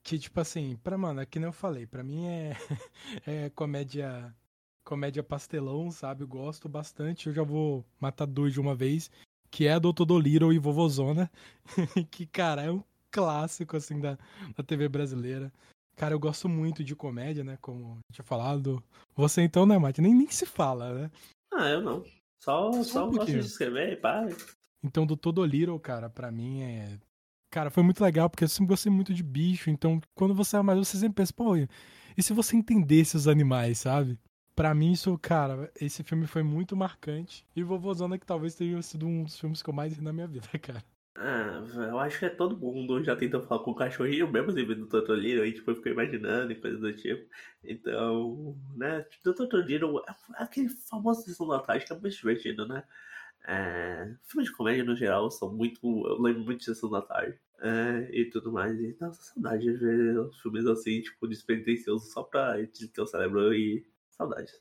Que, 0.04 0.16
tipo 0.16 0.40
assim, 0.40 0.76
pra, 0.76 0.96
mano, 0.96 1.20
é 1.20 1.26
que 1.26 1.40
nem 1.40 1.48
eu 1.48 1.52
falei, 1.52 1.86
pra 1.86 2.04
mim 2.04 2.24
é, 2.26 2.56
é 3.26 3.50
comédia. 3.50 4.32
Comédia 4.84 5.22
pastelão, 5.22 5.90
sabe? 5.90 6.22
Eu 6.22 6.28
gosto 6.28 6.68
bastante. 6.68 7.26
Eu 7.26 7.32
já 7.32 7.42
vou 7.42 7.84
matar 8.00 8.26
dois 8.26 8.52
de 8.52 8.60
uma 8.60 8.76
vez. 8.76 9.10
Que 9.50 9.66
é 9.66 9.78
Doutor 9.78 10.06
Dolittle 10.06 10.52
e 10.52 10.58
Vovozona. 10.58 11.28
que, 12.12 12.24
cara, 12.26 12.62
é 12.62 12.70
um 12.70 12.82
clássico, 13.10 13.76
assim, 13.76 14.00
da, 14.00 14.16
da 14.56 14.62
TV 14.62 14.88
brasileira. 14.88 15.52
Cara, 15.99 16.14
eu 16.14 16.20
gosto 16.20 16.49
muito 16.49 16.84
de 16.84 16.94
comédia, 16.94 17.42
né? 17.42 17.59
Como 17.61 17.99
tinha 18.12 18.24
falado. 18.24 18.80
Você 19.16 19.42
então, 19.42 19.66
né, 19.66 19.76
Mate? 19.76 20.01
Nem, 20.01 20.14
nem 20.14 20.30
se 20.30 20.46
fala, 20.46 20.94
né? 20.94 21.11
Ah, 21.53 21.68
eu 21.68 21.82
não. 21.82 22.05
Só, 22.40 22.72
só, 22.72 22.84
só 22.84 23.09
um 23.09 23.11
gosto 23.11 23.32
de 23.32 23.38
escrever 23.40 23.94
e 23.94 23.96
pá. 23.96 24.24
Então, 24.80 25.05
do 25.05 25.16
Todo 25.16 25.44
Little, 25.44 25.78
cara, 25.80 26.09
pra 26.09 26.30
mim 26.30 26.62
é. 26.62 27.01
Cara, 27.51 27.68
foi 27.68 27.82
muito 27.82 28.01
legal, 28.01 28.30
porque 28.30 28.44
eu 28.44 28.49
sempre 28.49 28.68
gostei 28.68 28.92
muito 28.92 29.12
de 29.12 29.24
bicho. 29.24 29.70
Então, 29.70 30.01
quando 30.14 30.34
você 30.34 30.57
é 30.57 30.62
mais, 30.62 30.78
você 30.78 30.99
sempre 30.99 31.16
pensa, 31.16 31.32
pô, 31.32 31.57
e 31.57 32.22
se 32.22 32.32
você 32.32 32.55
entendesse 32.55 33.16
os 33.16 33.26
animais, 33.26 33.78
sabe? 33.78 34.16
Pra 34.55 34.72
mim, 34.74 34.92
isso, 34.92 35.18
cara, 35.18 35.72
esse 35.80 36.05
filme 36.05 36.28
foi 36.28 36.44
muito 36.44 36.76
marcante. 36.76 37.44
E 37.57 37.62
Vovozona, 37.64 38.18
que 38.18 38.26
talvez 38.26 38.55
tenha 38.55 38.80
sido 38.82 39.05
um 39.07 39.24
dos 39.24 39.38
filmes 39.38 39.62
que 39.62 39.70
eu 39.70 39.74
mais 39.74 39.94
ri 39.96 40.03
na 40.03 40.12
minha 40.12 40.28
vida, 40.28 40.46
cara. 40.62 40.84
Ah, 41.20 41.64
eu 41.88 41.98
acho 41.98 42.16
que 42.20 42.26
é 42.26 42.30
todo 42.30 42.56
mundo 42.56 43.02
já 43.02 43.16
tentou 43.16 43.42
falar 43.42 43.64
com 43.64 43.72
o 43.72 43.74
cachorrinho 43.74 44.30
mesmo 44.30 44.50
assim, 44.50 44.64
do 44.64 44.86
Totoliro, 44.86 45.42
aí 45.42 45.52
tipo, 45.52 45.74
ficou 45.74 45.90
imaginando 45.90 46.52
e 46.52 46.60
coisas 46.60 46.80
do 46.80 46.92
tipo. 46.94 47.28
Então, 47.64 48.56
né, 48.76 49.04
do 49.24 49.34
Totoliro, 49.34 49.98
é 50.06 50.14
aquele 50.42 50.68
famoso 50.68 51.22
Sessão 51.22 51.48
da 51.48 51.58
Tarde 51.58 51.86
que 51.86 51.92
é 51.92 51.98
muito 51.98 52.16
divertido, 52.16 52.68
né? 52.68 52.84
É, 53.48 54.14
filmes 54.24 54.48
de 54.50 54.56
comédia 54.56 54.84
no 54.84 54.94
geral 54.94 55.28
são 55.30 55.52
muito. 55.52 55.80
Eu 56.06 56.20
lembro 56.22 56.44
muito 56.44 56.60
de 56.60 56.66
Sessão 56.66 56.88
da 56.88 57.02
Tarde 57.02 57.36
é, 57.60 58.08
e 58.12 58.26
tudo 58.30 58.52
mais. 58.52 58.78
E 58.78 58.96
nossa, 59.00 59.20
saudade 59.20 59.64
de 59.64 59.72
ver 59.72 60.30
filmes 60.40 60.66
assim, 60.66 61.00
tipo, 61.00 61.26
despretensiosos 61.26 62.12
só 62.12 62.22
pra 62.22 62.54
ter 62.94 63.00
o 63.02 63.06
cérebro 63.06 63.52
e 63.52 63.84
saudades. 64.10 64.54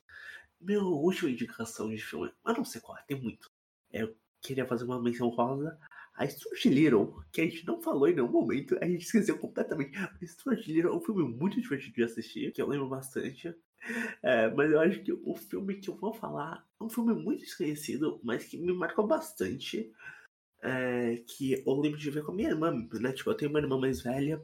Meu 0.59 0.81
última 0.85 1.29
indicação 1.29 1.89
de 1.89 1.97
filme, 1.97 2.31
mas 2.43 2.57
não 2.57 2.65
sei 2.65 2.81
qual, 2.81 2.97
tem 3.07 3.21
muito. 3.21 3.51
Eu 3.91 4.15
queria 4.41 4.65
fazer 4.65 4.85
uma 4.85 5.01
menção 5.01 5.29
rosa 5.29 5.77
a 6.17 6.27
Stuart 6.27 6.65
Little, 6.65 7.13
que 7.31 7.41
a 7.41 7.43
gente 7.43 7.65
não 7.65 7.79
falou 7.79 8.07
em 8.07 8.15
nenhum 8.15 8.31
momento, 8.31 8.75
a 8.81 8.85
gente 8.85 9.05
esqueceu 9.05 9.37
completamente. 9.37 9.95
A 9.95 10.11
Stuart 10.25 10.65
Little 10.65 10.91
é 10.91 10.95
um 10.95 10.99
filme 10.99 11.23
muito 11.23 11.61
divertido 11.61 11.95
de 11.95 12.03
assistir, 12.03 12.51
que 12.51 12.61
eu 12.61 12.67
lembro 12.67 12.89
bastante. 12.89 13.55
É, 14.23 14.49
mas 14.49 14.71
eu 14.71 14.79
acho 14.79 15.01
que 15.03 15.13
o 15.13 15.35
filme 15.35 15.75
que 15.75 15.89
eu 15.89 15.95
vou 15.95 16.11
falar 16.13 16.65
é 16.81 16.83
um 16.83 16.89
filme 16.89 17.13
muito 17.13 17.41
desconhecido, 17.41 18.19
mas 18.23 18.43
que 18.43 18.57
me 18.57 18.73
marcou 18.73 19.05
bastante. 19.05 19.91
É, 20.59 21.21
que 21.27 21.63
eu 21.65 21.79
lembro 21.79 21.99
de 21.99 22.09
ver 22.09 22.23
com 22.23 22.31
a 22.31 22.35
minha 22.35 22.49
irmã, 22.49 22.71
né? 22.93 23.13
Tipo, 23.13 23.29
eu 23.29 23.35
tenho 23.35 23.51
uma 23.51 23.59
irmã 23.59 23.79
mais 23.79 24.01
velha 24.01 24.41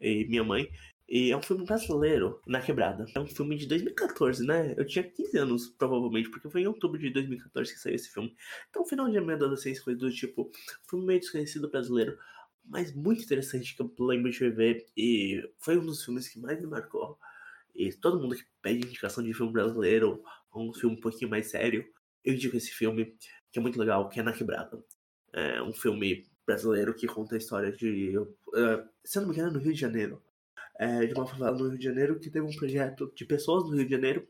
e 0.00 0.24
minha 0.24 0.42
mãe. 0.42 0.68
E 1.14 1.30
é 1.30 1.36
um 1.36 1.42
filme 1.42 1.66
brasileiro, 1.66 2.40
Na 2.46 2.58
Quebrada. 2.58 3.04
É 3.14 3.20
um 3.20 3.26
filme 3.26 3.54
de 3.54 3.66
2014, 3.66 4.46
né? 4.46 4.74
Eu 4.78 4.86
tinha 4.86 5.04
15 5.04 5.36
anos, 5.36 5.68
provavelmente, 5.68 6.30
porque 6.30 6.48
foi 6.48 6.62
em 6.62 6.66
outubro 6.66 6.98
de 6.98 7.10
2014 7.10 7.70
que 7.70 7.78
saiu 7.78 7.96
esse 7.96 8.08
filme. 8.10 8.34
Então, 8.70 8.82
final 8.86 9.10
de 9.10 9.20
minha 9.20 9.34
adolescência 9.34 9.84
foi 9.84 9.94
do 9.94 10.10
tipo, 10.10 10.50
filme 10.88 11.04
meio 11.04 11.20
desconhecido 11.20 11.68
brasileiro, 11.68 12.16
mas 12.64 12.94
muito 12.94 13.22
interessante 13.24 13.76
que 13.76 13.82
eu 13.82 13.92
lembro 13.98 14.30
de 14.30 14.48
ver. 14.48 14.86
E 14.96 15.46
foi 15.58 15.76
um 15.76 15.84
dos 15.84 16.02
filmes 16.02 16.26
que 16.28 16.40
mais 16.40 16.58
me 16.58 16.66
marcou. 16.66 17.18
E 17.74 17.92
todo 17.92 18.18
mundo 18.18 18.34
que 18.34 18.46
pede 18.62 18.86
indicação 18.86 19.22
de 19.22 19.34
filme 19.34 19.52
brasileiro, 19.52 20.24
ou 20.50 20.70
um 20.70 20.72
filme 20.72 20.96
um 20.96 21.00
pouquinho 21.00 21.30
mais 21.30 21.50
sério, 21.50 21.84
eu 22.24 22.32
indico 22.32 22.56
esse 22.56 22.70
filme, 22.70 23.14
que 23.52 23.58
é 23.58 23.60
muito 23.60 23.78
legal, 23.78 24.08
que 24.08 24.18
é 24.18 24.22
Na 24.22 24.32
Quebrada. 24.32 24.82
É 25.30 25.62
um 25.62 25.74
filme 25.74 26.26
brasileiro 26.46 26.94
que 26.94 27.06
conta 27.06 27.34
a 27.34 27.38
história 27.38 27.70
de. 27.70 28.16
Uh, 28.16 28.88
se 29.04 29.18
eu 29.18 29.22
não 29.22 29.28
me 29.28 29.34
engano, 29.34 29.52
no 29.52 29.58
Rio 29.58 29.74
de 29.74 29.80
Janeiro 29.80 30.22
é, 30.78 31.06
de 31.06 31.14
uma 31.14 31.26
favela 31.26 31.56
no 31.56 31.68
Rio 31.68 31.78
de 31.78 31.84
Janeiro 31.84 32.18
que 32.18 32.30
teve 32.30 32.46
um 32.46 32.56
projeto 32.56 33.12
de 33.14 33.24
pessoas 33.24 33.64
do 33.64 33.76
Rio 33.76 33.84
de 33.84 33.90
Janeiro, 33.90 34.26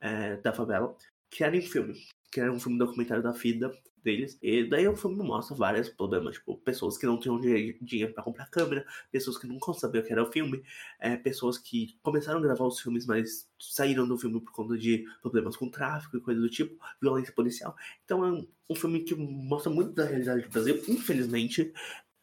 é, 0.00 0.36
da 0.36 0.52
favela, 0.52 0.96
criarem 1.30 1.60
um 1.60 1.66
filme. 1.66 1.94
Criaram 2.30 2.54
um 2.54 2.60
filme 2.60 2.78
documentário 2.78 3.22
da 3.22 3.32
vida 3.32 3.72
deles. 4.02 4.38
E 4.42 4.64
daí 4.64 4.86
o 4.88 4.96
filme 4.96 5.16
mostra 5.16 5.56
vários 5.56 5.88
problemas, 5.88 6.36
tipo, 6.36 6.56
pessoas 6.58 6.96
que 6.96 7.06
não 7.06 7.18
tinham 7.18 7.40
dinheiro 7.40 8.12
para 8.14 8.22
comprar 8.22 8.48
câmera, 8.48 8.86
pessoas 9.10 9.38
que 9.38 9.46
nunca 9.46 9.72
sabiam 9.74 10.02
o 10.02 10.06
que 10.06 10.12
era 10.12 10.22
o 10.22 10.32
filme, 10.32 10.62
é, 11.00 11.16
pessoas 11.16 11.58
que 11.58 11.98
começaram 12.02 12.38
a 12.38 12.42
gravar 12.42 12.64
os 12.64 12.80
filmes, 12.80 13.06
mas 13.06 13.48
saíram 13.58 14.06
do 14.06 14.18
filme 14.18 14.40
por 14.40 14.52
conta 14.52 14.78
de 14.78 15.04
problemas 15.20 15.56
com 15.56 15.70
tráfico 15.70 16.16
e 16.16 16.20
coisa 16.20 16.40
do 16.40 16.48
tipo, 16.48 16.78
violência 17.00 17.32
policial. 17.32 17.74
Então 18.04 18.24
é 18.24 18.32
um, 18.32 18.46
um 18.70 18.74
filme 18.74 19.00
que 19.00 19.14
mostra 19.14 19.70
muito 19.70 19.92
da 19.92 20.04
realidade 20.04 20.42
do 20.42 20.50
Brasil, 20.50 20.82
infelizmente. 20.88 21.72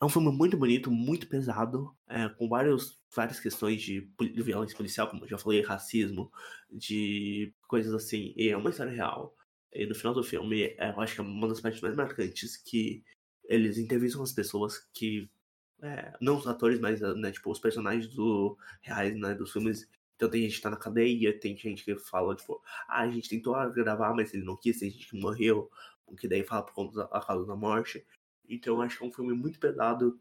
É 0.06 0.08
um 0.08 0.10
filme 0.10 0.32
muito 0.32 0.56
bonito, 0.56 0.92
muito 0.92 1.28
pesado, 1.28 1.92
é, 2.08 2.30
com 2.30 2.48
vários, 2.48 3.02
várias 3.12 3.40
questões 3.40 3.82
de, 3.82 4.08
de, 4.20 4.44
violência 4.44 4.78
policial, 4.78 5.08
como 5.10 5.26
eu 5.26 5.28
já 5.28 5.36
falei, 5.36 5.62
racismo, 5.62 6.32
de 6.72 7.52
coisas 7.68 7.92
assim. 7.92 8.32
E 8.38 8.50
é 8.50 8.56
uma 8.56 8.70
história 8.70 8.92
real. 8.92 9.36
E 9.74 9.84
no 9.88 9.96
final 9.96 10.14
do 10.14 10.24
filme, 10.24 10.62
é, 10.78 10.94
eu 10.96 11.02
acho 11.02 11.16
que 11.16 11.22
é 11.22 11.24
uma 11.24 11.48
das 11.48 11.60
partes 11.60 11.82
mais 11.82 11.96
marcantes 11.96 12.56
que 12.56 13.04
eles 13.46 13.80
entrevistam 13.80 14.22
as 14.22 14.32
pessoas 14.32 14.78
que. 14.94 15.28
É, 15.82 16.14
não 16.22 16.38
os 16.38 16.46
atores, 16.46 16.80
mas 16.80 17.02
né, 17.02 17.32
tipo, 17.32 17.50
os 17.50 17.60
personagens 17.60 18.08
do, 18.08 18.56
reais 18.84 19.20
né, 19.20 19.34
dos 19.34 19.52
filmes. 19.52 19.90
Então 20.16 20.30
tem 20.30 20.44
gente 20.44 20.58
que 20.58 20.62
tá 20.62 20.70
na 20.70 20.78
cadeia, 20.78 21.40
tem 21.40 21.58
gente 21.58 21.84
que 21.84 21.96
fala, 21.98 22.36
tipo, 22.36 22.62
ah, 22.88 23.02
a 23.02 23.10
gente 23.10 23.28
tentou 23.28 23.56
gravar, 23.72 24.14
mas 24.14 24.32
ele 24.36 24.46
não 24.46 24.56
quis, 24.56 24.78
tem 24.78 24.92
gente 24.92 25.08
que 25.10 25.20
morreu, 25.20 25.68
que 26.20 26.28
daí 26.28 26.44
fala 26.44 26.62
por 26.62 26.76
conta 26.76 27.08
da 27.08 27.22
causa 27.22 27.48
da 27.48 27.56
morte. 27.56 28.06
Então 28.50 28.82
acho 28.82 28.98
que 28.98 29.04
é 29.04 29.08
um 29.08 29.12
filme 29.12 29.34
muito 29.34 29.60
pesado 29.60 30.20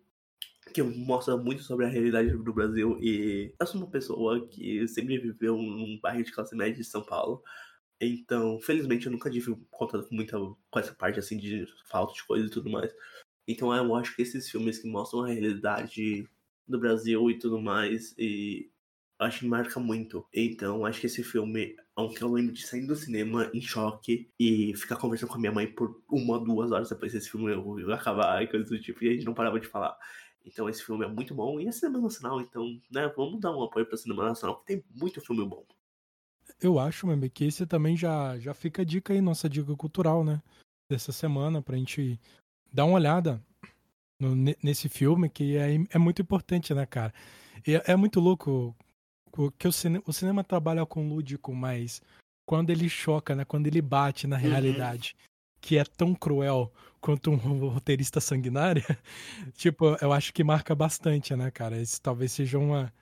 que 0.72 0.82
mostra 0.82 1.36
muito 1.36 1.62
sobre 1.62 1.86
a 1.86 1.88
realidade 1.88 2.30
do 2.30 2.52
Brasil 2.52 2.96
e 3.00 3.54
eu 3.60 3.66
sou 3.66 3.80
uma 3.80 3.90
pessoa 3.90 4.46
que 4.48 4.88
sempre 4.88 5.18
viveu 5.18 5.56
num 5.56 5.98
bairro 6.00 6.24
de 6.24 6.32
classe 6.32 6.56
média 6.56 6.74
de 6.74 6.84
São 6.84 7.02
Paulo. 7.04 7.42
Então, 8.00 8.58
felizmente 8.60 9.06
eu 9.06 9.12
nunca 9.12 9.30
tive 9.30 9.54
contato 9.70 10.08
com 10.08 10.14
muita 10.14 10.38
com 10.38 10.78
essa 10.78 10.94
parte 10.94 11.18
assim 11.18 11.36
de 11.36 11.66
falta 11.86 12.14
de 12.14 12.24
coisa 12.24 12.46
e 12.46 12.50
tudo 12.50 12.70
mais. 12.70 12.92
Então 13.46 13.74
eu 13.74 13.94
acho 13.94 14.16
que 14.16 14.22
esses 14.22 14.50
filmes 14.50 14.78
que 14.78 14.88
mostram 14.88 15.22
a 15.24 15.28
realidade 15.28 16.28
do 16.66 16.78
Brasil 16.78 17.30
e 17.30 17.38
tudo 17.38 17.60
mais 17.60 18.14
e 18.18 18.70
acho 19.18 19.40
que 19.40 19.46
marca 19.46 19.78
muito. 19.80 20.26
Então, 20.32 20.84
acho 20.84 21.00
que 21.00 21.06
esse 21.06 21.22
filme 21.22 21.76
é 21.96 22.00
um 22.00 22.08
que 22.08 22.22
eu 22.22 22.32
lembro 22.32 22.52
de 22.52 22.66
sair 22.66 22.86
do 22.86 22.96
cinema 22.96 23.50
em 23.54 23.60
choque 23.60 24.28
e 24.38 24.74
ficar 24.76 24.96
conversando 24.96 25.28
com 25.28 25.36
a 25.36 25.40
minha 25.40 25.52
mãe 25.52 25.66
por 25.66 26.02
uma, 26.10 26.38
duas 26.38 26.72
horas 26.72 26.88
depois 26.88 27.12
desse 27.12 27.30
filme 27.30 27.52
eu, 27.52 27.78
eu 27.78 27.92
acabar 27.92 28.42
e 28.42 28.48
coisas 28.48 28.68
do 28.68 28.80
tipo, 28.80 29.04
e 29.04 29.08
a 29.08 29.12
gente 29.12 29.24
não 29.24 29.34
parava 29.34 29.60
de 29.60 29.68
falar. 29.68 29.96
Então, 30.44 30.68
esse 30.68 30.84
filme 30.84 31.04
é 31.04 31.08
muito 31.08 31.34
bom 31.34 31.58
e 31.58 31.66
é 31.66 31.72
cinema 31.72 32.00
nacional, 32.00 32.40
então, 32.40 32.80
né, 32.90 33.10
vamos 33.16 33.40
dar 33.40 33.56
um 33.56 33.62
apoio 33.62 33.86
para 33.86 33.96
cinema 33.96 34.24
nacional, 34.24 34.56
porque 34.56 34.76
tem 34.76 34.84
muito 34.94 35.20
filme 35.20 35.44
bom. 35.44 35.64
Eu 36.60 36.78
acho, 36.78 37.06
Meme, 37.06 37.30
que 37.30 37.44
esse 37.44 37.66
também 37.66 37.96
já, 37.96 38.38
já 38.38 38.52
fica 38.52 38.82
a 38.82 38.84
dica 38.84 39.12
aí, 39.12 39.20
nossa 39.20 39.48
dica 39.48 39.74
cultural, 39.74 40.22
né? 40.22 40.42
Dessa 40.90 41.12
semana, 41.12 41.62
pra 41.62 41.76
gente 41.76 42.20
dar 42.70 42.84
uma 42.84 42.96
olhada 42.96 43.42
no, 44.20 44.34
nesse 44.62 44.88
filme, 44.88 45.30
que 45.30 45.56
é, 45.56 45.74
é 45.90 45.98
muito 45.98 46.20
importante, 46.20 46.74
né, 46.74 46.84
cara? 46.84 47.14
E 47.66 47.74
é, 47.74 47.82
é 47.86 47.96
muito 47.96 48.20
louco 48.20 48.76
que 49.58 49.66
o, 49.68 49.72
cine, 49.72 50.02
o 50.06 50.12
cinema 50.12 50.44
trabalha 50.44 50.86
com 50.86 51.08
lúdico, 51.08 51.54
mas 51.54 52.00
quando 52.46 52.70
ele 52.70 52.88
choca, 52.88 53.34
né? 53.34 53.44
Quando 53.44 53.66
ele 53.66 53.82
bate 53.82 54.26
na 54.26 54.36
uhum. 54.36 54.42
realidade, 54.42 55.16
uhum. 55.18 55.26
que 55.60 55.78
é 55.78 55.84
tão 55.84 56.14
cruel 56.14 56.72
quanto 57.00 57.30
um 57.30 57.68
roteirista 57.68 58.20
sanguinário, 58.20 58.82
tipo, 59.54 59.96
eu 60.00 60.12
acho 60.12 60.32
que 60.32 60.44
marca 60.44 60.74
bastante, 60.74 61.34
né, 61.34 61.50
cara? 61.50 61.76
Esse 61.76 62.00
talvez 62.00 62.32
seja 62.32 62.58
uma, 62.58 62.92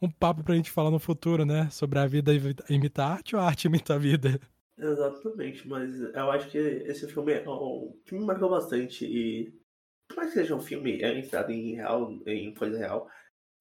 um 0.00 0.10
papo 0.10 0.42
pra 0.42 0.54
gente 0.54 0.70
falar 0.70 0.90
no 0.90 0.98
futuro, 0.98 1.44
né? 1.44 1.68
Sobre 1.70 1.98
a 1.98 2.06
vida 2.06 2.32
imita 2.68 3.04
a 3.04 3.12
arte 3.12 3.34
ou 3.34 3.42
a 3.42 3.46
arte 3.46 3.66
imita 3.66 3.94
a 3.94 3.98
vida. 3.98 4.40
Exatamente, 4.78 5.68
mas 5.68 6.00
eu 6.00 6.30
acho 6.30 6.48
que 6.50 6.58
esse 6.58 7.06
filme 7.06 7.34
é 7.34 7.48
um 7.48 7.94
que 8.06 8.14
me 8.14 8.24
marcou 8.24 8.48
bastante 8.48 9.04
e 9.04 9.52
por 10.08 10.16
mais 10.16 10.30
que 10.30 10.40
seja 10.40 10.56
um 10.56 10.60
filme 10.60 11.02
é 11.02 11.18
inspirado 11.18 11.52
em 11.52 11.74
real, 11.74 12.10
em 12.26 12.54
coisa 12.54 12.78
real, 12.78 13.06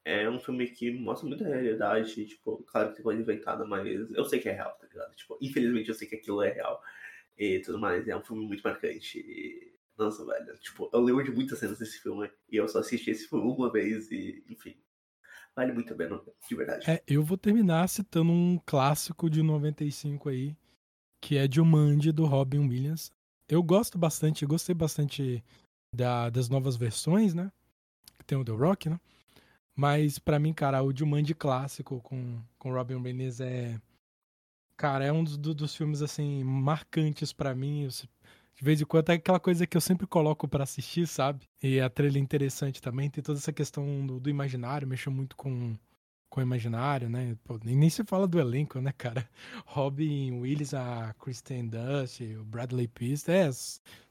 é 0.05 0.29
um 0.29 0.39
filme 0.39 0.67
que 0.67 0.91
mostra 0.91 1.27
muita 1.27 1.47
realidade, 1.47 2.25
tipo, 2.25 2.63
claro 2.63 2.89
que 2.89 2.95
tem 2.95 3.03
coisa 3.03 3.21
inventada, 3.21 3.65
mas 3.65 4.09
eu 4.11 4.25
sei 4.25 4.39
que 4.39 4.49
é 4.49 4.53
real, 4.53 4.71
tá 4.79 4.87
ligado? 4.87 5.15
Tipo, 5.15 5.37
infelizmente 5.41 5.89
eu 5.89 5.95
sei 5.95 6.07
que 6.07 6.15
aquilo 6.15 6.41
é 6.41 6.51
real 6.51 6.81
e 7.37 7.59
tudo 7.59 7.79
mais. 7.79 8.07
É 8.07 8.15
um 8.15 8.23
filme 8.23 8.45
muito 8.45 8.61
marcante. 8.61 9.19
E... 9.19 9.73
Nossa, 9.97 10.25
velho. 10.25 10.57
Tipo, 10.59 10.89
eu 10.93 11.01
lembro 11.01 11.23
de 11.23 11.31
muitas 11.31 11.59
cenas 11.59 11.79
desse 11.79 11.99
filme 11.99 12.29
e 12.49 12.57
eu 12.57 12.67
só 12.67 12.79
assisti 12.79 13.11
esse 13.11 13.27
filme 13.27 13.45
uma 13.45 13.71
vez 13.71 14.11
e, 14.11 14.43
enfim. 14.49 14.75
Vale 15.55 15.73
muito 15.73 15.93
a 15.93 15.97
pena, 15.97 16.21
de 16.47 16.55
verdade. 16.55 16.89
É, 16.89 17.03
eu 17.07 17.23
vou 17.23 17.37
terminar 17.37 17.87
citando 17.89 18.31
um 18.31 18.59
clássico 18.65 19.29
de 19.29 19.41
95 19.41 20.29
aí, 20.29 20.55
que 21.21 21.37
é 21.37 21.51
Jumanji, 21.51 22.11
do 22.11 22.25
Robin 22.25 22.67
Williams. 22.67 23.11
Eu 23.49 23.61
gosto 23.63 23.97
bastante, 23.97 24.45
gostei 24.45 24.75
bastante 24.75 25.43
da, 25.93 26.29
das 26.29 26.47
novas 26.49 26.77
versões, 26.77 27.33
né? 27.33 27.51
Que 28.19 28.25
tem 28.25 28.37
o 28.37 28.45
The 28.45 28.51
Rock, 28.51 28.89
né? 28.89 28.99
Mas 29.79 30.19
para 30.19 30.37
mim, 30.37 30.51
cara, 30.51 30.83
o 30.83 30.93
Jumanji 30.93 31.33
clássico 31.33 32.01
com, 32.01 32.41
com 32.57 32.73
Robin 32.73 32.95
Williams 32.95 33.39
é. 33.39 33.79
Cara, 34.75 35.05
é 35.05 35.11
um 35.11 35.23
dos, 35.23 35.37
dos 35.37 35.73
filmes, 35.73 36.01
assim, 36.01 36.43
marcantes 36.43 37.31
para 37.31 37.55
mim. 37.55 37.87
De 37.87 38.61
vez 38.61 38.81
em 38.81 38.85
quando 38.85 39.09
é 39.09 39.13
aquela 39.13 39.39
coisa 39.39 39.65
que 39.65 39.77
eu 39.77 39.79
sempre 39.79 40.05
coloco 40.05 40.49
para 40.49 40.65
assistir, 40.65 41.07
sabe? 41.07 41.47
E 41.63 41.79
a 41.79 41.89
trilha 41.89 42.17
é 42.17 42.21
interessante 42.21 42.81
também. 42.81 43.09
Tem 43.09 43.23
toda 43.23 43.39
essa 43.39 43.53
questão 43.53 44.05
do, 44.05 44.19
do 44.19 44.29
imaginário, 44.29 44.85
mexeu 44.85 45.13
muito 45.13 45.37
com, 45.37 45.77
com 46.29 46.39
o 46.39 46.43
imaginário, 46.43 47.09
né? 47.09 47.35
Pô, 47.43 47.59
nem, 47.63 47.75
nem, 47.75 47.89
se 47.89 48.03
fala 48.03 48.27
do 48.27 48.39
elenco, 48.39 48.79
né, 48.79 48.93
cara? 48.97 49.27
Robin 49.65 50.39
Willis, 50.39 50.73
a 50.73 51.13
Kristen 51.19 51.67
Dust, 51.67 52.21
o 52.21 52.43
Bradley 52.43 52.87
Peast, 52.87 53.29
é 53.29 53.49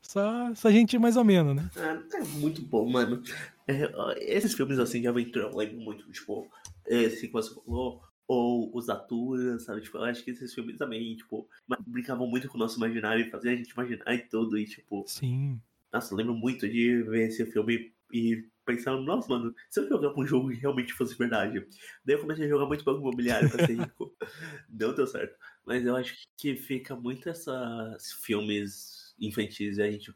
só, 0.02 0.54
só 0.54 0.70
gente 0.70 0.98
mais 0.98 1.16
ou 1.16 1.24
menos, 1.24 1.54
né? 1.54 1.70
É, 1.76 2.16
é 2.16 2.24
muito 2.38 2.60
bom, 2.62 2.90
mano. 2.90 3.22
É, 3.66 4.34
esses 4.34 4.54
filmes 4.54 4.78
assim 4.78 5.00
de 5.00 5.08
aventura 5.08 5.46
eu 5.46 5.56
lembro 5.56 5.80
muito, 5.80 6.10
tipo, 6.10 6.48
esse 6.86 7.28
que 7.28 7.32
você 7.32 7.54
falou, 7.54 8.02
ou 8.26 8.70
os 8.76 8.88
atores, 8.90 9.62
sabe? 9.62 9.80
Tipo, 9.80 9.98
eu 9.98 10.04
acho 10.04 10.24
que 10.24 10.30
esses 10.30 10.52
filmes 10.52 10.76
também, 10.76 11.16
tipo, 11.16 11.48
brincavam 11.86 12.26
muito 12.26 12.48
com 12.48 12.56
o 12.56 12.60
nosso 12.60 12.76
imaginário 12.76 13.24
e 13.24 13.30
faziam 13.30 13.54
a 13.54 13.56
gente 13.56 13.70
imaginar 13.70 14.14
e 14.14 14.18
tudo, 14.18 14.58
e 14.58 14.66
tipo. 14.66 15.04
Sim. 15.06 15.60
Nossa, 15.92 16.12
eu 16.12 16.18
lembro 16.18 16.34
muito 16.34 16.68
de 16.68 17.02
ver 17.04 17.28
esse 17.28 17.46
filme 17.46 17.92
e 18.12 18.44
pensando, 18.68 19.02
nossa, 19.02 19.26
mano, 19.30 19.54
se 19.70 19.80
eu 19.80 19.88
jogar 19.88 20.12
um 20.14 20.26
jogo 20.26 20.50
que 20.50 20.56
realmente 20.56 20.92
fosse 20.92 21.16
verdade. 21.16 21.66
Daí 22.04 22.16
eu 22.16 22.20
comecei 22.20 22.44
a 22.44 22.48
jogar 22.48 22.66
muito 22.66 22.84
banco 22.84 23.00
imobiliário 23.00 23.48
pra 23.48 23.64
ser 23.64 23.78
rico. 23.78 24.14
Não 24.68 24.94
deu 24.94 25.06
certo. 25.06 25.34
Mas 25.64 25.86
eu 25.86 25.96
acho 25.96 26.14
que 26.36 26.54
fica 26.54 26.94
muito 26.94 27.30
esses 27.30 28.12
filmes 28.22 29.14
infantis 29.18 29.78
e 29.78 29.82
a 29.82 29.90
gente, 29.90 30.14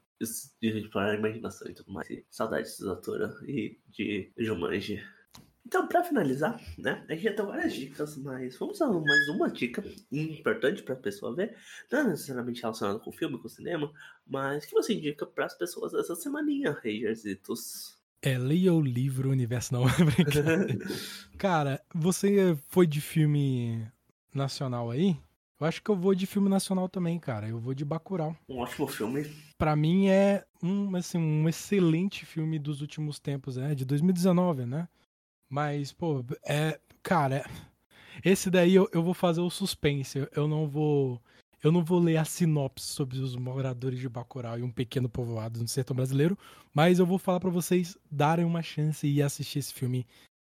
explorar 0.61 1.12
a 1.12 1.14
imaginação 1.14 1.66
e 1.70 1.74
tudo 1.74 1.92
mais. 1.92 2.09
E 2.11 2.26
saudades 2.28 2.76
de 2.76 2.84
Zatora 2.84 3.34
e 3.46 3.80
de 3.88 4.30
Jumanji. 4.36 5.03
Então, 5.64 5.88
para 5.88 6.05
finalizar, 6.05 6.61
né, 6.76 7.07
a 7.09 7.14
gente 7.14 7.24
já 7.24 7.32
tem 7.34 7.46
várias 7.46 7.72
dicas, 7.72 8.18
mas 8.18 8.57
vamos 8.59 8.82
a 8.82 8.88
mais 8.88 9.28
uma 9.28 9.48
dica 9.48 9.82
importante 10.11 10.82
para 10.82 10.94
a 10.94 10.98
pessoa 10.98 11.34
ver, 11.34 11.57
não 11.90 12.00
é 12.00 12.05
necessariamente 12.09 12.61
relacionada 12.61 12.98
com 12.98 13.11
filme, 13.12 13.38
com 13.38 13.48
cinema, 13.48 13.90
mas 14.26 14.66
que 14.66 14.74
você 14.74 14.92
indica 14.92 15.24
para 15.24 15.46
as 15.46 15.57
pessoas 15.57 15.94
essa 15.94 16.14
semaninha, 16.14 16.72
Ragerzitos. 16.72 18.01
É, 18.23 18.39
leia 18.39 18.73
o 18.73 18.81
livro 18.81 19.31
Universo 19.31 19.75
não. 19.75 19.85
Cara, 21.37 21.83
você 21.93 22.57
foi 22.68 22.87
de 22.87 23.01
filme 23.01 23.85
nacional 24.33 24.91
aí? 24.91 25.18
Eu 25.59 25.66
acho 25.66 25.83
que 25.83 25.91
eu 25.91 25.97
vou 25.97 26.14
de 26.14 26.27
filme 26.27 26.49
nacional 26.49 26.89
também, 26.89 27.20
cara. 27.20 27.49
Eu 27.49 27.59
vou 27.59 27.73
de 27.73 27.85
Bacurau. 27.85 28.37
Um 28.49 28.59
ótimo 28.59 28.87
filme. 28.89 29.31
Para 29.57 29.77
mim 29.77 30.09
é 30.09 30.45
um, 30.61 30.95
assim, 30.97 31.18
um 31.18 31.49
excelente 31.49 32.27
filme 32.27 32.59
dos 32.59 32.81
últimos 32.81 33.20
tempos, 33.20 33.57
né? 33.57 33.73
De 33.73 33.85
2019, 33.85 34.66
né? 34.66 34.89
Mas, 35.49 35.93
pô, 35.93 36.25
é. 36.45 36.81
Cara, 37.01 37.45
esse 38.25 38.51
daí 38.51 38.75
eu, 38.75 38.89
eu 38.93 39.03
vou 39.03 39.14
fazer 39.14 39.41
o 39.41 39.51
suspense. 39.51 40.29
Eu 40.35 40.49
não 40.49 40.68
vou. 40.68 41.23
Eu 41.63 41.71
não 41.71 41.85
vou 41.85 42.01
ler 42.01 42.17
a 42.17 42.25
sinopse 42.25 42.87
sobre 42.87 43.19
os 43.19 43.37
moradores 43.37 44.01
de 44.01 44.09
Bacurau 44.09 44.59
e 44.59 44.63
um 44.63 44.71
pequeno 44.71 45.09
povoado 45.09 45.61
no 45.61 45.69
sertão 45.69 45.95
brasileiro, 45.95 46.37
mas 46.75 46.99
eu 46.99 47.07
vou 47.07 47.19
falar 47.19 47.39
para 47.39 47.51
vocês 47.51 47.97
darem 48.11 48.45
uma 48.45 48.63
chance 48.63 49.07
e 49.07 49.23
assistir 49.23 49.61
esse 49.61 49.73
filme, 49.73 50.05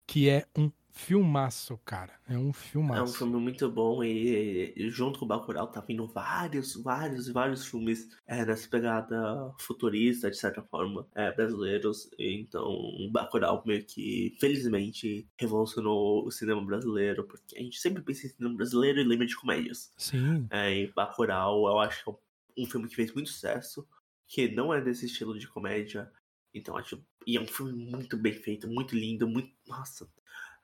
que 0.07 0.29
é 0.29 0.45
um 0.57 0.71
filmaço, 0.91 1.79
cara. 1.85 2.13
É 2.27 2.37
um 2.37 2.53
filmaço. 2.53 2.99
É 2.99 3.03
um 3.03 3.07
filme 3.07 3.37
muito 3.37 3.69
bom 3.69 4.03
e, 4.03 4.73
e 4.75 4.89
junto 4.89 5.19
com 5.19 5.25
o 5.25 5.27
Bacurau 5.27 5.67
tá 5.67 5.81
vindo 5.81 6.07
vários, 6.07 6.75
vários, 6.75 7.27
vários 7.29 7.65
filmes 7.65 8.09
é, 8.27 8.45
nessa 8.45 8.67
pegada 8.67 9.53
futurista, 9.59 10.29
de 10.29 10.37
certa 10.37 10.61
forma, 10.61 11.07
é, 11.15 11.31
brasileiros. 11.31 12.09
Então, 12.17 12.63
o 12.65 13.09
Bacurau 13.11 13.63
meio 13.65 13.83
que, 13.83 14.35
felizmente, 14.39 15.27
revolucionou 15.39 16.25
o 16.25 16.31
cinema 16.31 16.63
brasileiro, 16.63 17.23
porque 17.25 17.57
a 17.57 17.61
gente 17.61 17.79
sempre 17.79 18.01
pensa 18.01 18.27
em 18.27 18.29
cinema 18.29 18.55
brasileiro 18.55 18.99
e 18.99 19.03
lembra 19.03 19.25
de 19.25 19.35
comédias. 19.35 19.93
Sim. 19.97 20.47
É, 20.49 20.73
e 20.73 20.91
Bacurau, 20.93 21.67
eu 21.67 21.79
acho 21.79 22.03
que 22.03 22.09
é 22.09 22.13
um 22.57 22.65
filme 22.65 22.87
que 22.87 22.95
fez 22.95 23.13
muito 23.13 23.29
sucesso, 23.29 23.87
que 24.27 24.49
não 24.49 24.73
é 24.73 24.81
desse 24.81 25.05
estilo 25.05 25.37
de 25.37 25.47
comédia, 25.47 26.11
então 26.53 26.77
acho. 26.77 27.03
E 27.25 27.37
é 27.37 27.41
um 27.41 27.47
filme 27.47 27.71
muito 27.73 28.17
bem 28.17 28.33
feito, 28.33 28.67
muito 28.67 28.95
lindo, 28.95 29.27
muito. 29.27 29.51
Nossa, 29.67 30.09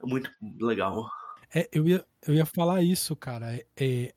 muito 0.04 0.30
legal. 0.60 1.10
É, 1.54 1.68
eu 1.72 1.88
ia, 1.88 2.06
eu 2.28 2.34
ia 2.34 2.46
falar 2.46 2.82
isso, 2.82 3.16
cara. 3.16 3.56
É, 3.56 3.66
é, 3.80 4.14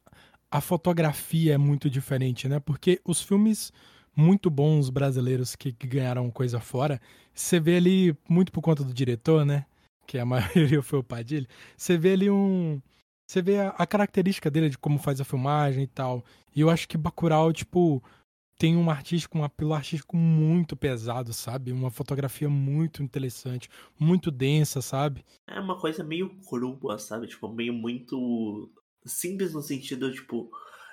a 0.51 0.61
fotografia 0.61 1.55
é 1.55 1.59
muito 1.59 1.89
diferente, 1.89 2.49
né? 2.49 2.59
Porque 2.61 3.01
os 3.05 3.22
filmes 3.22 3.72
muito 4.14 4.51
bons 4.51 4.91
brasileiros 4.91 5.55
que, 5.55 5.72
que 5.72 5.87
ganharam 5.87 6.31
coisa 6.31 6.61
fora, 6.61 7.01
você 7.33 7.61
vê 7.61 7.76
ali, 7.76 8.16
muito 8.28 8.53
por 8.53 8.61
conta 8.61 8.85
do 8.85 8.93
diretor, 8.93 9.45
né? 9.45 9.64
Que 10.07 10.18
a 10.18 10.24
maioria 10.26 10.83
foi 10.83 10.99
o 10.99 11.05
Padilha. 11.05 11.47
Você 11.76 11.97
vê 11.97 12.12
ali 12.12 12.31
um. 12.31 12.81
Você 13.26 13.41
vê 13.41 13.61
a, 13.61 13.68
a 13.70 13.87
característica 13.87 14.51
dele 14.51 14.68
de 14.68 14.78
como 14.78 14.99
faz 14.99 15.20
a 15.20 15.24
filmagem 15.24 15.85
e 15.85 15.87
tal. 15.87 16.24
E 16.55 16.61
eu 16.61 16.70
acho 16.70 16.89
que 16.89 16.99
Bacurau, 16.99 17.53
tipo, 17.53 18.03
tem 18.61 18.76
um 18.76 18.90
artístico, 18.90 19.38
um 19.38 19.42
apelo 19.42 19.72
artístico 19.72 20.14
muito 20.14 20.76
pesado, 20.76 21.32
sabe? 21.32 21.72
Uma 21.72 21.90
fotografia 21.90 22.46
muito 22.46 23.02
interessante, 23.02 23.70
muito 23.98 24.30
densa, 24.30 24.82
sabe? 24.82 25.24
É 25.46 25.58
uma 25.58 25.80
coisa 25.80 26.04
meio 26.04 26.28
crua, 26.46 26.98
sabe? 26.98 27.26
Tipo, 27.26 27.48
meio 27.48 27.72
muito 27.72 28.70
simples 29.06 29.54
no 29.54 29.62
sentido, 29.62 30.12
tipo, 30.12 30.50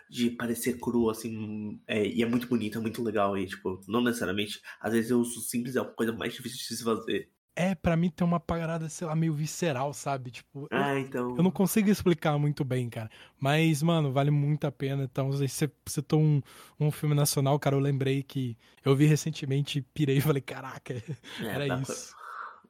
de 0.09 0.29
parecer 0.29 0.79
cru, 0.79 1.09
assim, 1.09 1.77
é, 1.85 2.07
e 2.07 2.23
é 2.23 2.25
muito 2.25 2.47
bonito, 2.47 2.77
é 2.77 2.81
muito 2.81 3.03
legal, 3.03 3.37
e, 3.37 3.45
tipo, 3.45 3.81
não 3.85 3.99
necessariamente, 3.99 4.61
às 4.79 4.93
vezes 4.93 5.11
o 5.11 5.25
simples 5.25 5.75
é 5.75 5.81
a 5.81 5.83
coisa 5.83 6.13
mais 6.13 6.33
difícil 6.33 6.59
de 6.59 6.63
se 6.77 6.83
fazer. 6.85 7.29
É, 7.59 7.73
para 7.73 7.97
mim 7.97 8.11
tem 8.11 8.25
uma 8.25 8.39
parada, 8.39 8.87
sei 8.87 9.07
lá, 9.07 9.15
meio 9.15 9.33
visceral, 9.33 9.91
sabe? 9.91 10.29
Tipo, 10.29 10.67
ah, 10.69 10.93
eu, 10.93 10.99
então... 10.99 11.35
eu 11.35 11.41
não 11.41 11.49
consigo 11.49 11.89
explicar 11.89 12.37
muito 12.37 12.63
bem, 12.63 12.87
cara. 12.87 13.09
Mas, 13.39 13.81
mano, 13.81 14.11
vale 14.11 14.29
muito 14.29 14.67
a 14.67 14.71
pena. 14.71 15.05
Então, 15.05 15.31
você 15.31 15.47
citou 15.87 16.21
um, 16.21 16.39
um 16.79 16.91
filme 16.91 17.15
nacional, 17.15 17.57
cara, 17.57 17.75
eu 17.75 17.79
lembrei 17.79 18.21
que 18.21 18.55
eu 18.85 18.95
vi 18.95 19.07
recentemente, 19.07 19.81
pirei 19.81 20.17
e 20.17 20.21
falei, 20.21 20.41
caraca, 20.41 20.93
é, 20.93 21.01
era 21.41 21.67
Bacurau. 21.67 21.81
isso. 21.81 22.15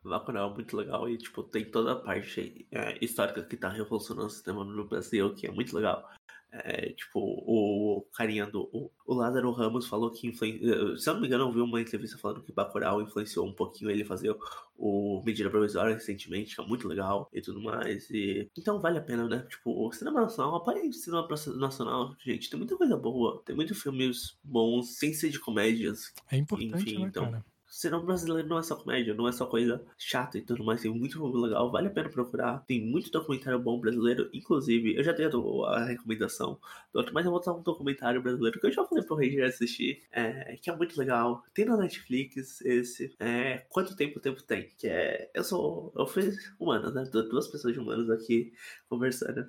Bacurau 0.05 0.51
é 0.51 0.53
muito 0.53 0.77
legal 0.77 1.09
e, 1.09 1.17
tipo, 1.17 1.43
tem 1.43 1.65
toda 1.65 1.91
a 1.91 1.95
parte 1.97 2.65
é, 2.71 2.97
histórica 3.03 3.43
que 3.43 3.57
tá 3.57 3.67
revolucionando 3.67 4.27
o 4.27 4.29
sistema 4.29 4.63
no 4.63 4.88
Brasil, 4.88 5.35
que 5.35 5.47
é 5.47 5.51
muito 5.51 5.75
legal. 5.75 6.09
É, 6.51 6.93
tipo, 6.93 7.19
o 7.19 8.07
carinha 8.13 8.45
do. 8.45 8.69
O, 8.71 8.89
o 9.05 9.13
Lázaro 9.13 9.51
Ramos 9.51 9.87
falou 9.87 10.11
que. 10.11 10.27
Influen... 10.27 10.59
Se 10.97 11.09
eu 11.09 11.13
não 11.13 11.21
me 11.21 11.27
engano, 11.27 11.45
eu 11.45 11.51
vi 11.51 11.59
uma 11.59 11.81
entrevista 11.81 12.17
falando 12.17 12.41
que 12.41 12.53
Bacurau 12.53 13.01
influenciou 13.01 13.45
um 13.45 13.53
pouquinho 13.53 13.91
ele 13.91 14.05
fazer 14.05 14.35
o 14.77 15.21
Medida 15.25 15.49
Provisória 15.49 15.93
recentemente, 15.93 16.55
que 16.55 16.61
é 16.61 16.65
muito 16.65 16.87
legal 16.87 17.29
e 17.33 17.41
tudo 17.41 17.61
mais. 17.61 18.09
E... 18.09 18.49
Então 18.57 18.79
vale 18.79 18.97
a 18.97 19.01
pena, 19.01 19.27
né? 19.27 19.45
Tipo, 19.49 19.87
o 19.87 19.91
cinema 19.91 20.21
nacional, 20.21 20.55
apoia 20.55 20.87
o 20.87 20.93
cinema 20.93 21.27
nacional, 21.57 22.15
gente. 22.23 22.49
Tem 22.49 22.57
muita 22.57 22.77
coisa 22.77 22.95
boa. 22.95 23.41
Tem 23.45 23.55
muitos 23.55 23.81
filmes 23.81 24.37
bons, 24.43 24.97
sem 24.97 25.13
ser 25.13 25.29
de 25.29 25.39
comédias. 25.39 26.13
É 26.31 26.38
importante, 26.38 26.84
Enfim, 26.84 26.99
né, 26.99 27.07
então. 27.07 27.26
Cara? 27.26 27.45
Cinema 27.77 28.03
brasileiro 28.03 28.47
não 28.47 28.57
é 28.57 28.63
só 28.63 28.75
comédia, 28.75 29.13
não 29.13 29.27
é 29.27 29.31
só 29.31 29.45
coisa 29.45 29.85
chata 29.97 30.37
e 30.37 30.41
tudo 30.41 30.63
mais. 30.63 30.81
Tem 30.81 30.91
muito 30.91 31.13
filme 31.13 31.37
legal, 31.37 31.71
vale 31.71 31.87
a 31.87 31.91
pena 31.91 32.09
procurar. 32.09 32.65
Tem 32.65 32.83
muito 32.83 33.11
documentário 33.11 33.59
bom 33.59 33.79
brasileiro. 33.79 34.29
Inclusive, 34.33 34.95
eu 34.95 35.03
já 35.03 35.13
tenho 35.13 35.63
a 35.65 35.85
recomendação 35.85 36.59
do 36.91 36.97
outro, 36.97 37.13
mas 37.13 37.23
eu 37.25 37.31
vou 37.31 37.39
dar 37.39 37.53
um 37.53 37.61
documentário 37.61 38.21
brasileiro 38.21 38.59
que 38.59 38.65
eu 38.65 38.71
já 38.71 38.83
falei 38.83 39.03
pro 39.03 39.15
Rei 39.15 39.41
assistir, 39.43 40.03
é, 40.11 40.57
que 40.57 40.69
é 40.71 40.75
muito 40.75 40.97
legal. 40.97 41.43
Tem 41.53 41.65
na 41.65 41.77
Netflix 41.77 42.61
esse. 42.61 43.15
É, 43.19 43.59
Quanto 43.69 43.95
tempo 43.95 44.17
o 44.17 44.21
tempo 44.21 44.41
tem? 44.41 44.69
Que 44.77 44.87
é. 44.87 45.29
Eu 45.33 45.43
sou. 45.43 45.93
Eu 45.95 46.07
fiz 46.07 46.35
humanas, 46.59 46.93
né? 46.93 47.03
Duas 47.11 47.47
pessoas 47.47 47.73
de 47.73 47.79
humanas 47.79 48.09
aqui 48.09 48.53
conversando. 48.89 49.47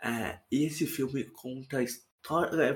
É, 0.00 0.38
e 0.52 0.66
esse 0.66 0.86
filme 0.86 1.24
conta 1.24 1.78
a 1.78 1.82
história 1.82 2.15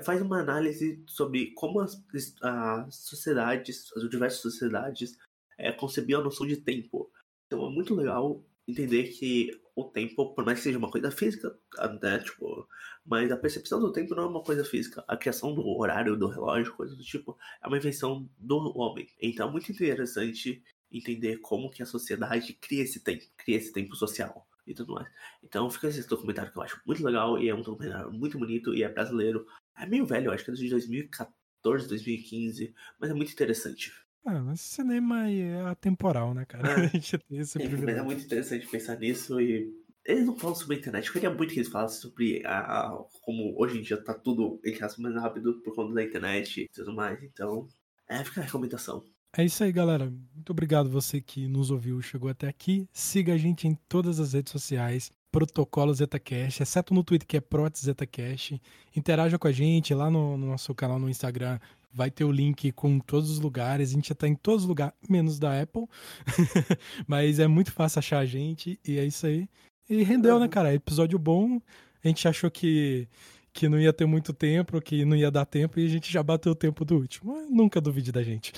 faz 0.05 0.23
uma 0.23 0.41
análise 0.41 1.03
sobre 1.07 1.53
como 1.53 1.81
as, 1.81 2.03
as 2.43 2.95
sociedades, 2.97 3.91
as 3.97 4.09
diversas 4.09 4.41
sociedades, 4.41 5.19
é, 5.59 5.73
concebiam 5.73 6.21
a 6.21 6.25
noção 6.25 6.47
de 6.47 6.57
tempo. 6.57 7.11
Então 7.47 7.67
é 7.67 7.71
muito 7.71 7.95
legal 7.95 8.45
entender 8.67 9.09
que 9.09 9.51
o 9.75 9.85
tempo, 9.85 10.35
por 10.35 10.45
mais 10.45 10.59
que 10.59 10.65
seja 10.65 10.79
uma 10.79 10.91
coisa 10.91 11.11
física, 11.11 11.57
né, 12.03 12.19
tipo, 12.21 12.69
mas 13.05 13.31
a 13.33 13.37
percepção 13.37 13.81
do 13.81 13.93
tempo 13.93 14.15
não 14.15 14.25
é 14.25 14.27
uma 14.27 14.43
coisa 14.43 14.65
física. 14.65 15.05
A 15.09 15.17
criação 15.17 15.55
do 15.55 15.67
horário, 15.67 16.17
do 16.17 16.29
relógio, 16.29 16.75
coisa 16.75 16.95
do 16.95 17.03
tipo, 17.03 17.37
é 17.63 17.67
uma 17.67 17.77
invenção 17.77 18.29
do 18.39 18.57
homem. 18.77 19.09
Então 19.21 19.49
é 19.49 19.51
muito 19.51 19.71
interessante 19.73 20.63
entender 20.93 21.39
como 21.39 21.71
que 21.71 21.83
a 21.83 21.87
sociedade 21.87 22.53
cria 22.55 22.83
esse 22.83 23.01
tempo, 23.01 23.25
cria 23.37 23.57
esse 23.57 23.73
tempo 23.73 23.95
social. 23.97 24.47
E 24.67 24.75
tudo 24.75 24.95
mais. 24.95 25.09
Então 25.43 25.69
fica 25.71 25.89
esse 25.89 26.09
documentário 26.09 26.53
que 26.53 26.59
eu 26.59 26.63
acho 26.63 26.81
muito 26.87 27.05
legal 27.05 27.39
e 27.39 27.49
é 27.49 27.55
um 27.55 27.63
documentário 27.63 28.13
muito 28.13 28.39
bonito 28.39 28.75
e 28.75 28.83
é 28.83 28.89
brasileiro. 28.89 29.47
É 29.77 29.87
meio 29.87 30.07
velho, 30.07 30.27
eu 30.27 30.33
acho 30.33 30.45
que 30.45 30.51
é 30.51 30.55
de 30.55 30.69
2014, 30.69 31.89
2015, 31.89 32.75
mas 32.99 33.11
é 33.11 33.15
muito 33.15 33.33
interessante. 33.33 33.93
Ah, 34.25 34.41
mas 34.41 34.61
cinema 34.61 35.31
é 35.31 35.63
atemporal, 35.63 36.35
né, 36.35 36.45
cara? 36.45 36.69
É. 36.69 36.75
A 36.85 36.89
gente 36.89 37.19
tem 37.19 37.39
esse 37.39 37.61
é, 37.61 37.69
Mas 37.69 37.97
é 37.97 38.03
muito 38.03 38.25
interessante 38.25 38.67
pensar 38.67 38.99
nisso 38.99 39.41
e 39.41 39.73
eles 40.05 40.27
não 40.27 40.37
falam 40.37 40.55
sobre 40.55 40.77
a 40.77 40.79
internet. 40.79 41.07
Eu 41.07 41.13
queria 41.13 41.31
muito 41.31 41.53
que 41.53 41.61
eles 41.61 41.71
falassem 41.71 42.01
sobre 42.01 42.43
a, 42.45 42.59
a, 42.59 43.05
como 43.23 43.55
hoje 43.61 43.79
em 43.79 43.83
dia 43.83 44.03
tá 44.03 44.15
tudo 44.15 44.61
em 44.65 44.77
casa 44.77 45.01
mais 45.01 45.15
rápido 45.15 45.61
por 45.63 45.75
conta 45.75 45.95
da 45.95 46.03
internet 46.03 46.63
e 46.63 46.69
tudo 46.69 46.93
mais. 46.93 47.23
Então, 47.23 47.69
é, 48.09 48.23
fica 48.25 48.41
a 48.41 48.45
recomendação. 48.45 49.05
É 49.37 49.45
isso 49.45 49.63
aí, 49.63 49.71
galera. 49.71 50.13
Muito 50.35 50.51
obrigado 50.51 50.91
você 50.91 51.21
que 51.21 51.47
nos 51.47 51.71
ouviu, 51.71 52.03
chegou 52.03 52.29
até 52.29 52.49
aqui. 52.49 52.89
Siga 52.93 53.35
a 53.35 53.39
gente 53.39 53.69
em 53.69 53.75
todas 53.89 54.19
as 54.19 54.33
redes 54.33 54.51
sociais. 54.51 55.11
Protocolo 55.31 55.95
ZetaCast, 55.95 56.65
exceto 56.65 56.93
no 56.93 57.05
Twitter 57.05 57.29
que 57.29 57.37
é 57.37 57.41
ProtZetaCast. 57.41 58.61
Interaja 58.97 59.39
com 59.39 59.47
a 59.47 59.53
gente 59.53 59.95
lá 59.95 60.11
no, 60.11 60.37
no, 60.37 60.49
nosso 60.49 60.75
canal 60.75 60.99
no 60.99 61.09
Instagram. 61.09 61.61
Vai 61.93 62.11
ter 62.11 62.25
o 62.25 62.33
link 62.33 62.73
com 62.73 62.99
todos 62.99 63.31
os 63.31 63.39
lugares. 63.39 63.91
A 63.91 63.93
gente 63.95 64.09
já 64.09 64.15
tá 64.17 64.27
em 64.27 64.35
todos 64.35 64.65
os 64.65 64.69
lugares, 64.69 64.95
menos 65.09 65.39
da 65.39 65.63
Apple. 65.63 65.87
Mas 67.07 67.39
é 67.39 67.47
muito 67.47 67.71
fácil 67.71 68.01
achar 68.01 68.19
a 68.19 68.27
gente. 68.27 68.81
E 68.85 68.99
é 68.99 69.05
isso 69.05 69.27
aí. 69.27 69.49
E 69.89 70.03
rendeu, 70.03 70.41
né, 70.41 70.49
cara? 70.49 70.75
Episódio 70.75 71.19
bom. 71.21 71.61
A 72.03 72.09
gente 72.09 72.27
achou 72.27 72.51
que 72.51 73.07
que 73.53 73.69
não 73.69 73.81
ia 73.81 73.93
ter 73.93 74.07
muito 74.07 74.33
tempo, 74.33 74.81
que 74.81 75.05
não 75.05 75.17
ia 75.17 75.31
dar 75.31 75.45
tempo, 75.45 75.79
e 75.79 75.85
a 75.85 75.89
gente 75.89 76.13
já 76.13 76.23
bateu 76.23 76.53
o 76.53 76.57
tempo 76.57 76.85
do 76.85 76.97
último. 76.97 77.47
nunca 77.51 77.81
duvide 77.81 78.13
da 78.13 78.23
gente. 78.23 78.53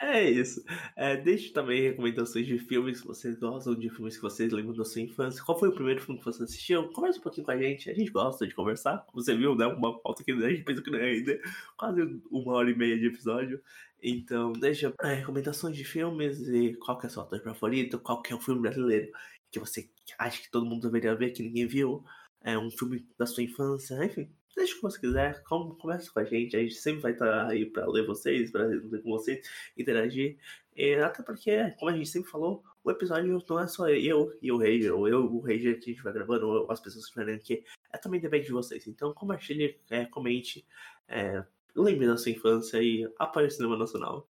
É, 0.00 0.18
é 0.18 0.30
isso. 0.30 0.62
É, 0.96 1.16
deixe 1.16 1.52
também 1.52 1.80
recomendações 1.82 2.46
de 2.46 2.58
filmes 2.58 3.00
que 3.00 3.06
vocês 3.06 3.38
gostam, 3.38 3.74
de 3.74 3.88
filmes 3.88 4.16
que 4.16 4.22
vocês 4.22 4.52
lembram 4.52 4.74
da 4.74 4.84
sua 4.84 5.00
infância. 5.00 5.42
Qual 5.44 5.58
foi 5.58 5.68
o 5.68 5.74
primeiro 5.74 6.00
filme 6.00 6.18
que 6.18 6.24
você 6.24 6.42
assistiu? 6.42 6.88
Conversa 6.88 7.20
um 7.20 7.22
pouquinho 7.22 7.46
com 7.46 7.52
a 7.52 7.56
gente. 7.56 7.88
A 7.88 7.94
gente 7.94 8.10
gosta 8.10 8.46
de 8.46 8.54
conversar. 8.54 9.06
Você 9.14 9.36
viu, 9.36 9.54
né? 9.54 9.66
Uma 9.66 10.00
pauta 10.00 10.24
que 10.24 10.32
a 10.32 10.50
gente 10.50 10.64
pensa 10.64 10.82
que 10.82 10.90
não 10.90 10.98
é 10.98 11.10
ainda. 11.10 11.38
Quase 11.76 12.20
uma 12.30 12.52
hora 12.54 12.70
e 12.70 12.76
meia 12.76 12.98
de 12.98 13.06
episódio. 13.06 13.62
Então, 14.02 14.52
deixa 14.52 14.92
é, 15.00 15.14
recomendações 15.14 15.76
de 15.76 15.84
filmes 15.84 16.40
e 16.48 16.74
qual 16.74 16.98
que 16.98 17.06
é 17.06 17.08
o 17.08 17.12
seu 17.12 17.22
ator 17.22 17.40
favorito, 17.40 18.00
qual 18.00 18.20
que 18.20 18.32
é 18.32 18.36
o 18.36 18.40
filme 18.40 18.60
brasileiro 18.60 19.12
que 19.52 19.60
você 19.60 19.88
acha 20.18 20.40
que 20.40 20.50
todo 20.50 20.66
mundo 20.66 20.82
deveria 20.82 21.14
ver, 21.14 21.30
que 21.30 21.42
ninguém 21.42 21.66
viu 21.66 22.02
é 22.44 22.58
um 22.58 22.70
filme 22.70 23.06
da 23.18 23.26
sua 23.26 23.42
infância, 23.42 24.04
enfim, 24.04 24.30
deixa 24.56 24.72
o 24.72 24.76
que 24.76 24.82
você 24.82 25.00
quiser, 25.00 25.42
conversa 25.44 26.10
com 26.12 26.20
a 26.20 26.24
gente, 26.24 26.56
a 26.56 26.60
gente 26.60 26.74
sempre 26.74 27.00
vai 27.00 27.12
estar 27.12 27.48
aí 27.48 27.66
para 27.66 27.86
ler 27.86 28.06
vocês, 28.06 28.50
para 28.50 28.66
ler 28.66 29.02
com 29.02 29.10
vocês, 29.10 29.46
interagir, 29.76 30.38
e 30.74 30.94
até 30.94 31.22
porque, 31.22 31.70
como 31.78 31.90
a 31.90 31.96
gente 31.96 32.08
sempre 32.08 32.30
falou, 32.30 32.62
o 32.84 32.90
episódio 32.90 33.42
não 33.48 33.60
é 33.60 33.66
só 33.66 33.88
eu 33.88 34.36
e 34.40 34.50
o 34.50 34.58
Ranger, 34.58 34.94
ou 34.94 35.08
eu 35.08 35.24
e 35.24 35.26
o 35.26 35.40
Ranger 35.40 35.78
que 35.78 35.90
a 35.90 35.92
gente 35.92 36.02
vai 36.02 36.12
gravando, 36.12 36.46
ou 36.46 36.70
as 36.70 36.80
pessoas 36.80 37.04
que 37.04 37.10
estiverem 37.10 37.34
aqui, 37.36 37.64
é 37.92 37.98
também 37.98 38.20
depende 38.20 38.46
de 38.46 38.52
vocês, 38.52 38.86
então 38.86 39.12
compartilhe, 39.12 39.78
é, 39.90 40.04
comente, 40.06 40.66
é, 41.08 41.44
lembre 41.74 42.06
da 42.06 42.16
sua 42.16 42.32
infância 42.32 42.82
e 42.82 43.10
apoie 43.18 43.46
o 43.46 43.50
cinema 43.50 43.76
nacional. 43.76 44.28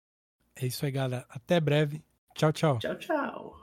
É 0.56 0.66
isso 0.66 0.84
aí, 0.84 0.92
galera. 0.92 1.26
Até 1.28 1.60
breve. 1.60 2.02
Tchau, 2.34 2.52
tchau. 2.52 2.78
Tchau, 2.78 2.96
tchau. 2.96 3.61